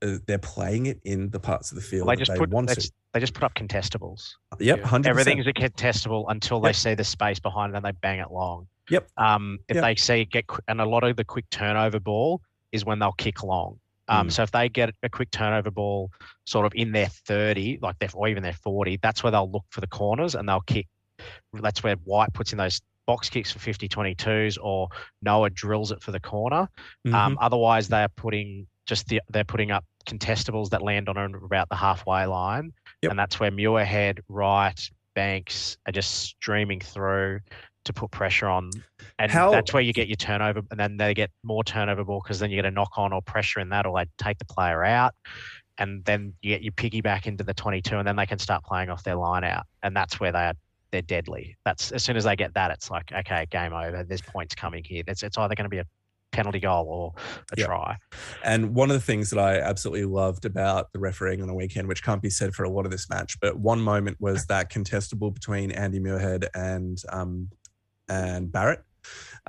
uh, 0.03 0.17
they're 0.27 0.37
playing 0.37 0.85
it 0.85 0.99
in 1.03 1.31
the 1.31 1.39
parts 1.39 1.71
of 1.71 1.75
the 1.75 1.81
field 1.81 2.07
They 2.07 2.13
that 2.13 2.19
just 2.19 2.31
they 2.31 2.37
put 2.37 2.49
want 2.51 2.67
they 2.67 2.75
to. 2.75 2.81
just, 2.81 2.93
they 3.13 3.19
just 3.19 3.33
put 3.33 3.43
up 3.45 3.55
contestables. 3.55 4.33
Yep, 4.59 4.81
100%. 4.83 5.07
Everything's 5.07 5.47
a 5.47 5.53
contestable 5.53 6.25
until 6.29 6.61
they 6.61 6.69
Yep. 6.69 6.75
see 6.75 6.93
the 6.93 7.03
space 7.03 7.39
behind 7.39 7.73
it 7.73 7.77
and 7.77 7.83
they 7.85 7.93
bang 7.93 8.19
it 8.19 8.29
long. 8.29 8.67
Yep. 8.91 9.09
Um, 9.17 9.57
if 9.67 9.75
Yep. 9.77 9.83
they 9.83 9.95
see 9.95 10.25
get 10.25 10.45
and 10.67 10.79
a 10.81 10.85
lot 10.85 11.03
of 11.03 11.15
the 11.17 11.23
quick 11.23 11.49
turnover 11.49 11.99
ball 11.99 12.43
is 12.71 12.85
when 12.85 12.99
they'll 12.99 13.11
kick 13.13 13.41
long. 13.41 13.79
Um, 14.07 14.27
Mm. 14.27 14.31
So 14.33 14.43
if 14.43 14.51
they 14.51 14.69
get 14.69 14.93
a 15.01 15.09
quick 15.09 15.31
turnover 15.31 15.71
ball 15.71 16.11
sort 16.45 16.67
of 16.67 16.73
in 16.75 16.91
their 16.91 17.07
30, 17.07 17.79
like 17.81 17.97
their 17.97 18.09
or 18.13 18.27
even 18.27 18.43
their 18.43 18.53
40, 18.53 18.97
that's 19.01 19.23
where 19.23 19.31
they'll 19.31 19.49
look 19.49 19.65
for 19.71 19.81
the 19.81 19.87
corners 19.87 20.35
and 20.35 20.47
they'll 20.47 20.61
kick. 20.61 20.85
That's 21.53 21.83
where 21.83 21.95
White 22.03 22.33
puts 22.33 22.51
in 22.51 22.57
those 22.57 22.81
box 23.07 23.29
kicks 23.29 23.51
for 23.51 23.59
50 23.59 23.89
22s 23.89 24.57
or 24.61 24.87
Noah 25.21 25.49
drills 25.49 25.91
it 25.91 26.01
for 26.01 26.11
the 26.11 26.19
corner. 26.19 26.69
Mhm. 27.07 27.13
Um, 27.13 27.37
otherwise, 27.41 27.87
they're 27.87 28.07
putting 28.09 28.67
just 28.85 29.07
the 29.07 29.21
they're 29.29 29.43
putting 29.43 29.71
up 29.71 29.85
contestables 30.05 30.69
that 30.69 30.81
land 30.81 31.07
on 31.09 31.17
about 31.17 31.69
the 31.69 31.75
halfway 31.75 32.25
line, 32.25 32.73
Yep. 33.01 33.11
and 33.11 33.19
that's 33.19 33.39
where 33.39 33.51
Muirhead, 33.51 34.19
Wright, 34.29 34.89
Banks 35.13 35.77
are 35.87 35.91
just 35.91 36.11
streaming 36.23 36.79
through 36.79 37.39
to 37.83 37.93
put 37.93 38.11
pressure 38.11 38.47
on, 38.47 38.69
and 39.19 39.31
How- 39.31 39.51
that's 39.51 39.73
where 39.73 39.81
you 39.83 39.93
get 39.93 40.07
your 40.07 40.15
turnover, 40.15 40.61
and 40.71 40.79
then 40.79 40.97
they 40.97 41.13
get 41.13 41.31
more 41.43 41.63
turnover 41.63 42.03
ball 42.03 42.21
because 42.23 42.39
then 42.39 42.49
you 42.51 42.55
get 42.55 42.65
a 42.65 42.71
knock 42.71 42.91
on 42.97 43.11
or 43.13 43.21
pressure 43.21 43.59
in 43.59 43.69
that, 43.69 43.85
or 43.85 43.97
they 43.99 44.09
take 44.17 44.37
the 44.37 44.45
player 44.45 44.83
out, 44.83 45.13
and 45.77 46.03
then 46.05 46.33
you 46.41 46.49
get 46.55 46.61
your 46.63 46.73
piggyback 46.73 47.25
into 47.27 47.43
the 47.43 47.53
22, 47.53 47.97
and 47.97 48.07
then 48.07 48.15
they 48.15 48.25
can 48.25 48.39
start 48.39 48.63
playing 48.63 48.89
off 48.89 49.03
their 49.03 49.15
line 49.15 49.43
out, 49.43 49.65
and 49.83 49.95
that's 49.95 50.19
where 50.19 50.31
they 50.31 50.45
are. 50.47 50.53
They're 50.91 51.01
deadly. 51.01 51.55
That's 51.65 51.91
as 51.91 52.03
soon 52.03 52.17
as 52.17 52.23
they 52.25 52.35
get 52.35 52.53
that, 52.55 52.71
it's 52.71 52.89
like 52.89 53.11
okay, 53.11 53.47
game 53.49 53.73
over. 53.73 54.03
There's 54.03 54.21
points 54.21 54.55
coming 54.55 54.83
here. 54.83 55.03
It's 55.07 55.23
it's 55.23 55.37
either 55.37 55.55
going 55.55 55.65
to 55.65 55.69
be 55.69 55.79
a 55.79 55.85
penalty 56.31 56.59
goal 56.59 56.87
or 56.87 57.13
a 57.51 57.59
Yep. 57.59 57.67
try. 57.67 57.97
And 58.43 58.73
one 58.73 58.89
of 58.89 58.93
the 58.95 59.01
things 59.01 59.29
that 59.31 59.39
I 59.39 59.59
absolutely 59.59 60.05
loved 60.05 60.45
about 60.45 60.91
the 60.93 60.99
refereeing 60.99 61.41
on 61.41 61.47
the 61.47 61.53
weekend, 61.53 61.87
which 61.87 62.03
can't 62.03 62.21
be 62.21 62.29
said 62.29 62.53
for 62.53 62.63
a 62.63 62.69
lot 62.69 62.85
of 62.85 62.91
this 62.91 63.09
match, 63.09 63.37
but 63.39 63.59
one 63.59 63.81
moment 63.81 64.17
was 64.19 64.45
that 64.45 64.71
contestable 64.71 65.33
between 65.33 65.71
Andy 65.71 65.99
Muirhead 65.99 66.47
and 66.55 66.97
um, 67.09 67.49
and 68.09 68.51
Barrett, 68.51 68.81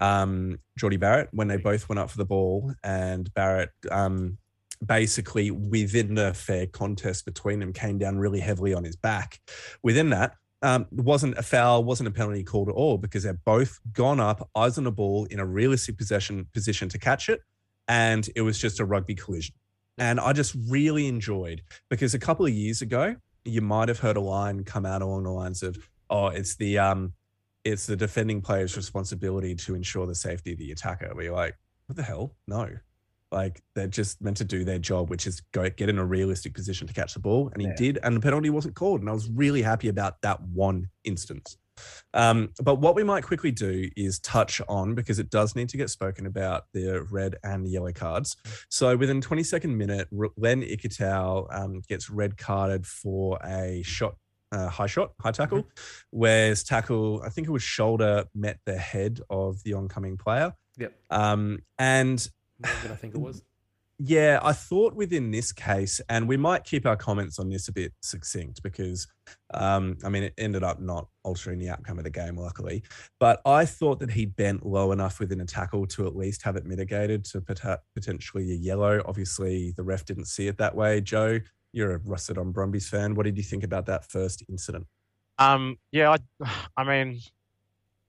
um, 0.01 0.59
Jordie 0.79 0.97
Barrett, 0.97 1.29
when 1.33 1.49
they 1.49 1.57
both 1.57 1.89
went 1.89 1.99
up 1.99 2.11
for 2.11 2.19
the 2.19 2.25
ball, 2.25 2.73
and 2.85 3.33
Barrett 3.35 3.71
um, 3.91 4.39
basically 4.85 5.51
within 5.51 6.15
the 6.15 6.35
fair 6.35 6.67
contest 6.67 7.25
between 7.25 7.61
them 7.61 7.73
came 7.73 7.99
down 7.99 8.19
really 8.19 8.41
heavily 8.41 8.75
on 8.75 8.85
his 8.85 8.97
back. 8.97 9.41
Within 9.83 10.11
that. 10.11 10.35
Um, 10.65 10.87
wasn't 10.93 11.37
a 11.37 11.43
foul, 11.43 11.83
wasn't 11.83 12.09
a 12.09 12.13
penalty 12.13 12.45
called 12.45 12.69
at 12.69 12.75
all 12.75 12.97
because 12.97 13.25
they're 13.25 13.33
both 13.45 13.81
gone 13.93 14.21
up, 14.21 14.49
eyes 14.55 14.79
on 14.79 14.85
the 14.85 14.93
ball 14.93 15.25
in 15.25 15.41
a 15.41 15.45
realistic 15.45 15.99
possession 15.99 16.47
position 16.53 16.89
to 16.91 16.99
catch 16.99 17.29
it 17.29 17.41
and 17.89 18.29
it 18.37 18.43
was 18.43 18.59
just 18.59 18.81
a 18.81 18.85
rugby 18.85 19.15
collision. 19.15 19.55
And 19.99 20.19
I 20.19 20.33
just 20.33 20.57
really 20.69 21.07
enjoyed 21.07 21.63
because 21.91 22.15
a 22.15 22.19
couple 22.19 22.47
of 22.47 22.53
years 22.53 22.83
ago, 22.83 23.17
you 23.45 23.61
might 23.61 23.89
have 23.89 23.99
heard 23.99 24.17
a 24.17 24.21
line 24.21 24.65
come 24.65 24.87
out 24.87 25.03
along 25.03 25.25
the 25.25 25.31
lines 25.31 25.63
of, 25.63 25.77
"Oh, 26.09 26.29
it's 26.29 26.57
the 26.57 26.79
um, 26.79 27.13
it's 27.65 27.87
the 27.87 27.97
defending 27.97 28.41
player's 28.41 28.77
responsibility 28.77 29.55
to 29.57 29.75
ensure 29.75 30.07
the 30.07 30.15
safety 30.15 30.53
of 30.53 30.59
the 30.59 30.73
attacker." 30.73 31.13
We're 31.15 31.33
like, 31.33 31.57
"What 31.87 31.97
the 31.97 32.03
hell? 32.03 32.35
No." 32.47 32.71
Like 33.33 33.63
they're 33.75 33.89
just 33.89 34.21
meant 34.23 34.37
to 34.39 34.45
do 34.45 34.65
their 34.65 34.79
job, 34.79 35.11
which 35.11 35.27
is 35.27 35.41
go 35.53 35.69
get 35.71 35.89
in 35.89 35.99
a 35.99 36.05
realistic 36.05 36.55
position 36.55 36.87
to 36.87 36.93
catch 36.95 37.15
the 37.15 37.21
ball, 37.21 37.49
and 37.53 37.63
he 37.63 37.69
Yeah. 37.69 37.75
did, 37.77 37.99
and 38.03 38.15
the 38.17 38.21
penalty 38.21 38.51
wasn't 38.51 38.75
called, 38.77 39.01
and 39.01 39.09
I 39.09 39.13
was 39.13 39.29
really 39.31 39.63
happy 39.63 39.89
about 39.89 40.21
that 40.23 40.41
one 40.43 40.89
instance. 41.05 41.57
Um, 42.13 42.51
but 42.63 42.77
what 42.77 42.95
we 42.95 43.03
might 43.03 43.25
quickly 43.25 43.51
do 43.51 43.89
is 43.97 44.19
touch 44.21 44.61
on 44.69 44.95
because 44.95 45.19
it 45.19 45.31
does 45.31 45.57
need 45.57 45.71
to 45.71 45.79
get 45.79 45.89
spoken 45.89 46.27
about 46.27 46.65
the 46.75 47.03
red 47.11 47.37
and 47.43 47.67
yellow 47.67 47.93
cards. 47.93 48.37
So 48.69 48.95
within 48.97 49.23
22nd 49.23 49.75
minute, 49.75 50.09
Len 50.37 50.61
Ikitau 50.63 51.47
um, 51.51 51.81
gets 51.89 52.11
red 52.11 52.37
carded 52.37 52.87
for 52.87 53.39
a 53.43 53.83
shot, 53.85 54.17
uh, 54.53 54.69
high 54.69 54.87
shot, 54.87 55.13
high 55.21 55.33
tackle, 55.33 55.67
whereas 56.11 56.63
tackle, 56.63 57.23
I 57.25 57.31
think 57.31 57.49
it 57.49 57.53
was 57.53 57.63
shoulder 57.63 58.27
met 58.35 58.59
the 58.67 58.77
head 58.77 59.21
of 59.31 59.63
the 59.63 59.73
oncoming 59.73 60.19
player. 60.19 60.53
Yep. 60.77 60.93
Um, 61.11 61.61
and 61.79 62.29
Morgan, 62.67 62.93
I 62.93 62.97
think 62.97 63.15
it 63.15 63.21
was. 63.21 63.43
yeah, 63.99 64.41
I 64.43 64.53
thought 64.53 64.95
within 64.95 65.31
this 65.31 65.53
case, 65.53 66.01
and 66.09 66.27
we 66.27 66.37
might 66.37 66.65
keep 66.65 66.87
our 66.87 66.97
comments 66.97 67.39
on 67.39 67.49
this 67.49 67.69
a 67.69 67.73
bit 67.73 67.93
succinct 68.03 68.63
because, 68.63 69.07
um, 69.55 69.97
I 70.05 70.09
mean, 70.09 70.25
it 70.25 70.35
ended 70.39 70.65
up 70.65 70.81
not 70.81 71.09
altering 71.23 71.59
the 71.59 71.69
outcome 71.69 71.99
of 71.99 72.05
the 72.05 72.11
game, 72.11 72.37
luckily. 72.37 72.83
But 73.21 73.41
I 73.47 73.65
thought 73.65 74.01
that 74.01 74.11
he 74.11 74.27
bent 74.27 74.67
low 74.67 74.93
enough 74.93 75.21
within 75.21 75.41
a 75.41 75.45
tackle 75.47 75.87
to 75.89 76.07
at 76.07 76.17
least 76.17 76.43
have 76.43 76.57
it 76.57 76.67
mitigated 76.67 77.25
to 77.27 77.41
pot- 77.41 77.81
potentially 77.95 78.51
a 78.51 78.57
yellow. 78.57 79.03
Obviously, 79.07 79.73
the 79.77 79.85
ref 79.85 80.05
didn't 80.05 80.27
see 80.27 80.49
it 80.49 80.59
that 80.59 80.75
way. 80.75 81.01
Joe, 81.01 81.39
you're 81.73 81.95
a 81.95 81.99
rusted 81.99 82.39
on 82.39 82.51
Brumbies 82.51 82.89
fan. 82.89 83.15
What 83.15 83.25
did 83.25 83.37
you 83.37 83.45
think 83.45 83.63
about 83.63 83.87
that 83.87 84.11
first 84.11 84.43
incident? 84.49 84.87
Um, 85.39 85.79
yeah, 85.93 86.17
I, 86.41 86.49
I 86.77 86.85
mean, 86.85 87.21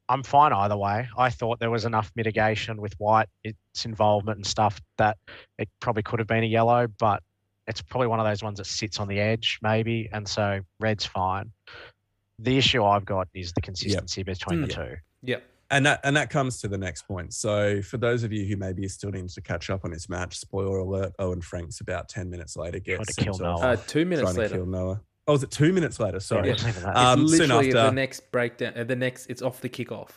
I'm 0.09 0.23
fine 0.23 0.53
either 0.53 0.77
way. 0.77 1.07
I 1.17 1.29
thought 1.29 1.59
there 1.59 1.71
was 1.71 1.85
enough 1.85 2.11
mitigation 2.15 2.81
with 2.81 2.93
White, 2.99 3.29
its 3.43 3.57
involvement 3.86 4.38
and 4.38 4.45
stuff 4.45 4.80
that 4.97 5.17
it 5.57 5.67
probably 5.80 6.03
could 6.03 6.19
have 6.19 6.28
been 6.28 6.43
a 6.43 6.47
yellow, 6.47 6.88
but 6.99 7.21
it's 7.67 7.82
probably 7.82 8.07
one 8.07 8.19
of 8.19 8.26
those 8.26 8.43
ones 8.43 8.57
that 8.57 8.65
sits 8.67 8.99
on 8.99 9.07
the 9.07 9.19
edge, 9.19 9.59
maybe, 9.61 10.09
and 10.13 10.28
so 10.28 10.59
red's 10.80 11.05
fine. 11.05 11.51
The 12.39 12.57
issue 12.57 12.84
I've 12.84 13.05
got 13.05 13.28
is 13.34 13.53
the 13.53 13.61
consistency 13.61 14.24
between 14.24 14.61
the 14.61 14.67
Mm. 14.67 14.76
two. 14.76 14.95
Yep. 15.24 15.43
And 15.71 15.86
that 15.86 16.01
and 16.03 16.15
that 16.17 16.30
comes 16.30 16.59
to 16.61 16.67
the 16.67 16.78
next 16.78 17.03
point. 17.07 17.34
So 17.34 17.82
for 17.82 17.97
those 17.97 18.24
of 18.24 18.32
you 18.32 18.45
who 18.45 18.57
maybe 18.57 18.88
still 18.89 19.11
need 19.11 19.30
to 19.30 19.41
catch 19.41 19.69
up 19.69 19.86
on 19.86 19.91
this 19.91 20.07
match, 20.09 20.38
spoiler 20.38 20.78
alert: 20.80 21.13
Owen 21.19 21.41
Franks 21.41 21.80
about 21.82 22.09
ten 22.09 22.30
minutes 22.30 22.55
later 22.57 22.80
gets 22.80 23.15
to 23.15 23.24
kill. 23.24 23.38
Noah. 23.39 23.59
Uh, 23.59 23.76
two 23.88 24.05
minutes 24.05 24.21
trying 24.26 24.36
to 24.36 24.41
later. 24.41 24.55
kill 24.57 24.65
Noah. 24.67 25.01
Oh, 25.28 25.32
was 25.34 25.41
it 25.43 25.49
two 25.51 25.71
minutes 25.74 25.99
later? 25.99 26.19
Sorry. 26.19 26.49
It 26.49 26.51
wasn't 26.53 26.69
even 26.78 26.84
that. 26.84 26.97
Um, 26.97 27.21
it's 27.21 27.32
soon 27.32 27.39
literally 27.47 27.67
after- 27.69 27.84
the 27.86 27.91
next 27.91 28.32
breakdown. 28.32 28.74
Uh, 28.76 28.84
the 28.84 28.95
next, 28.95 29.28
it's 29.28 29.41
off 29.41 29.61
the 29.61 29.69
kickoff. 29.69 30.09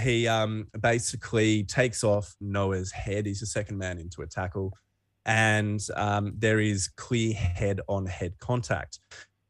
He 0.00 0.26
um, 0.28 0.68
basically 0.80 1.64
takes 1.64 2.04
off 2.04 2.34
Noah's 2.40 2.92
head. 2.92 3.26
He's 3.26 3.40
the 3.40 3.46
second 3.46 3.78
man 3.78 3.98
into 3.98 4.22
a 4.22 4.26
tackle, 4.26 4.72
and 5.24 5.80
um, 5.94 6.34
there 6.36 6.60
is 6.60 6.88
clear 6.88 7.34
head 7.34 7.80
on 7.88 8.06
head 8.06 8.38
contact. 8.38 8.98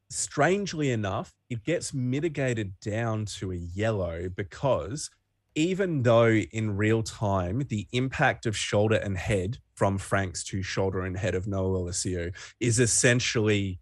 Strangely 0.09 0.91
enough, 0.91 1.33
it 1.49 1.63
gets 1.63 1.93
mitigated 1.93 2.79
down 2.79 3.25
to 3.25 3.51
a 3.51 3.55
yellow 3.57 4.29
because 4.29 5.09
even 5.57 6.03
though 6.03 6.31
in 6.31 6.77
real 6.77 7.01
time 7.01 7.63
the 7.69 7.87
impact 7.91 8.45
of 8.45 8.55
shoulder 8.55 8.95
and 8.95 9.17
head 9.17 9.57
from 9.73 9.97
Franks 9.97 10.43
to 10.43 10.61
shoulder 10.61 11.01
and 11.01 11.17
head 11.17 11.33
of 11.33 11.47
Noah 11.47 11.79
Lolesio 11.79 12.31
is 12.59 12.79
essentially 12.79 13.79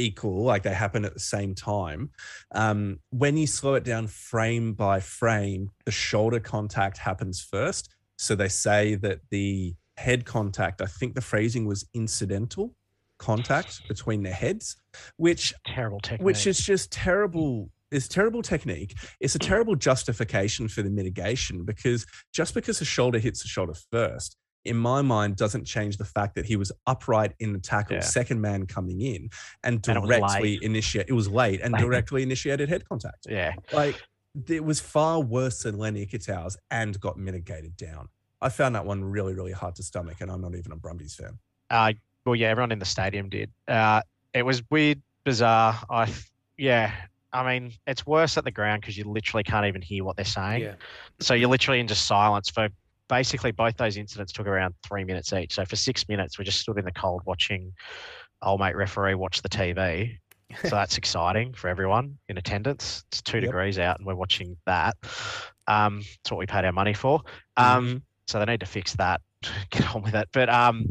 equal, 0.00 0.42
like 0.42 0.62
they 0.62 0.74
happen 0.74 1.04
at 1.04 1.14
the 1.14 1.20
same 1.20 1.54
time, 1.54 2.10
um, 2.52 2.98
when 3.10 3.36
you 3.36 3.46
slow 3.46 3.74
it 3.74 3.84
down 3.84 4.06
frame 4.06 4.72
by 4.74 5.00
frame, 5.00 5.70
the 5.84 5.92
shoulder 5.92 6.40
contact 6.40 6.98
happens 6.98 7.40
first. 7.40 7.94
So 8.18 8.34
they 8.34 8.48
say 8.48 8.96
that 8.96 9.20
the 9.30 9.74
head 9.96 10.24
contact, 10.24 10.82
I 10.82 10.86
think 10.86 11.14
the 11.14 11.20
phrasing 11.20 11.66
was 11.66 11.86
incidental. 11.94 12.74
contact 13.18 13.82
between 13.86 14.22
their 14.22 14.32
heads, 14.32 14.76
which 15.18 15.52
Terrible 15.66 16.00
technique. 16.00 16.24
which 16.24 16.46
is 16.46 16.58
just 16.58 16.90
terrible. 16.90 17.70
It's 17.90 18.08
terrible 18.08 18.40
technique. 18.40 18.94
It's 19.20 19.34
a 19.34 19.38
terrible 19.38 19.74
justification 19.76 20.68
for 20.68 20.80
the 20.82 20.88
mitigation 20.90 21.64
because 21.64 22.06
just 22.32 22.54
because 22.54 22.80
a 22.80 22.84
shoulder 22.86 23.18
hits 23.18 23.42
the 23.42 23.48
shoulder 23.48 23.74
first, 23.92 24.36
in 24.64 24.76
my 24.76 25.00
mind, 25.02 25.36
doesn't 25.36 25.64
change 25.64 25.96
the 25.96 26.04
fact 26.04 26.34
that 26.34 26.44
he 26.44 26.56
was 26.56 26.70
upright 26.86 27.32
in 27.40 27.52
the 27.52 27.58
tackle, 27.58 27.96
Yeah. 27.96 28.00
second 28.02 28.40
man 28.40 28.66
coming 28.66 29.00
in, 29.00 29.30
and 29.64 29.86
And 29.88 29.96
it 29.96 30.00
was 30.00 30.08
directly 30.10 30.50
late. 30.58 30.62
initiate. 30.62 31.06
It 31.08 31.14
was 31.14 31.28
late 31.28 31.60
and 31.62 31.72
Late. 31.72 31.80
directly 31.82 32.22
initiated 32.22 32.68
head 32.68 32.86
contact. 32.88 33.26
yeah. 33.28 33.54
Like 33.72 33.96
it 34.48 34.62
was 34.64 34.78
far 34.80 35.20
worse 35.20 35.62
than 35.62 35.78
Lenny 35.78 36.06
Ikitau's 36.06 36.56
and 36.70 36.98
got 37.00 37.18
mitigated 37.18 37.76
down. 37.76 38.08
I 38.42 38.48
found 38.48 38.74
that 38.74 38.84
one 38.86 39.02
really, 39.02 39.34
really 39.34 39.52
hard 39.52 39.74
to 39.76 39.82
stomach, 39.82 40.20
and 40.20 40.30
I'm 40.30 40.40
not 40.40 40.54
even 40.54 40.72
a 40.72 40.76
Brumbies 40.76 41.14
fan. 41.14 41.38
Uh, 41.68 41.92
well, 42.24 42.34
yeah, 42.36 42.48
everyone 42.48 42.72
in 42.72 42.78
the 42.78 42.84
stadium 42.84 43.28
did. 43.28 43.50
Uh, 43.66 44.02
it 44.34 44.42
was 44.42 44.62
weird, 44.70 45.00
bizarre. 45.24 45.78
I, 45.90 46.12
yeah, 46.56 46.92
I 47.32 47.46
mean, 47.58 47.72
it's 47.86 48.06
worse 48.06 48.36
at 48.38 48.44
the 48.44 48.50
ground 48.50 48.82
because 48.82 48.96
you 48.96 49.04
literally 49.04 49.42
can't 49.42 49.66
even 49.66 49.82
hear 49.82 50.04
what 50.04 50.16
they're 50.16 50.24
saying. 50.24 50.62
Yeah. 50.62 50.74
So 51.20 51.34
you're 51.34 51.48
literally 51.50 51.80
in 51.80 51.86
just 51.88 52.06
silence 52.06 52.48
for 52.50 52.68
basically 53.10 53.50
both 53.50 53.76
those 53.76 53.98
incidents 53.98 54.32
took 54.32 54.46
around 54.46 54.74
three 54.82 55.04
minutes 55.04 55.32
each. 55.34 55.54
So 55.54 55.66
for 55.66 55.76
six 55.76 56.08
minutes, 56.08 56.38
we 56.38 56.44
just 56.46 56.60
stood 56.60 56.78
in 56.78 56.86
the 56.86 56.92
cold 56.92 57.22
watching 57.26 57.72
old 58.40 58.60
mate 58.60 58.76
referee 58.76 59.14
watch 59.16 59.42
the 59.42 59.50
TV. 59.50 60.16
So 60.64 60.70
that's 60.70 60.98
exciting 60.98 61.54
for 61.54 61.68
everyone 61.68 62.18
in 62.28 62.36
attendance. 62.36 63.04
It's 63.12 63.22
two 63.22 63.36
Yep. 63.36 63.44
degrees 63.44 63.78
out 63.78 63.98
and 63.98 64.06
we're 64.06 64.16
watching 64.16 64.56
that. 64.66 64.96
Um, 65.68 65.98
it's 66.00 66.28
what 66.28 66.38
we 66.38 66.46
paid 66.46 66.64
our 66.64 66.72
money 66.72 66.92
for. 66.92 67.20
Um, 67.56 68.02
so 68.26 68.40
they 68.40 68.46
need 68.46 68.58
to 68.58 68.66
fix 68.66 68.94
that. 68.96 69.20
Get 69.70 69.94
on 69.94 70.02
with 70.02 70.16
it. 70.16 70.28
But 70.32 70.48
um, 70.48 70.86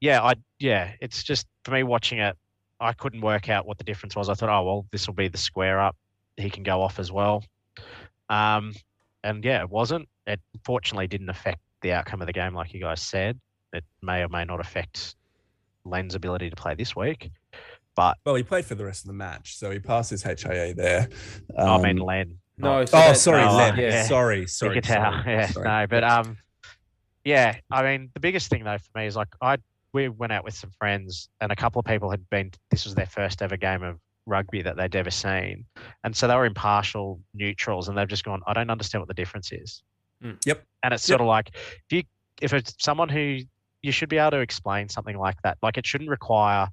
yeah, 0.00 0.20
I 0.20 0.34
yeah, 0.58 0.94
it's 1.00 1.22
just 1.22 1.46
for 1.64 1.70
me 1.70 1.84
watching 1.84 2.18
it. 2.18 2.36
I 2.80 2.92
couldn't 2.92 3.20
work 3.20 3.48
out 3.48 3.66
what 3.66 3.78
the 3.78 3.84
difference 3.84 4.16
was. 4.16 4.28
I 4.28 4.34
thought, 4.34 4.48
oh 4.48 4.64
well, 4.64 4.86
this 4.90 5.06
will 5.06 5.14
be 5.14 5.28
the 5.28 5.38
square 5.38 5.78
up. 5.78 5.94
He 6.36 6.50
can 6.50 6.64
go 6.64 6.82
off 6.82 6.98
as 6.98 7.12
well. 7.12 7.44
Um, 8.28 8.74
and 9.24 9.44
yeah, 9.44 9.60
it 9.62 9.68
wasn't. 9.70 10.08
It 10.28 10.40
fortunately 10.64 11.08
didn't 11.08 11.28
affect 11.30 11.58
the 11.82 11.92
outcome 11.92 12.20
of 12.22 12.26
the 12.28 12.32
game, 12.32 12.54
like 12.54 12.72
you 12.72 12.80
guys 12.80 13.02
said. 13.02 13.40
It 13.72 13.82
may 14.02 14.22
or 14.22 14.28
may 14.28 14.44
not 14.44 14.60
affect 14.60 15.16
Len's 15.84 16.14
ability 16.14 16.48
to 16.50 16.56
play 16.56 16.74
this 16.76 16.94
week. 16.94 17.30
But 17.96 18.16
Well, 18.24 18.36
he 18.36 18.42
played 18.44 18.64
for 18.64 18.74
the 18.76 18.84
rest 18.84 19.02
of 19.04 19.08
the 19.08 19.14
match, 19.14 19.56
so 19.56 19.70
he 19.70 19.78
passed 19.80 20.10
his 20.10 20.22
HIA 20.22 20.74
there. 20.74 21.08
I 21.58 21.78
mean, 21.82 21.98
Um, 22.00 22.06
Len. 22.06 22.38
No, 22.56 22.78
not- 22.80 22.88
so 22.88 22.98
oh, 22.98 23.12
sorry, 23.14 23.44
no, 23.44 23.56
Len. 23.56 23.76
yeah. 23.76 24.04
Sorry, 24.04 24.46
sorry. 24.46 24.76
you 24.76 24.82
sorry, 24.82 25.22
Yeah, 25.26 25.46
sorry. 25.48 25.64
no, 25.66 25.86
but 25.88 26.04
um, 26.04 26.36
yeah. 27.24 27.56
I 27.70 27.82
mean, 27.82 28.10
the 28.14 28.20
biggest 28.20 28.48
thing 28.48 28.62
though 28.64 28.78
for 28.78 28.98
me 28.98 29.06
is 29.06 29.16
like 29.16 29.28
I 29.40 29.56
we 29.92 30.08
went 30.08 30.32
out 30.32 30.44
with 30.44 30.54
some 30.54 30.70
friends, 30.78 31.28
and 31.40 31.50
a 31.52 31.56
couple 31.56 31.78
of 31.80 31.84
people 31.86 32.10
had 32.10 32.28
been. 32.30 32.50
This 32.70 32.84
was 32.84 32.94
their 32.94 33.06
first 33.06 33.42
ever 33.42 33.56
game 33.56 33.82
of 33.82 33.98
rugby 34.26 34.62
that 34.62 34.76
they'd 34.76 34.96
ever 34.96 35.10
seen, 35.10 35.64
and 36.02 36.16
so 36.16 36.28
they 36.28 36.34
were 36.34 36.46
impartial 36.46 37.20
neutrals, 37.34 37.88
and 37.88 37.96
they've 37.96 38.08
just 38.08 38.24
gone. 38.24 38.42
I 38.46 38.52
don't 38.52 38.70
understand 38.70 39.02
what 39.02 39.08
the 39.08 39.14
difference 39.14 39.52
is. 39.52 39.82
Mm. 40.22 40.38
Yep. 40.46 40.64
And 40.82 40.94
it's 40.94 41.04
sort 41.04 41.20
of 41.20 41.26
like 41.26 41.50
if 41.54 41.82
you 41.90 42.02
if 42.40 42.52
it's 42.52 42.74
someone 42.78 43.08
who 43.08 43.38
you 43.84 43.92
should 43.92 44.08
be 44.08 44.16
able 44.16 44.32
to 44.32 44.38
explain 44.38 44.88
something 44.88 45.18
like 45.18 45.36
that. 45.42 45.58
Like 45.62 45.76
it 45.76 45.86
shouldn't 45.86 46.08
require 46.08 46.68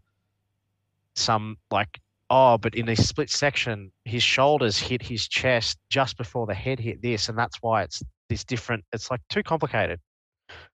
some 1.15 1.57
like 1.69 1.99
oh, 2.29 2.57
but 2.57 2.73
in 2.75 2.85
this 2.85 3.05
split 3.05 3.29
section, 3.29 3.91
his 4.05 4.23
shoulders 4.23 4.79
hit 4.79 5.01
his 5.01 5.27
chest 5.27 5.77
just 5.89 6.17
before 6.17 6.47
the 6.47 6.53
head 6.53 6.79
hit 6.79 7.01
this, 7.01 7.27
and 7.27 7.37
that's 7.37 7.57
why 7.61 7.83
it's 7.83 8.01
this 8.29 8.45
different. 8.45 8.85
It's 8.93 9.11
like 9.11 9.19
too 9.29 9.43
complicated. 9.43 9.99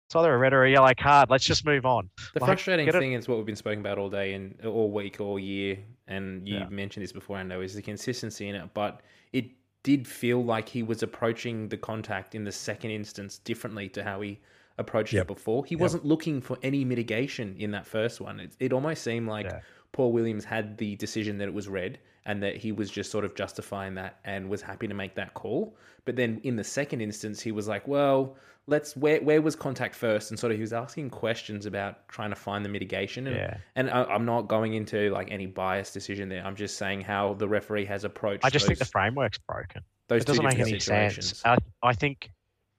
It's 0.08 0.16
either 0.16 0.34
a 0.34 0.38
red 0.38 0.54
or 0.54 0.64
a 0.64 0.72
yellow 0.72 0.94
card. 0.98 1.30
Let's 1.30 1.44
just 1.44 1.66
move 1.66 1.86
on. 1.86 2.10
The 2.34 2.40
Like, 2.40 2.48
frustrating 2.48 2.90
thing 2.94 3.12
is 3.12 3.28
what 3.28 3.36
we've 3.36 3.46
been 3.46 3.58
speaking 3.58 3.82
about 3.82 3.98
all 3.98 4.10
day 4.10 4.36
and 4.36 4.56
all 4.66 4.90
week, 4.90 5.20
all 5.20 5.38
year, 5.38 5.80
and 6.08 6.48
you 6.48 6.60
Yeah. 6.60 6.70
mentioned 6.70 7.04
this 7.04 7.12
before, 7.12 7.36
I 7.36 7.44
know, 7.44 7.60
is 7.60 7.74
the 7.76 7.82
consistency 7.82 8.48
in 8.48 8.56
it. 8.56 8.70
But 8.74 9.02
it 9.34 9.48
did 9.84 10.08
feel 10.08 10.42
like 10.42 10.70
he 10.70 10.82
was 10.82 11.04
approaching 11.04 11.68
the 11.68 11.76
contact 11.76 12.36
in 12.36 12.46
the 12.46 12.54
second 12.54 12.92
instance 12.92 13.38
differently 13.40 13.90
to 13.90 14.04
how 14.06 14.22
he 14.22 14.40
approached 14.78 15.12
Yep. 15.12 15.24
it 15.24 15.28
before. 15.28 15.66
He 15.66 15.76
wasn't 15.76 16.06
looking 16.06 16.40
for 16.40 16.58
any 16.64 16.86
mitigation 16.86 17.58
in 17.60 17.72
that 17.72 17.86
first 17.86 18.22
one. 18.22 18.40
It, 18.40 18.56
it 18.62 18.72
almost 18.72 19.04
seemed 19.04 19.28
like 19.28 19.48
Yeah. 19.48 19.60
Paul 19.92 20.14
Williams 20.14 20.46
had 20.46 20.78
the 20.78 20.96
decision 20.96 21.38
that 21.40 21.50
it 21.50 21.54
was 21.54 21.68
red 21.68 22.00
and 22.28 22.44
that 22.44 22.58
he 22.58 22.72
was 22.72 22.92
just 22.92 23.10
sort 23.10 23.26
of 23.26 23.34
justifying 23.34 23.96
that 23.96 24.20
and 24.26 24.50
was 24.50 24.62
happy 24.62 24.88
to 24.88 24.94
make 24.94 25.16
that 25.16 25.34
call. 25.34 25.76
But 26.06 26.16
then 26.16 26.40
in 26.44 26.56
the 26.58 26.64
second 26.64 27.02
instance, 27.02 27.42
he 27.42 27.52
was 27.52 27.68
like, 27.68 27.88
well, 27.88 28.36
let's 28.68 28.96
where 28.98 29.22
where 29.22 29.42
was 29.42 29.56
contact 29.56 29.96
first? 29.96 30.30
And 30.30 30.38
sort 30.40 30.52
of 30.52 30.58
he 30.58 30.62
was 30.62 30.74
asking 30.74 31.10
questions 31.10 31.66
about 31.66 32.08
trying 32.10 32.30
to 32.30 32.36
find 32.36 32.64
the 32.64 32.70
mitigation. 32.70 33.26
And, 33.28 33.36
Yeah. 33.36 33.58
and 33.76 33.90
I, 33.90 34.04
I'm 34.04 34.26
not 34.26 34.44
going 34.50 34.74
into 34.74 35.10
like 35.12 35.32
any 35.32 35.46
biased 35.46 35.94
decision 35.94 36.28
there. 36.30 36.46
I'm 36.46 36.56
just 36.56 36.78
saying 36.78 37.02
how 37.02 37.34
the 37.34 37.48
referee 37.48 37.86
has 37.86 38.04
approached. 38.04 38.44
I 38.46 38.50
just 38.50 38.68
think 38.68 38.78
the 38.80 38.86
framework's 38.86 39.38
broken. 39.40 39.82
those 40.10 40.22
it 40.22 40.28
doesn't 40.28 40.44
make 40.44 40.60
any 40.60 40.80
sense. 40.80 41.42
I, 41.46 41.58
I 41.82 41.94
think 41.94 42.30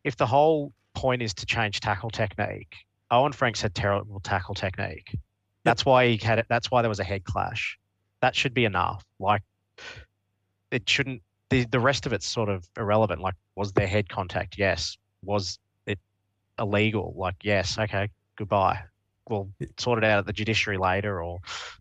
if 0.04 0.16
the 0.16 0.26
whole 0.26 0.72
point 0.94 1.22
is 1.22 1.32
to 1.34 1.46
change 1.46 1.80
tackle 1.80 2.10
technique, 2.10 2.74
Owen 3.10 3.32
Franks 3.32 3.62
had 3.62 3.74
terrible 3.74 4.20
tackle 4.20 4.54
technique. 4.54 5.16
That's 5.64 5.84
why 5.84 6.08
he 6.08 6.16
had 6.18 6.38
it. 6.38 6.46
That's 6.48 6.70
why 6.70 6.82
there 6.82 6.88
was 6.88 7.00
a 7.00 7.04
head 7.04 7.24
clash. 7.24 7.77
That 8.20 8.34
should 8.34 8.54
be 8.54 8.64
enough. 8.64 9.04
Like 9.18 9.42
it 10.70 10.88
shouldn't. 10.88 11.22
The 11.50 11.64
the 11.64 11.80
rest 11.80 12.06
of 12.06 12.12
it's 12.12 12.26
sort 12.26 12.48
of 12.48 12.68
irrelevant. 12.76 13.20
Like 13.20 13.34
was 13.54 13.72
there 13.72 13.86
head 13.86 14.08
contact? 14.08 14.58
Yes. 14.58 14.96
Was 15.22 15.58
it 15.86 15.98
illegal? 16.58 17.14
Like 17.16 17.36
yes. 17.42 17.78
Okay. 17.78 18.08
Goodbye. 18.36 18.80
We'll 19.28 19.48
sort 19.78 19.98
it 19.98 20.04
out 20.04 20.18
at 20.18 20.26
the 20.26 20.32
judiciary 20.32 20.78
later 20.78 21.22
or 21.22 21.38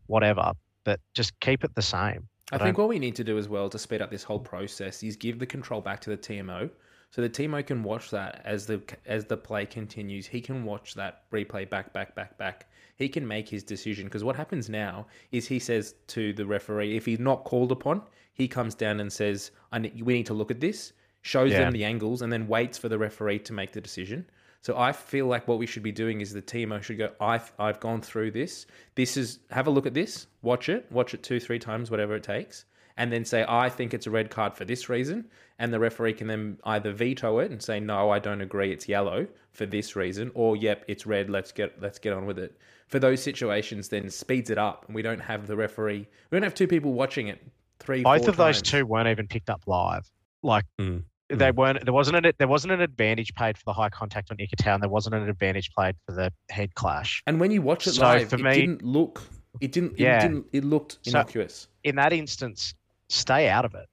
whatever. 0.08 0.52
But 0.84 1.00
just 1.14 1.40
keep 1.40 1.64
it 1.64 1.74
the 1.76 1.82
same. 1.82 2.28
I 2.52 2.56
I 2.56 2.60
think 2.60 2.78
what 2.78 2.88
we 2.88 3.00
need 3.00 3.16
to 3.18 3.24
do 3.24 3.38
as 3.38 3.50
well 3.50 3.70
to 3.70 3.78
speed 3.78 4.02
up 4.02 4.10
this 4.10 4.24
whole 4.24 4.40
process 4.40 5.04
is 5.04 5.18
give 5.18 5.40
the 5.40 5.46
control 5.46 5.82
back 5.82 6.00
to 6.02 6.10
the 6.10 6.18
TMO, 6.18 6.70
so 7.12 7.22
the 7.22 7.30
TMO 7.30 7.66
can 7.66 7.84
watch 7.84 8.10
that 8.12 8.42
as 8.46 8.66
the 8.66 8.82
as 9.06 9.26
the 9.26 9.38
play 9.38 9.66
continues. 9.66 10.28
He 10.28 10.40
can 10.40 10.64
watch 10.64 10.94
that 10.94 11.30
replay 11.32 11.70
back, 11.70 11.92
back, 11.94 12.16
back, 12.16 12.38
back. 12.38 12.68
He 12.98 13.08
can 13.08 13.28
make 13.28 13.48
his 13.48 13.64
decision 13.64 14.06
because 14.06 14.24
what 14.24 14.36
happens 14.36 14.70
now 14.70 15.06
is 15.32 15.48
he 15.48 15.60
says 15.60 15.96
to 16.08 16.34
the 16.34 16.46
referee, 16.46 16.98
if 16.98 17.06
he's 17.06 17.20
not 17.20 17.44
called 17.46 17.72
upon, 17.72 18.02
he 18.34 18.48
comes 18.48 18.76
down 18.76 19.00
and 19.00 19.14
says, 19.14 19.52
"I 19.72 19.80
need, 19.80 20.02
we 20.02 20.16
need 20.16 20.26
to 20.26 20.34
look 20.34 20.52
at 20.52 20.60
this." 20.60 20.94
Shows 21.22 21.52
Yeah. 21.52 21.60
them 21.60 21.74
the 21.74 21.84
angles 21.84 22.22
and 22.22 22.32
then 22.34 22.48
waits 22.48 22.78
for 22.78 22.90
the 22.90 22.98
referee 22.98 23.40
to 23.40 23.54
make 23.54 23.72
the 23.74 23.82
decision. 23.82 24.26
So 24.62 24.78
I 24.78 24.92
feel 24.92 25.28
like 25.28 25.48
what 25.48 25.60
we 25.60 25.66
should 25.68 25.84
be 25.84 25.92
doing 25.92 26.22
is 26.22 26.34
the 26.34 26.42
TMO 26.42 26.82
should 26.82 26.98
go. 26.98 27.12
I've 27.20 27.52
I've 27.60 27.80
gone 27.80 28.02
through 28.02 28.32
this. 28.32 28.66
This 28.96 29.16
is 29.16 29.40
have 29.52 29.68
a 29.68 29.72
look 29.72 29.86
at 29.86 29.94
this. 29.94 30.28
Watch 30.42 30.68
it. 30.68 30.92
Watch 30.92 31.14
it 31.14 31.22
two 31.24 31.40
three 31.40 31.60
times, 31.60 31.92
whatever 31.92 32.16
it 32.16 32.24
takes, 32.24 32.66
and 32.98 33.12
then 33.12 33.26
say 33.26 33.46
I 33.48 33.70
think 33.70 33.94
it's 33.94 34.08
a 34.08 34.12
red 34.12 34.30
card 34.32 34.56
for 34.56 34.66
this 34.66 34.90
reason. 34.90 35.26
And 35.60 35.72
the 35.74 35.80
referee 35.80 36.14
can 36.14 36.28
then 36.28 36.58
either 36.64 36.92
veto 36.92 37.40
it 37.40 37.52
and 37.52 37.62
say 37.62 37.80
no, 37.80 38.10
I 38.10 38.20
don't 38.20 38.42
agree. 38.42 38.72
It's 38.72 38.88
yellow 38.88 39.28
for 39.52 39.66
this 39.66 39.96
reason, 39.96 40.32
or 40.34 40.56
yep, 40.56 40.86
it's 40.88 41.06
red. 41.06 41.30
Let's 41.30 41.52
get 41.52 41.80
let's 41.82 42.00
get 42.00 42.14
on 42.14 42.26
with 42.26 42.40
it. 42.40 42.58
For 42.88 43.00
those 43.00 43.22
situations, 43.22 43.90
then 43.90 44.10
speeds 44.10 44.50
it 44.50 44.58
up, 44.58 44.86
and 44.88 44.96
we 44.96 45.02
don't 45.02 45.20
have 45.20 45.46
the 45.48 45.56
referee. 45.56 46.08
We 46.32 46.36
don't 46.36 46.44
have 46.44 46.54
two 46.56 46.68
people 46.68 46.94
watching 46.94 47.28
it. 47.28 47.42
Three. 47.80 48.02
both 48.02 48.22
four 48.22 48.30
of 48.30 48.38
those 48.38 48.62
two 48.62 48.86
weren't 48.86 49.08
even 49.08 49.28
picked 49.28 49.50
up 49.50 49.62
live. 49.68 50.10
Like 50.42 50.66
Mm, 50.80 51.04
they 51.30 51.52
weren't. 51.52 51.84
There 51.86 51.94
wasn't 51.94 52.26
an 52.26 52.32
there 52.38 52.48
wasn't 52.48 52.74
an 52.74 52.82
advantage 52.82 53.34
played 53.36 53.58
for 53.58 53.66
the 53.66 53.74
high 53.74 53.90
contact 53.90 54.32
on 54.32 54.38
Ikitau, 54.38 54.80
there 54.80 54.90
wasn't 54.90 55.16
an 55.16 55.30
advantage 55.30 55.72
played 55.74 55.96
for 56.06 56.14
the 56.14 56.32
head 56.50 56.74
clash. 56.76 57.22
And 57.28 57.40
when 57.40 57.52
you 57.52 57.62
watch 57.62 57.86
it 57.88 57.94
So 57.94 58.02
live, 58.04 58.30
for 58.30 58.38
it 58.38 58.42
me- 58.42 58.54
didn't 58.56 58.82
look. 58.84 59.22
It 59.62 59.72
didn't. 59.74 59.94
It 59.94 60.00
Yeah. 60.00 60.22
didn't. 60.22 60.46
It 60.54 60.64
looked 60.64 60.98
So- 61.04 61.10
innocuous. 61.12 61.68
In 61.84 61.96
that 61.98 62.14
instance, 62.14 62.74
stay 63.10 63.50
out 63.50 63.66
of 63.66 63.76
it. 63.76 63.88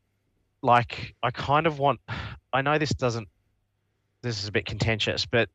Like 0.62 1.14
I 1.22 1.30
kind 1.30 1.66
of 1.66 1.78
want. 1.78 2.00
I 2.52 2.62
know 2.62 2.78
this 2.78 2.94
doesn't. 2.94 3.28
This 4.22 4.40
is 4.42 4.48
a 4.48 4.52
bit 4.52 4.64
contentious, 4.66 5.26
but 5.26 5.50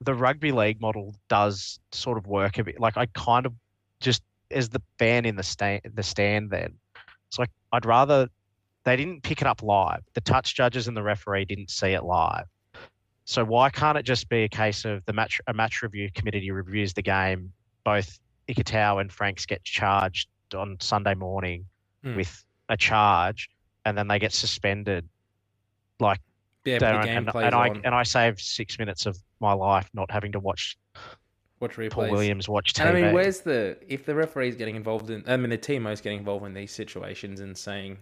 the 0.00 0.14
rugby 0.14 0.52
league 0.52 0.80
model 0.80 1.14
does 1.28 1.78
sort 1.92 2.16
of 2.18 2.26
work 2.26 2.58
a 2.58 2.64
bit. 2.64 2.80
Like 2.80 2.96
I 2.96 3.06
kind 3.06 3.46
of 3.46 3.52
just 4.00 4.22
as 4.50 4.68
the 4.68 4.80
fan 4.98 5.24
in 5.26 5.36
the 5.36 5.42
stand, 5.42 5.82
the 5.94 6.02
stand. 6.02 6.50
Then 6.50 6.74
it's 7.28 7.38
like 7.38 7.50
I'd 7.72 7.84
rather 7.86 8.28
they 8.84 8.96
didn't 8.96 9.22
pick 9.22 9.40
it 9.42 9.46
up 9.46 9.62
live. 9.62 10.00
The 10.14 10.22
touch 10.22 10.54
judges 10.54 10.88
and 10.88 10.96
the 10.96 11.02
referee 11.02 11.44
didn't 11.44 11.70
see 11.70 11.88
it 11.88 12.02
live. 12.02 12.46
So 13.26 13.44
why 13.44 13.70
can't 13.70 13.98
it 13.98 14.02
just 14.04 14.28
be 14.28 14.44
a 14.44 14.48
case 14.48 14.84
of 14.84 15.04
the 15.04 15.12
match 15.12 15.40
a 15.46 15.52
match 15.52 15.82
review 15.82 16.10
committee 16.14 16.50
reviews 16.50 16.94
the 16.94 17.02
game, 17.02 17.52
both 17.84 18.18
Ikitau 18.48 19.00
and 19.00 19.12
Franks 19.12 19.46
get 19.46 19.62
charged 19.64 20.28
on 20.54 20.76
Sunday 20.80 21.14
morning 21.14 21.66
Hmm. 22.02 22.16
with 22.16 22.44
a 22.70 22.76
charge, 22.78 23.50
and 23.84 23.96
then 23.96 24.08
they 24.08 24.18
get 24.18 24.32
suspended. 24.32 25.06
Like 26.00 26.20
Yeah, 26.64 26.78
the 26.78 27.06
game 27.06 27.16
and, 27.18 27.26
plays 27.28 27.46
and 27.46 27.54
I 27.54 27.68
on. 27.70 27.80
and 27.84 27.94
I 27.94 28.02
save 28.02 28.40
six 28.40 28.78
minutes 28.78 29.06
of 29.06 29.16
my 29.40 29.52
life 29.52 29.88
not 29.94 30.10
having 30.10 30.32
to 30.32 30.40
watch 30.40 30.76
watch 31.60 31.76
replays. 31.76 31.90
Paul 31.90 32.10
Williams 32.10 32.48
watch 32.48 32.74
TV. 32.74 32.80
And 32.86 32.96
I 32.96 33.00
mean, 33.00 33.14
where's 33.14 33.40
the 33.40 33.78
if 33.88 34.04
the 34.04 34.14
referee's 34.14 34.56
getting 34.56 34.76
involved 34.76 35.10
in? 35.10 35.24
I 35.26 35.36
mean, 35.36 35.50
the 35.50 35.58
TMO's 35.58 36.00
getting 36.00 36.18
involved 36.18 36.44
in 36.46 36.54
these 36.54 36.72
situations 36.72 37.40
and 37.40 37.56
saying, 37.56 37.98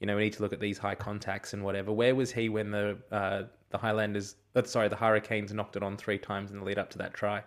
you 0.00 0.06
know, 0.06 0.16
we 0.16 0.24
need 0.24 0.32
to 0.34 0.42
look 0.42 0.52
at 0.52 0.60
these 0.60 0.78
high 0.78 0.94
contacts 0.94 1.52
and 1.52 1.64
whatever. 1.64 1.92
Where 1.92 2.14
was 2.14 2.32
he 2.32 2.48
when 2.48 2.70
the 2.70 2.98
uh, 3.10 3.42
the 3.70 3.78
Highlanders? 3.78 4.36
Uh, 4.54 4.62
sorry, 4.62 4.88
the 4.88 4.96
Hurricanes 4.96 5.52
knocked 5.52 5.76
it 5.76 5.82
on 5.82 5.96
three 5.96 6.18
times 6.18 6.50
in 6.50 6.58
the 6.58 6.64
lead 6.64 6.78
up 6.78 6.90
to 6.90 6.98
that 6.98 7.14
try. 7.14 7.42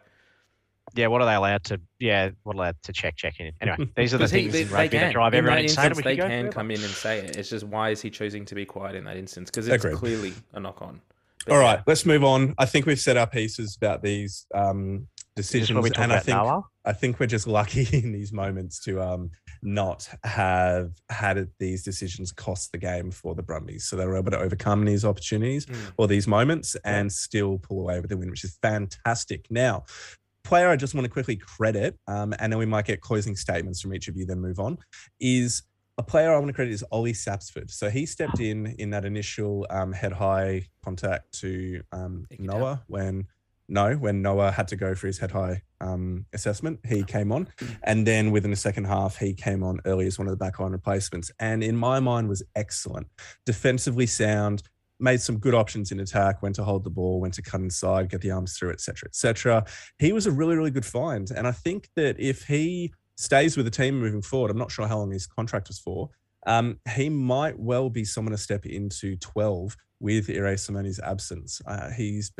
Yeah, 0.95 1.07
what 1.07 1.21
are 1.21 1.25
they 1.25 1.35
allowed 1.35 1.63
to? 1.65 1.79
Yeah, 1.99 2.29
what 2.43 2.53
are 2.53 2.57
they 2.57 2.59
allowed 2.63 2.75
to 2.83 2.93
check 2.93 3.15
check 3.17 3.39
in? 3.39 3.51
Anyway, 3.61 3.89
these 3.95 4.13
are 4.13 4.17
the 4.17 4.23
Because 4.25 4.31
he, 4.31 4.41
things 4.41 4.53
they, 4.53 4.61
in 4.63 4.69
rugby 4.69 4.89
can. 4.89 5.01
that 5.07 5.13
drive 5.13 5.33
in 5.33 5.37
everyone 5.39 5.57
that 5.57 5.63
insane. 5.63 5.85
instance, 5.85 6.03
they 6.05 6.15
go 6.15 6.23
can 6.27 6.29
forever. 6.43 6.51
come 6.53 6.71
in 6.71 6.81
and 6.81 6.89
say 6.91 7.19
it. 7.19 7.37
It's 7.37 7.49
just 7.49 7.65
why 7.65 7.89
is 7.89 8.01
he 8.01 8.09
choosing 8.09 8.45
to 8.45 8.55
be 8.55 8.65
quiet 8.65 8.95
in 8.95 9.03
that 9.05 9.17
instance? 9.17 9.49
Because 9.49 9.67
it's 9.67 9.83
Agreed. 9.83 9.97
clearly 9.97 10.33
a 10.53 10.59
knock 10.59 10.81
on. 10.81 11.01
All 11.49 11.57
right, 11.57 11.79
let's 11.87 12.05
move 12.05 12.23
on. 12.23 12.53
I 12.59 12.65
think 12.65 12.85
we've 12.85 12.99
set 12.99 13.17
our 13.17 13.25
pieces 13.25 13.75
about 13.75 14.03
these 14.03 14.45
um, 14.53 15.07
decisions, 15.35 15.73
where 15.73 15.81
we 15.81 15.89
talk 15.89 16.03
and 16.03 16.13
I 16.13 16.19
think 16.19 16.37
Noah. 16.37 16.63
I 16.85 16.93
think 16.93 17.19
we're 17.19 17.25
just 17.25 17.47
lucky 17.47 17.87
in 17.97 18.11
these 18.11 18.31
moments 18.31 18.79
to 18.83 19.01
um, 19.01 19.31
not 19.63 20.07
have 20.23 20.91
had 21.09 21.37
it, 21.37 21.49
these 21.59 21.83
decisions 21.83 22.31
cost 22.31 22.71
the 22.71 22.77
game 22.77 23.09
for 23.09 23.33
the 23.33 23.41
Brumbies. 23.41 23.85
So 23.85 23.95
they 23.95 24.05
were 24.05 24.17
able 24.17 24.29
to 24.31 24.39
overcome 24.39 24.85
these 24.85 25.03
opportunities 25.03 25.65
Mm. 25.65 25.93
or 25.97 26.07
these 26.07 26.27
moments 26.27 26.75
and 26.85 27.11
still 27.11 27.57
pull 27.57 27.79
away 27.81 27.99
with 27.99 28.09
the 28.11 28.17
win, 28.17 28.29
which 28.29 28.43
is 28.43 28.57
fantastic. 28.61 29.47
Now, 29.49 29.85
player 30.43 30.69
I 30.69 30.75
just 30.75 30.93
want 30.93 31.05
to 31.05 31.09
quickly 31.09 31.35
credit, 31.35 31.97
um, 32.07 32.33
and 32.39 32.51
then 32.51 32.59
we 32.59 32.65
might 32.65 32.85
get 32.85 33.01
closing 33.01 33.35
statements 33.35 33.81
from 33.81 33.93
each 33.93 34.07
of 34.07 34.15
you, 34.17 34.25
then 34.25 34.39
move 34.39 34.59
on, 34.59 34.77
is 35.19 35.63
a 35.97 36.03
player 36.03 36.33
I 36.33 36.37
want 36.37 36.47
to 36.47 36.53
credit 36.53 36.73
is 36.73 36.83
Ollie 36.91 37.13
Sapsford. 37.13 37.69
So 37.69 37.89
he 37.89 38.05
stepped 38.05 38.39
in 38.39 38.67
in 38.79 38.89
that 38.91 39.05
initial 39.05 39.67
um, 39.69 39.91
head 39.91 40.13
high 40.13 40.67
contact 40.83 41.39
to 41.41 41.81
um, 41.91 42.25
Noah 42.39 42.83
when 42.87 43.27
no, 43.71 43.93
when 43.93 44.21
Noah 44.21 44.51
had 44.51 44.67
to 44.69 44.75
go 44.75 44.93
for 44.95 45.07
his 45.07 45.17
head 45.17 45.31
high 45.31 45.61
um, 45.79 46.25
assessment, 46.33 46.81
he 46.85 47.03
came 47.03 47.31
on, 47.31 47.47
and 47.83 48.05
then 48.05 48.31
within 48.31 48.51
the 48.51 48.57
second 48.57 48.83
half, 48.83 49.17
he 49.17 49.33
came 49.33 49.63
on 49.63 49.79
early 49.85 50.07
as 50.07 50.19
one 50.19 50.27
of 50.27 50.37
the 50.37 50.45
backline 50.45 50.71
replacements, 50.71 51.31
and 51.39 51.63
in 51.63 51.77
my 51.77 52.01
mind 52.01 52.27
was 52.27 52.43
excellent, 52.55 53.07
defensively 53.45 54.05
sound. 54.05 54.61
Made 55.01 55.19
some 55.19 55.37
good 55.37 55.55
options 55.55 55.91
in 55.91 55.99
attack, 55.99 56.41
went 56.41 56.55
to 56.55 56.63
hold 56.63 56.83
the 56.83 56.89
ball, 56.89 57.19
went 57.19 57.33
to 57.33 57.41
cut 57.41 57.59
inside, 57.59 58.09
get 58.09 58.21
the 58.21 58.31
arms 58.31 58.57
through, 58.57 58.71
etc., 58.71 59.07
etc. 59.07 59.65
He 59.99 60.13
was 60.13 60.27
a 60.27 60.31
really, 60.31 60.55
really 60.55 60.71
good 60.71 60.85
find, 60.85 61.29
and 61.31 61.47
I 61.47 61.51
think 61.51 61.89
that 61.95 62.19
if 62.19 62.43
he 62.43 62.93
stays 63.15 63.57
with 63.57 63.65
the 63.65 63.71
team 63.71 63.99
moving 63.99 64.21
forward, 64.21 64.51
I'm 64.51 64.57
not 64.57 64.71
sure 64.71 64.87
how 64.87 64.99
long 64.99 65.11
his 65.11 65.27
contract 65.27 65.67
was 65.67 65.79
for. 65.79 66.09
Um, 66.47 66.79
he 66.95 67.09
might 67.09 67.57
well 67.59 67.89
be 67.89 68.03
someone 68.03 68.31
to 68.31 68.37
step 68.37 68.65
into 68.65 69.15
12 69.17 69.75
with 69.99 70.29
Irae 70.29 70.57
Simone's 70.57 70.99
absence. 70.99 71.61
Uh, 71.65 71.91
he's 71.91 72.31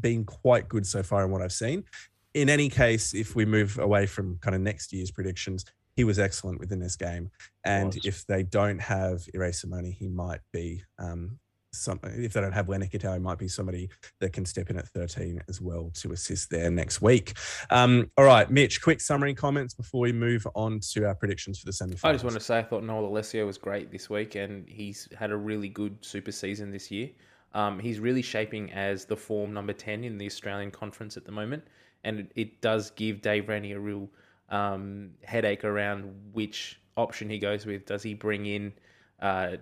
been 0.00 0.24
quite 0.24 0.68
good 0.68 0.86
so 0.86 1.02
far 1.02 1.24
in 1.24 1.30
what 1.30 1.42
I've 1.42 1.52
seen. 1.52 1.84
In 2.32 2.48
any 2.48 2.68
case, 2.68 3.14
if 3.14 3.34
we 3.34 3.44
move 3.44 3.78
away 3.78 4.06
from 4.06 4.38
kind 4.38 4.54
of 4.54 4.60
next 4.60 4.92
year's 4.92 5.10
predictions, 5.10 5.64
he 5.96 6.04
was 6.04 6.18
excellent 6.18 6.58
within 6.58 6.80
this 6.80 6.96
game. 6.96 7.30
And 7.64 7.96
if 8.04 8.26
they 8.26 8.42
don't 8.42 8.80
have 8.80 9.26
Irae 9.34 9.52
Simone, 9.52 9.92
he 9.92 10.08
might 10.08 10.40
be 10.52 10.82
um, 10.98 11.38
some. 11.74 12.00
If 12.04 12.32
they 12.32 12.40
don't 12.40 12.52
have 12.52 12.68
Len 12.68 12.82
Ikitau, 12.82 13.14
he 13.14 13.20
might 13.20 13.38
be 13.38 13.48
somebody 13.48 13.88
that 14.20 14.32
can 14.32 14.44
step 14.44 14.70
in 14.70 14.76
at 14.76 14.88
13 14.88 15.40
as 15.48 15.60
well 15.60 15.90
to 15.94 16.12
assist 16.12 16.50
there 16.50 16.70
next 16.70 17.02
week. 17.02 17.34
Um, 17.70 18.10
all 18.16 18.24
right, 18.24 18.50
Mitch, 18.50 18.80
quick 18.82 19.00
summary 19.00 19.34
comments 19.34 19.74
before 19.74 20.00
we 20.00 20.12
move 20.12 20.46
on 20.54 20.80
to 20.92 21.06
our 21.06 21.14
predictions 21.14 21.58
for 21.58 21.66
the 21.66 21.72
semi 21.72 21.94
I 22.04 22.12
just 22.12 22.24
want 22.24 22.34
to 22.34 22.40
say 22.40 22.58
I 22.58 22.62
thought 22.62 22.84
Noah 22.84 23.08
Lolesio 23.08 23.46
was 23.46 23.58
great 23.58 23.90
this 23.90 24.08
week, 24.10 24.34
and 24.34 24.68
he's 24.68 25.08
had 25.16 25.30
a 25.30 25.36
really 25.36 25.68
good 25.68 25.96
super 26.00 26.32
season 26.32 26.70
this 26.70 26.90
year. 26.90 27.10
Um, 27.52 27.78
he's 27.78 28.00
really 28.00 28.22
shaping 28.22 28.72
as 28.72 29.04
the 29.04 29.16
form 29.16 29.52
number 29.52 29.72
ten 29.72 30.04
in 30.04 30.18
the 30.18 30.26
Australian 30.26 30.70
Conference 30.70 31.16
at 31.16 31.24
the 31.24 31.32
moment, 31.32 31.64
and 32.02 32.20
it, 32.20 32.32
it 32.34 32.60
does 32.60 32.90
give 32.90 33.22
Dave 33.22 33.48
Rennie 33.48 33.72
a 33.72 33.80
real 33.80 34.08
um, 34.50 35.10
headache 35.22 35.64
around 35.64 36.12
which 36.32 36.80
option 36.96 37.28
he 37.30 37.38
goes 37.38 37.66
with. 37.66 37.86
Does 37.86 38.02
he 38.02 38.14
bring 38.14 38.46
in 38.46 38.72
uh, 39.20 39.56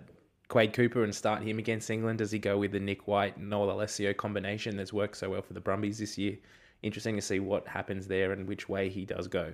Quade 0.49 0.73
Cooper 0.73 1.03
and 1.03 1.13
start 1.13 1.41
him 1.41 1.59
against 1.59 1.89
England? 1.89 2.19
Does 2.19 2.31
he 2.31 2.39
go 2.39 2.57
with 2.57 2.71
the 2.71 2.79
Nick 2.79 3.07
White 3.07 3.39
Noah 3.39 3.73
Lolesio 3.73 4.15
combination 4.15 4.77
that's 4.77 4.93
worked 4.93 5.17
so 5.17 5.29
well 5.29 5.41
for 5.41 5.53
the 5.53 5.59
Brumbies 5.59 5.97
this 5.99 6.17
year? 6.17 6.37
Interesting 6.81 7.15
to 7.15 7.21
see 7.21 7.39
what 7.39 7.67
happens 7.67 8.07
there 8.07 8.31
and 8.33 8.47
which 8.47 8.67
way 8.67 8.89
he 8.89 9.05
does 9.05 9.27
go. 9.27 9.53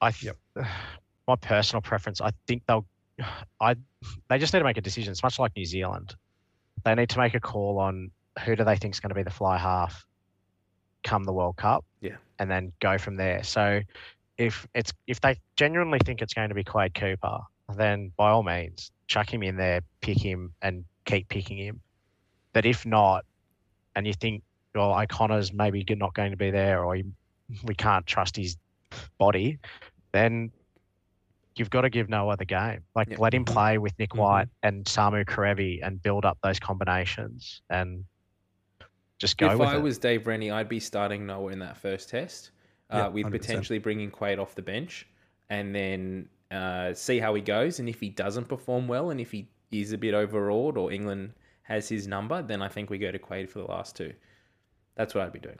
I 0.00 0.10
th- 0.10 0.34
my 1.28 1.36
personal 1.36 1.80
preference. 1.80 2.20
I 2.20 2.30
think 2.46 2.62
they'll. 2.66 2.86
I 3.60 3.76
they 4.28 4.38
just 4.38 4.52
need 4.52 4.60
to 4.60 4.64
make 4.64 4.76
a 4.76 4.82
decision. 4.82 5.12
It's 5.12 5.22
much 5.22 5.38
like 5.38 5.52
New 5.56 5.64
Zealand. 5.64 6.14
They 6.84 6.94
need 6.94 7.08
to 7.10 7.18
make 7.18 7.34
a 7.34 7.40
call 7.40 7.78
on 7.78 8.10
who 8.44 8.56
do 8.56 8.64
they 8.64 8.76
think 8.76 8.94
is 8.94 9.00
going 9.00 9.10
to 9.10 9.14
be 9.14 9.22
the 9.22 9.30
fly 9.30 9.56
half 9.56 10.04
come 11.04 11.24
the 11.24 11.32
World 11.32 11.56
Cup. 11.56 11.84
Yeah. 12.00 12.16
and 12.38 12.50
then 12.50 12.72
go 12.80 12.98
from 12.98 13.16
there. 13.16 13.42
So 13.44 13.80
if 14.38 14.66
it's 14.74 14.92
if 15.06 15.20
they 15.20 15.38
genuinely 15.56 16.00
think 16.04 16.20
it's 16.20 16.34
going 16.34 16.48
to 16.48 16.54
be 16.54 16.64
Quade 16.64 16.94
Cooper, 16.94 17.38
then 17.76 18.12
by 18.16 18.30
all 18.30 18.42
means 18.42 18.90
chuck 19.06 19.32
him 19.32 19.42
in 19.42 19.56
there, 19.56 19.80
pick 20.00 20.18
him, 20.18 20.54
and 20.62 20.84
keep 21.04 21.28
picking 21.28 21.58
him. 21.58 21.80
But 22.52 22.66
if 22.66 22.86
not, 22.86 23.24
and 23.96 24.06
you 24.06 24.12
think 24.14 24.42
well 24.74 24.92
O'Connor's 24.98 25.52
maybe 25.52 25.84
not 25.90 26.14
going 26.14 26.30
to 26.32 26.36
be 26.36 26.50
there, 26.50 26.84
or 26.84 26.94
he, 26.96 27.04
we 27.64 27.74
can't 27.74 28.06
trust 28.06 28.36
his 28.36 28.56
body, 29.18 29.58
then 30.12 30.50
you've 31.56 31.70
got 31.70 31.82
to 31.82 31.90
give 31.90 32.08
no 32.08 32.28
other 32.28 32.44
game. 32.44 32.80
Like 32.96 33.10
Yeah. 33.10 33.16
let 33.18 33.32
him 33.34 33.44
play 33.44 33.78
with 33.78 33.96
Nick 33.98 34.10
Mhm. 34.10 34.18
White 34.18 34.48
and 34.62 34.84
Samu 34.86 35.24
Kerevi 35.24 35.80
and 35.82 36.02
build 36.02 36.24
up 36.24 36.38
those 36.42 36.58
combinations 36.58 37.62
and 37.70 38.04
just 39.20 39.38
go 39.38 39.50
if 39.52 39.60
I 39.60 39.76
it. 39.76 39.80
was 39.82 39.96
Dave 39.98 40.26
Rennie, 40.26 40.50
I'd 40.50 40.68
be 40.68 40.80
starting 40.80 41.26
Noah 41.26 41.52
in 41.52 41.60
that 41.60 41.76
first 41.76 42.08
test, 42.08 42.50
uh, 42.90 42.96
Yeah, 42.96 43.08
with 43.08 43.26
100%. 43.26 43.30
potentially 43.40 43.78
bringing 43.78 44.10
Quade 44.10 44.40
off 44.40 44.56
the 44.56 44.62
bench, 44.62 45.06
and 45.48 45.72
then 45.74 46.28
uh, 46.54 46.94
see 46.94 47.18
how 47.18 47.34
he 47.34 47.42
goes. 47.42 47.80
And 47.80 47.88
if 47.88 48.00
he 48.00 48.08
doesn't 48.08 48.48
perform 48.48 48.88
well, 48.88 49.10
and 49.10 49.20
if 49.20 49.30
he 49.30 49.48
is 49.70 49.92
a 49.92 49.98
bit 49.98 50.14
overawed, 50.14 50.78
or 50.78 50.92
England 50.92 51.32
has 51.62 51.88
his 51.88 52.06
number, 52.06 52.42
then 52.42 52.62
I 52.62 52.68
think 52.68 52.90
we 52.90 52.98
go 52.98 53.10
to 53.10 53.18
Quade 53.18 53.50
for 53.50 53.58
the 53.58 53.66
last 53.66 53.96
two. 53.96 54.12
That's 54.96 55.14
what 55.14 55.24
I'd 55.24 55.32
be 55.32 55.40
doing. 55.40 55.58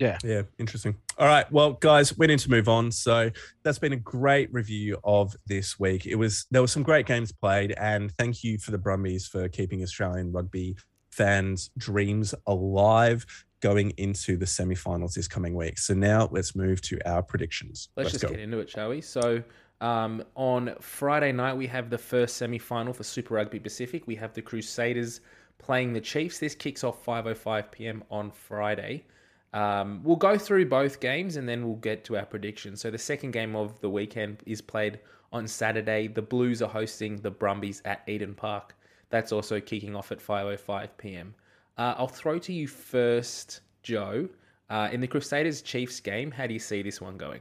Yeah, 0.00 0.18
Yeah. 0.24 0.42
interesting. 0.58 0.96
All 1.18 1.26
right, 1.28 1.50
well, 1.52 1.74
guys, 1.74 2.18
we 2.18 2.26
need 2.26 2.40
to 2.40 2.50
move 2.50 2.68
on. 2.68 2.90
So 2.90 3.30
that's 3.62 3.78
been 3.78 3.92
a 3.92 3.96
great 3.96 4.52
review 4.52 4.98
of 5.04 5.36
this 5.46 5.78
week. 5.78 6.06
It 6.06 6.16
was 6.16 6.46
there 6.50 6.60
were 6.60 6.68
some 6.68 6.82
great 6.82 7.06
games 7.06 7.30
played, 7.30 7.72
and 7.72 8.10
thank 8.16 8.42
you 8.42 8.58
for 8.58 8.72
the 8.72 8.78
Brumbies 8.78 9.28
for 9.28 9.48
keeping 9.48 9.82
Australian 9.82 10.32
rugby 10.32 10.76
fans' 11.10 11.70
dreams 11.78 12.34
alive 12.48 13.24
going 13.60 13.90
into 13.96 14.36
the 14.36 14.46
semi-finals 14.46 15.14
this 15.14 15.28
coming 15.28 15.54
week. 15.54 15.78
So 15.78 15.94
now 15.94 16.28
let's 16.32 16.56
move 16.56 16.82
to 16.82 16.98
our 17.08 17.22
predictions. 17.22 17.88
Let's, 17.96 18.10
just 18.10 18.26
get 18.26 18.38
into 18.38 18.58
it, 18.58 18.68
shall 18.68 18.90
we? 18.90 19.00
So 19.00 19.42
um, 19.84 20.24
on 20.34 20.74
Friday 20.80 21.30
night, 21.30 21.58
we 21.58 21.66
have 21.66 21.90
the 21.90 21.98
first 21.98 22.38
semi-final 22.38 22.94
for 22.94 23.04
Super 23.04 23.34
Rugby 23.34 23.60
Pacific. 23.60 24.06
We 24.06 24.14
have 24.16 24.32
the 24.32 24.40
Crusaders 24.40 25.20
playing 25.58 25.92
the 25.92 26.00
Chiefs. 26.00 26.38
This 26.38 26.54
kicks 26.54 26.82
off 26.84 27.04
5:05 27.04 27.70
p.m. 27.70 28.02
on 28.10 28.30
Friday. 28.30 29.04
Um, 29.52 30.00
we'll 30.02 30.16
go 30.16 30.38
through 30.38 30.70
both 30.70 31.00
games 31.00 31.36
and 31.36 31.46
then 31.46 31.66
we'll 31.66 31.76
get 31.76 32.02
to 32.04 32.16
our 32.16 32.24
predictions. 32.24 32.80
So 32.80 32.90
the 32.90 32.96
second 32.96 33.32
game 33.32 33.54
of 33.54 33.78
the 33.82 33.90
weekend 33.90 34.42
is 34.46 34.62
played 34.62 35.00
on 35.34 35.46
Saturday. 35.46 36.08
The 36.08 36.22
Blues 36.22 36.62
are 36.62 36.68
hosting 36.70 37.16
the 37.16 37.30
Brumbies 37.30 37.82
at 37.84 38.08
Eden 38.08 38.34
Park. 38.34 38.74
That's 39.10 39.32
also 39.32 39.60
kicking 39.60 39.94
off 39.94 40.10
at 40.10 40.18
5:05 40.18 40.88
p.m. 40.96 41.34
Uh, 41.76 41.94
I'll 41.98 42.08
throw 42.08 42.38
to 42.38 42.54
you 42.54 42.66
first, 42.66 43.60
Joe. 43.82 44.30
Uh, 44.70 44.88
in 44.90 45.02
the 45.02 45.06
Crusaders 45.06 45.60
Chiefs 45.60 46.00
game, 46.00 46.30
how 46.30 46.46
do 46.46 46.54
you 46.54 46.58
see 46.58 46.80
this 46.80 47.02
one 47.02 47.18
going? 47.18 47.40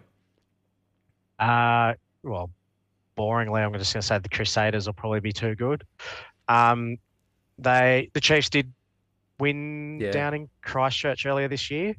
Uh, 1.39 1.93
well, 2.23 2.49
boringly, 3.17 3.63
I'm 3.63 3.73
just 3.73 3.93
going 3.93 4.01
to 4.01 4.07
say 4.07 4.17
the 4.19 4.29
Crusaders 4.29 4.85
will 4.87 4.93
probably 4.93 5.19
be 5.19 5.31
too 5.33 5.55
good. 5.55 5.83
Um, 6.47 6.97
they 7.57 8.09
the 8.13 8.21
Chiefs 8.21 8.49
did 8.49 8.73
win 9.39 9.99
Yeah. 10.01 10.11
down 10.11 10.33
in 10.33 10.49
Christchurch 10.61 11.25
earlier 11.25 11.47
this 11.47 11.69
year. 11.69 11.95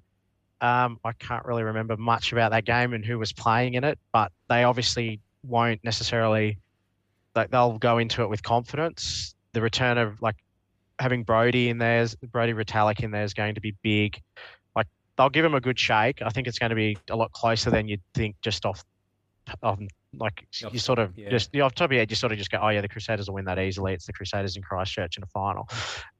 Um, 0.60 0.98
I 1.04 1.12
can't 1.12 1.44
really 1.44 1.62
remember 1.62 1.96
much 1.96 2.32
about 2.32 2.50
that 2.52 2.64
game 2.64 2.94
and 2.94 3.04
who 3.04 3.18
was 3.18 3.32
playing 3.32 3.74
in 3.74 3.84
it, 3.84 3.98
but 4.12 4.32
they 4.48 4.64
obviously 4.64 5.20
won't 5.46 5.82
necessarily. 5.84 6.58
Like 7.34 7.50
they'll 7.50 7.78
go 7.78 7.98
into 7.98 8.22
it 8.22 8.28
with 8.30 8.42
confidence. 8.44 9.34
The 9.54 9.60
return 9.60 9.98
of 9.98 10.22
like 10.22 10.36
having 11.00 11.24
Brodie 11.24 11.68
in 11.68 11.78
there, 11.78 12.06
Brodie 12.30 12.52
Retallick 12.52 13.00
in 13.00 13.10
there 13.10 13.24
is 13.24 13.34
going 13.34 13.56
to 13.56 13.60
be 13.60 13.74
big. 13.82 14.20
Like 14.76 14.86
they'll 15.16 15.30
give 15.30 15.44
him 15.44 15.54
a 15.54 15.60
good 15.60 15.78
shake. 15.78 16.22
I 16.22 16.28
think 16.30 16.46
it's 16.46 16.60
going 16.60 16.70
to 16.70 16.76
be 16.76 16.96
a 17.10 17.16
lot 17.16 17.32
closer 17.32 17.70
than 17.70 17.88
you'd 17.88 18.00
think 18.14 18.36
just 18.40 18.64
off 18.64 18.84
of 19.62 19.80
like 20.18 20.46
Off 20.64 20.72
you 20.72 20.78
sort 20.78 20.98
of 20.98 21.16
yeah. 21.16 21.30
just 21.30 21.50
you 21.52 21.60
know, 21.60 21.66
off 21.66 21.72
the 21.72 21.78
top 21.78 21.86
of 21.86 21.92
your 21.92 22.00
head, 22.00 22.10
you 22.10 22.16
sort 22.16 22.32
of 22.32 22.38
just 22.38 22.50
go, 22.50 22.58
oh 22.60 22.68
yeah, 22.68 22.80
the 22.80 22.88
Crusaders 22.88 23.28
will 23.28 23.34
win 23.34 23.44
that 23.46 23.58
easily. 23.58 23.94
It's 23.94 24.06
the 24.06 24.12
Crusaders 24.12 24.56
in 24.56 24.62
Christchurch 24.62 25.16
in 25.16 25.20
the 25.20 25.26
final. 25.26 25.68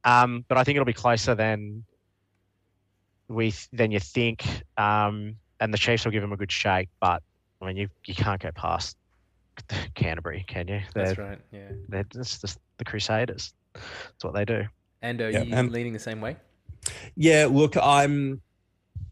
Um, 0.03 0.45
but 0.47 0.57
I 0.57 0.63
think 0.63 0.75
it'll 0.75 0.85
be 0.85 0.93
closer 0.93 1.35
than 1.35 1.83
we 3.27 3.53
than 3.73 3.91
you 3.91 3.99
think. 3.99 4.45
Um, 4.77 5.35
and 5.59 5.73
the 5.73 5.77
Chiefs 5.77 6.05
will 6.05 6.11
give 6.11 6.21
them 6.21 6.33
a 6.33 6.37
good 6.37 6.51
shake. 6.51 6.89
But 6.99 7.23
I 7.61 7.65
mean, 7.65 7.77
you 7.77 7.89
you 8.05 8.13
can't 8.15 8.41
go 8.41 8.51
past 8.51 8.97
Canterbury, 9.95 10.43
can 10.47 10.67
you? 10.67 10.81
They're, 10.93 11.05
That's 11.05 11.17
right. 11.17 11.39
Yeah. 11.51 11.69
they're 11.89 12.03
just 12.03 12.41
the, 12.41 12.55
the 12.77 12.85
Crusaders. 12.85 13.53
That's 13.73 14.23
what 14.23 14.33
they 14.33 14.45
do. 14.45 14.63
And 15.01 15.19
are 15.21 15.29
Yeah, 15.31 15.41
you 15.43 15.55
and- 15.55 15.71
leaning 15.71 15.93
the 15.93 15.99
same 15.99 16.21
way? 16.21 16.35
Yeah, 17.15 17.47
look, 17.49 17.75
I'm. 17.77 18.41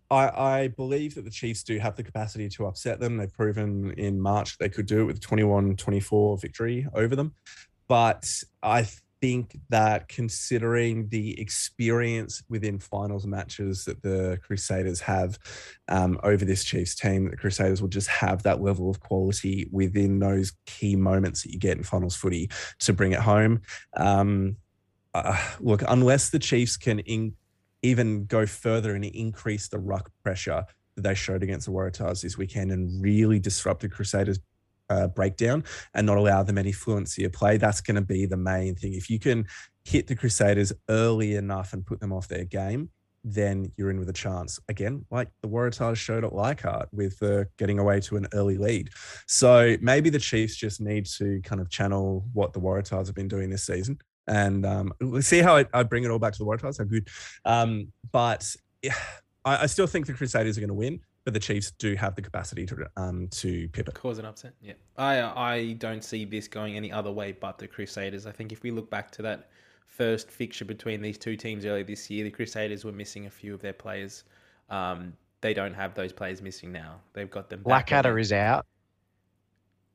I, 0.10 0.30
I 0.30 0.68
believe 0.70 1.16
that 1.16 1.26
the 1.26 1.32
Chiefs 1.32 1.64
do 1.64 1.78
have 1.80 1.96
the 1.96 2.04
capacity 2.04 2.50
to 2.50 2.66
upset 2.66 3.00
them. 3.00 3.18
They've 3.18 3.34
proven 3.34 3.92
in 3.98 4.20
March 4.20 4.58
they 4.58 4.70
could 4.70 4.86
do 4.86 5.02
it 5.02 5.06
with 5.06 5.20
21 5.20 5.76
24 5.76 6.38
victory 6.38 6.88
over 6.94 7.16
them. 7.16 7.34
But 7.88 8.26
I 8.62 8.88
think 9.24 9.58
that 9.70 10.10
considering 10.10 11.08
the 11.08 11.40
experience 11.40 12.44
within 12.50 12.78
finals 12.78 13.26
matches 13.26 13.86
that 13.86 14.02
the 14.02 14.38
Crusaders 14.46 15.00
have 15.00 15.40
um, 15.88 16.20
over 16.24 16.44
this 16.44 16.66
Chiefs 16.66 16.94
team, 16.94 17.30
the 17.30 17.38
Crusaders 17.38 17.82
will 17.82 17.88
just 17.88 18.10
have 18.10 18.44
that 18.44 18.62
level 18.62 18.90
of 18.90 19.00
quality 19.00 19.70
within 19.72 20.20
those 20.20 20.52
key 20.66 20.98
moments 20.98 21.44
that 21.44 21.54
you 21.54 21.58
get 21.60 21.78
in 21.78 21.84
finals 21.84 22.18
footy 22.18 22.50
to 22.80 22.92
bring 22.92 23.14
it 23.14 23.20
home. 23.20 23.62
Um, 23.96 24.58
uh, 25.14 25.38
look, 25.62 25.84
unless 25.88 26.30
the 26.30 26.40
Chiefs 26.40 26.76
can 26.76 27.00
in, 27.00 27.34
even 27.84 28.26
go 28.26 28.46
further 28.46 28.96
and 28.96 29.06
increase 29.06 29.68
the 29.68 29.78
ruck 29.78 30.10
pressure 30.24 30.66
that 30.96 31.02
they 31.02 31.14
showed 31.14 31.44
against 31.44 31.66
the 31.68 31.72
Waratahs 31.72 32.22
this 32.22 32.38
weekend 32.38 32.72
and 32.72 33.02
really 33.02 33.40
disrupt 33.40 33.82
the 33.82 33.90
Crusaders' 33.90 34.40
uh, 34.90 35.08
breakdown 35.08 35.64
and 35.94 36.06
not 36.08 36.18
allow 36.18 36.44
them 36.44 36.58
any 36.58 36.72
fluency 36.72 37.24
of 37.26 37.34
play, 37.34 37.58
that's 37.58 37.82
going 37.82 37.96
to 37.96 38.02
be 38.02 38.26
the 38.26 38.38
main 38.38 38.76
thing. 38.76 38.94
If 38.94 39.10
you 39.10 39.20
can 39.20 39.46
hit 39.84 40.08
the 40.08 40.16
Crusaders 40.16 40.74
early 40.90 41.36
enough 41.36 41.74
and 41.74 41.86
put 41.86 42.00
them 42.00 42.14
off 42.14 42.28
their 42.28 42.46
game, 42.46 42.90
then 43.26 43.72
you're 43.78 43.90
in 43.90 44.00
with 44.00 44.10
a 44.10 44.14
chance. 44.14 44.60
Again, 44.68 45.06
like 45.10 45.30
the 45.42 45.48
Waratahs 45.48 45.96
showed 45.96 46.26
at 46.26 46.34
Leichhardt 46.34 46.90
with 46.92 47.22
uh, 47.24 47.46
getting 47.58 47.80
away 47.80 48.02
to 48.02 48.18
an 48.18 48.28
early 48.34 48.58
lead. 48.58 48.90
So 49.28 49.78
maybe 49.82 50.10
the 50.10 50.20
Chiefs 50.20 50.58
just 50.58 50.82
need 50.82 51.06
to 51.18 51.40
kind 51.42 51.62
of 51.62 51.70
channel 51.70 52.26
what 52.34 52.52
the 52.52 52.60
Waratahs 52.60 53.06
have 53.06 53.16
been 53.16 53.30
doing 53.30 53.50
this 53.50 53.66
season 53.66 53.98
and 54.28 54.66
um, 54.66 54.94
we'll 55.02 55.22
see 55.22 55.40
how 55.40 55.58
I, 55.58 55.66
I, 55.74 55.84
bring 55.84 56.04
it 56.04 56.12
all 56.12 56.20
back 56.20 56.34
to 56.34 56.40
the 56.40 56.46
Waratahs. 56.46 56.78
How 56.78 56.86
good, 56.86 57.08
um, 57.46 57.92
but 58.12 58.56
yeah, 58.82 58.96
I, 59.46 59.64
I, 59.64 59.66
still 59.66 59.88
think 59.88 60.06
the 60.06 60.14
Crusaders 60.14 60.58
are 60.58 60.62
going 60.62 60.70
to 60.70 60.74
win, 60.74 61.00
but 61.26 61.34
the 61.34 61.40
Chiefs 61.40 61.72
do 61.72 61.96
have 61.96 62.16
the 62.16 62.22
capacity 62.22 62.66
to 62.68 62.88
um, 62.98 63.28
to 63.30 63.68
pip 63.70 63.88
it. 63.88 63.94
Cause 63.94 64.20
an 64.20 64.26
upset. 64.26 64.54
Yeah, 64.62 64.74
I 64.98 65.22
I 65.22 65.74
don't 65.74 66.04
see 66.04 66.26
this 66.26 66.48
going 66.48 66.76
any 66.76 66.92
other 66.92 67.12
way 67.12 67.32
but 67.32 67.58
the 67.58 67.68
Crusaders. 67.68 68.26
I 68.26 68.32
think 68.32 68.52
if 68.52 68.64
we 68.64 68.72
look 68.72 68.90
back 68.90 69.12
to 69.12 69.22
that 69.24 69.50
first 69.86 70.32
fixture 70.32 70.66
between 70.66 71.02
these 71.02 71.18
two 71.18 71.36
teams 71.36 71.66
earlier 71.66 71.84
this 71.84 72.10
year, 72.10 72.24
the 72.24 72.32
Crusaders 72.32 72.84
were 72.84 72.92
missing 72.92 73.26
a 73.26 73.30
few 73.30 73.54
of 73.54 73.62
their 73.62 73.74
players. 73.74 74.24
Um, 74.70 75.14
they 75.42 75.54
don't 75.54 75.74
have 75.74 75.94
those 75.94 76.14
players 76.14 76.42
missing 76.42 76.72
now. 76.72 77.02
They've 77.14 77.30
got 77.30 77.50
them. 77.50 77.62
Blackadder 77.64 78.18
is 78.18 78.32
out. 78.32 78.66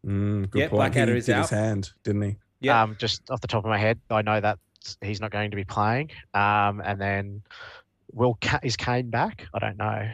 Mm, 0.06 0.50
good 0.50 0.58
yeah, 0.58 0.68
point. 0.68 0.78
Blackadder 0.78 1.12
he 1.12 1.18
is 1.18 1.28
out. 1.28 1.40
His 1.42 1.50
hand, 1.50 1.92
didn't 2.04 2.22
he? 2.22 2.36
Yeah. 2.60 2.82
Um, 2.82 2.96
just 2.98 3.30
off 3.30 3.40
the 3.40 3.48
top 3.48 3.64
of 3.64 3.70
my 3.70 3.78
head, 3.78 4.00
I 4.10 4.22
know 4.22 4.40
that 4.40 4.58
he's 5.00 5.20
not 5.20 5.30
going 5.30 5.50
to 5.50 5.56
be 5.56 5.64
playing. 5.64 6.10
Um, 6.34 6.80
and 6.84 7.00
then 7.00 7.42
will 8.12 8.38
is 8.62 8.76
Cane 8.76 9.10
back? 9.10 9.46
I 9.54 9.58
don't 9.58 9.76
know. 9.76 10.10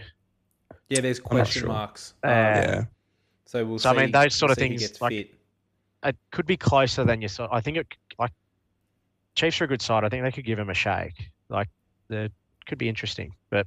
Yeah, 0.89 1.01
there's 1.01 1.21
question 1.21 1.61
sure. 1.61 1.69
marks. 1.69 2.15
Uh, 2.23 2.29
yeah. 2.29 2.85
So 3.47 3.65
we'll. 3.65 3.79
So 3.79 3.93
see, 3.93 3.99
I 3.99 4.03
mean, 4.03 4.13
those 4.13 4.35
sort 4.35 4.49
we'll 4.49 4.53
of 4.53 4.59
things 4.59 5.01
like 5.01 5.13
fit. 5.13 5.35
it 6.05 6.17
could 6.31 6.47
be 6.47 6.57
closer 6.57 7.05
than 7.05 7.23
you 7.23 7.29
saw. 7.29 7.49
I 7.51 7.61
think 7.61 7.79
it 7.79 7.87
like 8.19 8.33
Chiefs 9.35 9.61
are 9.61 9.65
a 9.65 9.69
good 9.69 9.83
side. 9.83 10.05
I 10.05 10.09
think 10.09 10.23
they 10.25 10.33
could 10.33 10.45
give 10.45 10.59
him 10.59 10.71
a 10.71 10.75
shake. 10.75 11.31
Like 11.49 11.69
the 12.09 12.31
could 12.67 12.79
be 12.79 12.89
interesting, 12.89 13.35
but 13.51 13.67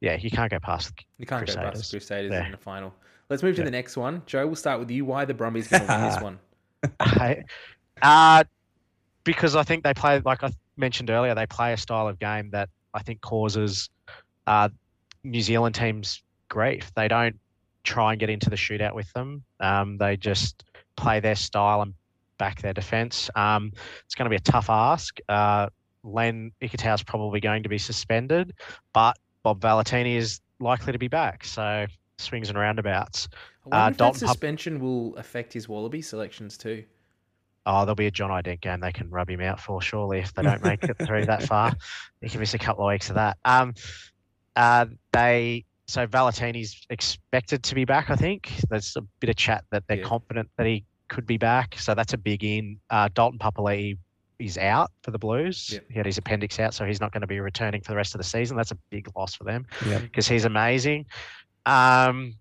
yeah, 0.00 0.16
you 0.16 0.30
can't 0.30 0.50
go 0.50 0.58
past. 0.58 0.92
You 1.18 1.26
can't 1.26 1.44
Crusaders. 1.44 1.64
go 1.64 1.70
past 1.70 1.90
the 1.90 1.98
Crusaders 1.98 2.32
yeah. 2.32 2.46
in 2.46 2.52
the 2.52 2.58
final. 2.58 2.94
Let's 3.30 3.42
move 3.42 3.56
to 3.56 3.62
yeah. 3.62 3.66
the 3.66 3.70
next 3.70 3.96
one. 3.96 4.22
Joe, 4.26 4.46
we'll 4.46 4.56
start 4.56 4.78
with 4.78 4.90
you. 4.90 5.04
Why 5.04 5.24
the 5.24 5.34
Brumbies 5.34 5.68
going 5.68 5.86
to 5.86 5.92
win 5.92 6.02
this 6.02 6.20
one? 6.20 6.38
uh, 8.02 8.44
because 9.24 9.56
I 9.56 9.62
think 9.62 9.84
they 9.84 9.94
play, 9.94 10.20
like 10.24 10.42
I 10.42 10.50
mentioned 10.76 11.10
earlier, 11.10 11.34
they 11.34 11.46
play 11.46 11.72
a 11.72 11.76
style 11.76 12.08
of 12.08 12.18
game 12.18 12.50
that 12.50 12.68
I 12.92 13.02
think 13.02 13.20
causes 13.20 13.90
uh, 14.46 14.68
New 15.22 15.40
Zealand 15.40 15.74
teams 15.74 16.22
grief. 16.48 16.92
They 16.94 17.08
don't 17.08 17.38
try 17.82 18.12
and 18.12 18.20
get 18.20 18.30
into 18.30 18.50
the 18.50 18.56
shootout 18.56 18.94
with 18.94 19.12
them. 19.12 19.42
Um, 19.60 19.98
they 19.98 20.16
just 20.16 20.64
play 20.96 21.20
their 21.20 21.36
style 21.36 21.82
and 21.82 21.94
back 22.38 22.62
their 22.62 22.72
defence. 22.72 23.30
Um, 23.34 23.72
it's 24.04 24.14
going 24.14 24.24
to 24.24 24.30
be 24.30 24.36
a 24.36 24.40
tough 24.40 24.68
ask. 24.68 25.18
Uh, 25.28 25.68
Len 26.02 26.52
is 26.60 27.02
probably 27.02 27.40
going 27.40 27.62
to 27.62 27.68
be 27.68 27.78
suspended, 27.78 28.52
but 28.92 29.16
Bob 29.42 29.60
Valetini 29.60 30.16
is 30.16 30.40
likely 30.60 30.92
to 30.92 30.98
be 30.98 31.08
back. 31.08 31.44
So 31.44 31.86
swings 32.18 32.48
and 32.48 32.58
roundabouts. 32.58 33.28
I 33.66 33.68
wonder 33.68 34.04
uh, 34.04 34.10
if 34.10 34.18
that 34.20 34.28
suspension 34.28 34.80
will 34.80 35.16
affect 35.16 35.52
his 35.52 35.68
Wallaby 35.68 36.02
selections 36.02 36.58
too. 36.58 36.84
Oh, 37.66 37.80
there'll 37.80 37.94
be 37.94 38.06
a 38.06 38.10
John 38.10 38.30
Ident 38.30 38.60
game 38.60 38.80
they 38.80 38.92
can 38.92 39.08
rub 39.10 39.30
him 39.30 39.40
out 39.40 39.58
for, 39.58 39.80
surely, 39.80 40.18
if 40.18 40.34
they 40.34 40.42
don't 40.42 40.62
make 40.62 40.84
it 40.84 40.96
through 40.98 41.26
that 41.26 41.42
far. 41.48 41.72
They 42.20 42.28
can 42.28 42.40
miss 42.40 42.54
a 42.54 42.58
couple 42.58 42.84
of 42.84 42.92
weeks 42.92 43.08
of 43.08 43.14
that. 43.14 43.38
Um, 43.44 43.74
uh, 44.54 44.86
they 45.12 45.64
so 45.86 46.06
Valetini's 46.06 46.86
expected 46.90 47.62
to 47.62 47.74
be 47.74 47.84
back. 47.84 48.10
I 48.10 48.16
think 48.16 48.52
there's 48.70 48.96
a 48.96 49.02
bit 49.20 49.30
of 49.30 49.36
chat 49.36 49.64
that 49.70 49.84
they're 49.86 49.98
yeah. 49.98 50.04
confident 50.04 50.48
that 50.56 50.66
he 50.66 50.84
could 51.08 51.26
be 51.26 51.36
back. 51.36 51.76
So 51.78 51.94
that's 51.94 52.14
a 52.14 52.18
big 52.18 52.42
in. 52.42 52.78
Uh, 52.88 53.08
Dalton 53.12 53.38
Papali'i 53.38 53.98
is 54.38 54.56
out 54.58 54.90
for 55.02 55.10
the 55.10 55.18
Blues. 55.18 55.70
Yep. 55.72 55.84
He 55.90 55.94
had 55.94 56.06
his 56.06 56.18
appendix 56.18 56.58
out, 56.58 56.74
so 56.74 56.84
he's 56.84 57.00
not 57.00 57.12
going 57.12 57.20
to 57.20 57.26
be 57.26 57.40
returning 57.40 57.82
for 57.82 57.92
the 57.92 57.96
rest 57.96 58.14
of 58.14 58.18
the 58.18 58.24
season. 58.24 58.56
That's 58.56 58.70
a 58.70 58.78
big 58.90 59.08
loss 59.14 59.34
for 59.34 59.44
them 59.44 59.66
because 59.80 60.28
yep. 60.28 60.34
he's 60.34 60.44
amazing. 60.44 61.06
Um, 61.66 62.34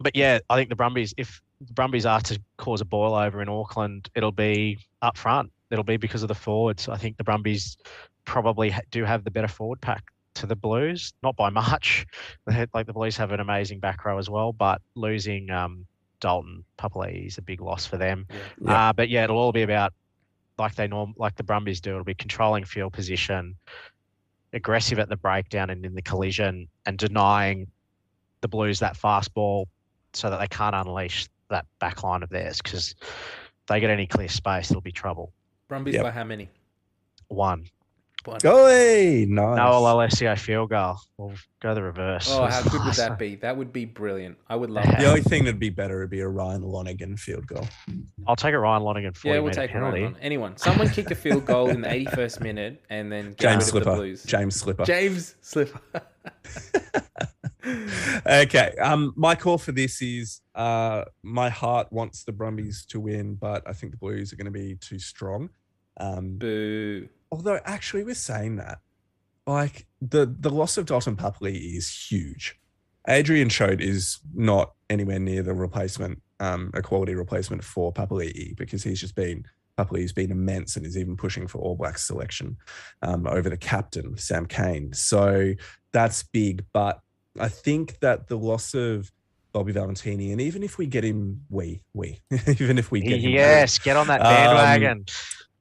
but 0.00 0.16
yeah, 0.16 0.40
I 0.50 0.56
think 0.56 0.68
the 0.68 0.76
Brumbies, 0.76 1.14
if 1.16 1.40
the 1.66 1.72
Brumbies 1.72 2.06
are 2.06 2.20
to 2.20 2.40
cause 2.56 2.80
a 2.80 2.84
boil 2.84 3.14
over 3.14 3.42
in 3.42 3.48
Auckland, 3.48 4.10
it'll 4.14 4.32
be 4.32 4.78
up 5.02 5.16
front. 5.16 5.50
It'll 5.70 5.84
be 5.84 5.96
because 5.96 6.22
of 6.22 6.28
the 6.28 6.34
forwards. 6.34 6.88
I 6.88 6.96
think 6.96 7.16
the 7.16 7.24
Brumbies 7.24 7.76
probably 8.24 8.74
do 8.90 9.04
have 9.04 9.24
the 9.24 9.30
better 9.30 9.48
forward 9.48 9.80
pack 9.80 10.04
to 10.34 10.46
the 10.46 10.56
Blues, 10.56 11.12
not 11.22 11.36
by 11.36 11.50
much. 11.50 12.06
like 12.74 12.86
the 12.86 12.92
Blues 12.92 13.16
have 13.16 13.32
an 13.32 13.40
amazing 13.40 13.80
back 13.80 14.04
row 14.04 14.18
as 14.18 14.28
well, 14.28 14.52
but 14.52 14.80
losing 14.94 15.50
um, 15.50 15.86
Dalton 16.20 16.64
Papali'i 16.78 17.26
is 17.26 17.38
a 17.38 17.42
big 17.42 17.60
loss 17.60 17.86
for 17.86 17.96
them. 17.96 18.26
Yeah. 18.60 18.88
Uh, 18.88 18.92
but 18.92 19.08
yeah, 19.08 19.24
it'll 19.24 19.38
all 19.38 19.52
be 19.52 19.62
about 19.62 19.92
like 20.58 20.74
they 20.74 20.86
norm 20.86 21.14
like 21.16 21.36
the 21.36 21.42
Brumbies 21.42 21.80
do. 21.80 21.90
It'll 21.90 22.04
be 22.04 22.14
controlling 22.14 22.64
field 22.64 22.92
position, 22.92 23.56
aggressive 24.52 24.98
at 24.98 25.08
the 25.08 25.16
breakdown 25.16 25.70
and 25.70 25.84
in 25.84 25.94
the 25.94 26.02
collision, 26.02 26.68
and 26.86 26.98
denying 26.98 27.68
the 28.40 28.48
Blues 28.48 28.78
that 28.80 28.96
fast 28.96 29.34
ball 29.34 29.68
so 30.12 30.30
that 30.30 30.38
they 30.38 30.46
can't 30.46 30.74
unleash 30.74 31.28
that 31.54 31.66
back 31.78 32.02
line 32.02 32.22
of 32.22 32.30
theirs 32.30 32.60
because 32.62 32.94
they 33.68 33.80
get 33.80 33.90
any 33.90 34.06
clear 34.06 34.28
space, 34.28 34.70
it'll 34.70 34.82
be 34.82 34.92
trouble. 34.92 35.32
Brumbies 35.68 35.94
yep. 35.94 36.04
by 36.04 36.10
how 36.10 36.24
many? 36.24 36.48
One. 37.28 37.66
One. 38.24 38.40
Hey, 38.42 39.26
nice. 39.28 39.56
Noah 39.56 40.08
Lolesio 40.08 40.38
field 40.38 40.70
goal. 40.70 40.96
We'll 41.18 41.34
go 41.60 41.74
the 41.74 41.82
reverse. 41.82 42.28
Oh, 42.30 42.46
how 42.46 42.62
good 42.62 42.82
would 42.82 42.94
that 42.94 43.18
be? 43.18 43.34
That 43.36 43.54
would 43.54 43.70
be 43.70 43.84
brilliant. 43.84 44.38
I 44.48 44.56
would 44.56 44.70
love 44.70 44.86
yeah. 44.86 45.00
The 45.00 45.08
only 45.08 45.20
thing 45.20 45.44
that'd 45.44 45.60
be 45.60 45.68
better 45.68 46.00
would 46.00 46.08
be 46.08 46.20
a 46.20 46.28
Ryan 46.28 46.62
Lonergan 46.62 47.18
field 47.18 47.46
goal. 47.46 47.66
I'll 48.26 48.36
take 48.36 48.54
a 48.54 48.58
Ryan 48.58 48.82
Lonergan 48.82 49.12
40 49.12 49.34
Yeah, 49.34 49.40
we'll 49.40 49.52
take 49.52 49.72
penalty. 49.72 50.02
Ryan 50.02 50.16
Anyone. 50.22 50.56
Someone 50.56 50.88
kick 50.88 51.10
a 51.10 51.14
field 51.14 51.44
goal 51.44 51.68
in 51.68 51.82
the 51.82 51.88
81st 51.88 52.40
minute 52.40 52.82
and 52.88 53.12
then 53.12 53.34
James 53.38 53.66
Slipper. 53.66 53.90
The 53.90 53.96
Blues. 53.96 54.24
James 54.24 54.56
Slipper. 54.56 54.84
James 54.84 55.34
Slipper. 55.42 55.80
okay. 58.26 58.74
Um, 58.80 59.12
my 59.16 59.34
call 59.34 59.58
for 59.58 59.72
this 59.72 60.02
is 60.02 60.40
uh, 60.54 61.04
my 61.22 61.48
heart 61.48 61.92
wants 61.92 62.24
the 62.24 62.32
Brumbies 62.32 62.84
to 62.86 63.00
win, 63.00 63.34
but 63.34 63.62
I 63.66 63.72
think 63.72 63.92
the 63.92 63.98
Blues 63.98 64.32
are 64.32 64.36
going 64.36 64.46
to 64.46 64.50
be 64.50 64.76
too 64.76 64.98
strong. 64.98 65.50
Um, 65.98 66.38
Boo. 66.38 67.08
Although, 67.30 67.60
actually, 67.64 68.04
we're 68.04 68.14
saying 68.14 68.56
that, 68.56 68.78
like 69.46 69.86
the 70.00 70.34
the 70.38 70.50
loss 70.50 70.76
of 70.76 70.86
Dalton 70.86 71.16
Papali'i 71.16 71.76
is 71.76 72.08
huge. 72.10 72.58
Adrian 73.06 73.48
Choat 73.48 73.80
is 73.80 74.18
not 74.34 74.72
anywhere 74.88 75.18
near 75.18 75.42
the 75.42 75.52
replacement, 75.52 76.22
um, 76.40 76.70
a 76.74 76.80
quality 76.80 77.14
replacement 77.14 77.62
for 77.62 77.92
Papali'i 77.92 78.56
because 78.56 78.82
he's 78.82 79.00
just 79.00 79.14
been 79.14 79.44
Papali'i's 79.78 80.12
been 80.12 80.30
immense 80.30 80.76
and 80.76 80.86
is 80.86 80.96
even 80.96 81.16
pushing 81.16 81.46
for 81.46 81.58
All 81.58 81.76
Blacks 81.76 82.06
selection 82.06 82.56
um, 83.02 83.26
over 83.26 83.50
the 83.50 83.56
captain 83.56 84.16
Sam 84.16 84.46
Cane. 84.46 84.92
So 84.92 85.52
that's 85.92 86.22
big, 86.22 86.64
but 86.72 87.00
I 87.38 87.48
think 87.48 87.98
that 88.00 88.28
the 88.28 88.36
loss 88.36 88.74
of 88.74 89.10
Bobby 89.52 89.72
Valetini, 89.72 90.32
and 90.32 90.40
even 90.40 90.62
if 90.62 90.78
we 90.78 90.86
get 90.86 91.04
him, 91.04 91.42
we 91.48 91.80
we 91.92 92.20
even 92.48 92.78
if 92.78 92.90
we 92.90 93.00
get 93.00 93.20
him, 93.20 93.30
yes, 93.30 93.78
get 93.78 93.96
on 93.96 94.06
that 94.08 94.20
bandwagon. 94.20 94.98
Um, 94.98 95.04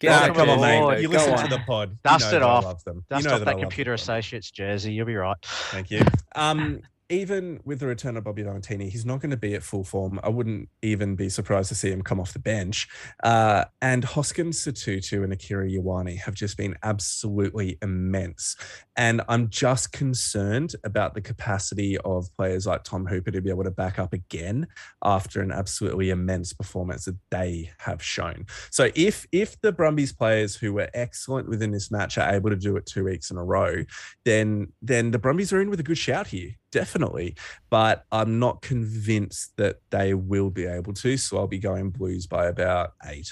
Get 0.03 0.35
come 0.35 0.49
on, 0.49 0.59
mate. 0.59 1.01
You 1.01 1.07
listen 1.07 1.37
to 1.37 1.47
the 1.47 1.59
pod. 1.59 1.97
Dust 2.03 2.25
you 2.25 2.31
know 2.31 2.37
it 2.37 2.43
off. 2.43 2.65
I 2.65 2.67
love 2.67 2.83
them. 2.83 3.05
Dust 3.09 3.23
you 3.23 3.29
know 3.29 3.35
off 3.35 3.39
that, 3.39 3.45
that 3.45 3.59
Computer 3.59 3.93
Associates 3.93 4.51
jersey. 4.51 4.91
You'll 4.91 5.05
be 5.05 5.15
right. 5.15 5.37
Thank 5.43 5.91
you. 5.91 6.01
Um, 6.35 6.81
even 7.13 7.59
with 7.63 7.79
the 7.79 7.85
return 7.85 8.17
of 8.17 8.23
Bobby 8.23 8.41
Valetini, 8.41 8.89
he's 8.89 9.05
not 9.05 9.21
going 9.21 9.29
to 9.29 9.37
be 9.37 9.53
at 9.53 9.61
full 9.61 9.83
form. 9.83 10.19
I 10.23 10.29
wouldn't 10.29 10.67
even 10.81 11.15
be 11.15 11.29
surprised 11.29 11.69
to 11.69 11.75
see 11.75 11.91
him 11.91 12.01
come 12.01 12.19
off 12.19 12.33
the 12.33 12.39
bench. 12.39 12.87
Uh, 13.23 13.65
and 13.81 14.03
Hoskins 14.03 14.59
Sotutu 14.65 15.23
and 15.23 15.31
Akira 15.31 15.69
Ioane 15.69 16.17
have 16.17 16.33
just 16.33 16.57
been 16.57 16.75
absolutely 16.81 17.77
immense. 17.83 18.55
And 18.95 19.21
I'm 19.29 19.49
just 19.49 19.91
concerned 19.91 20.75
about 20.83 21.13
the 21.13 21.21
capacity 21.21 21.99
of 21.99 22.33
players 22.35 22.65
like 22.65 22.83
Tom 22.83 23.05
Hooper 23.05 23.29
to 23.29 23.41
be 23.41 23.51
able 23.51 23.63
to 23.63 23.71
back 23.71 23.99
up 23.99 24.13
again 24.13 24.67
after 25.03 25.39
an 25.41 25.51
absolutely 25.51 26.09
immense 26.09 26.51
performance 26.51 27.05
that 27.05 27.17
they 27.29 27.69
have 27.77 28.01
shown. 28.01 28.47
So 28.71 28.89
if 28.95 29.27
if 29.31 29.59
the 29.61 29.71
Brumbies 29.71 30.13
players 30.13 30.55
who 30.55 30.73
were 30.73 30.89
excellent 30.95 31.47
within 31.47 31.71
this 31.71 31.91
match 31.91 32.17
are 32.17 32.33
able 32.33 32.49
to 32.49 32.55
do 32.55 32.75
it 32.75 32.87
two 32.87 33.03
weeks 33.03 33.29
in 33.29 33.37
a 33.37 33.43
row, 33.43 33.83
then 34.25 34.73
then 34.81 35.11
the 35.11 35.19
Brumbies 35.19 35.53
are 35.53 35.61
in 35.61 35.69
with 35.69 35.79
a 35.79 35.83
good 35.83 35.97
shout 35.97 36.27
here 36.27 36.55
definitely. 36.73 37.35
But 37.69 38.05
I'm 38.11 38.39
not 38.39 38.61
convinced 38.61 39.55
that 39.57 39.77
they 39.91 40.13
will 40.13 40.49
be 40.49 40.65
able 40.65 40.93
to. 40.95 41.15
So 41.17 41.37
I'll 41.37 41.47
be 41.47 41.59
going 41.59 41.91
Blues 41.91 42.27
by 42.27 42.47
about 42.47 42.93
eight. 43.05 43.31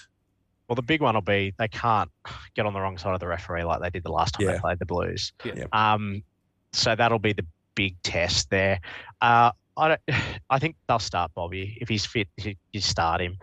Well, 0.68 0.76
the 0.76 0.82
big 0.82 1.02
one 1.02 1.16
will 1.16 1.22
be 1.22 1.54
they 1.58 1.68
can't 1.68 2.10
get 2.56 2.66
on 2.66 2.74
the 2.74 2.80
wrong 2.80 2.98
side 2.98 3.14
of 3.14 3.20
the 3.20 3.28
referee 3.28 3.66
like 3.66 3.82
they 3.82 3.90
did 3.90 4.04
the 4.04 4.12
last 4.12 4.36
time 4.36 4.46
Yeah. 4.48 4.54
they 4.54 4.60
played 4.60 4.80
the 4.80 4.86
Blues. 4.86 5.34
Yeah. 5.44 5.66
Um, 5.74 6.24
so 6.72 6.96
that'll 6.96 7.20
be 7.20 7.34
the 7.34 7.46
big 7.76 8.02
test 8.04 8.50
there. 8.50 8.80
Uh, 9.20 9.52
I 9.76 9.88
don't, 9.90 10.02
I 10.50 10.60
think 10.60 10.76
they'll 10.88 11.00
start 11.00 11.32
Bobby 11.36 11.78
if 11.82 11.90
he's 11.90 12.06
fit. 12.06 12.28
You 12.38 12.56
you 12.72 12.80
start 12.80 13.20
him. 13.22 13.38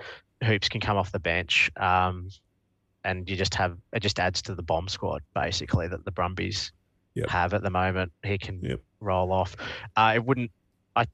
Hoops 0.44 0.68
can 0.68 0.80
come 0.80 0.96
off 0.96 1.10
the 1.10 1.18
bench, 1.18 1.68
um, 1.76 2.28
and 3.04 3.28
you 3.28 3.34
just 3.36 3.54
have 3.56 3.76
it 3.92 4.00
just 4.00 4.20
adds 4.20 4.40
to 4.42 4.54
the 4.54 4.62
bomb 4.62 4.86
squad 4.88 5.20
basically 5.34 5.88
that 5.88 6.04
the 6.04 6.12
Brumbies 6.12 6.72
Yep. 7.18 7.28
have 7.30 7.54
at 7.54 7.62
the 7.62 7.70
moment. 7.70 8.12
He 8.24 8.38
can 8.38 8.60
Yep. 8.62 8.80
roll 9.00 9.32
off. 9.32 9.56
Uh, 9.96 10.12
it 10.16 10.24
wouldn't. 10.24 10.50
I 10.96 11.04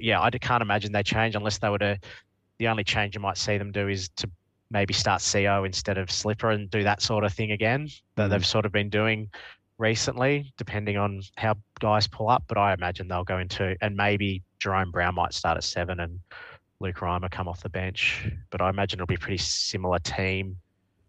yeah, 0.00 0.20
I 0.20 0.30
can't 0.30 0.62
imagine 0.62 0.92
they 0.92 1.02
change 1.02 1.34
unless 1.34 1.58
they 1.58 1.68
were 1.68 1.78
to. 1.78 1.98
The 2.58 2.68
only 2.68 2.84
change 2.84 3.14
you 3.14 3.20
might 3.20 3.38
see 3.38 3.58
them 3.58 3.72
do 3.72 3.88
is 3.88 4.08
to 4.16 4.30
maybe 4.70 4.94
start 4.94 5.20
Sio 5.20 5.66
instead 5.66 5.98
of 5.98 6.10
Slipper 6.10 6.50
and 6.50 6.70
do 6.70 6.82
that 6.84 7.02
sort 7.02 7.24
of 7.24 7.32
thing 7.32 7.52
again 7.52 7.88
that 8.16 8.28
Mm. 8.28 8.30
they've 8.30 8.46
sort 8.46 8.64
of 8.64 8.72
been 8.72 8.88
doing 8.88 9.30
recently, 9.78 10.52
depending 10.56 10.96
on 10.96 11.20
how 11.36 11.56
guys 11.80 12.06
pull 12.06 12.28
up. 12.28 12.44
But 12.46 12.58
I 12.58 12.72
imagine 12.74 13.08
they'll 13.08 13.24
go 13.24 13.38
into 13.38 13.76
and 13.80 13.96
maybe 13.96 14.42
Jahrome 14.60 14.90
Brown 14.92 15.14
might 15.14 15.34
start 15.34 15.56
at 15.56 15.64
seven 15.64 16.00
and 16.00 16.20
Luke 16.80 16.96
Reimer 16.96 17.30
come 17.30 17.48
off 17.48 17.62
the 17.62 17.68
bench. 17.68 18.28
But 18.50 18.60
I 18.60 18.68
imagine 18.70 18.98
it'll 18.98 19.06
be 19.06 19.14
a 19.14 19.18
pretty 19.18 19.38
similar 19.38 19.98
team. 19.98 20.56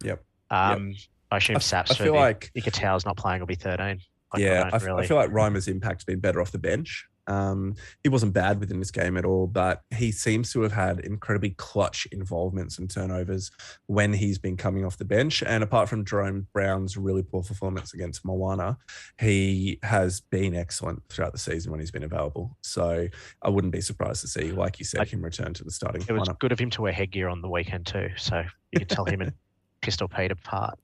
Yep. 0.04 0.24
Um, 0.50 0.94
I 1.32 1.38
assume 1.38 1.60
Saps 1.60 1.92
I 1.92 1.96
for 1.96 2.04
feel 2.04 2.14
like 2.16 2.52
Ikitau's 2.56 3.06
not 3.06 3.18
playing 3.18 3.40
will 3.40 3.48
be 3.48 3.56
thirteen. 3.56 4.00
Like, 4.34 4.42
yeah, 4.42 4.70
I, 4.72 4.76
f- 4.76 4.84
I 4.84 4.86
really. 4.88 5.08
feel 5.08 5.18
like 5.18 5.30
Reimer's 5.30 5.68
impact's 5.68 6.04
been 6.04 6.20
better 6.20 6.42
off 6.42 6.52
the 6.52 6.60
bench. 6.60 7.06
Um, 7.26 7.76
he 8.04 8.10
wasn't 8.10 8.34
bad 8.34 8.60
within 8.60 8.80
this 8.80 8.92
game 8.92 9.16
at 9.16 9.24
all, 9.24 9.48
but 9.48 9.82
he 9.96 10.12
seems 10.12 10.52
to 10.52 10.62
have 10.64 10.74
had 10.74 11.00
incredibly 11.00 11.52
clutch 11.52 12.06
involvements 12.12 12.80
and 12.80 12.90
turnovers 12.92 13.50
when 13.86 14.12
he's 14.12 14.38
been 14.38 14.58
coming 14.58 14.84
off 14.84 14.98
the 14.98 15.06
bench. 15.06 15.42
And 15.42 15.64
apart 15.64 15.88
from 15.88 16.04
Jahrome 16.04 16.48
Brown's 16.52 16.98
really 16.98 17.24
poor 17.24 17.42
performance 17.42 17.94
against 17.94 18.26
Moana, 18.26 18.78
he 19.22 19.80
has 19.84 20.20
been 20.20 20.54
excellent 20.54 21.02
throughout 21.08 21.32
the 21.32 21.40
season 21.40 21.72
when 21.72 21.80
he's 21.80 21.92
been 21.92 22.04
available. 22.04 22.58
So 22.62 23.08
I 23.42 23.50
wouldn't 23.50 23.72
be 23.72 23.80
surprised 23.80 24.20
to 24.22 24.28
see, 24.28 24.52
like 24.52 24.80
you 24.80 24.84
said, 24.86 25.00
I- 25.00 25.06
him 25.06 25.22
return 25.24 25.54
to 25.54 25.64
the 25.64 25.72
starting 25.72 26.02
it 26.02 26.12
was 26.12 26.28
lineup. 26.28 26.40
good 26.40 26.52
of 26.52 26.60
him 26.60 26.72
to 26.72 26.82
wear 26.82 26.92
headgear 26.92 27.30
on 27.30 27.42
the 27.42 27.48
weekend 27.50 27.86
too, 27.86 28.10
so 28.18 28.44
you 28.74 28.80
could 28.80 28.90
tell 28.90 29.06
him 29.06 29.22
and 29.22 29.32
Pistol 29.82 30.10
Pete 30.10 30.32
apart 30.32 30.78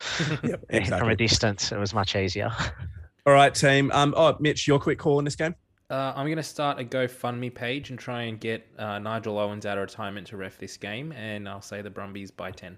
Yep, 0.44 0.66
from 1.00 1.10
a 1.10 1.16
distance. 1.18 1.74
It 1.74 1.78
was 1.80 1.94
much 1.94 2.16
easier. 2.16 2.50
All 3.26 3.34
right, 3.34 3.54
team. 3.54 3.92
Um, 3.92 4.14
oh, 4.18 4.36
Mitch, 4.40 4.68
your 4.68 4.80
quick 4.80 5.00
call 5.00 5.20
in 5.20 5.26
this 5.26 5.36
game. 5.36 5.56
Uh, 5.90 6.14
I'm 6.16 6.26
going 6.28 6.38
to 6.38 6.44
start 6.44 6.80
a 6.80 6.84
GoFundMe 6.84 7.54
page 7.54 7.90
and 7.90 7.98
try 7.98 8.24
and 8.24 8.40
get 8.40 8.66
uh, 8.78 9.00
Nigel 9.00 9.40
Owens 9.40 9.66
out 9.66 9.78
of 9.78 9.82
retirement 9.82 10.28
to 10.28 10.38
ref 10.38 10.58
this 10.58 10.78
game, 10.78 11.12
and 11.14 11.50
I'll 11.50 11.62
say 11.62 11.82
the 11.82 11.90
Brumbies 11.90 12.30
by 12.32 12.52
10. 12.52 12.78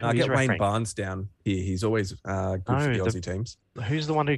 Uh, 0.00 0.12
Who's 0.12 0.20
get 0.20 0.28
Wayne 0.28 0.38
refereeing? 0.38 0.58
Barnes 0.58 0.94
down 0.94 1.28
here. 1.44 1.56
He's 1.62 1.82
always 1.82 2.14
uh, 2.24 2.56
good 2.58 2.64
for 2.80 2.82
the 2.92 2.98
the- 2.98 2.98
Aussie 3.04 3.22
teams. 3.22 3.56
Who's 3.88 4.06
the 4.06 4.14
one 4.14 4.28
who 4.28 4.36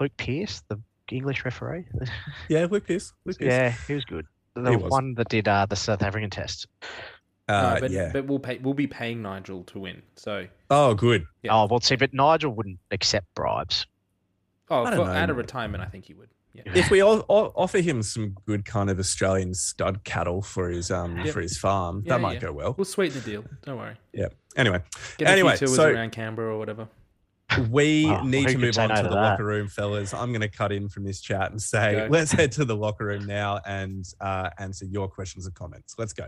Luke 0.00 0.12
Pearce, 0.16 0.62
the 0.68 0.80
English 1.12 1.44
referee? 1.44 1.84
Yeah, 2.48 2.66
Luke 2.70 2.86
Pearce. 2.86 3.12
Luke 3.26 3.38
Pearce. 3.38 3.48
yeah, 3.52 3.74
he 3.86 3.94
was 3.94 4.04
good. 4.06 4.26
The 4.54 4.70
He 4.70 4.76
was. 4.76 4.90
one 4.90 5.14
that 5.16 5.28
did 5.28 5.46
uh, 5.46 5.66
the 5.66 5.76
South 5.76 6.02
African 6.02 6.30
test. 6.30 6.66
Uh, 7.48 7.74
No, 7.74 7.80
but, 7.80 7.90
yeah. 7.90 8.10
but 8.12 8.24
we'll 8.26 8.38
pay. 8.38 8.56
We'll 8.58 8.72
be 8.74 8.86
paying 8.86 9.20
Nigel 9.20 9.62
to 9.64 9.78
win. 9.78 10.02
So, 10.16 10.46
oh, 10.70 10.94
good. 10.94 11.26
Yeah. 11.42 11.54
Oh 11.54 11.66
well, 11.70 11.80
see, 11.80 11.96
but 11.96 12.14
Nigel 12.14 12.52
wouldn't 12.52 12.78
accept 12.90 13.26
bribes. 13.34 13.86
Oh, 14.70 14.84
I 14.84 14.90
don't 14.90 15.00
for, 15.00 15.04
know. 15.06 15.12
out 15.18 15.30
of 15.30 15.36
retirement, 15.36 15.82
I 15.82 15.86
think 15.86 16.04
he 16.06 16.14
would. 16.14 16.28
Yeah. 16.52 16.62
If 16.74 16.90
we 16.90 17.02
all, 17.02 17.20
all 17.28 17.52
offer 17.54 17.80
him 17.80 18.02
some 18.02 18.34
good 18.46 18.64
kind 18.64 18.88
of 18.88 18.98
Australian 18.98 19.52
stud 19.52 20.04
cattle 20.04 20.40
for 20.40 20.70
his 20.70 20.90
um 20.90 21.18
Yep. 21.18 21.34
for 21.34 21.40
his 21.42 21.58
farm, 21.58 22.02
Yeah, 22.04 22.14
that 22.14 22.20
might 22.22 22.34
yeah. 22.34 22.40
go 22.48 22.52
well. 22.52 22.74
We'll 22.78 22.86
sweeten 22.86 23.20
the 23.20 23.30
deal. 23.30 23.44
Don't 23.62 23.76
worry. 23.76 23.96
Yeah. 24.14 24.28
Anyway, 24.56 24.80
Get 25.18 25.28
Anyway, 25.28 25.52
a 25.54 25.56
few 25.58 25.66
tours 25.66 25.76
so- 25.76 25.90
around 25.90 26.12
Canberra 26.12 26.54
or 26.54 26.58
whatever. 26.58 26.88
we 27.70 28.06
Oh, 28.06 28.22
need 28.24 28.48
to 28.48 28.58
move 28.58 28.76
on 28.78 28.88
to 28.88 28.96
to 28.96 29.02
the 29.02 29.08
that? 29.10 29.14
locker 29.14 29.44
room, 29.44 29.68
fellas. 29.68 30.12
I'm 30.14 30.30
going 30.30 30.40
to 30.40 30.48
cut 30.48 30.72
in 30.72 30.88
from 30.88 31.04
this 31.04 31.20
chat 31.20 31.50
and 31.52 31.60
say, 31.62 31.92
Go. 31.94 32.06
let's 32.10 32.32
head 32.32 32.50
to 32.52 32.64
the 32.64 32.74
locker 32.74 33.04
room 33.04 33.24
now 33.26 33.60
and 33.66 34.04
uh, 34.20 34.48
answer 34.58 34.84
your 34.86 35.08
questions 35.08 35.44
and 35.46 35.54
comments. 35.54 35.94
Let's 35.98 36.12
go. 36.14 36.26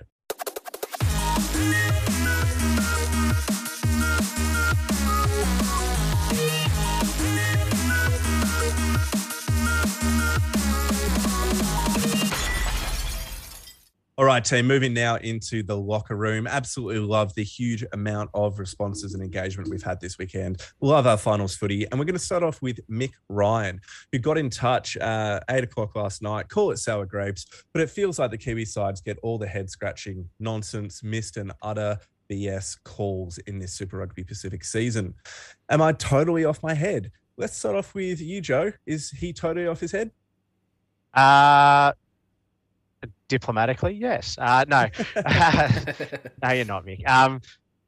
All 14.18 14.24
right, 14.24 14.44
team, 14.44 14.66
moving 14.66 14.94
now 14.94 15.14
into 15.14 15.62
the 15.62 15.76
locker 15.76 16.16
room. 16.16 16.48
Absolutely 16.48 16.98
love 16.98 17.32
the 17.36 17.44
huge 17.44 17.84
amount 17.92 18.30
of 18.34 18.58
responses 18.58 19.14
and 19.14 19.22
engagement 19.22 19.70
we've 19.70 19.80
had 19.80 20.00
this 20.00 20.18
weekend. 20.18 20.60
Love 20.80 21.06
our 21.06 21.16
finals 21.16 21.54
footy. 21.54 21.84
And 21.84 22.00
we're 22.00 22.04
going 22.04 22.14
to 22.14 22.18
start 22.18 22.42
off 22.42 22.60
with 22.60 22.80
Mick 22.90 23.12
Ryan, 23.28 23.80
who 24.10 24.18
got 24.18 24.36
in 24.36 24.50
touch 24.50 24.96
uh, 24.96 25.38
eight 25.50 25.62
o'clock 25.62 25.94
last 25.94 26.20
night. 26.20 26.48
Call 26.48 26.72
it 26.72 26.78
sour 26.78 27.06
grapes, 27.06 27.46
but 27.72 27.80
it 27.80 27.90
feels 27.90 28.18
like 28.18 28.32
the 28.32 28.38
Kiwi 28.38 28.64
sides 28.64 29.00
get 29.00 29.20
all 29.22 29.38
the 29.38 29.46
head 29.46 29.70
scratching 29.70 30.28
nonsense, 30.40 31.04
missed 31.04 31.36
and 31.36 31.52
utter 31.62 31.96
BS 32.28 32.76
calls 32.82 33.38
in 33.46 33.60
this 33.60 33.72
Super 33.72 33.98
Rugby 33.98 34.24
Pacific 34.24 34.64
season. 34.64 35.14
Am 35.70 35.80
I 35.80 35.92
totally 35.92 36.44
off 36.44 36.60
my 36.60 36.74
head? 36.74 37.12
Let's 37.36 37.56
start 37.56 37.76
off 37.76 37.94
with 37.94 38.20
you, 38.20 38.40
Joe. 38.40 38.72
Is 38.84 39.10
he 39.10 39.32
totally 39.32 39.68
off 39.68 39.78
his 39.78 39.92
head? 39.92 40.10
Uh 41.14 41.92
diplomatically, 43.28 43.92
yes. 43.92 44.36
Uh, 44.38 44.64
no, 44.68 44.86
no, 46.42 46.50
you're 46.50 46.64
not, 46.64 46.84
Mick. 46.84 47.06
Um, 47.08 47.40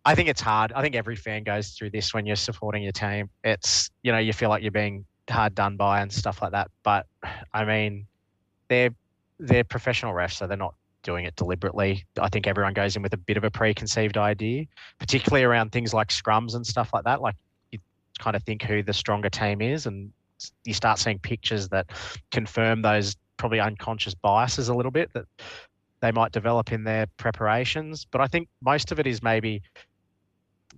I 0.04 0.14
think 0.14 0.28
it's 0.28 0.40
hard. 0.40 0.72
I 0.72 0.82
think 0.82 0.94
every 0.94 1.16
fan 1.16 1.42
goes 1.42 1.70
through 1.70 1.90
this 1.90 2.14
when 2.14 2.26
you're 2.26 2.36
supporting 2.36 2.82
your 2.82 2.92
team. 2.92 3.28
It's 3.44 3.90
you 4.02 4.12
know 4.12 4.18
you 4.18 4.32
feel 4.32 4.48
like 4.48 4.62
you're 4.62 4.70
being 4.70 5.04
hard 5.28 5.54
done 5.54 5.76
by 5.76 6.00
and 6.00 6.12
stuff 6.12 6.42
like 6.42 6.52
that. 6.52 6.70
But 6.82 7.06
I 7.52 7.64
mean, 7.64 8.06
they're 8.68 8.90
they're 9.38 9.64
professional 9.64 10.14
refs, 10.14 10.34
so 10.34 10.46
they're 10.46 10.56
not 10.56 10.74
doing 11.02 11.24
it 11.24 11.36
deliberately. 11.36 12.04
I 12.18 12.28
think 12.28 12.46
everyone 12.46 12.74
goes 12.74 12.96
in 12.96 13.02
with 13.02 13.14
a 13.14 13.18
bit 13.18 13.36
of 13.36 13.44
a 13.44 13.50
preconceived 13.50 14.16
idea, 14.16 14.66
particularly 14.98 15.44
around 15.44 15.72
things 15.72 15.94
like 15.94 16.08
scrums 16.08 16.54
and 16.54 16.66
stuff 16.66 16.90
like 16.92 17.04
that. 17.04 17.20
Like 17.20 17.36
you 17.72 17.78
kind 18.18 18.36
of 18.36 18.42
think 18.44 18.62
who 18.62 18.82
the 18.82 18.92
stronger 18.92 19.30
team 19.30 19.60
is, 19.60 19.86
and 19.86 20.12
you 20.64 20.74
start 20.74 20.98
seeing 20.98 21.18
pictures 21.18 21.68
that 21.68 21.86
confirm 22.30 22.82
those 22.82 23.16
probably 23.40 23.58
unconscious 23.58 24.14
biases 24.14 24.68
a 24.68 24.74
little 24.74 24.92
bit 24.92 25.10
that 25.14 25.24
they 26.02 26.12
might 26.12 26.30
develop 26.30 26.72
in 26.72 26.84
their 26.84 27.06
preparations. 27.16 28.06
But 28.10 28.20
I 28.20 28.26
think 28.26 28.48
most 28.62 28.92
of 28.92 29.00
it 29.00 29.06
is 29.06 29.22
maybe 29.22 29.62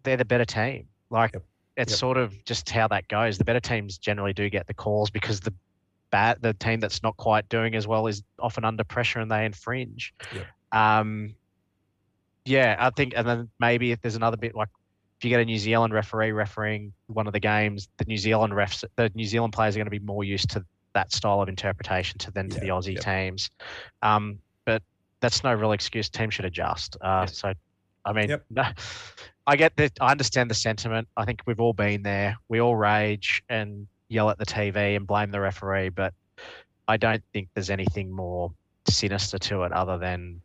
they're 0.04 0.16
the 0.16 0.24
better 0.24 0.44
team. 0.44 0.86
Like 1.10 1.32
Yep. 1.34 1.44
it's 1.76 1.92
Yep. 1.92 1.98
sort 1.98 2.16
of 2.18 2.44
just 2.44 2.70
how 2.70 2.86
that 2.88 3.08
goes. 3.08 3.36
The 3.36 3.44
better 3.44 3.60
teams 3.60 3.98
generally 3.98 4.32
do 4.32 4.48
get 4.48 4.68
the 4.68 4.74
calls 4.74 5.10
because 5.10 5.40
the 5.40 5.52
bad 6.10 6.40
the 6.40 6.54
team 6.54 6.78
that's 6.78 7.02
not 7.02 7.16
quite 7.16 7.48
doing 7.48 7.74
as 7.74 7.86
well 7.86 8.06
is 8.06 8.22
often 8.38 8.64
under 8.64 8.84
pressure 8.84 9.18
and 9.18 9.30
they 9.30 9.44
infringe. 9.44 10.14
Yep. 10.32 10.46
Um 10.70 11.34
yeah, 12.44 12.76
I 12.78 12.90
think 12.90 13.14
and 13.16 13.26
then 13.26 13.50
maybe 13.58 13.90
if 13.90 14.00
there's 14.02 14.16
another 14.16 14.36
bit 14.36 14.54
like 14.54 14.68
if 15.18 15.24
you 15.24 15.30
get 15.30 15.40
a 15.40 15.44
New 15.44 15.58
Zealand 15.58 15.94
referee 15.94 16.32
refereeing 16.32 16.92
one 17.06 17.26
of 17.26 17.32
the 17.32 17.40
games, 17.40 17.88
the 17.96 18.04
New 18.04 18.16
Zealand 18.18 18.52
refs 18.52 18.84
the 18.96 19.10
New 19.14 19.24
Zealand 19.26 19.52
players 19.52 19.74
are 19.74 19.78
going 19.80 19.86
to 19.86 19.90
be 19.90 19.98
more 19.98 20.22
used 20.22 20.50
to 20.50 20.64
that 20.94 21.12
style 21.12 21.40
of 21.40 21.48
interpretation 21.48 22.18
to 22.18 22.30
than 22.30 22.48
to 22.50 22.60
the 22.60 22.68
Aussie 22.68 22.98
teams. 23.00 23.50
Um, 24.02 24.38
but 24.64 24.82
that's 25.20 25.42
no 25.42 25.54
real 25.54 25.72
excuse. 25.72 26.08
Teams 26.08 26.34
should 26.34 26.44
adjust. 26.44 26.96
Uh, 27.00 27.26
So, 27.26 27.52
I 28.04 28.12
mean, 28.12 28.28
Yep. 28.30 28.44
no, 28.50 28.64
I 29.46 29.56
get 29.56 29.74
that. 29.76 29.92
I 30.00 30.10
understand 30.10 30.50
the 30.50 30.54
sentiment. 30.54 31.08
I 31.16 31.24
think 31.24 31.42
we've 31.46 31.60
all 31.60 31.72
been 31.72 32.02
there. 32.02 32.36
We 32.48 32.60
all 32.60 32.76
rage 32.76 33.42
and 33.48 33.86
yell 34.08 34.30
at 34.30 34.38
the 34.38 34.46
TV 34.46 34.96
and 34.96 35.06
blame 35.06 35.30
the 35.30 35.40
referee, 35.40 35.88
but 35.88 36.12
I 36.88 36.96
don't 36.96 37.22
think 37.32 37.48
there's 37.54 37.70
anything 37.70 38.10
more 38.10 38.52
sinister 38.88 39.38
to 39.38 39.62
it 39.62 39.72
other 39.72 39.98
than 39.98 40.42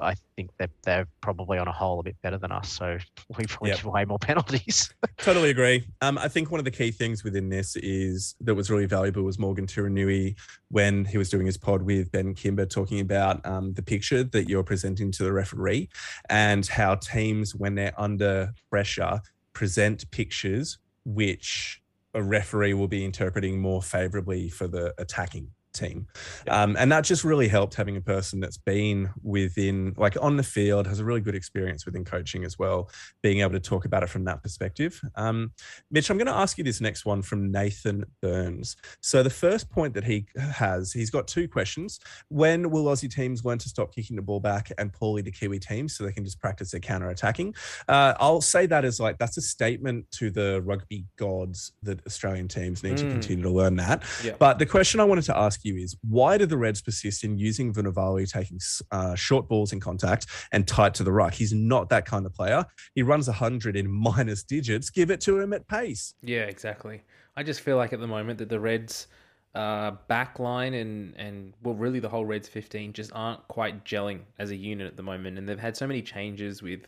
I 0.00 0.14
think 0.36 0.50
that 0.58 0.70
they're 0.82 1.06
probably 1.20 1.58
on 1.58 1.68
a 1.68 1.72
whole 1.72 2.00
a 2.00 2.02
bit 2.02 2.16
better 2.22 2.38
than 2.38 2.52
us. 2.52 2.70
So 2.72 2.98
we 3.38 3.44
probably 3.46 3.70
Yep. 3.70 3.78
give 3.78 3.86
way 3.86 4.04
more 4.04 4.18
penalties. 4.20 4.92
Totally 5.18 5.50
agree. 5.50 5.86
Um, 6.00 6.18
I 6.18 6.28
think 6.28 6.50
one 6.50 6.58
of 6.60 6.64
the 6.64 6.70
key 6.70 6.90
things 6.90 7.24
within 7.24 7.48
this 7.48 7.76
is 7.76 8.34
that 8.40 8.54
was 8.54 8.70
really 8.70 8.86
valuable 8.86 9.22
was 9.22 9.38
Morgan 9.38 9.66
Turinui 9.66 10.36
when 10.70 11.04
he 11.04 11.18
was 11.18 11.30
doing 11.30 11.46
his 11.46 11.56
pod 11.56 11.82
with 11.82 12.10
Ben 12.12 12.34
Kimber 12.34 12.66
talking 12.66 13.00
about 13.00 13.44
um, 13.46 13.72
the 13.74 13.82
picture 13.82 14.24
that 14.24 14.48
you're 14.48 14.62
presenting 14.64 15.10
to 15.12 15.24
the 15.24 15.32
referee 15.32 15.88
and 16.28 16.66
how 16.66 16.94
teams, 16.96 17.54
when 17.54 17.74
they're 17.74 17.94
under 17.98 18.52
pressure, 18.70 19.20
present 19.52 20.10
pictures 20.10 20.78
which 21.04 21.80
a 22.14 22.22
referee 22.22 22.74
will 22.74 22.88
be 22.88 23.04
interpreting 23.04 23.60
more 23.60 23.82
favorably 23.82 24.48
for 24.48 24.66
the 24.66 24.92
attacking 24.98 25.50
team. 25.76 26.06
Um, 26.48 26.76
and 26.78 26.90
that 26.92 27.04
just 27.04 27.24
really 27.24 27.48
helped 27.48 27.74
having 27.74 27.96
a 27.96 28.00
person 28.00 28.40
that's 28.40 28.56
been 28.58 29.10
within, 29.22 29.94
like 29.96 30.16
on 30.20 30.36
the 30.36 30.42
field, 30.42 30.86
has 30.86 31.00
a 31.00 31.04
really 31.04 31.20
good 31.20 31.34
experience 31.34 31.84
within 31.86 32.04
coaching 32.04 32.44
as 32.44 32.58
well, 32.58 32.90
being 33.22 33.40
able 33.40 33.52
to 33.52 33.60
talk 33.60 33.84
about 33.84 34.02
it 34.02 34.08
from 34.08 34.24
that 34.24 34.42
perspective. 34.42 35.00
Um, 35.14 35.52
Mitch, 35.90 36.10
I'm 36.10 36.18
going 36.18 36.26
to 36.26 36.34
ask 36.34 36.58
you 36.58 36.64
this 36.64 36.80
next 36.80 37.04
one 37.06 37.22
from 37.22 37.50
Nathan 37.50 38.04
Burns. 38.22 38.76
So 39.00 39.22
the 39.22 39.30
first 39.30 39.70
point 39.70 39.94
that 39.94 40.04
he 40.04 40.26
has, 40.36 40.92
he's 40.92 41.10
got 41.10 41.28
two 41.28 41.48
questions. 41.48 42.00
When 42.28 42.70
will 42.70 42.84
Aussie 42.84 43.12
teams 43.12 43.44
learn 43.44 43.58
to 43.58 43.68
stop 43.68 43.94
kicking 43.94 44.16
the 44.16 44.22
ball 44.22 44.40
back 44.40 44.70
and 44.78 44.92
poorly 44.92 45.22
to 45.22 45.30
Kiwi 45.30 45.58
teams 45.58 45.96
so 45.96 46.04
they 46.04 46.12
can 46.12 46.24
just 46.24 46.40
practice 46.40 46.70
their 46.70 46.80
counter 46.80 47.08
attacking? 47.10 47.54
Uh, 47.88 48.14
I'll 48.18 48.40
say 48.40 48.66
that 48.66 48.84
as 48.84 49.00
like, 49.00 49.18
that's 49.18 49.36
a 49.36 49.42
statement 49.42 50.10
to 50.12 50.30
the 50.30 50.62
rugby 50.64 51.06
gods 51.16 51.72
that 51.82 52.04
Australian 52.06 52.48
teams 52.48 52.82
need 52.82 52.96
to 52.98 53.06
Mm. 53.06 53.10
continue 53.12 53.42
to 53.44 53.50
learn 53.50 53.76
that. 53.76 54.02
Yeah. 54.24 54.32
But 54.38 54.58
the 54.58 54.66
question 54.66 55.00
I 55.00 55.04
wanted 55.04 55.24
to 55.24 55.36
ask 55.36 55.64
you 55.66 55.76
is 55.76 55.96
why 56.08 56.38
do 56.38 56.46
the 56.46 56.56
Reds 56.56 56.80
persist 56.80 57.24
in 57.24 57.36
using 57.36 57.74
Vunivalu 57.74 58.30
taking 58.30 58.58
uh, 58.92 59.14
short 59.14 59.48
balls 59.48 59.72
in 59.72 59.80
contact 59.80 60.26
and 60.52 60.66
tight 60.66 60.94
to 60.94 61.04
the 61.04 61.12
ruck? 61.12 61.34
He's 61.34 61.52
not 61.52 61.90
that 61.90 62.06
kind 62.06 62.24
of 62.24 62.32
player. 62.32 62.64
He 62.94 63.02
runs 63.02 63.26
100 63.26 63.76
in 63.76 63.90
minus 64.16 64.42
digits. 64.42 64.88
Give 64.88 65.10
it 65.10 65.20
to 65.22 65.38
him 65.38 65.52
at 65.52 65.68
pace. 65.68 66.14
Yeah, 66.22 66.44
exactly. 66.44 67.02
I 67.36 67.42
just 67.42 67.60
feel 67.60 67.76
like 67.76 67.92
at 67.92 68.00
the 68.00 68.06
moment 68.06 68.38
that 68.38 68.48
the 68.48 68.60
Reds 68.60 69.08
uh, 69.56 69.92
backline 70.10 70.78
and 70.78 71.14
and 71.16 71.54
well, 71.62 71.74
really 71.74 71.98
the 71.98 72.08
whole 72.08 72.26
Reds 72.26 72.46
fifteen 72.46 72.92
just 72.92 73.10
aren't 73.14 73.46
quite 73.48 73.84
gelling 73.84 74.20
as 74.38 74.50
a 74.50 74.56
unit 74.56 74.86
at 74.86 74.96
the 74.96 75.02
moment, 75.02 75.38
and 75.38 75.48
they've 75.48 75.58
had 75.58 75.76
so 75.76 75.86
many 75.86 76.02
changes 76.02 76.62
with 76.62 76.86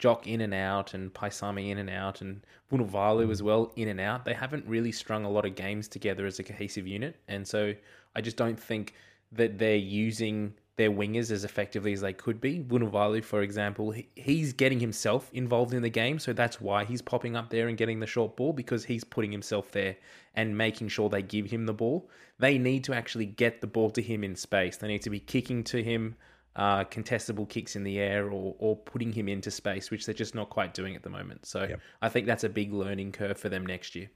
Jock 0.00 0.26
in 0.26 0.40
and 0.40 0.52
out 0.52 0.94
and 0.94 1.14
Paisami 1.14 1.70
in 1.70 1.78
and 1.78 1.88
out 1.88 2.20
and 2.20 2.44
Vunivalu 2.72 3.30
as 3.30 3.42
well 3.42 3.72
in 3.76 3.88
and 3.88 4.00
out. 4.00 4.24
They 4.24 4.34
haven't 4.34 4.66
really 4.66 4.90
strung 4.92 5.24
a 5.24 5.30
lot 5.30 5.44
of 5.44 5.54
games 5.54 5.86
together 5.86 6.26
as 6.26 6.40
a 6.40 6.42
cohesive 6.42 6.86
unit, 6.88 7.16
and 7.28 7.46
so 7.46 7.74
I 8.14 8.20
just 8.20 8.36
don't 8.36 8.58
think 8.58 8.94
that 9.32 9.58
they're 9.58 9.76
using 9.76 10.54
their 10.76 10.90
wingers 10.92 11.32
as 11.32 11.44
effectively 11.44 11.92
as 11.92 12.00
they 12.00 12.12
could 12.12 12.40
be. 12.40 12.60
Vunivalu, 12.60 13.22
for 13.22 13.42
example, 13.42 13.90
he, 13.90 14.08
he's 14.14 14.52
getting 14.52 14.78
himself 14.78 15.28
involved 15.32 15.74
in 15.74 15.82
the 15.82 15.90
game, 15.90 16.20
so 16.20 16.32
that's 16.32 16.60
why 16.60 16.84
he's 16.84 17.02
popping 17.02 17.34
up 17.36 17.50
there 17.50 17.66
and 17.66 17.76
getting 17.76 17.98
the 17.98 18.06
short 18.06 18.36
ball 18.36 18.52
because 18.52 18.84
he's 18.84 19.02
putting 19.02 19.32
himself 19.32 19.72
there 19.72 19.96
and 20.34 20.56
making 20.56 20.86
sure 20.88 21.08
they 21.08 21.20
give 21.20 21.46
him 21.46 21.66
the 21.66 21.74
ball. 21.74 22.08
They 22.38 22.58
need 22.58 22.84
to 22.84 22.94
actually 22.94 23.26
get 23.26 23.60
the 23.60 23.66
ball 23.66 23.90
to 23.90 24.00
him 24.00 24.22
in 24.22 24.36
space. 24.36 24.76
They 24.76 24.86
need 24.86 25.02
to 25.02 25.10
be 25.10 25.18
kicking 25.18 25.64
to 25.64 25.82
him, 25.82 26.14
uh, 26.54 26.84
contestable 26.84 27.48
kicks 27.48 27.74
in 27.74 27.82
the 27.82 27.98
air, 27.98 28.30
or 28.30 28.54
or 28.60 28.76
putting 28.76 29.12
him 29.12 29.28
into 29.28 29.50
space, 29.50 29.90
which 29.90 30.06
they're 30.06 30.14
just 30.14 30.36
not 30.36 30.48
quite 30.48 30.74
doing 30.74 30.94
at 30.94 31.02
the 31.02 31.10
moment. 31.10 31.44
So 31.44 31.66
Yep. 31.68 31.80
I 32.02 32.08
think 32.08 32.26
that's 32.26 32.44
a 32.44 32.48
big 32.48 32.72
learning 32.72 33.12
curve 33.12 33.36
for 33.36 33.48
them 33.48 33.66
next 33.66 33.96
year. 33.96 34.10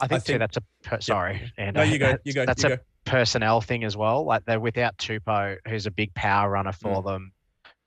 I 0.00 0.06
think, 0.06 0.22
think- 0.22 0.34
too 0.34 0.38
that's 0.38 0.56
a 0.56 0.62
per- 0.84 1.00
sorry, 1.00 1.52
and 1.56 1.74
No, 1.74 1.82
you 1.82 1.98
go. 1.98 2.16
You 2.24 2.32
go. 2.32 2.46
That's 2.46 2.62
you 2.62 2.72
a 2.72 2.76
go. 2.76 2.82
personnel 3.04 3.60
thing 3.60 3.84
as 3.84 3.96
well. 3.96 4.24
Like 4.24 4.44
they're 4.44 4.60
without 4.60 4.96
Tupou, 4.98 5.56
who's 5.66 5.86
a 5.86 5.90
big 5.90 6.14
power 6.14 6.50
runner 6.50 6.72
Mm. 6.72 6.80
for 6.80 7.02
them. 7.02 7.32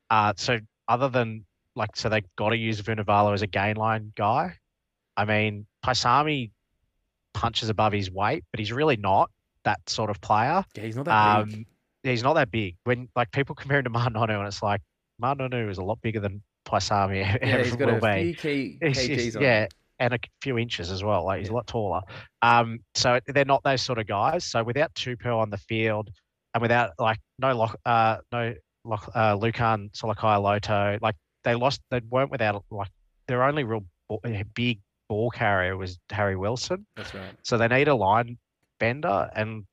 Uh, 0.09 0.33
so 0.35 0.59
other 0.87 1.07
than 1.09 1.45
like, 1.75 1.95
so 1.95 2.09
they 2.09 2.21
got 2.37 2.49
to 2.49 2.57
use 2.57 2.81
Vunivalu 2.81 3.33
as 3.33 3.41
a 3.43 3.47
gain 3.47 3.77
line 3.77 4.11
guy. 4.17 4.55
I 5.15 5.23
mean, 5.25 5.65
Paisami 5.85 6.51
punches 7.33 7.69
above 7.69 7.93
his 7.93 8.11
weight, 8.11 8.43
but 8.51 8.59
he's 8.59 8.71
really 8.73 8.97
not 8.97 9.29
that 9.63 9.79
sort 9.89 10.09
of 10.09 10.19
player. 10.21 10.65
Yeah, 10.75 10.83
he's 10.83 10.95
not 10.97 11.05
that 11.05 11.45
big. 11.45 11.55
Um, 11.55 11.65
he's 12.03 12.23
not 12.23 12.33
that 12.33 12.51
big. 12.51 12.75
When 12.83 13.07
like 13.15 13.31
people 13.31 13.55
compare 13.61 13.77
him 13.79 13.85
to 13.85 13.89
Ma'a 13.89 14.09
Nonu, 14.09 14.37
and 14.39 14.47
it's 14.47 14.61
like 14.61 14.81
Ma'a 15.21 15.37
Nonu 15.37 15.69
is 15.69 15.77
a 15.77 15.83
lot 15.83 16.01
bigger 16.01 16.19
than 16.19 16.41
Paisami 16.65 17.19
Yeah, 17.41 17.57
he's 17.63 17.75
got 17.75 17.89
a 17.89 17.99
be. 18.01 18.33
few 18.33 18.35
key 18.35 18.77
It's 18.81 18.99
kgs 18.99 19.17
just- 19.17 19.37
on. 19.37 19.43
yeah, 19.43 19.61
him. 19.63 19.69
And 20.01 20.13
a 20.15 20.19
few 20.41 20.57
inches 20.57 20.89
as 20.91 21.03
well. 21.03 21.23
Like 21.25 21.39
he's 21.39 21.49
a 21.49 21.53
lot 21.53 21.67
taller. 21.67 22.01
Um, 22.41 22.79
so 22.95 23.19
they're 23.27 23.45
not 23.45 23.63
those 23.63 23.81
sort 23.83 23.99
of 23.99 24.07
guys. 24.07 24.43
So 24.43 24.63
without 24.63 24.91
Tupou 24.95 25.37
on 25.37 25.49
the 25.51 25.57
field, 25.57 26.09
and 26.53 26.61
without 26.61 26.91
like 26.99 27.19
no 27.39 27.55
lock, 27.55 27.75
uh, 27.85 28.17
no 28.31 28.53
lock, 28.83 29.09
uh, 29.13 29.37
Lukhan 29.37 29.91
Salakaia-Loto, 29.91 30.97
like 31.01 31.15
they 31.43 31.53
lost. 31.55 31.81
They 31.91 32.01
weren't 32.09 32.31
without 32.31 32.65
like 32.71 32.89
their 33.27 33.43
only 33.43 33.63
real 33.63 33.85
ball, 34.09 34.21
big 34.55 34.79
ball 35.07 35.29
carrier 35.29 35.77
was 35.77 35.99
Harry 36.09 36.35
Wilson. 36.35 36.85
that's 36.95 37.13
right. 37.13 37.35
So 37.43 37.57
they 37.59 37.67
need 37.67 37.87
a 37.87 37.95
line 37.95 38.37
bender, 38.79 39.29
and 39.35 39.65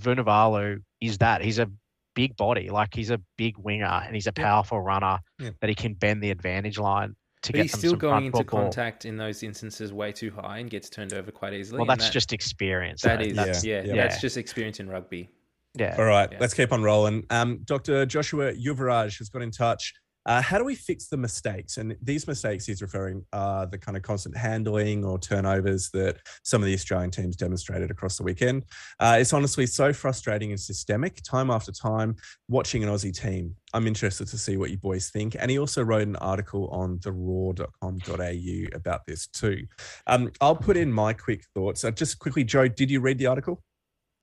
Vunivalu 0.00 0.82
is 1.00 1.18
that. 1.18 1.42
He's 1.42 1.58
a 1.58 1.70
big 2.14 2.36
body, 2.36 2.70
like 2.70 2.94
he's 2.94 3.10
a 3.10 3.20
big 3.36 3.56
winger, 3.58 3.84
and 4.06 4.14
he's 4.14 4.26
a 4.26 4.32
powerful 4.32 4.80
runner 4.80 5.18
Yeah. 5.38 5.50
that 5.60 5.68
he 5.68 5.74
can 5.74 5.94
bend 5.94 6.22
the 6.22 6.30
advantage 6.30 6.78
line 6.78 7.14
to 7.44 7.52
But 7.52 7.56
get 7.58 7.62
he's 7.62 7.78
still 7.78 7.90
some 7.90 7.98
going 7.98 8.24
into 8.26 8.38
foot 8.38 8.46
ball. 8.50 8.60
contact 8.62 9.04
in 9.04 9.16
those 9.16 9.42
instances 9.42 9.92
way 9.92 10.12
too 10.12 10.30
high 10.30 10.58
and 10.58 10.68
gets 10.68 10.90
turned 10.90 11.12
over 11.12 11.30
quite 11.30 11.54
easily. 11.54 11.78
Well, 11.78 11.86
that's 11.86 12.04
that- 12.06 12.12
just 12.12 12.32
experience. 12.32 13.02
that 13.02 13.18
though. 13.20 13.24
is 13.26 13.36
That's, 13.36 13.64
yeah, 13.64 13.82
yeah. 13.84 13.94
that's 13.96 14.20
just 14.20 14.36
experience 14.36 14.80
in 14.80 14.88
rugby. 14.88 15.28
yeah. 15.74 15.94
All 15.98 16.04
right, 16.04 16.28
Yeah. 16.32 16.38
let's 16.40 16.54
keep 16.54 16.72
on 16.72 16.82
rolling. 16.82 17.24
Um, 17.30 17.60
Dr. 17.64 18.06
Joshua 18.06 18.52
Yuvaraj 18.54 19.18
has 19.18 19.28
got 19.28 19.42
in 19.42 19.50
touch. 19.50 19.92
Uh, 20.26 20.40
how 20.40 20.58
do 20.58 20.64
we 20.64 20.74
fix 20.74 21.08
the 21.08 21.16
mistakes? 21.16 21.76
And 21.76 21.96
these 22.02 22.26
mistakes 22.26 22.66
he's 22.66 22.82
referring 22.82 23.24
are 23.32 23.66
the 23.66 23.78
kind 23.78 23.96
of 23.96 24.02
constant 24.02 24.36
handling 24.36 25.04
or 25.04 25.18
turnovers 25.18 25.90
that 25.90 26.18
some 26.42 26.62
of 26.62 26.66
the 26.66 26.74
Australian 26.74 27.10
teams 27.10 27.36
demonstrated 27.36 27.90
across 27.90 28.16
the 28.16 28.22
weekend. 28.22 28.64
Uh, 28.98 29.16
it's 29.20 29.32
honestly 29.32 29.66
so 29.66 29.92
frustrating 29.92 30.50
and 30.50 30.60
systemic, 30.60 31.22
time 31.22 31.50
after 31.50 31.72
time, 31.72 32.16
watching 32.48 32.82
an 32.82 32.90
Aussie 32.90 33.14
team. 33.14 33.54
I'm 33.72 33.86
interested 33.86 34.28
to 34.28 34.38
see 34.38 34.56
what 34.56 34.70
you 34.70 34.78
boys 34.78 35.10
think. 35.10 35.36
And 35.38 35.50
he 35.50 35.58
also 35.58 35.82
wrote 35.82 36.06
an 36.06 36.16
article 36.16 36.68
on 36.68 36.98
theroar.com.au 36.98 38.76
about 38.76 39.06
this 39.06 39.26
too. 39.26 39.66
Um, 40.06 40.30
I'll 40.40 40.56
put 40.56 40.76
in 40.76 40.92
my 40.92 41.12
quick 41.12 41.44
thoughts. 41.54 41.84
Uh, 41.84 41.90
just 41.90 42.18
quickly, 42.18 42.44
Joe, 42.44 42.68
did 42.68 42.90
you 42.90 43.00
read 43.00 43.18
the 43.18 43.26
article? 43.26 43.62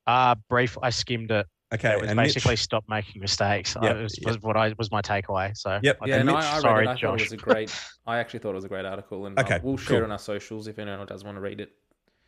Uh, 0.08 0.36
brief. 0.50 0.78
I 0.82 0.90
skimmed 0.90 1.32
it. 1.32 1.48
Okay, 1.74 1.94
it 1.94 2.02
was 2.02 2.10
and 2.10 2.18
Mitch? 2.18 2.34
basically 2.34 2.58
stop 2.58 2.84
making 2.90 3.22
mistakes. 3.22 3.78
Yep, 3.82 3.96
I, 3.96 4.02
was, 4.02 4.18
yep. 4.20 4.28
was 4.28 4.42
what 4.42 4.58
I 4.58 4.74
was 4.78 4.92
my 4.92 5.02
takeaway. 5.02 5.56
So 5.56 5.80
Yep. 5.82 6.00
I 6.02 6.06
Yeah, 6.08 6.14
think- 6.16 6.26
no, 6.26 6.34
Mitch, 6.36 6.44
I, 6.44 6.50
I 6.50 6.54
read 6.56 6.62
sorry, 6.62 6.86
it. 6.86 6.90
I 6.90 6.94
thought 6.96 7.04
it 7.22 7.24
was 7.24 7.32
a 7.32 7.38
great. 7.38 7.82
I 8.08 8.18
actually 8.18 8.40
thought 8.40 8.52
it 8.52 8.56
was 8.56 8.66
a 8.66 8.70
great 8.70 8.86
article, 8.86 9.26
and 9.26 9.40
uh, 9.40 9.60
we'll 9.64 9.78
share 9.78 9.98
it 9.98 10.00
cool. 10.00 10.06
on 10.06 10.12
our 10.12 10.20
socials 10.20 10.68
if 10.68 10.80
anyone 10.80 11.06
does 11.06 11.24
want 11.24 11.38
to 11.38 11.42
read 11.42 11.62
it. 11.62 11.70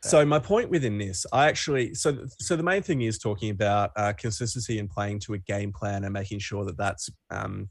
So 0.06 0.26
my 0.26 0.40
point 0.40 0.70
within 0.70 0.98
this, 0.98 1.26
I 1.32 1.48
actually 1.48 1.94
so 1.94 2.26
so 2.40 2.58
the 2.58 2.64
main 2.64 2.84
thing 2.84 3.02
is 3.04 3.18
talking 3.20 3.52
about 3.52 3.92
uh, 3.96 4.12
consistency 4.14 4.78
and 4.80 4.90
playing 4.90 5.20
to 5.22 5.34
a 5.34 5.38
game 5.38 5.72
plan 5.72 6.04
and 6.04 6.12
making 6.12 6.40
sure 6.40 6.66
that 6.66 6.78
that's 6.78 7.10
um, 7.30 7.70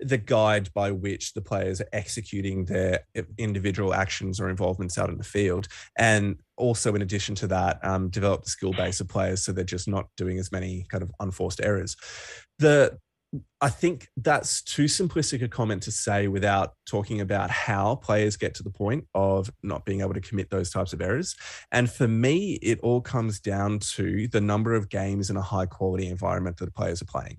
the 0.00 0.18
guide 0.18 0.72
by 0.74 0.90
which 0.90 1.34
the 1.34 1.42
players 1.42 1.80
are 1.80 1.88
executing 1.92 2.64
their 2.64 3.00
individual 3.38 3.94
actions 3.94 4.40
or 4.40 4.48
involvements 4.48 4.98
out 4.98 5.10
in 5.10 5.18
the 5.18 5.24
field, 5.24 5.68
and 5.98 6.40
also 6.56 6.94
in 6.94 7.02
addition 7.02 7.34
to 7.36 7.46
that, 7.46 7.84
um, 7.84 8.08
develop 8.08 8.42
the 8.44 8.50
skill 8.50 8.72
base 8.72 9.00
of 9.00 9.08
players 9.08 9.42
so 9.42 9.52
they're 9.52 9.64
just 9.64 9.88
not 9.88 10.08
doing 10.16 10.38
as 10.38 10.52
many 10.52 10.86
kind 10.88 11.02
of 11.02 11.10
unforced 11.20 11.60
errors. 11.62 11.96
The 12.58 12.98
I 13.60 13.68
think 13.68 14.08
that's 14.16 14.60
too 14.62 14.86
simplistic 14.86 15.42
a 15.42 15.48
comment 15.48 15.84
to 15.84 15.92
say 15.92 16.26
without 16.26 16.74
talking 16.84 17.20
about 17.20 17.50
how 17.50 17.94
players 17.94 18.36
get 18.36 18.54
to 18.54 18.64
the 18.64 18.70
point 18.70 19.06
of 19.14 19.50
not 19.62 19.84
being 19.84 20.00
able 20.00 20.14
to 20.14 20.20
commit 20.20 20.50
those 20.50 20.70
types 20.70 20.92
of 20.92 21.00
errors. 21.00 21.36
And 21.70 21.88
for 21.88 22.08
me, 22.08 22.54
it 22.54 22.80
all 22.80 23.00
comes 23.00 23.38
down 23.38 23.78
to 23.94 24.26
the 24.28 24.40
number 24.40 24.74
of 24.74 24.88
games 24.88 25.30
in 25.30 25.36
a 25.36 25.42
high 25.42 25.66
quality 25.66 26.08
environment 26.08 26.56
that 26.56 26.64
the 26.64 26.72
players 26.72 27.02
are 27.02 27.06
playing. 27.06 27.36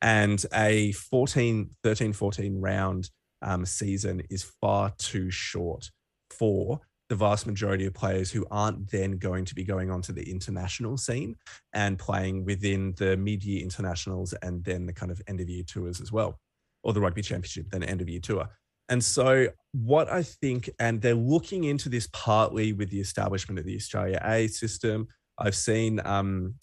And 0.00 0.44
a 0.54 0.92
14, 0.92 1.70
13, 1.82 2.12
14 2.12 2.60
round 2.60 3.10
um, 3.40 3.66
season 3.66 4.22
is 4.30 4.44
far 4.60 4.92
too 4.96 5.30
short 5.30 5.90
for 6.30 6.80
the 7.12 7.16
vast 7.16 7.46
majority 7.46 7.84
of 7.84 7.92
players 7.92 8.30
who 8.30 8.46
aren't 8.50 8.90
then 8.90 9.18
going 9.18 9.44
to 9.44 9.54
be 9.54 9.62
going 9.62 9.90
onto 9.90 10.14
the 10.14 10.30
international 10.30 10.96
scene 10.96 11.36
and 11.74 11.98
playing 11.98 12.42
within 12.42 12.94
the 12.96 13.18
mid-year 13.18 13.62
internationals 13.62 14.32
and 14.40 14.64
then 14.64 14.86
the 14.86 14.94
kind 14.94 15.12
of 15.12 15.20
end 15.26 15.38
of 15.38 15.46
year 15.46 15.62
tours 15.62 16.00
as 16.00 16.10
well, 16.10 16.40
or 16.82 16.94
the 16.94 17.00
rugby 17.02 17.20
championship, 17.20 17.68
then 17.68 17.82
end 17.82 18.00
of 18.00 18.08
year 18.08 18.18
tour. 18.18 18.48
And 18.88 19.04
so, 19.04 19.48
what 19.72 20.10
I 20.10 20.22
think, 20.22 20.70
and 20.78 21.02
they're 21.02 21.14
looking 21.14 21.64
into 21.64 21.90
this 21.90 22.08
partly 22.14 22.72
with 22.72 22.88
the 22.88 23.00
establishment 23.00 23.58
of 23.58 23.66
the 23.66 23.76
Australia 23.76 24.18
A 24.24 24.46
system. 24.46 25.06
I've 25.36 25.54
seen 25.54 26.00
um, 26.06 26.54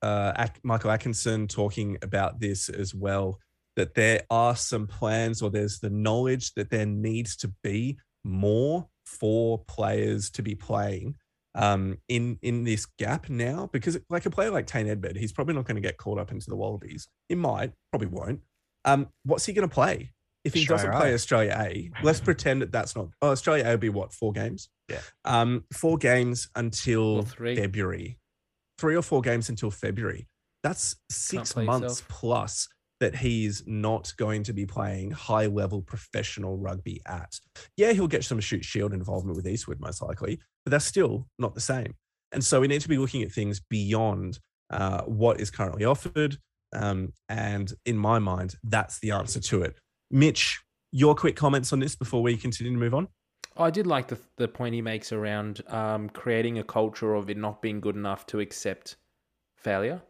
uh, 0.00 0.46
Michael 0.62 0.90
Atkinson 0.90 1.48
talking 1.48 1.98
about 2.00 2.40
this 2.40 2.70
as 2.70 2.94
well. 2.94 3.38
That 3.76 3.92
there 3.92 4.22
are 4.30 4.56
some 4.56 4.86
plans, 4.86 5.42
or 5.42 5.50
there's 5.50 5.80
the 5.80 5.90
knowledge 5.90 6.54
that 6.54 6.70
there 6.70 6.86
needs 6.86 7.36
to 7.36 7.52
be 7.62 7.98
more 8.24 8.88
for 9.18 9.58
players 9.66 10.30
to 10.30 10.42
be 10.42 10.54
playing 10.54 11.16
um, 11.54 11.98
in 12.08 12.38
in 12.42 12.64
this 12.64 12.86
gap 12.98 13.28
now 13.28 13.68
because 13.72 13.98
like 14.08 14.26
a 14.26 14.30
player 14.30 14.50
like 14.50 14.66
Tane 14.66 14.86
Edmed, 14.86 15.16
he's 15.16 15.32
probably 15.32 15.54
not 15.54 15.64
going 15.64 15.76
to 15.76 15.80
get 15.80 15.96
caught 15.96 16.18
up 16.18 16.30
into 16.30 16.48
the 16.48 16.56
Wallabies. 16.56 17.08
He 17.28 17.34
might, 17.34 17.72
probably 17.90 18.08
won't. 18.08 18.40
Um, 18.84 19.08
what's 19.24 19.46
he 19.46 19.52
going 19.52 19.68
to 19.68 19.74
play 19.74 20.12
if 20.44 20.54
he 20.54 20.64
doesn't 20.64 20.92
play 20.92 21.10
A. 21.10 21.14
Australia 21.14 21.56
A? 21.58 21.90
Let's 22.02 22.20
pretend 22.20 22.62
that 22.62 22.72
that's 22.72 22.94
not. 22.94 23.08
Oh, 23.20 23.30
Australia 23.30 23.64
A 23.66 23.70
will 23.70 23.78
be 23.78 23.88
what 23.88 24.12
four 24.12 24.32
games? 24.32 24.68
Yeah. 24.88 25.00
um, 25.24 25.64
four 25.72 25.98
games 25.98 26.48
until 26.54 27.22
three. 27.22 27.56
February, 27.56 28.18
three 28.78 28.96
or 28.96 29.02
four 29.02 29.20
games 29.20 29.48
until 29.48 29.70
February. 29.70 30.28
That's 30.62 30.96
six 31.10 31.56
months 31.56 31.82
yourself. 31.82 32.08
plus 32.08 32.68
that 33.00 33.16
he's 33.16 33.62
not 33.66 34.12
going 34.16 34.42
to 34.44 34.52
be 34.52 34.66
playing 34.66 35.10
high 35.10 35.46
level 35.46 35.82
professional 35.82 36.56
rugby 36.58 37.00
at. 37.06 37.38
Yeah, 37.76 37.92
he'll 37.92 38.06
get 38.06 38.24
some 38.24 38.40
Shute 38.40 38.64
Shield 38.64 38.92
involvement 38.92 39.36
with 39.36 39.48
Eastwood 39.48 39.80
most 39.80 40.02
likely, 40.02 40.38
but 40.64 40.70
that's 40.70 40.84
still 40.84 41.26
not 41.38 41.54
the 41.54 41.60
same. 41.60 41.94
And 42.32 42.44
so 42.44 42.60
we 42.60 42.68
need 42.68 42.82
to 42.82 42.88
be 42.88 42.98
looking 42.98 43.22
at 43.22 43.32
things 43.32 43.60
beyond 43.60 44.38
uh, 44.70 45.02
what 45.02 45.40
is 45.40 45.50
currently 45.50 45.84
offered. 45.84 46.38
Um, 46.72 47.12
and 47.28 47.72
in 47.86 47.96
my 47.96 48.18
mind, 48.18 48.54
that's 48.62 49.00
the 49.00 49.10
answer 49.10 49.40
to 49.40 49.62
it. 49.62 49.76
Mitch, 50.10 50.60
your 50.92 51.14
quick 51.14 51.36
comments 51.36 51.72
on 51.72 51.80
this 51.80 51.96
before 51.96 52.22
we 52.22 52.36
continue 52.36 52.72
to 52.72 52.78
move 52.78 52.94
on? 52.94 53.08
I 53.56 53.70
did 53.70 53.86
like 53.86 54.06
the 54.06 54.18
the 54.36 54.48
point 54.48 54.74
he 54.74 54.82
makes 54.82 55.12
around 55.12 55.62
um, 55.68 56.08
creating 56.10 56.58
a 56.58 56.64
culture 56.64 57.14
of 57.14 57.30
it 57.30 57.36
not 57.36 57.60
being 57.60 57.80
good 57.80 57.96
enough 57.96 58.26
to 58.26 58.40
accept 58.40 58.96
failure. 59.56 60.00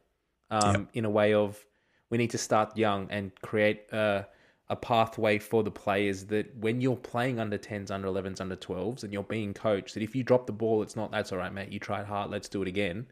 Um, 0.51 0.73
Yep. 0.73 0.89
In 0.95 1.05
a 1.05 1.11
way 1.11 1.33
of 1.33 1.65
we 2.11 2.19
need 2.19 2.31
to 2.31 2.39
start 2.39 2.77
young 2.77 3.07
and 3.11 3.33
create 3.41 3.91
a, 3.93 4.27
a 4.69 4.77
pathway 4.77 5.39
for 5.39 5.63
the 5.63 5.71
players 5.71 6.25
that 6.27 6.55
when 6.57 6.81
you're 6.81 6.97
playing 6.97 7.39
under 7.41 7.57
10s, 7.57 7.91
under 7.91 8.09
11s, 8.09 8.41
under 8.41 8.57
12s, 8.57 9.05
and 9.05 9.13
you're 9.13 9.23
being 9.23 9.55
coached, 9.55 9.95
that 9.95 10.03
if 10.03 10.15
you 10.15 10.23
drop 10.23 10.47
the 10.47 10.53
ball, 10.53 10.83
it's 10.83 10.97
not 10.97 11.11
that's 11.11 11.33
all 11.33 11.39
right, 11.39 11.53
mate. 11.53 11.71
You 11.71 11.79
tried 11.79 12.07
hard. 12.07 12.31
Let's 12.31 12.49
do 12.49 12.63
it 12.63 12.69
again. 12.69 13.07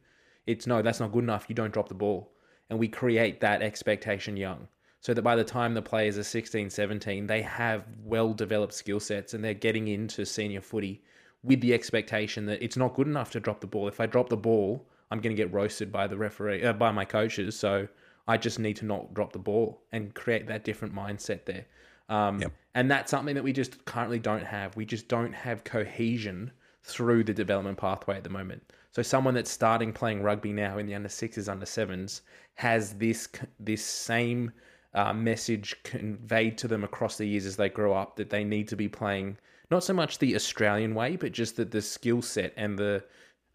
It's 0.47 0.67
no, 0.67 0.83
that's 0.83 1.01
not 1.01 1.13
good 1.13 1.25
enough. 1.25 1.47
You 1.49 1.55
don't 1.55 1.73
drop 1.73 1.89
the 1.89 1.95
ball. 1.95 2.33
And 2.71 2.79
we 2.79 2.89
create 2.89 3.41
that 3.41 3.63
expectation 3.63 4.37
young 4.37 4.69
so 5.01 5.15
that 5.15 5.23
by 5.23 5.37
the 5.37 5.45
time 5.45 5.75
the 5.75 5.83
players 5.83 6.19
are 6.19 6.25
16, 6.25 6.71
17, 6.71 7.27
they 7.27 7.43
have 7.43 7.85
well 8.03 8.33
developed 8.33 8.75
skill 8.75 9.01
sets 9.01 9.33
and 9.33 9.45
they're 9.45 9.55
getting 9.55 9.89
into 9.89 10.25
senior 10.27 10.61
footy 10.61 11.03
with 11.43 11.61
the 11.61 11.73
expectation 11.73 12.47
that 12.47 12.63
it's 12.63 12.77
not 12.77 12.95
good 12.95 13.07
enough 13.07 13.31
to 13.31 13.41
drop 13.41 13.61
the 13.61 13.67
ball. 13.67 13.87
If 13.89 14.01
I 14.01 14.07
drop 14.07 14.29
the 14.29 14.37
ball, 14.37 14.87
I'm 15.11 15.21
going 15.21 15.35
to 15.35 15.41
get 15.43 15.53
roasted 15.53 15.93
by 15.93 16.07
the 16.07 16.17
referee, 16.17 16.65
uh, 16.65 16.73
by 16.73 16.91
my 16.91 17.05
coaches. 17.05 17.59
So 17.59 17.89
I 18.29 18.37
just 18.37 18.59
need 18.59 18.77
to 18.77 18.85
not 18.85 19.15
drop 19.15 19.33
the 19.33 19.39
ball 19.39 19.83
and 19.91 20.15
create 20.15 20.47
that 20.47 20.63
different 20.63 20.95
mindset 20.95 21.45
there. 21.47 21.65
Um, 22.09 22.41
Yep. 22.41 22.53
And 22.75 22.91
that's 22.91 23.11
something 23.11 23.35
that 23.35 23.43
we 23.43 23.53
just 23.53 23.85
currently 23.87 24.21
don't 24.21 24.45
have. 24.45 24.77
We 24.77 24.85
just 24.85 25.09
don't 25.09 25.33
have 25.33 25.65
cohesion 25.65 26.53
through 26.85 27.25
the 27.25 27.35
development 27.35 27.77
pathway 27.77 28.17
at 28.17 28.23
the 28.25 28.31
moment. 28.31 28.63
So 28.93 29.03
someone 29.03 29.35
that's 29.35 29.51
starting 29.51 29.93
playing 29.93 30.23
rugby 30.23 30.53
now 30.53 30.79
in 30.79 30.87
the 30.87 30.95
under 30.95 31.09
sixes, 31.09 31.49
under 31.49 31.67
sevens, 31.67 32.23
has 32.55 32.95
this 32.95 33.29
this 33.59 33.85
same 33.85 34.53
uh, 34.95 35.13
message 35.13 35.77
conveyed 35.83 36.57
to 36.59 36.69
them 36.69 36.85
across 36.85 37.19
the 37.19 37.27
years 37.27 37.47
as 37.47 37.57
they 37.57 37.69
grow 37.69 37.95
up 37.95 38.17
that 38.17 38.31
they 38.31 38.45
need 38.45 38.69
to 38.69 38.77
be 38.77 38.89
playing 38.89 39.37
not 39.71 39.85
so 39.85 39.93
much 39.93 40.19
the 40.19 40.35
Australian 40.35 40.95
way, 40.95 41.17
but 41.17 41.33
just 41.33 41.57
that 41.57 41.71
the 41.71 41.83
skill 41.83 42.23
set 42.23 42.55
and 42.57 42.79
the 42.79 43.05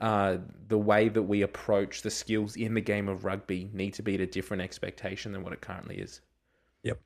uh, 0.03 0.38
the 0.67 0.77
way 0.77 1.07
that 1.07 1.21
we 1.21 1.43
approach 1.43 2.01
the 2.01 2.11
skills 2.11 2.57
in 2.57 2.73
the 2.73 2.81
game 2.81 3.07
of 3.07 3.23
rugby 3.23 3.69
need 3.71 3.93
to 3.93 4.03
be 4.03 4.15
at 4.15 4.19
a 4.19 4.25
different 4.25 4.61
expectation 4.61 5.31
than 5.31 5.43
what 5.43 5.53
it 5.53 5.61
currently 5.61 5.95
is. 5.95 6.19
Yep. 6.84 6.99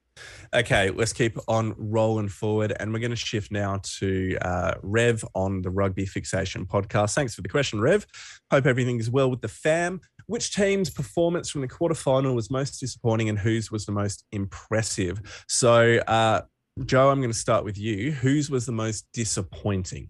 Okay, 0.56 0.90
let's 0.90 1.14
keep 1.14 1.38
on 1.48 1.76
rolling 1.78 2.28
forward. 2.28 2.74
And 2.80 2.92
we're 2.92 3.00
going 3.00 3.12
to 3.12 3.16
shift 3.16 3.52
now 3.52 3.82
to 4.00 4.36
uh, 4.42 4.74
Rev 4.82 5.24
on 5.36 5.62
the 5.62 5.70
Rugby 5.70 6.08
Fixation 6.08 6.66
podcast. 6.66 7.14
Thanks 7.14 7.36
for 7.36 7.44
the 7.44 7.50
question, 7.50 7.80
Rev. 7.80 8.04
Hope 8.50 8.66
everything 8.66 9.00
is 9.00 9.12
well 9.12 9.30
with 9.30 9.42
the 9.42 9.48
fam. 9.48 10.02
Which 10.26 10.56
team's 10.56 10.90
performance 10.90 11.52
from 11.52 11.62
the 11.62 11.68
quarterfinal 11.68 12.34
was 12.34 12.50
most 12.50 12.80
disappointing 12.80 13.30
and 13.30 13.38
whose 13.38 13.70
was 13.70 13.86
the 13.86 13.92
most 13.92 14.26
impressive? 14.32 15.46
So, 15.48 16.00
uh, 16.08 16.42
Joe, 16.84 17.12
I'm 17.12 17.20
going 17.20 17.32
to 17.32 17.38
start 17.38 17.64
with 17.64 17.78
you. 17.78 18.12
Whose 18.12 18.50
was 18.50 18.66
the 18.66 18.72
most 18.72 19.06
disappointing? 19.14 20.08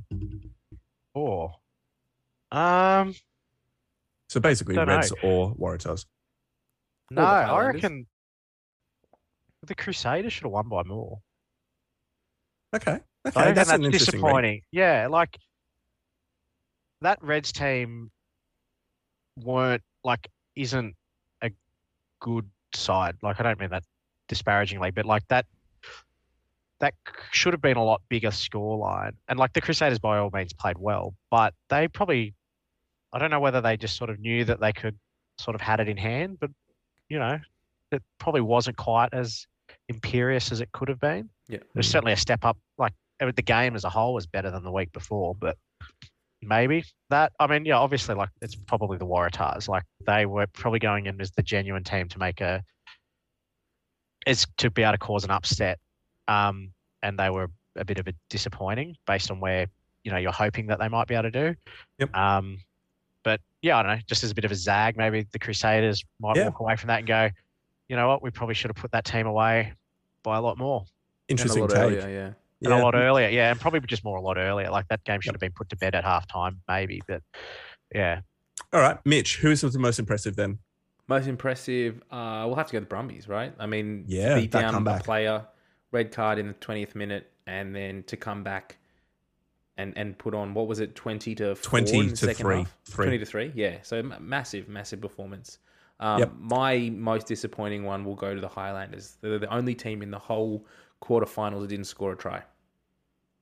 Oh. 1.13 1.51
Um, 2.51 3.13
So 4.29 4.39
basically, 4.39 4.75
Don't 4.75 4.87
know. 4.87 4.95
Reds 4.95 5.11
or 5.23 5.55
Waratahs. 5.55 6.05
no, 7.11 7.21
the 7.21 7.27
I 7.27 7.43
Highlanders. 7.45 7.83
reckon 7.83 8.07
the 9.63 9.75
Crusaders 9.75 10.33
should 10.33 10.43
have 10.43 10.51
won 10.51 10.69
by 10.69 10.83
more. 10.83 11.19
Okay. 12.75 12.91
I 12.91 13.29
Okay. 13.29 13.39
reckon 13.39 13.55
That's 13.55 13.69
that's 13.69 13.79
an 13.79 13.85
interesting 13.85 14.21
read. 14.21 14.31
disappointing. 14.31 14.61
Yeah, 14.71 15.07
like 15.09 15.37
that 17.01 17.21
Reds 17.21 17.51
team 17.51 18.11
weren't 19.43 19.83
like 20.03 20.27
isn't 20.55 20.95
a 21.41 21.51
good 22.19 22.49
side. 22.73 23.15
Like 23.21 23.39
I 23.39 23.43
don't 23.43 23.59
mean 23.59 23.69
that 23.69 23.83
disparagingly, 24.27 24.91
but 24.91 25.05
like 25.05 25.27
that 25.27 25.45
that 26.79 26.93
should 27.31 27.53
have 27.53 27.61
been 27.61 27.77
a 27.77 27.83
lot 27.83 28.01
bigger 28.09 28.29
scoreline. 28.29 29.13
And 29.27 29.39
like 29.39 29.53
the 29.53 29.61
Crusaders 29.61 29.99
by 29.99 30.17
all 30.19 30.29
means 30.31 30.53
played 30.53 30.77
well, 30.77 31.15
but 31.31 31.53
they 31.69 31.87
probably 31.87 32.33
I 33.13 33.19
don't 33.19 33.31
know 33.31 33.39
whether 33.39 33.61
they 33.61 33.77
just 33.77 33.97
sort 33.97 34.09
of 34.09 34.19
knew 34.19 34.45
that 34.45 34.59
they 34.59 34.73
could 34.73 34.97
sort 35.39 35.55
of 35.55 35.61
had 35.61 35.79
it 35.79 35.87
in 35.87 35.97
hand, 35.97 36.37
but 36.39 36.51
you 37.09 37.19
know, 37.19 37.39
it 37.91 38.03
probably 38.19 38.41
wasn't 38.41 38.77
quite 38.77 39.09
as 39.13 39.47
imperious 39.89 40.51
as 40.51 40.61
it 40.61 40.71
could 40.71 40.89
have 40.89 40.99
been. 40.99 41.29
Yeah. 41.47 41.59
There's 41.73 41.89
certainly 41.89 42.13
a 42.13 42.17
step 42.17 42.43
up. 42.43 42.57
Like 42.77 42.93
the 43.19 43.41
game 43.41 43.75
as 43.75 43.83
a 43.83 43.89
whole 43.89 44.13
was 44.13 44.27
better 44.27 44.51
than 44.51 44.63
the 44.63 44.71
week 44.71 44.91
before, 44.91 45.35
but 45.35 45.57
maybe 46.41 46.83
that. 47.09 47.31
I 47.39 47.47
mean, 47.47 47.65
yeah, 47.65 47.77
obviously, 47.77 48.15
like 48.15 48.29
it's 48.41 48.55
probably 48.55 48.97
the 48.97 49.05
Waratahs. 49.05 49.67
Like 49.67 49.83
they 50.05 50.25
were 50.25 50.47
probably 50.47 50.79
going 50.79 51.05
in 51.05 51.19
as 51.21 51.31
the 51.31 51.43
genuine 51.43 51.83
team 51.83 52.09
to 52.09 52.19
make 52.19 52.41
a, 52.41 52.63
is 54.25 54.45
to 54.57 54.69
be 54.69 54.83
able 54.83 54.93
to 54.93 54.97
cause 54.97 55.23
an 55.23 55.31
upset, 55.31 55.79
um, 56.27 56.71
and 57.01 57.17
they 57.17 57.29
were 57.29 57.49
a 57.77 57.85
bit 57.85 57.99
of 57.99 58.07
a 58.07 58.13
disappointing 58.29 58.95
based 59.05 59.31
on 59.31 59.39
where 59.39 59.67
you 60.03 60.11
know 60.11 60.17
you're 60.17 60.31
hoping 60.31 60.67
that 60.67 60.79
they 60.79 60.89
might 60.89 61.07
be 61.07 61.15
able 61.15 61.31
to 61.31 61.31
do. 61.31 61.55
Yep. 61.99 62.15
Um, 62.15 62.57
but 63.27 63.41
yeah, 63.61 63.77
I 63.77 63.83
don't 63.83 63.91
know. 63.97 64.01
Just 64.07 64.23
as 64.23 64.31
a 64.31 64.35
bit 64.35 64.45
of 64.45 64.51
a 64.51 64.55
zag, 64.55 64.95
maybe 64.95 65.27
the 65.33 65.39
Crusaders 65.39 66.01
might 66.21 66.37
Yeah. 66.37 66.45
walk 66.45 66.61
away 66.61 66.77
from 66.77 66.87
that 66.87 66.99
and 66.99 67.07
go, 67.07 67.29
you 67.89 67.97
know 67.97 68.07
what, 68.07 68.23
we 68.23 68.31
probably 68.31 68.55
should 68.55 68.69
have 68.69 68.77
put 68.77 68.91
that 68.93 69.03
team 69.03 69.27
away 69.27 69.73
by 70.23 70.37
a 70.37 70.41
lot 70.41 70.57
more 70.57 70.85
Interesting 71.27 71.63
and 71.63 71.71
a 71.71 71.75
lot 71.75 71.81
take. 71.89 71.97
earlier, 71.99 72.09
yeah. 72.09 72.69
and 72.71 72.79
a 72.79 72.81
lot 72.81 72.95
earlier. 72.95 73.27
Yeah, 73.27 73.51
and 73.51 73.59
probably 73.59 73.81
just 73.81 74.05
more 74.05 74.15
a 74.17 74.21
lot 74.21 74.37
earlier. 74.37 74.69
Like 74.71 74.87
that 74.87 75.03
game 75.03 75.19
should 75.19 75.33
have 75.33 75.41
been 75.41 75.51
put 75.51 75.67
to 75.71 75.75
bed 75.75 75.93
at 75.93 76.05
halftime, 76.05 76.55
maybe. 76.69 77.01
But 77.05 77.21
yeah, 77.93 78.21
All 78.71 78.79
right, 78.79 78.97
Mitch. 79.05 79.37
Who 79.39 79.49
was 79.49 79.61
the 79.61 79.77
most 79.77 79.99
impressive 79.99 80.37
then? 80.37 80.59
Most 81.09 81.27
impressive. 81.27 82.01
Uh, 82.09 82.43
we'll 82.45 82.55
have 82.55 82.67
to 82.67 82.73
go 82.73 82.79
the 82.79 82.85
Brumbies, 82.85 83.27
right? 83.27 83.53
I 83.59 83.65
mean, 83.65 84.05
to 84.07 84.13
Yeah, 84.15 84.35
beat 84.35 84.51
down 84.51 84.83
the 84.85 84.99
player, 85.03 85.45
red 85.91 86.11
card 86.13 86.37
in 86.39 86.47
the 86.47 86.53
twentieth 86.53 86.95
minute, 86.95 87.29
and 87.45 87.75
then 87.75 88.03
to 88.03 88.15
come 88.15 88.43
back 88.43 88.77
and 89.77 89.93
and 89.97 90.17
put 90.17 90.33
on 90.33 90.53
what 90.53 90.67
was 90.67 90.79
it, 90.79 90.95
twenty 90.95 91.35
to 91.35 91.55
20 91.55 91.97
in 91.97 92.05
the 92.05 92.09
to 92.11 92.17
second 92.17 92.35
three. 92.35 92.57
half? 92.57 92.77
Three. 92.85 93.17
To 93.17 93.25
three, 93.25 93.51
yeah. 93.55 93.77
So 93.83 94.01
massive, 94.19 94.67
massive 94.67 95.01
performance. 95.01 95.59
Um, 95.99 96.19
Yep. 96.19 96.31
My 96.39 96.91
most 96.93 97.25
disappointing 97.27 97.83
one 97.83 98.05
will 98.05 98.15
go 98.15 98.35
to 98.35 98.39
the 98.41 98.47
Highlanders. 98.47 99.17
They're 99.21 99.39
the 99.39 99.51
only 99.53 99.73
team 99.75 100.01
in 100.01 100.11
the 100.11 100.19
whole 100.19 100.65
quarterfinals 101.01 101.61
that 101.61 101.67
didn't 101.69 101.85
score 101.85 102.11
a 102.13 102.15
try. 102.17 102.43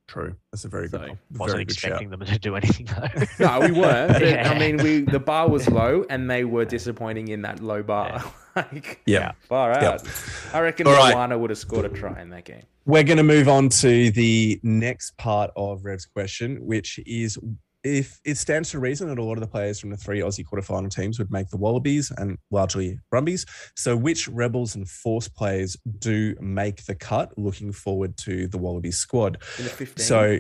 True. 0.07 0.35
That's 0.51 0.65
a 0.65 0.67
very 0.69 0.87
good. 0.87 1.01
So, 1.01 1.07
call. 1.07 1.17
wasn't 1.37 1.51
Very 1.55 1.65
good 1.65 1.75
shout. 1.77 1.91
expecting 1.93 2.09
them 2.11 2.19
to 2.25 2.39
do 2.39 2.55
anything 2.55 2.85
though. 2.85 3.25
No, 3.39 3.59
we 3.67 3.71
weren't. 3.71 4.13
but, 4.13 4.21
Yeah. 4.21 4.51
I 4.51 4.59
mean, 4.59 4.77
we 4.77 5.01
the 5.01 5.19
bar 5.19 5.49
was 5.49 5.67
low, 5.81 6.05
and 6.09 6.29
they 6.29 6.43
were 6.45 6.65
disappointing 6.65 7.29
in 7.29 7.41
that 7.41 7.59
low 7.61 7.81
bar. 7.81 8.23
like, 8.55 9.01
Yeah. 9.07 9.31
far 9.49 9.71
out. 9.71 9.81
Yep. 10.03 10.07
I 10.53 10.59
reckon 10.61 10.87
All 10.87 10.93
right. 10.93 11.13
Moana 11.15 11.37
would 11.39 11.49
have 11.49 11.57
scored 11.59 11.85
a 11.85 11.89
try 11.89 12.21
in 12.21 12.29
that 12.29 12.45
game. 12.45 12.63
We're 12.85 13.03
going 13.03 13.17
to 13.17 13.23
move 13.23 13.49
on 13.49 13.69
to 13.69 14.11
the 14.11 14.59
next 14.61 15.17
part 15.17 15.49
of 15.55 15.83
Rev's 15.85 16.05
question, 16.05 16.63
which 16.63 16.99
is 17.07 17.39
if 17.85 18.19
it 18.25 18.35
stands 18.35 18.71
to 18.71 18.79
reason 18.79 19.07
that 19.09 19.19
a 19.19 19.23
lot 19.23 19.33
of 19.33 19.41
the 19.41 19.47
players 19.47 19.79
from 19.79 19.91
the 19.91 19.97
three 19.97 20.19
Aussie 20.19 20.43
quarterfinal 20.43 20.93
teams 20.93 21.19
would 21.19 21.31
make 21.31 21.49
the 21.49 21.57
Wallabies 21.57 22.11
and 22.17 22.37
largely 22.49 22.99
Brumbies. 23.11 23.45
So, 23.75 23.95
which 23.95 24.27
Rebels 24.27 24.75
and 24.75 24.89
Force 24.89 25.27
players 25.27 25.77
do 25.99 26.35
make 26.41 26.83
the 26.85 26.95
cut? 26.95 27.37
Looking 27.37 27.71
forward 27.71 28.17
to 28.17 28.47
the 28.47 28.57
Wallabies 28.57 28.97
squad. 28.97 29.37
In 29.59 29.65
the 29.65 29.87
So, 29.97 30.39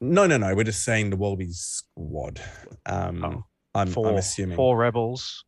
no, 0.00 0.28
no, 0.28 0.36
no. 0.36 0.54
We're 0.54 0.64
just 0.64 0.84
saying 0.84 1.10
the 1.10 1.16
Wallabies 1.16 1.58
squad. 1.58 2.40
Um, 2.86 3.24
Oh, 3.24 3.44
I'm, 3.74 3.88
four, 3.88 4.08
I'm 4.08 4.16
assuming. 4.16 4.56
four 4.56 4.76
rebels. 4.76 5.44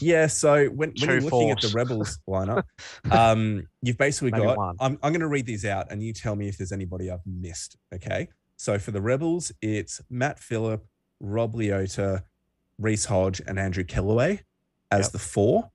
Yeah, 0.00 0.26
so 0.26 0.66
when, 0.66 0.92
when 1.00 1.10
you're 1.10 1.20
looking 1.22 1.50
at 1.50 1.60
the. 1.60 1.68
Rebels 1.68 2.18
lineup, 2.28 2.64
um, 3.10 3.66
you've 3.80 3.96
basically 3.96 4.32
Maybe 4.32 4.44
got. 4.44 4.56
one. 4.58 4.76
I'm, 4.80 4.98
I'm 5.02 5.12
going 5.12 5.20
to 5.20 5.28
read 5.28 5.46
these 5.46 5.64
out, 5.64 5.90
and 5.90 6.02
you 6.02 6.12
tell 6.12 6.36
me 6.36 6.48
if 6.48 6.58
there's 6.58 6.72
anybody 6.72 7.10
I've 7.10 7.24
missed. 7.24 7.76
Okay, 7.94 8.28
so 8.64 8.78
for 8.78 8.92
the 8.92 9.02
Rebels, 9.02 9.52
it's 9.60 10.00
Matt 10.08 10.38
Phillip, 10.38 10.82
Rob 11.20 11.52
Leota, 11.52 12.22
Reece 12.78 13.04
Hodge, 13.04 13.42
and 13.46 13.58
Andrew 13.58 13.84
Kellaway 13.84 14.40
as 14.90 15.06
Yep. 15.06 15.12
the 15.12 15.18
four, 15.18 15.70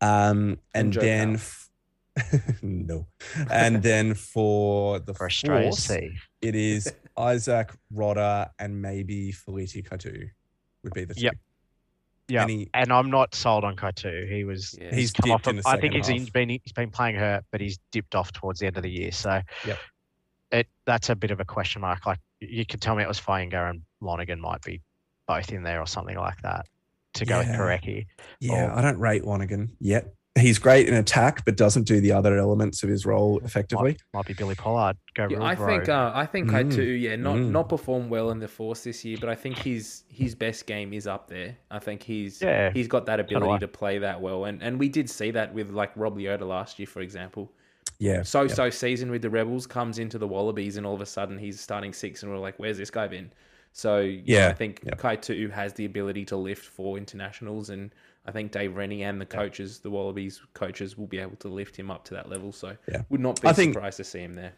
um, 0.00 0.58
and, 0.72 0.94
And 0.94 0.94
then 0.94 1.34
f- 1.34 1.68
no, 2.62 3.06
and 3.50 3.82
then 3.82 4.14
for 4.14 4.98
the 4.98 5.12
For 5.12 5.26
Australia 5.26 5.68
Force, 5.68 5.90
it 5.90 6.54
is 6.54 6.90
Izack 7.18 7.76
Rodda 7.94 8.48
and 8.58 8.80
maybe 8.80 9.30
Feleti 9.32 9.86
Kaitu'u 9.86 10.30
would 10.84 10.94
be 10.94 11.04
the 11.04 11.14
two. 11.14 11.24
Yep. 11.24 11.34
Yeah. 12.28 12.42
Any, 12.44 12.70
And 12.72 12.90
I'm 12.92 13.10
not 13.10 13.34
sold 13.34 13.64
on 13.64 13.76
Kaitu'u. 13.76 14.26
He 14.26 14.44
was 14.44 14.74
yeah. 14.80 14.86
he's, 14.90 14.96
he's 14.96 15.12
come 15.12 15.32
off. 15.32 15.46
Of, 15.46 15.60
I 15.66 15.78
think 15.78 15.92
he's 15.92 16.08
half. 16.08 16.32
been 16.32 16.48
he's 16.48 16.72
been 16.74 16.90
playing 16.90 17.16
hurt, 17.16 17.44
but 17.50 17.60
he's 17.60 17.78
dipped 17.90 18.14
off 18.14 18.32
towards 18.32 18.60
the 18.60 18.66
end 18.68 18.78
of 18.78 18.82
the 18.82 18.90
year. 18.90 19.12
So 19.12 19.42
Yep. 19.66 19.78
It 20.52 20.68
that's 20.86 21.08
a 21.10 21.16
bit 21.16 21.30
of 21.30 21.40
a 21.40 21.44
question 21.44 21.80
mark. 21.80 22.04
Like 22.06 22.18
you 22.40 22.66
could 22.66 22.80
tell 22.80 22.94
me 22.94 23.02
it 23.02 23.08
was 23.08 23.20
Fainga'a 23.20 23.70
and 23.70 23.82
Lonergan 24.00 24.40
might 24.40 24.62
be 24.62 24.80
both 25.26 25.50
in 25.50 25.62
there 25.62 25.80
or 25.80 25.86
something 25.86 26.16
like 26.16 26.40
that 26.42 26.66
to 27.14 27.24
go 27.24 27.40
Yeah. 27.40 27.50
with 27.50 27.58
Porecki. 27.60 28.06
Yeah, 28.40 28.66
Or- 28.66 28.78
I 28.78 28.82
don't 28.82 28.98
rate 28.98 29.24
Lonergan 29.24 29.74
yet. 29.80 30.12
he's 30.38 30.58
great 30.58 30.88
in 30.88 30.94
attack, 30.94 31.44
but 31.44 31.56
doesn't 31.58 31.86
do 31.86 32.00
the 32.00 32.10
other 32.10 32.38
elements 32.38 32.82
of 32.82 32.88
his 32.88 33.04
role 33.04 33.38
effectively. 33.44 33.92
Might, 33.92 34.18
might 34.18 34.26
be 34.26 34.32
Billy 34.32 34.54
Pollard. 34.54 34.96
Go 35.14 35.24
Yeah, 35.28 35.36
real 35.36 35.42
I 35.42 35.54
think 35.54 35.88
uh, 35.90 36.10
I 36.14 36.24
think 36.26 36.48
Mm. 36.48 36.52
Kaitu'u, 36.70 37.00
yeah, 37.00 37.16
not 37.16 37.36
Mm. 37.36 37.50
not 37.50 37.68
performed 37.68 38.08
well 38.10 38.30
in 38.30 38.38
the 38.38 38.48
force 38.48 38.82
this 38.84 39.04
year, 39.04 39.16
but 39.20 39.28
I 39.30 39.34
think 39.34 39.58
his 39.58 40.04
his 40.08 40.34
best 40.34 40.66
game 40.66 40.92
is 40.92 41.06
up 41.06 41.28
there. 41.28 41.56
I 41.70 41.78
think 41.78 42.02
he's 42.02 42.40
Yeah, 42.42 42.70
he's 42.72 42.88
got 42.88 43.06
that 43.06 43.20
ability 43.20 43.58
to 43.60 43.68
play 43.68 43.98
that 43.98 44.20
well, 44.20 44.44
and 44.46 44.62
and 44.62 44.78
we 44.78 44.88
did 44.88 45.08
see 45.08 45.30
that 45.32 45.52
with 45.54 45.70
like 45.70 45.92
Rob 45.96 46.16
Leota 46.18 46.46
last 46.46 46.78
year, 46.78 46.86
for 46.86 47.00
example. 47.00 47.52
Yeah. 48.02 48.22
So 48.22 48.42
yeah. 48.42 48.54
so 48.54 48.68
season 48.70 49.10
with 49.12 49.22
the 49.22 49.30
Rebels 49.30 49.66
comes 49.66 49.98
into 50.00 50.18
the 50.18 50.26
Wallabies, 50.26 50.76
and 50.76 50.84
all 50.84 50.94
of 50.94 51.00
a 51.00 51.06
sudden 51.06 51.38
he's 51.38 51.60
starting 51.60 51.92
six, 51.92 52.22
and 52.22 52.32
we're 52.32 52.38
like, 52.38 52.58
where's 52.58 52.76
this 52.78 52.90
guy 52.90 53.06
been? 53.06 53.32
So 53.72 54.00
you 54.00 54.16
know, 54.18 54.22
Yeah, 54.26 54.48
I 54.48 54.54
think 54.54 54.80
yeah. 54.84 54.94
Kaitu'u 54.94 55.50
has 55.52 55.72
the 55.74 55.84
ability 55.84 56.24
to 56.26 56.36
lift 56.36 56.64
for 56.66 56.98
internationals, 56.98 57.70
and 57.70 57.94
I 58.26 58.32
think 58.32 58.50
Dave 58.50 58.74
Rennie 58.76 59.04
and 59.04 59.20
the 59.20 59.26
coaches, 59.26 59.78
the 59.78 59.90
Wallabies 59.90 60.40
coaches, 60.52 60.98
will 60.98 61.06
be 61.06 61.18
able 61.18 61.36
to 61.36 61.48
lift 61.48 61.76
him 61.76 61.90
up 61.90 62.04
to 62.06 62.14
that 62.14 62.28
level. 62.28 62.50
So 62.52 62.76
Yeah. 62.90 63.02
would 63.08 63.20
not 63.20 63.40
be 63.40 63.48
I 63.48 63.52
think- 63.52 63.74
surprised 63.74 63.96
to 63.98 64.04
see 64.04 64.20
him 64.20 64.34
there. 64.34 64.52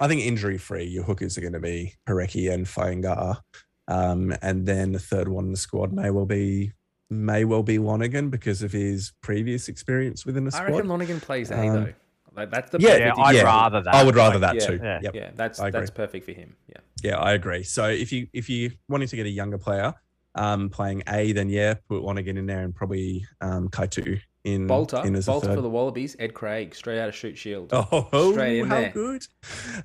I 0.00 0.08
think 0.08 0.20
injury 0.22 0.58
free, 0.58 0.84
your 0.84 1.04
hookers 1.04 1.38
are 1.38 1.40
going 1.40 1.52
to 1.54 1.60
be 1.60 1.94
Porecki 2.06 2.52
and 2.52 2.66
Fainga'a. 2.66 3.40
Um, 3.86 4.34
and 4.42 4.66
then 4.66 4.92
the 4.92 4.98
third 4.98 5.28
one 5.28 5.44
in 5.46 5.50
the 5.52 5.56
squad 5.56 5.92
may 5.92 6.10
well 6.10 6.26
be 6.26 6.72
may 7.10 7.44
well 7.44 7.62
be 7.62 7.78
Lonergan 7.78 8.28
because 8.30 8.62
of 8.62 8.72
his 8.72 9.12
previous 9.22 9.68
experience 9.68 10.26
within 10.26 10.44
the 10.44 10.50
squad. 10.50 10.68
I 10.68 10.70
reckon 10.72 10.88
Lonergan 10.88 11.20
plays 11.20 11.50
A 11.50 11.58
Um, 11.58 11.72
though. 11.84 11.92
Like, 12.36 12.50
that's 12.50 12.70
the 12.70 12.78
yeah, 12.80 12.96
yeah. 12.96 13.12
I'd 13.16 13.36
yeah, 13.36 13.42
rather 13.42 13.82
that. 13.82 13.94
I 13.94 14.02
would 14.04 14.16
rather 14.16 14.38
Like, 14.38 14.54
that 14.54 14.62
yeah, 14.62 14.66
too. 14.66 14.80
yeah. 14.82 14.98
Yep. 15.02 15.14
Yeah, 15.14 15.30
that's 15.34 15.60
that's 15.60 15.90
perfect 15.90 16.24
for 16.24 16.32
him. 16.32 16.56
Yeah. 16.68 16.80
Yeah, 17.02 17.18
I 17.18 17.32
agree. 17.32 17.62
So 17.62 17.88
if 17.88 18.12
you 18.12 18.28
if 18.32 18.48
you 18.48 18.72
wanting 18.88 19.08
to 19.08 19.16
get 19.16 19.26
a 19.26 19.30
younger 19.30 19.58
player 19.58 19.94
um, 20.34 20.70
playing 20.70 21.02
A, 21.08 21.32
then 21.32 21.48
yeah, 21.48 21.74
put 21.88 22.02
Lonergan 22.02 22.36
in 22.36 22.46
there 22.46 22.62
and 22.62 22.74
probably 22.74 23.26
um, 23.40 23.68
Kaitu'u 23.68 24.20
in 24.44 24.66
Bolter, 24.66 25.02
in 25.04 25.14
Bolter 25.20 25.46
third. 25.48 25.54
for 25.56 25.62
the 25.62 25.70
Wallabies, 25.70 26.16
Ed 26.18 26.34
Craig, 26.34 26.74
straight 26.74 26.98
out 27.00 27.08
of 27.08 27.14
Shute 27.14 27.36
Shield. 27.38 27.70
Oh, 27.72 28.32
Straight 28.32 28.58
in 28.60 28.66
how 28.66 28.80
there. 28.80 28.90
good. 28.90 29.26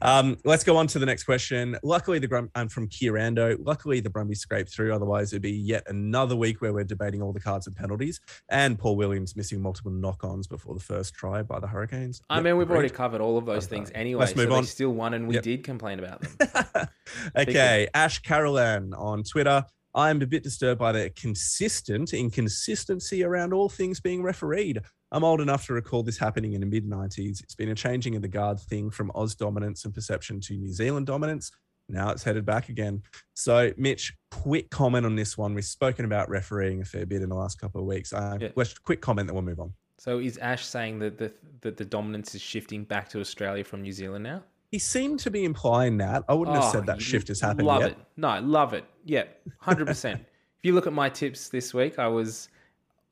Um, 0.02 0.38
let's 0.44 0.65
go 0.65 0.76
on 0.76 0.86
to 0.88 0.99
the 0.99 1.06
next 1.06 1.23
question. 1.23 1.77
Luckily, 1.81 2.19
the 2.19 2.27
Grum, 2.27 2.49
um, 2.56 2.68
from 2.68 2.90
Kiarando, 2.90 3.56
luckily 3.65 4.02
the 4.02 4.10
Brumbies 4.10 4.41
scraped 4.41 4.73
through. 4.73 4.94
Otherwise, 4.94 5.31
it'd 5.31 5.41
be 5.41 5.52
yet 5.52 5.84
another 5.88 6.36
week 6.36 6.61
where 6.61 6.73
we're 6.73 6.84
debating 6.84 7.22
all 7.22 7.31
the 7.31 7.40
cards 7.40 7.68
and 7.68 7.76
penalties. 7.76 8.19
And 8.49 8.77
Paul 8.77 8.98
Williams 8.98 9.36
missing 9.38 9.61
multiple 9.61 9.91
knock-ons 9.91 10.45
before 10.48 10.73
the 10.76 10.81
first 10.81 11.14
try 11.14 11.41
by 11.41 11.60
the 11.61 11.68
Hurricanes. 11.68 12.22
I 12.30 12.36
Yep, 12.36 12.44
mean, 12.44 12.57
we've 12.57 12.68
agreed. 12.68 12.76
already 12.76 12.90
covered 12.94 13.22
all 13.22 13.38
of 13.38 13.45
those 13.45 13.65
Okay. 13.65 13.77
things 13.77 13.91
anyway. 13.95 14.19
Let's 14.22 14.36
move 14.36 14.49
so 14.49 14.56
on. 14.56 14.64
Still 14.65 14.91
won, 14.91 15.14
and 15.14 15.27
we 15.27 15.36
Yep. 15.36 15.44
did 15.44 15.64
complain 15.64 15.99
about 15.99 16.22
them. 16.22 16.88
okay, 17.38 17.88
Ash 17.94 18.19
Carolan 18.19 18.94
on 18.94 19.23
Twitter. 19.23 19.64
I'm 19.95 20.22
a 20.22 20.28
bit 20.28 20.44
disturbed 20.44 20.80
by 20.80 20.91
the 20.91 21.10
consistent 21.11 22.14
inconsistency 22.14 23.24
around 23.24 23.53
all 23.53 23.70
things 23.70 23.99
being 23.99 24.22
refereed. 24.22 24.82
I'm 25.11 25.24
old 25.24 25.41
enough 25.41 25.66
to 25.66 25.74
recall 25.74 26.03
this 26.03 26.18
happening 26.20 26.53
in 26.53 26.61
the 26.61 26.68
mid 26.68 26.88
90s. 26.88 27.41
It's 27.41 27.56
been 27.56 27.70
a 27.70 27.76
changing 27.76 28.16
of 28.16 28.22
the 28.22 28.28
guard 28.28 28.60
thing 28.60 28.91
from 28.91 29.11
Oz 29.16 29.34
dominance 29.36 29.86
and 29.86 29.94
perception 29.94 30.40
to 30.41 30.53
New 30.53 30.72
Zealand 30.72 31.07
dominance. 31.07 31.52
Now 31.91 32.11
it's 32.11 32.24
headed 32.24 32.45
back 32.45 32.70
again. 32.70 33.02
So, 33.34 33.74
Mitch, 33.76 34.14
quick 34.30 34.70
comment 34.70 35.07
on 35.07 35.16
this 35.16 35.36
one. 35.38 35.56
We've 35.56 35.66
spoken 35.66 36.06
about 36.06 36.30
refereeing 36.30 36.82
a 36.82 36.86
fair 36.86 37.07
bit 37.07 37.24
in 37.24 37.30
the 37.30 37.36
last 37.36 37.60
couple 37.60 37.82
of 37.82 37.88
weeks. 37.88 38.14
Uh, 38.14 38.38
Yeah. 38.40 38.64
Quick 38.84 39.02
comment, 39.02 39.28
then 39.28 39.34
we'll 39.34 39.44
move 39.44 39.60
on. 39.60 39.74
So 39.98 40.20
is 40.20 40.38
Ash 40.38 40.66
saying 40.66 40.99
that 40.99 41.18
the 41.18 41.34
that 41.61 41.76
the 41.76 41.84
dominance 41.84 42.34
is 42.34 42.41
shifting 42.41 42.86
back 42.86 43.10
to 43.10 43.20
Australia 43.20 43.64
from 43.66 43.82
New 43.82 43.91
Zealand 43.91 44.24
now? 44.24 44.44
He 44.72 44.80
seemed 44.80 45.20
to 45.22 45.32
be 45.32 45.46
implying 45.46 45.98
that. 45.98 46.24
I 46.30 46.34
wouldn't 46.34 46.56
have 46.56 46.66
Oh, 46.66 46.72
said 46.72 46.86
that 46.86 47.02
shift 47.02 47.28
has 47.30 47.41
happened 47.41 47.68
Love 47.68 47.82
yet. 47.82 47.91
it. 47.91 47.98
No, 48.18 48.40
love 48.40 48.74
it. 48.74 48.86
Yeah, 49.06 49.24
hundred 49.60 49.88
percent. 49.88 50.26
If 50.62 50.66
you 50.66 50.74
look 50.74 50.88
at 50.88 50.91
my 50.94 51.08
tips 51.10 51.48
this 51.48 51.74
week, 51.74 52.00
I 52.00 52.10
was 52.10 52.50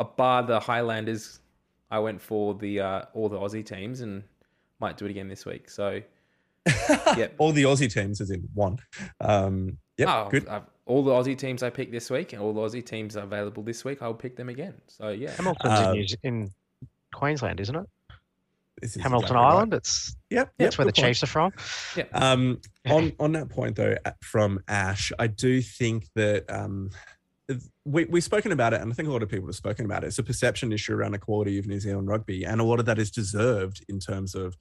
a 0.01 0.03
bar 0.03 0.43
the 0.43 0.59
Highlanders. 0.59 1.39
I 1.89 1.97
went 1.99 2.21
for 2.21 2.53
the 2.53 2.81
uh, 2.81 3.01
all 3.13 3.29
the 3.29 3.37
Aussie 3.37 3.65
teams 3.65 4.01
and 4.01 4.21
might 4.81 4.97
do 4.97 5.05
it 5.05 5.11
again 5.11 5.29
this 5.29 5.45
week. 5.45 5.69
So 5.69 6.01
Yep. 7.15 7.35
All 7.37 7.53
the 7.53 7.63
Aussie 7.63 7.91
teams, 7.91 8.19
as 8.19 8.31
in 8.31 8.47
one. 8.53 8.79
Um, 9.21 9.77
yep, 9.97 10.09
oh, 10.09 10.27
good. 10.29 10.45
I've, 10.49 10.63
all 10.85 11.03
the 11.03 11.11
Aussie 11.11 11.37
teams 11.37 11.63
I 11.63 11.69
picked 11.69 11.93
this 11.93 12.09
week 12.09 12.33
and 12.33 12.41
all 12.41 12.51
the 12.53 12.59
Aussie 12.59 12.85
teams 12.85 13.15
are 13.15 13.23
available 13.23 13.63
this 13.63 13.85
week, 13.85 14.01
I'll 14.01 14.13
pick 14.13 14.35
them 14.35 14.49
again. 14.49 14.73
So 14.87 15.09
yeah, 15.09 15.31
Hamilton's 15.31 16.15
in, 16.23 16.41
in 16.43 16.51
Queensland, 17.13 17.61
isn't 17.61 17.75
it? 17.77 17.85
This 18.81 18.95
is 18.95 19.01
Hamilton 19.01 19.25
exactly 19.25 19.43
right. 19.43 19.53
Island. 19.53 19.73
It's 19.73 20.15
Yep, 20.29 20.53
that's 20.57 20.73
yep, 20.73 20.77
where 20.77 20.85
the 20.85 20.93
point. 20.93 21.07
Chiefs 21.07 21.23
are 21.23 21.27
from. 21.27 21.53
Um, 22.11 22.61
on 22.89 23.13
on 23.19 23.31
that 23.33 23.49
point 23.49 23.75
though, 23.75 23.95
from 24.21 24.59
Ash, 24.67 25.11
I 25.17 25.27
do 25.27 25.61
think 25.61 26.07
that 26.15 26.49
um, 26.51 26.91
we 27.85 28.05
we've 28.05 28.23
spoken 28.23 28.51
about 28.51 28.73
it, 28.73 28.81
and 28.81 28.91
I 28.91 28.95
think 28.95 29.07
a 29.07 29.11
lot 29.11 29.23
of 29.23 29.29
people 29.29 29.47
have 29.47 29.55
spoken 29.55 29.85
about 29.85 30.03
it. 30.03 30.07
It's 30.07 30.19
a 30.19 30.23
perception 30.23 30.71
issue 30.73 30.93
around 30.93 31.13
the 31.13 31.19
quality 31.19 31.57
of 31.57 31.65
New 31.65 31.79
Zealand 31.79 32.07
rugby, 32.09 32.45
and 32.45 32.59
a 32.59 32.63
lot 32.63 32.79
of 32.79 32.85
that 32.85 32.99
is 32.99 33.09
deserved 33.09 33.85
in 33.87 33.99
terms 33.99 34.35
of 34.35 34.57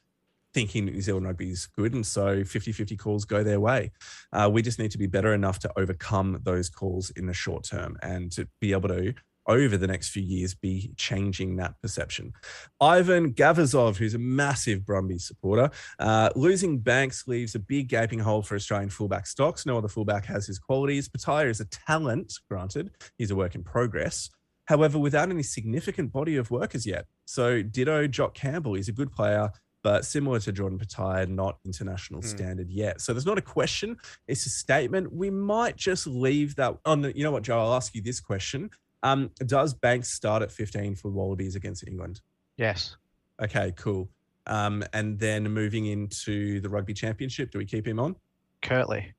thinking 0.54 0.86
that 0.86 0.92
New 0.92 1.02
Zealand 1.02 1.26
rugby 1.26 1.50
is 1.50 1.66
good, 1.66 1.92
and 1.92 2.06
so 2.06 2.42
50-50 2.42 2.98
calls 2.98 3.24
go 3.24 3.42
their 3.42 3.60
way. 3.60 3.90
Uh, 4.32 4.48
we 4.50 4.62
just 4.62 4.78
need 4.78 4.92
to 4.92 4.98
be 4.98 5.06
better 5.06 5.34
enough 5.34 5.58
to 5.58 5.70
overcome 5.76 6.40
those 6.44 6.70
calls 6.70 7.10
in 7.10 7.26
the 7.26 7.34
short 7.34 7.64
term, 7.64 7.98
and 8.02 8.30
to 8.32 8.48
be 8.60 8.72
able 8.72 8.88
to 8.88 9.12
over 9.48 9.76
the 9.76 9.86
next 9.86 10.08
few 10.10 10.22
years 10.22 10.54
be 10.54 10.92
changing 10.96 11.56
that 11.56 11.74
perception. 11.82 12.32
Ivan 12.80 13.32
Gavazov, 13.32 13.96
who's 13.96 14.14
a 14.14 14.18
massive 14.18 14.84
Brumbies 14.84 15.26
supporter, 15.26 15.70
uh, 15.98 16.30
losing 16.36 16.78
Banks 16.78 17.26
leaves 17.26 17.54
a 17.54 17.58
big 17.58 17.88
gaping 17.88 18.18
hole 18.18 18.42
for 18.42 18.54
Australian 18.54 18.90
fullback 18.90 19.26
stocks. 19.26 19.66
No 19.66 19.78
other 19.78 19.88
fullback 19.88 20.24
has 20.26 20.46
his 20.46 20.58
qualities. 20.58 21.08
Petaia 21.08 21.48
is 21.48 21.60
a 21.60 21.66
talent, 21.66 22.32
granted, 22.50 22.90
he's 23.18 23.30
a 23.30 23.36
work 23.36 23.54
in 23.54 23.62
progress. 23.62 24.30
However, 24.66 24.98
without 24.98 25.30
any 25.30 25.44
significant 25.44 26.12
body 26.12 26.36
of 26.36 26.50
work 26.50 26.74
as 26.74 26.84
yet. 26.86 27.06
So, 27.24 27.62
ditto 27.62 28.08
Jock 28.08 28.34
Campbell, 28.34 28.74
he's 28.74 28.88
a 28.88 28.92
good 28.92 29.12
player, 29.12 29.50
but 29.84 30.04
similar 30.04 30.40
to 30.40 30.50
Jordan 30.50 30.78
Petaia, 30.78 31.28
not 31.28 31.58
international 31.64 32.20
Hmm. 32.20 32.26
standard 32.26 32.68
yet. 32.68 33.00
So, 33.00 33.12
there's 33.12 33.26
not 33.26 33.38
a 33.38 33.42
question, 33.42 33.96
it's 34.26 34.44
a 34.44 34.50
statement. 34.50 35.12
We 35.12 35.30
might 35.30 35.76
just 35.76 36.08
leave 36.08 36.56
that 36.56 36.76
on. 36.84 37.02
The, 37.02 37.16
you 37.16 37.22
know 37.22 37.30
what, 37.30 37.44
Joe? 37.44 37.60
I'll 37.60 37.74
ask 37.74 37.94
you 37.94 38.02
this 38.02 38.18
question. 38.18 38.70
Um, 39.06 39.30
does 39.46 39.72
Banks 39.74 40.08
start 40.12 40.42
at 40.42 40.50
15 40.50 40.96
for 40.96 41.10
Wallabies 41.10 41.54
against 41.54 41.86
England? 41.86 42.20
Yes. 42.56 42.96
Okay, 43.40 43.72
cool. 43.76 44.08
Um, 44.46 44.82
and 44.92 45.18
then 45.18 45.44
moving 45.50 45.86
into 45.86 46.60
the 46.60 46.68
rugby 46.68 46.94
championship, 46.94 47.50
do 47.50 47.58
we 47.58 47.64
keep 47.64 47.86
him 47.86 47.98
on? 48.00 48.16
Kurtley. 48.62 49.12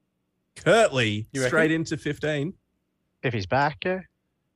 Kurtley, 0.56 1.26
You 1.32 1.42
reckon? 1.42 1.50
straight 1.50 1.72
into 1.72 1.96
15. 1.98 2.54
If 3.24 3.34
he's 3.34 3.46
back, 3.46 3.78
yeah. 3.86 4.00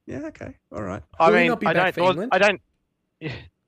Yeah, 0.06 0.26
okay. 0.28 0.56
All 0.74 0.82
right. 0.84 1.02
I 1.20 1.30
Will 1.30 1.38
mean, 1.38 1.48
not 1.48 1.60
be 1.60 1.68
I 1.68 1.74
back 1.74 1.84
don't. 1.84 1.94
for 1.95 2.02
well, 2.02 2.10
England? 2.12 2.32
I 2.34 2.38
don't. 2.40 2.62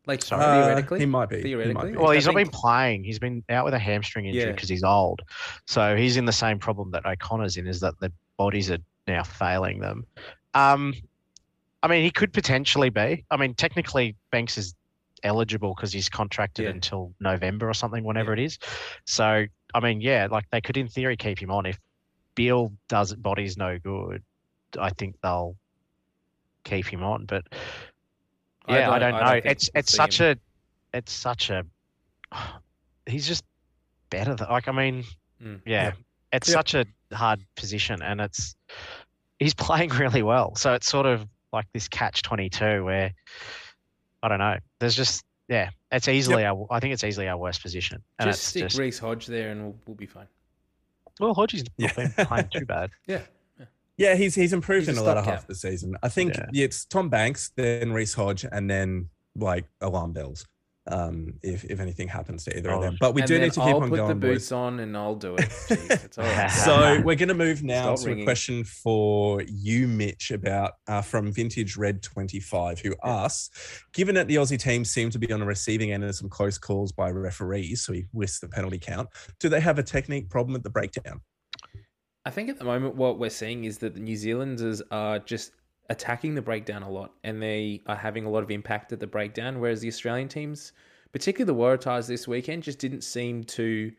like 0.08 0.22
Sorry. 0.24 0.44
Uh, 0.44 0.64
theoretically, 0.66 1.00
he 1.00 1.06
might 1.06 1.30
be. 1.30 1.38
He 1.38 1.42
might 1.44 1.48
Theoretically? 1.64 1.92
be. 1.92 1.98
Well, 1.98 2.12
he's 2.12 2.26
not 2.26 2.36
think- 2.36 2.52
been 2.52 2.60
playing. 2.60 3.04
He's 3.04 3.20
been 3.20 3.44
out 3.50 3.64
with 3.66 3.74
a 3.74 3.80
hamstring 3.80 4.26
injury 4.26 4.44
Yeah. 4.46 4.52
because 4.52 4.68
he's 4.70 4.84
old. 4.84 5.22
So 5.68 5.96
he's 5.96 6.18
in 6.18 6.26
the 6.26 6.32
same 6.34 6.60
problem 6.60 6.92
that 6.92 7.06
O'Connor's 7.06 7.56
in, 7.58 7.68
is 7.68 7.80
that 7.82 7.98
the 8.00 8.12
bodies 8.38 8.70
are 8.72 8.80
now 9.08 9.24
failing 9.24 9.80
them. 9.80 10.06
Um, 10.56 10.94
I 11.84 11.88
mean, 11.88 12.04
he 12.04 12.10
could 12.12 12.34
potentially 12.34 12.90
be. 12.90 13.26
I 13.30 13.38
mean, 13.38 13.54
technically, 13.54 14.16
Banks 14.32 14.58
is 14.58 14.74
eligible 15.24 15.74
because 15.76 15.92
he's 15.94 16.10
contracted 16.10 16.66
Yeah. 16.66 16.72
until 16.72 17.14
November 17.20 17.70
or 17.70 17.74
something, 17.74 18.04
whenever 18.04 18.34
it 18.34 18.40
is. 18.40 18.58
So, 19.06 19.46
I 19.76 19.80
mean, 19.80 20.02
yeah, 20.02 20.28
like 20.32 20.46
they 20.52 20.62
could, 20.62 20.78
in 20.78 20.88
theory, 20.88 21.18
keep 21.18 21.40
him 21.40 21.52
on. 21.52 21.66
If 21.66 21.78
Beale 22.36 22.72
does 22.88 23.14
body's 23.14 23.58
no 23.58 23.78
good, 23.80 24.24
I 24.80 24.90
think 24.92 25.16
they'll 25.22 25.56
keep 26.64 26.88
him 26.88 27.04
on. 27.04 27.26
But 27.26 27.44
yeah, 28.68 28.90
I 28.90 28.98
don't, 29.00 29.12
know. 29.20 29.32
think 29.34 29.46
it's 29.46 29.70
we'll 29.74 29.80
it's 29.82 29.92
see 29.92 29.98
such 29.98 30.22
him. 30.22 30.38
a 30.94 30.98
it's 30.98 31.12
such 31.12 31.50
a 31.50 31.66
he's 33.06 33.28
just 33.28 33.44
better 34.10 34.36
than 34.36 34.48
like 34.50 34.68
I 34.68 34.72
mean 34.72 35.04
Mm. 35.44 35.60
yeah, 35.66 35.92
it's 36.32 36.48
Yep. 36.48 36.54
such 36.56 36.74
a 36.76 36.86
hard 37.16 37.44
position 37.58 38.02
and 38.02 38.22
it's 38.22 38.56
he's 39.40 39.54
playing 39.68 39.90
really 39.90 40.24
well. 40.24 40.56
So 40.56 40.74
it's 40.74 40.88
sort 40.88 41.06
of 41.06 41.28
like 41.54 41.66
this 41.74 41.88
catch 41.88 42.22
twenty 42.24 42.50
two 42.50 42.84
where 42.84 43.14
I 44.22 44.28
don't 44.28 44.40
know. 44.40 44.58
There's 44.80 44.96
just 44.96 45.24
yeah, 45.48 45.70
it's 45.92 46.08
easily 46.08 46.46
our 46.46 46.66
I 46.72 46.80
think 46.80 46.94
it's 46.94 47.04
easily 47.04 47.28
our 47.28 47.38
worst 47.38 47.62
position. 47.62 48.02
And 48.20 48.30
just 48.30 48.44
stick 48.44 48.64
just 48.64 48.78
Reece 48.78 49.00
Hodge 49.00 49.28
there, 49.28 49.52
and 49.52 49.64
we'll, 49.64 49.76
we'll 49.88 49.96
be 49.96 50.06
fine. 50.08 50.28
well 51.20 51.34
Hodgie's 51.34 51.64
not 51.64 51.72
Yeah. 51.98 52.08
been 52.16 52.26
playing 52.26 52.50
too 52.52 52.66
bad. 52.66 52.90
Yeah, 53.08 53.22
Yeah, 53.98 54.16
he's 54.16 54.34
he's 54.36 54.54
improved 54.54 54.88
He's 54.88 54.98
in 54.98 55.02
a 55.02 55.06
the 55.06 55.08
latter 55.14 55.22
half 55.22 55.42
of 55.42 55.48
the 55.48 55.56
season. 55.56 55.96
I 56.02 56.10
think 56.10 56.36
Yeah. 56.52 56.64
it's 56.66 56.86
Tom 56.86 57.10
Banks, 57.10 57.52
then 57.56 57.92
Reece 57.94 58.14
Hodge, 58.16 58.46
and 58.52 58.70
then 58.70 59.10
like 59.36 59.66
alarm 59.82 60.14
bells. 60.14 60.46
Um, 60.86 61.36
if 61.42 61.64
if 61.64 61.80
anything 61.80 62.10
happens 62.10 62.44
to 62.44 62.58
either 62.58 62.70
of 62.72 62.80
Oh. 62.80 62.82
them, 62.82 62.98
but 63.00 63.14
we 63.14 63.22
do 63.22 63.40
need 63.40 63.54
to 63.54 63.62
keep 63.62 63.70
I'll 63.76 63.84
on 63.84 63.90
put 63.90 63.96
going. 63.96 64.10
the 64.10 64.16
boys. 64.16 64.34
boots 64.34 64.52
on, 64.52 64.82
and 64.82 64.98
I'll 64.98 65.16
do 65.16 65.36
it. 65.36 65.48
Jeez, 65.50 66.04
it's 66.04 66.18
all 66.18 66.26
right. 66.26 66.52
So 66.52 67.00
we're 67.06 67.16
going 67.16 67.30
to 67.30 67.34
move 67.34 67.64
now 67.64 67.96
Stop 67.96 68.00
to 68.04 68.08
ringing. 68.10 68.24
a 68.24 68.26
question 68.26 68.66
for 68.66 69.42
you, 69.48 69.88
Mitch, 69.88 70.32
about 70.32 70.74
uh, 70.90 71.02
from 71.02 71.32
Vintage 71.32 71.78
Red 71.78 72.04
Twenty 72.04 72.42
Five, 72.42 72.82
who 72.82 72.94
asks, 73.02 73.82
given 73.94 74.14
that 74.16 74.28
the 74.28 74.36
Aussie 74.36 74.60
team 74.60 74.84
seem 74.84 75.10
to 75.12 75.18
be 75.20 75.32
on 75.32 75.40
the 75.40 75.46
receiving 75.46 75.94
end 75.94 76.04
of 76.04 76.14
some 76.16 76.28
close 76.28 76.58
calls 76.58 76.92
by 76.92 77.10
referees, 77.12 77.82
so 77.86 77.94
he 77.94 78.04
lists 78.14 78.40
the 78.42 78.50
penalty 78.50 78.78
count. 78.78 79.08
Do 79.40 79.48
they 79.48 79.62
have 79.62 79.80
a 79.80 79.84
technique 79.84 80.30
problem 80.30 80.54
at 80.54 80.64
the 80.64 80.70
breakdown? 80.70 81.22
I 82.26 82.30
think 82.30 82.50
at 82.50 82.58
the 82.58 82.66
moment 82.66 82.96
what 82.96 83.20
we're 83.20 83.30
seeing 83.30 83.64
is 83.64 83.78
that 83.80 83.94
the 83.94 84.00
New 84.02 84.16
Zealanders 84.18 84.82
are 84.92 85.20
just 85.20 85.52
attacking 85.90 86.36
the 86.36 86.42
breakdown 86.42 86.84
a 86.84 86.90
lot, 86.90 87.14
and 87.24 87.42
they 87.42 87.82
are 87.88 87.96
having 87.96 88.26
a 88.26 88.30
lot 88.30 88.44
of 88.44 88.52
impact 88.52 88.94
at 88.94 89.00
the 89.00 89.08
breakdown. 89.08 89.60
Whereas 89.60 89.82
the 89.82 89.88
Australian 89.88 90.28
teams, 90.28 90.74
particularly 91.12 91.46
the 91.46 91.60
Waratahs 91.60 92.08
this 92.08 92.28
weekend, 92.28 92.64
just 92.64 92.80
didn't 92.80 93.04
seem 93.04 93.44
to. 93.46 93.92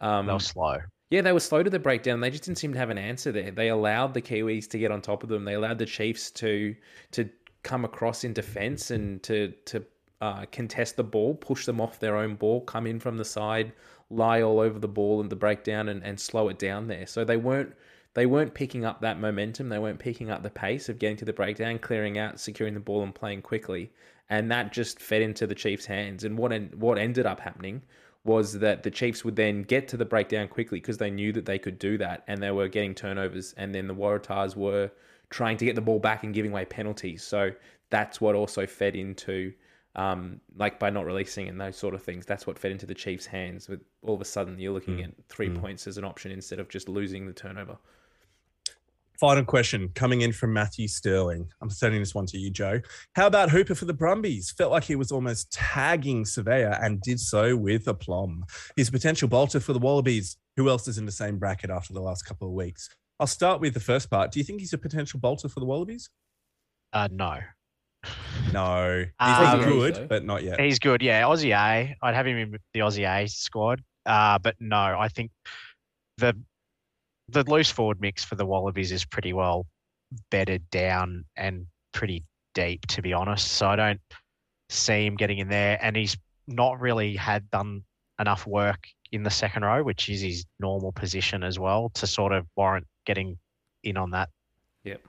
Um, 0.00 0.26
They 0.26 0.32
were 0.32 0.38
slow. 0.40 0.78
yeah, 1.10 1.20
they 1.22 1.32
were 1.32 1.40
slow 1.40 1.62
to 1.62 1.70
the 1.70 1.78
breakdown. 1.78 2.20
They 2.20 2.30
just 2.30 2.44
didn't 2.44 2.58
seem 2.58 2.72
to 2.72 2.78
have 2.78 2.90
an 2.90 2.98
answer 2.98 3.32
there. 3.32 3.50
They 3.50 3.68
allowed 3.68 4.14
the 4.14 4.22
Kiwis 4.22 4.68
to 4.70 4.78
get 4.78 4.90
on 4.90 5.00
top 5.02 5.22
of 5.22 5.28
them. 5.28 5.44
They 5.44 5.54
allowed 5.54 5.78
the 5.78 5.86
Chiefs 5.86 6.30
to 6.32 6.74
to 7.12 7.28
come 7.62 7.84
across 7.84 8.24
in 8.24 8.32
defence 8.32 8.90
and 8.90 9.22
to 9.24 9.52
to 9.66 9.84
uh, 10.20 10.46
contest 10.52 10.96
the 10.96 11.04
ball, 11.04 11.34
push 11.34 11.66
them 11.66 11.80
off 11.80 11.98
their 12.00 12.16
own 12.16 12.36
ball, 12.36 12.62
come 12.62 12.86
in 12.86 12.98
from 12.98 13.18
the 13.18 13.24
side, 13.24 13.72
lie 14.08 14.40
all 14.40 14.60
over 14.60 14.78
the 14.78 14.88
ball 14.88 15.20
in 15.20 15.28
the 15.28 15.36
breakdown, 15.36 15.88
and, 15.90 16.02
and 16.02 16.18
slow 16.18 16.48
it 16.48 16.58
down 16.58 16.86
there. 16.88 17.06
So 17.06 17.22
they 17.24 17.36
weren't 17.36 17.74
they 18.16 18.24
weren't 18.24 18.54
picking 18.54 18.86
up 18.86 19.02
that 19.02 19.20
momentum. 19.20 19.68
They 19.68 19.78
weren't 19.78 19.98
picking 19.98 20.30
up 20.30 20.42
the 20.42 20.48
pace 20.48 20.88
of 20.88 20.98
getting 20.98 21.18
to 21.18 21.26
the 21.26 21.34
breakdown, 21.34 21.78
clearing 21.78 22.16
out, 22.16 22.40
securing 22.40 22.72
the 22.72 22.80
ball, 22.80 23.02
and 23.02 23.14
playing 23.14 23.42
quickly. 23.42 23.92
And 24.30 24.50
that 24.50 24.72
just 24.72 25.00
fed 25.00 25.20
into 25.20 25.46
the 25.46 25.54
Chiefs' 25.54 25.84
hands. 25.84 26.24
And 26.24 26.38
what 26.38 26.50
en- 26.50 26.72
what 26.78 26.96
ended 26.96 27.26
up 27.26 27.40
happening 27.40 27.82
was 28.24 28.54
that 28.60 28.82
the 28.82 28.90
Chiefs 28.90 29.22
would 29.22 29.36
then 29.36 29.64
get 29.64 29.86
to 29.88 29.98
the 29.98 30.06
breakdown 30.06 30.48
quickly 30.48 30.80
because 30.80 30.96
they 30.96 31.10
knew 31.10 31.30
that 31.34 31.44
they 31.44 31.58
could 31.58 31.78
do 31.78 31.98
that, 31.98 32.24
and 32.26 32.42
they 32.42 32.50
were 32.50 32.68
getting 32.68 32.94
turnovers. 32.94 33.52
And 33.58 33.74
then 33.74 33.86
the 33.86 33.94
Waratahs 33.94 34.56
were 34.56 34.90
trying 35.28 35.58
to 35.58 35.66
get 35.66 35.74
the 35.74 35.82
ball 35.82 35.98
back 35.98 36.24
and 36.24 36.32
giving 36.32 36.52
away 36.52 36.64
penalties. 36.64 37.22
So 37.22 37.50
that's 37.90 38.18
what 38.18 38.34
also 38.34 38.66
fed 38.66 38.96
into. 38.96 39.52
Um, 39.94 40.40
like 40.56 40.78
by 40.78 40.88
not 40.88 41.04
releasing 41.04 41.48
and 41.48 41.60
those 41.60 41.76
sort 41.76 41.94
of 41.94 42.02
things, 42.02 42.24
that's 42.24 42.46
what 42.46 42.58
fed 42.58 42.72
into 42.72 42.86
the 42.86 42.94
Chiefs' 42.94 43.26
hands. 43.26 43.68
With 43.68 43.82
all 44.00 44.14
of 44.14 44.22
a 44.22 44.26
sudden, 44.26 44.58
you're 44.58 44.72
looking 44.72 45.02
at 45.02 45.10
three 45.28 45.50
points 45.50 45.86
as 45.86 45.98
an 45.98 46.04
option 46.04 46.32
instead 46.32 46.58
of 46.58 46.70
just 46.70 46.88
losing 46.88 47.26
the 47.26 47.34
turnover. 47.34 47.76
Final 49.20 49.44
question 49.44 49.88
coming 49.94 50.20
in 50.20 50.32
from 50.32 50.52
Matthew 50.52 50.88
Sterling. 50.88 51.48
I'm 51.62 51.70
sending 51.70 52.00
this 52.00 52.14
one 52.14 52.26
to 52.26 52.38
you, 52.38 52.50
Joe. 52.50 52.80
How 53.14 53.26
about 53.26 53.50
Hooper 53.50 53.74
for 53.74 53.86
the 53.86 53.94
Brumbies? 53.94 54.50
Felt 54.50 54.72
like 54.72 54.84
he 54.84 54.94
was 54.96 55.10
almost 55.10 55.50
tagging 55.52 56.24
Savea 56.24 56.82
and 56.84 57.00
did 57.00 57.18
so 57.20 57.56
with 57.56 57.88
aplomb. 57.88 58.44
He's 58.76 58.88
a 58.88 58.92
potential 58.92 59.28
bolter 59.28 59.60
for 59.60 59.72
the 59.72 59.78
Wallabies. 59.78 60.36
Who 60.56 60.68
else 60.68 60.86
is 60.88 60.98
in 60.98 61.06
the 61.06 61.12
same 61.12 61.38
bracket 61.38 61.70
after 61.70 61.92
the 61.94 62.00
last 62.00 62.22
couple 62.24 62.48
of 62.48 62.54
weeks? 62.54 62.88
I'll 63.18 63.26
start 63.26 63.60
with 63.60 63.72
the 63.74 63.80
first 63.80 64.10
part. 64.10 64.32
Do 64.32 64.38
you 64.38 64.44
think 64.44 64.60
he's 64.60 64.72
a 64.74 64.78
potential 64.78 65.18
bolter 65.20 65.48
for 65.48 65.60
the 65.60 65.66
Wallabies? 65.66 66.10
Uh, 66.92 67.08
no. 67.10 67.38
No. 68.52 69.04
He's 69.20 69.28
Um, 69.38 69.62
good, 69.64 69.96
so. 69.96 70.06
but 70.06 70.24
not 70.24 70.44
yet. 70.44 70.60
He's 70.60 70.78
good. 70.78 71.02
Yeah, 71.02 71.22
Aussie 71.22 71.50
A. 71.56 71.96
I'd 72.02 72.14
have 72.14 72.26
him 72.26 72.36
in 72.38 72.58
the 72.74 72.80
Aussie 72.80 73.06
A 73.08 73.26
squad. 73.28 73.82
Uh, 74.04 74.38
but 74.38 74.54
no, 74.60 74.76
I 74.76 75.08
think 75.08 75.30
the 76.18 76.36
the 77.28 77.44
loose 77.50 77.70
forward 77.70 78.00
mix 78.00 78.24
for 78.24 78.36
the 78.36 78.46
Wallabies 78.46 78.92
is 78.92 79.04
pretty 79.04 79.32
well 79.32 79.66
bedded 80.30 80.68
down 80.70 81.24
and 81.36 81.66
pretty 81.92 82.22
deep, 82.54 82.86
to 82.86 83.02
be 83.02 83.12
honest. 83.12 83.48
So 83.52 83.66
I 83.68 83.76
don't 83.76 84.00
see 84.68 85.06
him 85.06 85.16
getting 85.16 85.38
in 85.38 85.48
there, 85.48 85.78
and 85.82 85.96
he's 85.96 86.16
not 86.46 86.80
really 86.80 87.16
had 87.16 87.50
done 87.50 87.82
enough 88.20 88.46
work 88.46 88.86
in 89.12 89.22
the 89.22 89.30
second 89.30 89.64
row, 89.64 89.82
which 89.82 90.08
is 90.08 90.20
his 90.20 90.44
normal 90.60 90.92
position 90.92 91.42
as 91.42 91.58
well, 91.58 91.90
to 91.94 92.06
sort 92.06 92.32
of 92.32 92.46
warrant 92.56 92.86
getting 93.04 93.38
in 93.82 93.96
on 93.96 94.10
that 94.10 94.28
Yep. 94.84 95.00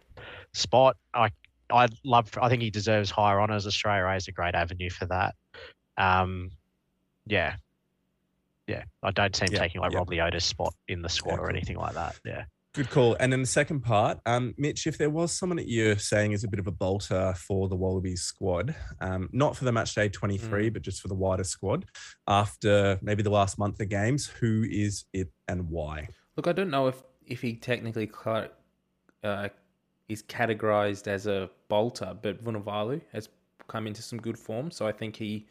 spot. 0.54 0.98
I 1.14 1.30
I 1.70 1.88
love. 2.06 2.30
I 2.42 2.48
think 2.50 2.62
he 2.62 2.70
deserves 2.70 3.12
higher 3.12 3.42
honours. 3.42 3.68
Australia 3.68 4.06
A 4.06 4.16
is 4.16 4.28
a 4.28 4.32
great 4.32 4.56
avenue 4.56 4.90
for 4.90 5.06
that. 5.08 5.36
Um, 5.98 6.52
yeah, 7.26 7.58
yeah. 8.68 8.84
I 9.04 9.12
don't 9.12 9.36
see 9.36 9.46
him 9.46 9.54
Yeah, 9.54 9.60
taking 9.60 9.82
like 9.82 9.92
yeah. 9.94 10.00
Rob 10.00 10.10
Leota's 10.10 10.46
spot 10.46 10.74
in 10.88 11.02
the 11.02 11.10
squad 11.10 11.36
Yeah, 11.36 11.42
or 11.42 11.50
anything 11.50 11.78
like 11.78 11.94
that. 11.94 12.20
Yeah. 12.26 12.46
Good 12.74 12.90
call. 12.92 13.18
And 13.20 13.34
then 13.34 13.42
the 13.42 13.48
second 13.48 13.80
part, 13.80 14.20
um, 14.28 14.54
Mitch, 14.58 14.86
if 14.86 15.00
there 15.00 15.10
was 15.10 15.32
someone 15.32 15.58
that 15.58 15.68
you're 15.68 15.98
saying 15.98 16.34
is 16.34 16.44
a 16.44 16.48
bit 16.48 16.60
of 16.60 16.68
a 16.68 16.72
bolter 16.72 17.34
for 17.36 17.68
the 17.70 17.76
Wallabies 17.76 18.22
squad, 18.22 18.76
um, 19.02 19.30
not 19.32 19.58
for 19.58 19.66
the 19.66 19.72
match 19.72 19.96
day 19.96 20.10
23, 20.10 20.70
but 20.70 20.84
just 20.84 21.02
for 21.02 21.08
the 21.08 21.16
wider 21.16 21.44
squad, 21.44 21.86
after 22.28 23.00
maybe 23.02 23.24
the 23.24 23.32
last 23.32 23.58
month 23.58 23.80
of 23.80 23.90
games, 23.90 24.28
who 24.28 24.64
is 24.70 25.06
it 25.12 25.32
and 25.48 25.68
why? 25.70 26.10
Look, 26.36 26.48
I 26.48 26.52
don't 26.52 26.70
know 26.70 26.88
if 26.88 27.02
if 27.26 27.42
he 27.42 27.56
technically 27.56 28.10
uh, 29.24 29.50
is 30.08 30.24
categorized 30.24 31.08
as 31.08 31.26
a 31.26 31.50
bolter, 31.70 32.16
but 32.22 32.44
Vunivalu 32.44 33.02
has 33.12 33.30
come 33.68 33.88
into 33.88 34.02
some 34.02 34.20
good 34.20 34.38
form, 34.38 34.72
so 34.72 34.88
I 34.88 34.92
think 34.92 35.16
he 35.16 35.48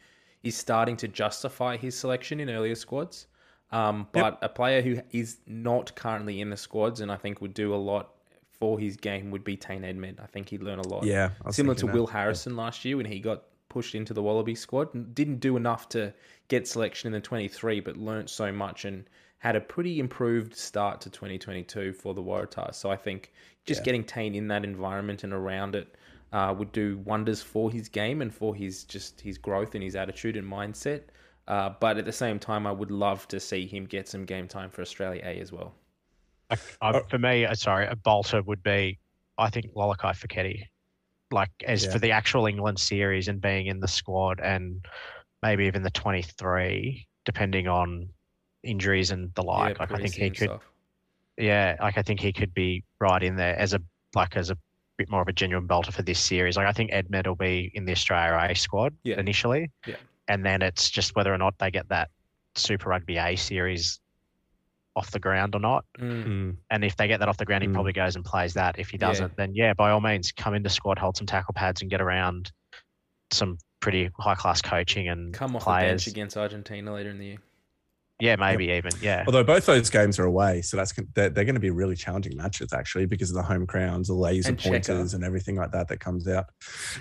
is 0.47 0.55
starting 0.55 0.97
to 0.97 1.07
justify 1.07 1.77
his 1.77 1.97
selection 1.97 2.39
in 2.39 2.49
earlier 2.49 2.75
squads. 2.75 3.27
Um, 3.71 4.07
but 4.13 4.39
a 4.41 4.49
player 4.49 4.81
who 4.81 5.01
is 5.11 5.37
not 5.45 5.93
currently 5.95 6.39
in 6.39 6.49
the 6.49 6.57
squads 6.57 7.01
and 7.01 7.11
I 7.11 7.17
think 7.17 7.41
would 7.41 7.53
do 7.53 7.73
a 7.73 7.75
lot 7.75 8.13
for 8.59 8.79
his 8.79 8.95
game 8.95 9.29
would 9.31 9.43
be 9.43 9.57
Tane 9.57 9.81
Edmed. 9.81 10.19
I 10.21 10.25
think 10.25 10.49
he'd 10.49 10.63
learn 10.63 10.79
a 10.79 10.87
lot. 10.87 11.03
Yeah. 11.03 11.31
Similar 11.51 11.75
to 11.75 11.85
that. 11.85 11.93
Will 11.93 12.07
Harrison 12.07 12.55
last 12.55 12.85
year 12.85 12.97
when 12.97 13.05
he 13.05 13.19
got 13.19 13.43
pushed 13.69 13.93
into 13.93 14.13
the 14.13 14.23
Wallaby 14.23 14.55
squad. 14.55 14.93
and 14.93 15.13
Didn't 15.13 15.39
do 15.39 15.57
enough 15.57 15.89
to 15.89 16.13
get 16.47 16.67
selection 16.67 17.07
in 17.07 17.13
the 17.13 17.19
23, 17.19 17.81
but 17.81 17.97
learnt 17.97 18.29
so 18.29 18.51
much 18.51 18.85
and 18.85 19.03
had 19.39 19.55
a 19.55 19.61
pretty 19.61 19.99
improved 19.99 20.55
start 20.55 21.01
to 21.01 21.09
2022 21.09 21.93
for 21.93 22.13
the 22.13 22.23
Waratahs. 22.23 22.75
So 22.75 22.89
I 22.89 22.95
think 22.95 23.31
just 23.65 23.83
getting 23.83 24.03
Tane 24.03 24.33
in 24.33 24.47
that 24.47 24.63
environment 24.63 25.23
and 25.23 25.33
around 25.33 25.75
it 25.75 25.93
uh, 26.33 26.53
would 26.57 26.71
do 26.71 26.97
wonders 27.05 27.41
for 27.41 27.71
his 27.71 27.87
game 27.89 28.21
and 28.21 28.33
for 28.33 28.55
his 28.55 28.83
just 28.83 29.21
his 29.21 29.37
growth 29.37 29.75
and 29.75 29.83
his 29.83 29.95
attitude 29.95 30.35
and 30.37 30.49
mindset. 30.49 31.03
Uh, 31.47 31.69
but 31.79 31.97
at 31.97 32.05
the 32.05 32.11
same 32.11 32.39
time, 32.39 32.67
I 32.67 32.71
would 32.71 32.91
love 32.91 33.27
to 33.29 33.39
see 33.39 33.65
him 33.65 33.85
get 33.85 34.07
some 34.07 34.25
game 34.25 34.47
time 34.47 34.69
for 34.69 34.81
Australia 34.81 35.21
A 35.23 35.39
as 35.39 35.51
well. 35.51 35.73
I, 36.49 36.57
I, 36.81 37.01
for 37.09 37.17
me, 37.17 37.45
uh, 37.45 37.53
sorry, 37.55 37.87
a 37.87 37.95
bolter 37.95 38.41
would 38.41 38.63
be, 38.63 38.99
I 39.37 39.49
think 39.49 39.73
Lalakai 39.73 40.13
Foketi, 40.15 40.63
like 41.31 41.49
as 41.65 41.85
Yeah. 41.85 41.93
for 41.93 41.99
the 41.99 42.11
actual 42.11 42.47
England 42.47 42.79
series 42.79 43.27
and 43.29 43.39
being 43.39 43.67
in 43.67 43.79
the 43.79 43.87
squad 43.87 44.41
and 44.41 44.85
maybe 45.41 45.65
even 45.65 45.83
the 45.83 45.91
23, 45.91 47.07
depending 47.25 47.67
on 47.67 48.09
injuries 48.63 49.11
and 49.11 49.33
the 49.35 49.43
like. 49.43 49.79
like 49.79 49.91
I 49.91 49.97
think 49.97 50.15
he 50.15 50.29
could, 50.29 50.49
stuff. 50.49 50.63
yeah, 51.37 51.77
like 51.79 51.97
I 51.97 52.01
think 52.01 52.19
he 52.19 52.33
could 52.33 52.53
be 52.53 52.83
right 52.99 53.23
in 53.23 53.35
there 53.37 53.57
as 53.57 53.73
a 53.73 53.81
like 54.15 54.35
as 54.35 54.49
a 54.49 54.57
bit 54.97 55.09
more 55.09 55.21
of 55.21 55.27
a 55.27 55.33
genuine 55.33 55.67
bolter 55.67 55.91
for 55.91 56.01
this 56.01 56.19
series. 56.19 56.57
Like 56.57 56.67
I 56.67 56.71
think 56.71 56.91
Edmed 56.91 57.27
will 57.27 57.35
be 57.35 57.71
in 57.73 57.85
the 57.85 57.91
Australia 57.91 58.37
A 58.51 58.55
squad 58.55 58.93
Yeah. 59.03 59.19
initially, 59.19 59.71
Yeah. 59.85 59.95
and 60.27 60.45
then 60.45 60.61
it's 60.61 60.89
just 60.89 61.15
whether 61.15 61.33
or 61.33 61.37
not 61.37 61.57
they 61.59 61.71
get 61.71 61.87
that 61.89 62.09
Super 62.55 62.89
Rugby 62.89 63.17
A 63.17 63.35
series 63.35 63.99
off 64.95 65.11
the 65.11 65.19
ground 65.19 65.53
or 65.53 65.59
not. 65.59 65.85
Mm. 65.99 66.25
Mm, 66.25 66.57
And 66.71 66.83
if 66.83 66.97
they 66.97 67.07
get 67.07 67.19
that 67.19 67.29
off 67.29 67.37
the 67.37 67.45
ground, 67.45 67.63
he 67.63 67.69
Mm. 67.69 67.73
probably 67.73 67.93
goes 67.93 68.15
and 68.15 68.25
plays 68.25 68.55
that. 68.55 68.79
If 68.79 68.89
he 68.89 68.97
doesn't, 68.97 69.35
then 69.37 69.53
yeah, 69.53 69.73
by 69.73 69.91
all 69.91 70.01
means, 70.01 70.31
come 70.31 70.55
into 70.55 70.69
squad, 70.71 70.97
hold 70.97 71.15
some 71.15 71.27
tackle 71.27 71.53
pads, 71.53 71.81
and 71.81 71.89
get 71.91 72.01
around 72.01 72.51
some 73.29 73.59
pretty 73.79 74.09
high 74.19 74.33
class 74.33 74.59
coaching 74.61 75.07
and 75.07 75.33
Come 75.35 75.55
off 75.55 75.63
players. 75.63 76.03
the 76.03 76.09
bench 76.09 76.15
against 76.15 76.37
Argentina 76.37 76.91
later 76.91 77.11
in 77.11 77.19
the 77.19 77.25
year. 77.25 77.37
Yeah, 78.19 78.35
maybe 78.35 78.69
even 78.69 78.91
yeah. 78.99 79.23
Although 79.27 79.43
both 79.43 79.67
those 79.67 79.91
games 79.91 80.17
are 80.17 80.23
away, 80.25 80.63
so 80.63 80.75
that's 80.75 80.91
they're, 81.13 81.29
they're 81.29 81.45
going 81.45 81.53
to 81.53 81.61
be 81.61 81.69
really 81.69 81.95
challenging 81.95 82.35
matches 82.35 82.73
actually 82.73 83.05
because 83.05 83.29
of 83.29 83.35
the 83.35 83.43
home 83.43 83.67
crowns, 83.67 84.07
the 84.07 84.15
laser 84.15 84.49
And 84.49 84.57
Checker. 84.57 84.71
pointers, 84.71 85.13
and 85.13 85.23
everything 85.23 85.55
like 85.55 85.71
that 85.73 85.87
that 85.89 85.99
comes 85.99 86.27
out. 86.27 86.45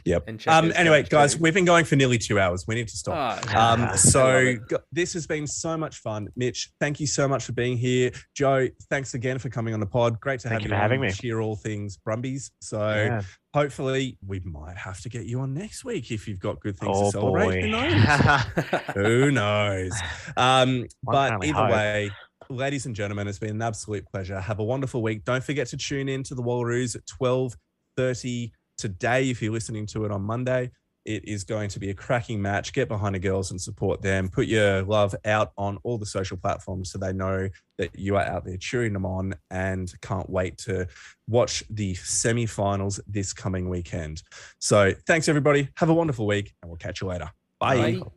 Yep. 0.05 0.24
And 0.28 0.47
Um, 0.47 0.72
anyway, 0.76 1.05
guys, 1.05 1.34
too. 1.34 1.40
we've 1.43 1.55
been 1.55 1.64
going 1.64 1.86
for 1.86 1.97
nearly 1.97 2.18
two 2.18 2.38
hours. 2.38 2.66
We 2.68 2.74
need 2.74 2.88
to 2.88 2.97
stop. 2.97 3.40
Ah, 3.48 3.72
Um, 3.90 3.97
so 3.97 4.56
this 4.93 5.14
has 5.14 5.26
been 5.26 5.47
so 5.47 5.78
much 5.78 5.97
fun. 6.01 6.28
Mitch, 6.36 6.70
thank 6.80 7.01
you 7.01 7.06
so 7.06 7.26
much 7.26 7.44
for 7.47 7.52
being 7.52 7.78
here. 7.78 8.10
Joe, 8.34 8.68
thanks 8.90 9.14
again 9.14 9.38
for 9.38 9.48
coming 9.48 9.72
on 9.72 9.80
the 9.80 9.86
pod. 9.86 10.20
Great 10.20 10.40
to 10.40 10.48
Thank 10.48 10.60
have 10.60 10.62
you 10.62 10.66
you 10.66 10.68
for 10.70 10.74
on 10.76 10.80
having 10.82 11.01
me. 11.01 11.10
Cheer 11.12 11.40
all 11.40 11.56
things 11.56 11.97
Brumbies. 11.97 12.51
So 12.60 12.78
Yeah. 12.94 13.22
Hopefully 13.57 14.19
we 14.27 14.39
might 14.41 14.77
have 14.77 15.01
to 15.01 15.09
get 15.09 15.24
you 15.24 15.41
on 15.41 15.55
next 15.55 15.83
week 15.83 16.11
if 16.11 16.28
you've 16.28 16.39
got 16.39 16.61
good 16.61 16.78
things 16.78 16.95
Oh 16.95 17.07
to 17.07 17.11
celebrate. 17.11 17.62
Who 17.62 17.70
knows? 17.70 18.05
Who 18.95 19.31
knows? 19.31 19.93
Um, 20.37 20.87
but 21.03 21.43
either 21.43 21.55
hope. 21.55 21.70
way, 21.70 22.11
ladies 22.51 22.85
and 22.85 22.95
gentlemen, 22.95 23.27
it's 23.27 23.39
been 23.39 23.53
an 23.53 23.62
absolute 23.62 24.05
pleasure. 24.12 24.39
Have 24.39 24.59
a 24.59 24.65
wonderful 24.65 25.01
week. 25.01 25.24
Don't 25.24 25.43
forget 25.43 25.69
to 25.69 25.78
tune 25.78 26.07
in 26.07 26.23
to 26.24 26.35
the 26.35 26.43
Wallaroos 26.43 26.97
at 26.97 27.07
12.30 27.19 28.51
today 28.77 29.31
if 29.31 29.41
you're 29.41 29.55
listening 29.55 29.87
to 29.87 30.05
it 30.05 30.11
on 30.11 30.20
Monday. 30.20 30.70
It 31.07 31.27
is 31.27 31.45
going 31.45 31.69
to 31.70 31.78
be 31.78 31.91
a 31.91 31.95
cracking 31.95 32.43
match. 32.43 32.73
Get 32.73 32.89
behind 32.89 33.15
the 33.15 33.20
girls 33.20 33.53
and 33.53 33.61
support 33.61 34.03
them. 34.03 34.28
Put 34.28 34.47
your 34.47 34.83
love 34.83 35.15
out 35.24 35.53
on 35.57 35.78
all 35.85 35.99
the 35.99 36.07
social 36.07 36.37
platforms 36.37 36.91
so 36.91 36.99
they 36.99 37.12
know 37.12 37.49
that 37.78 37.97
you 37.97 38.16
are 38.16 38.24
out 38.24 38.45
there 38.45 38.57
cheering 38.57 38.93
them 38.93 39.07
on 39.07 39.35
and 39.51 39.93
can't 40.03 40.28
wait 40.28 40.59
to 40.59 40.89
watch 41.28 41.62
the 41.70 41.95
semi-finals 41.95 43.01
this 43.07 43.33
coming 43.33 43.69
weekend. 43.69 44.23
So 44.59 44.93
thanks 45.07 45.28
everybody. 45.28 45.69
Have 45.77 45.91
a 45.91 45.95
wonderful 45.95 46.27
week 46.27 46.55
and 46.61 46.70
we'll 46.70 46.78
catch 46.78 47.01
you 47.01 47.07
later. 47.07 47.31
Bye. 47.61 47.99
Bye. 48.01 48.11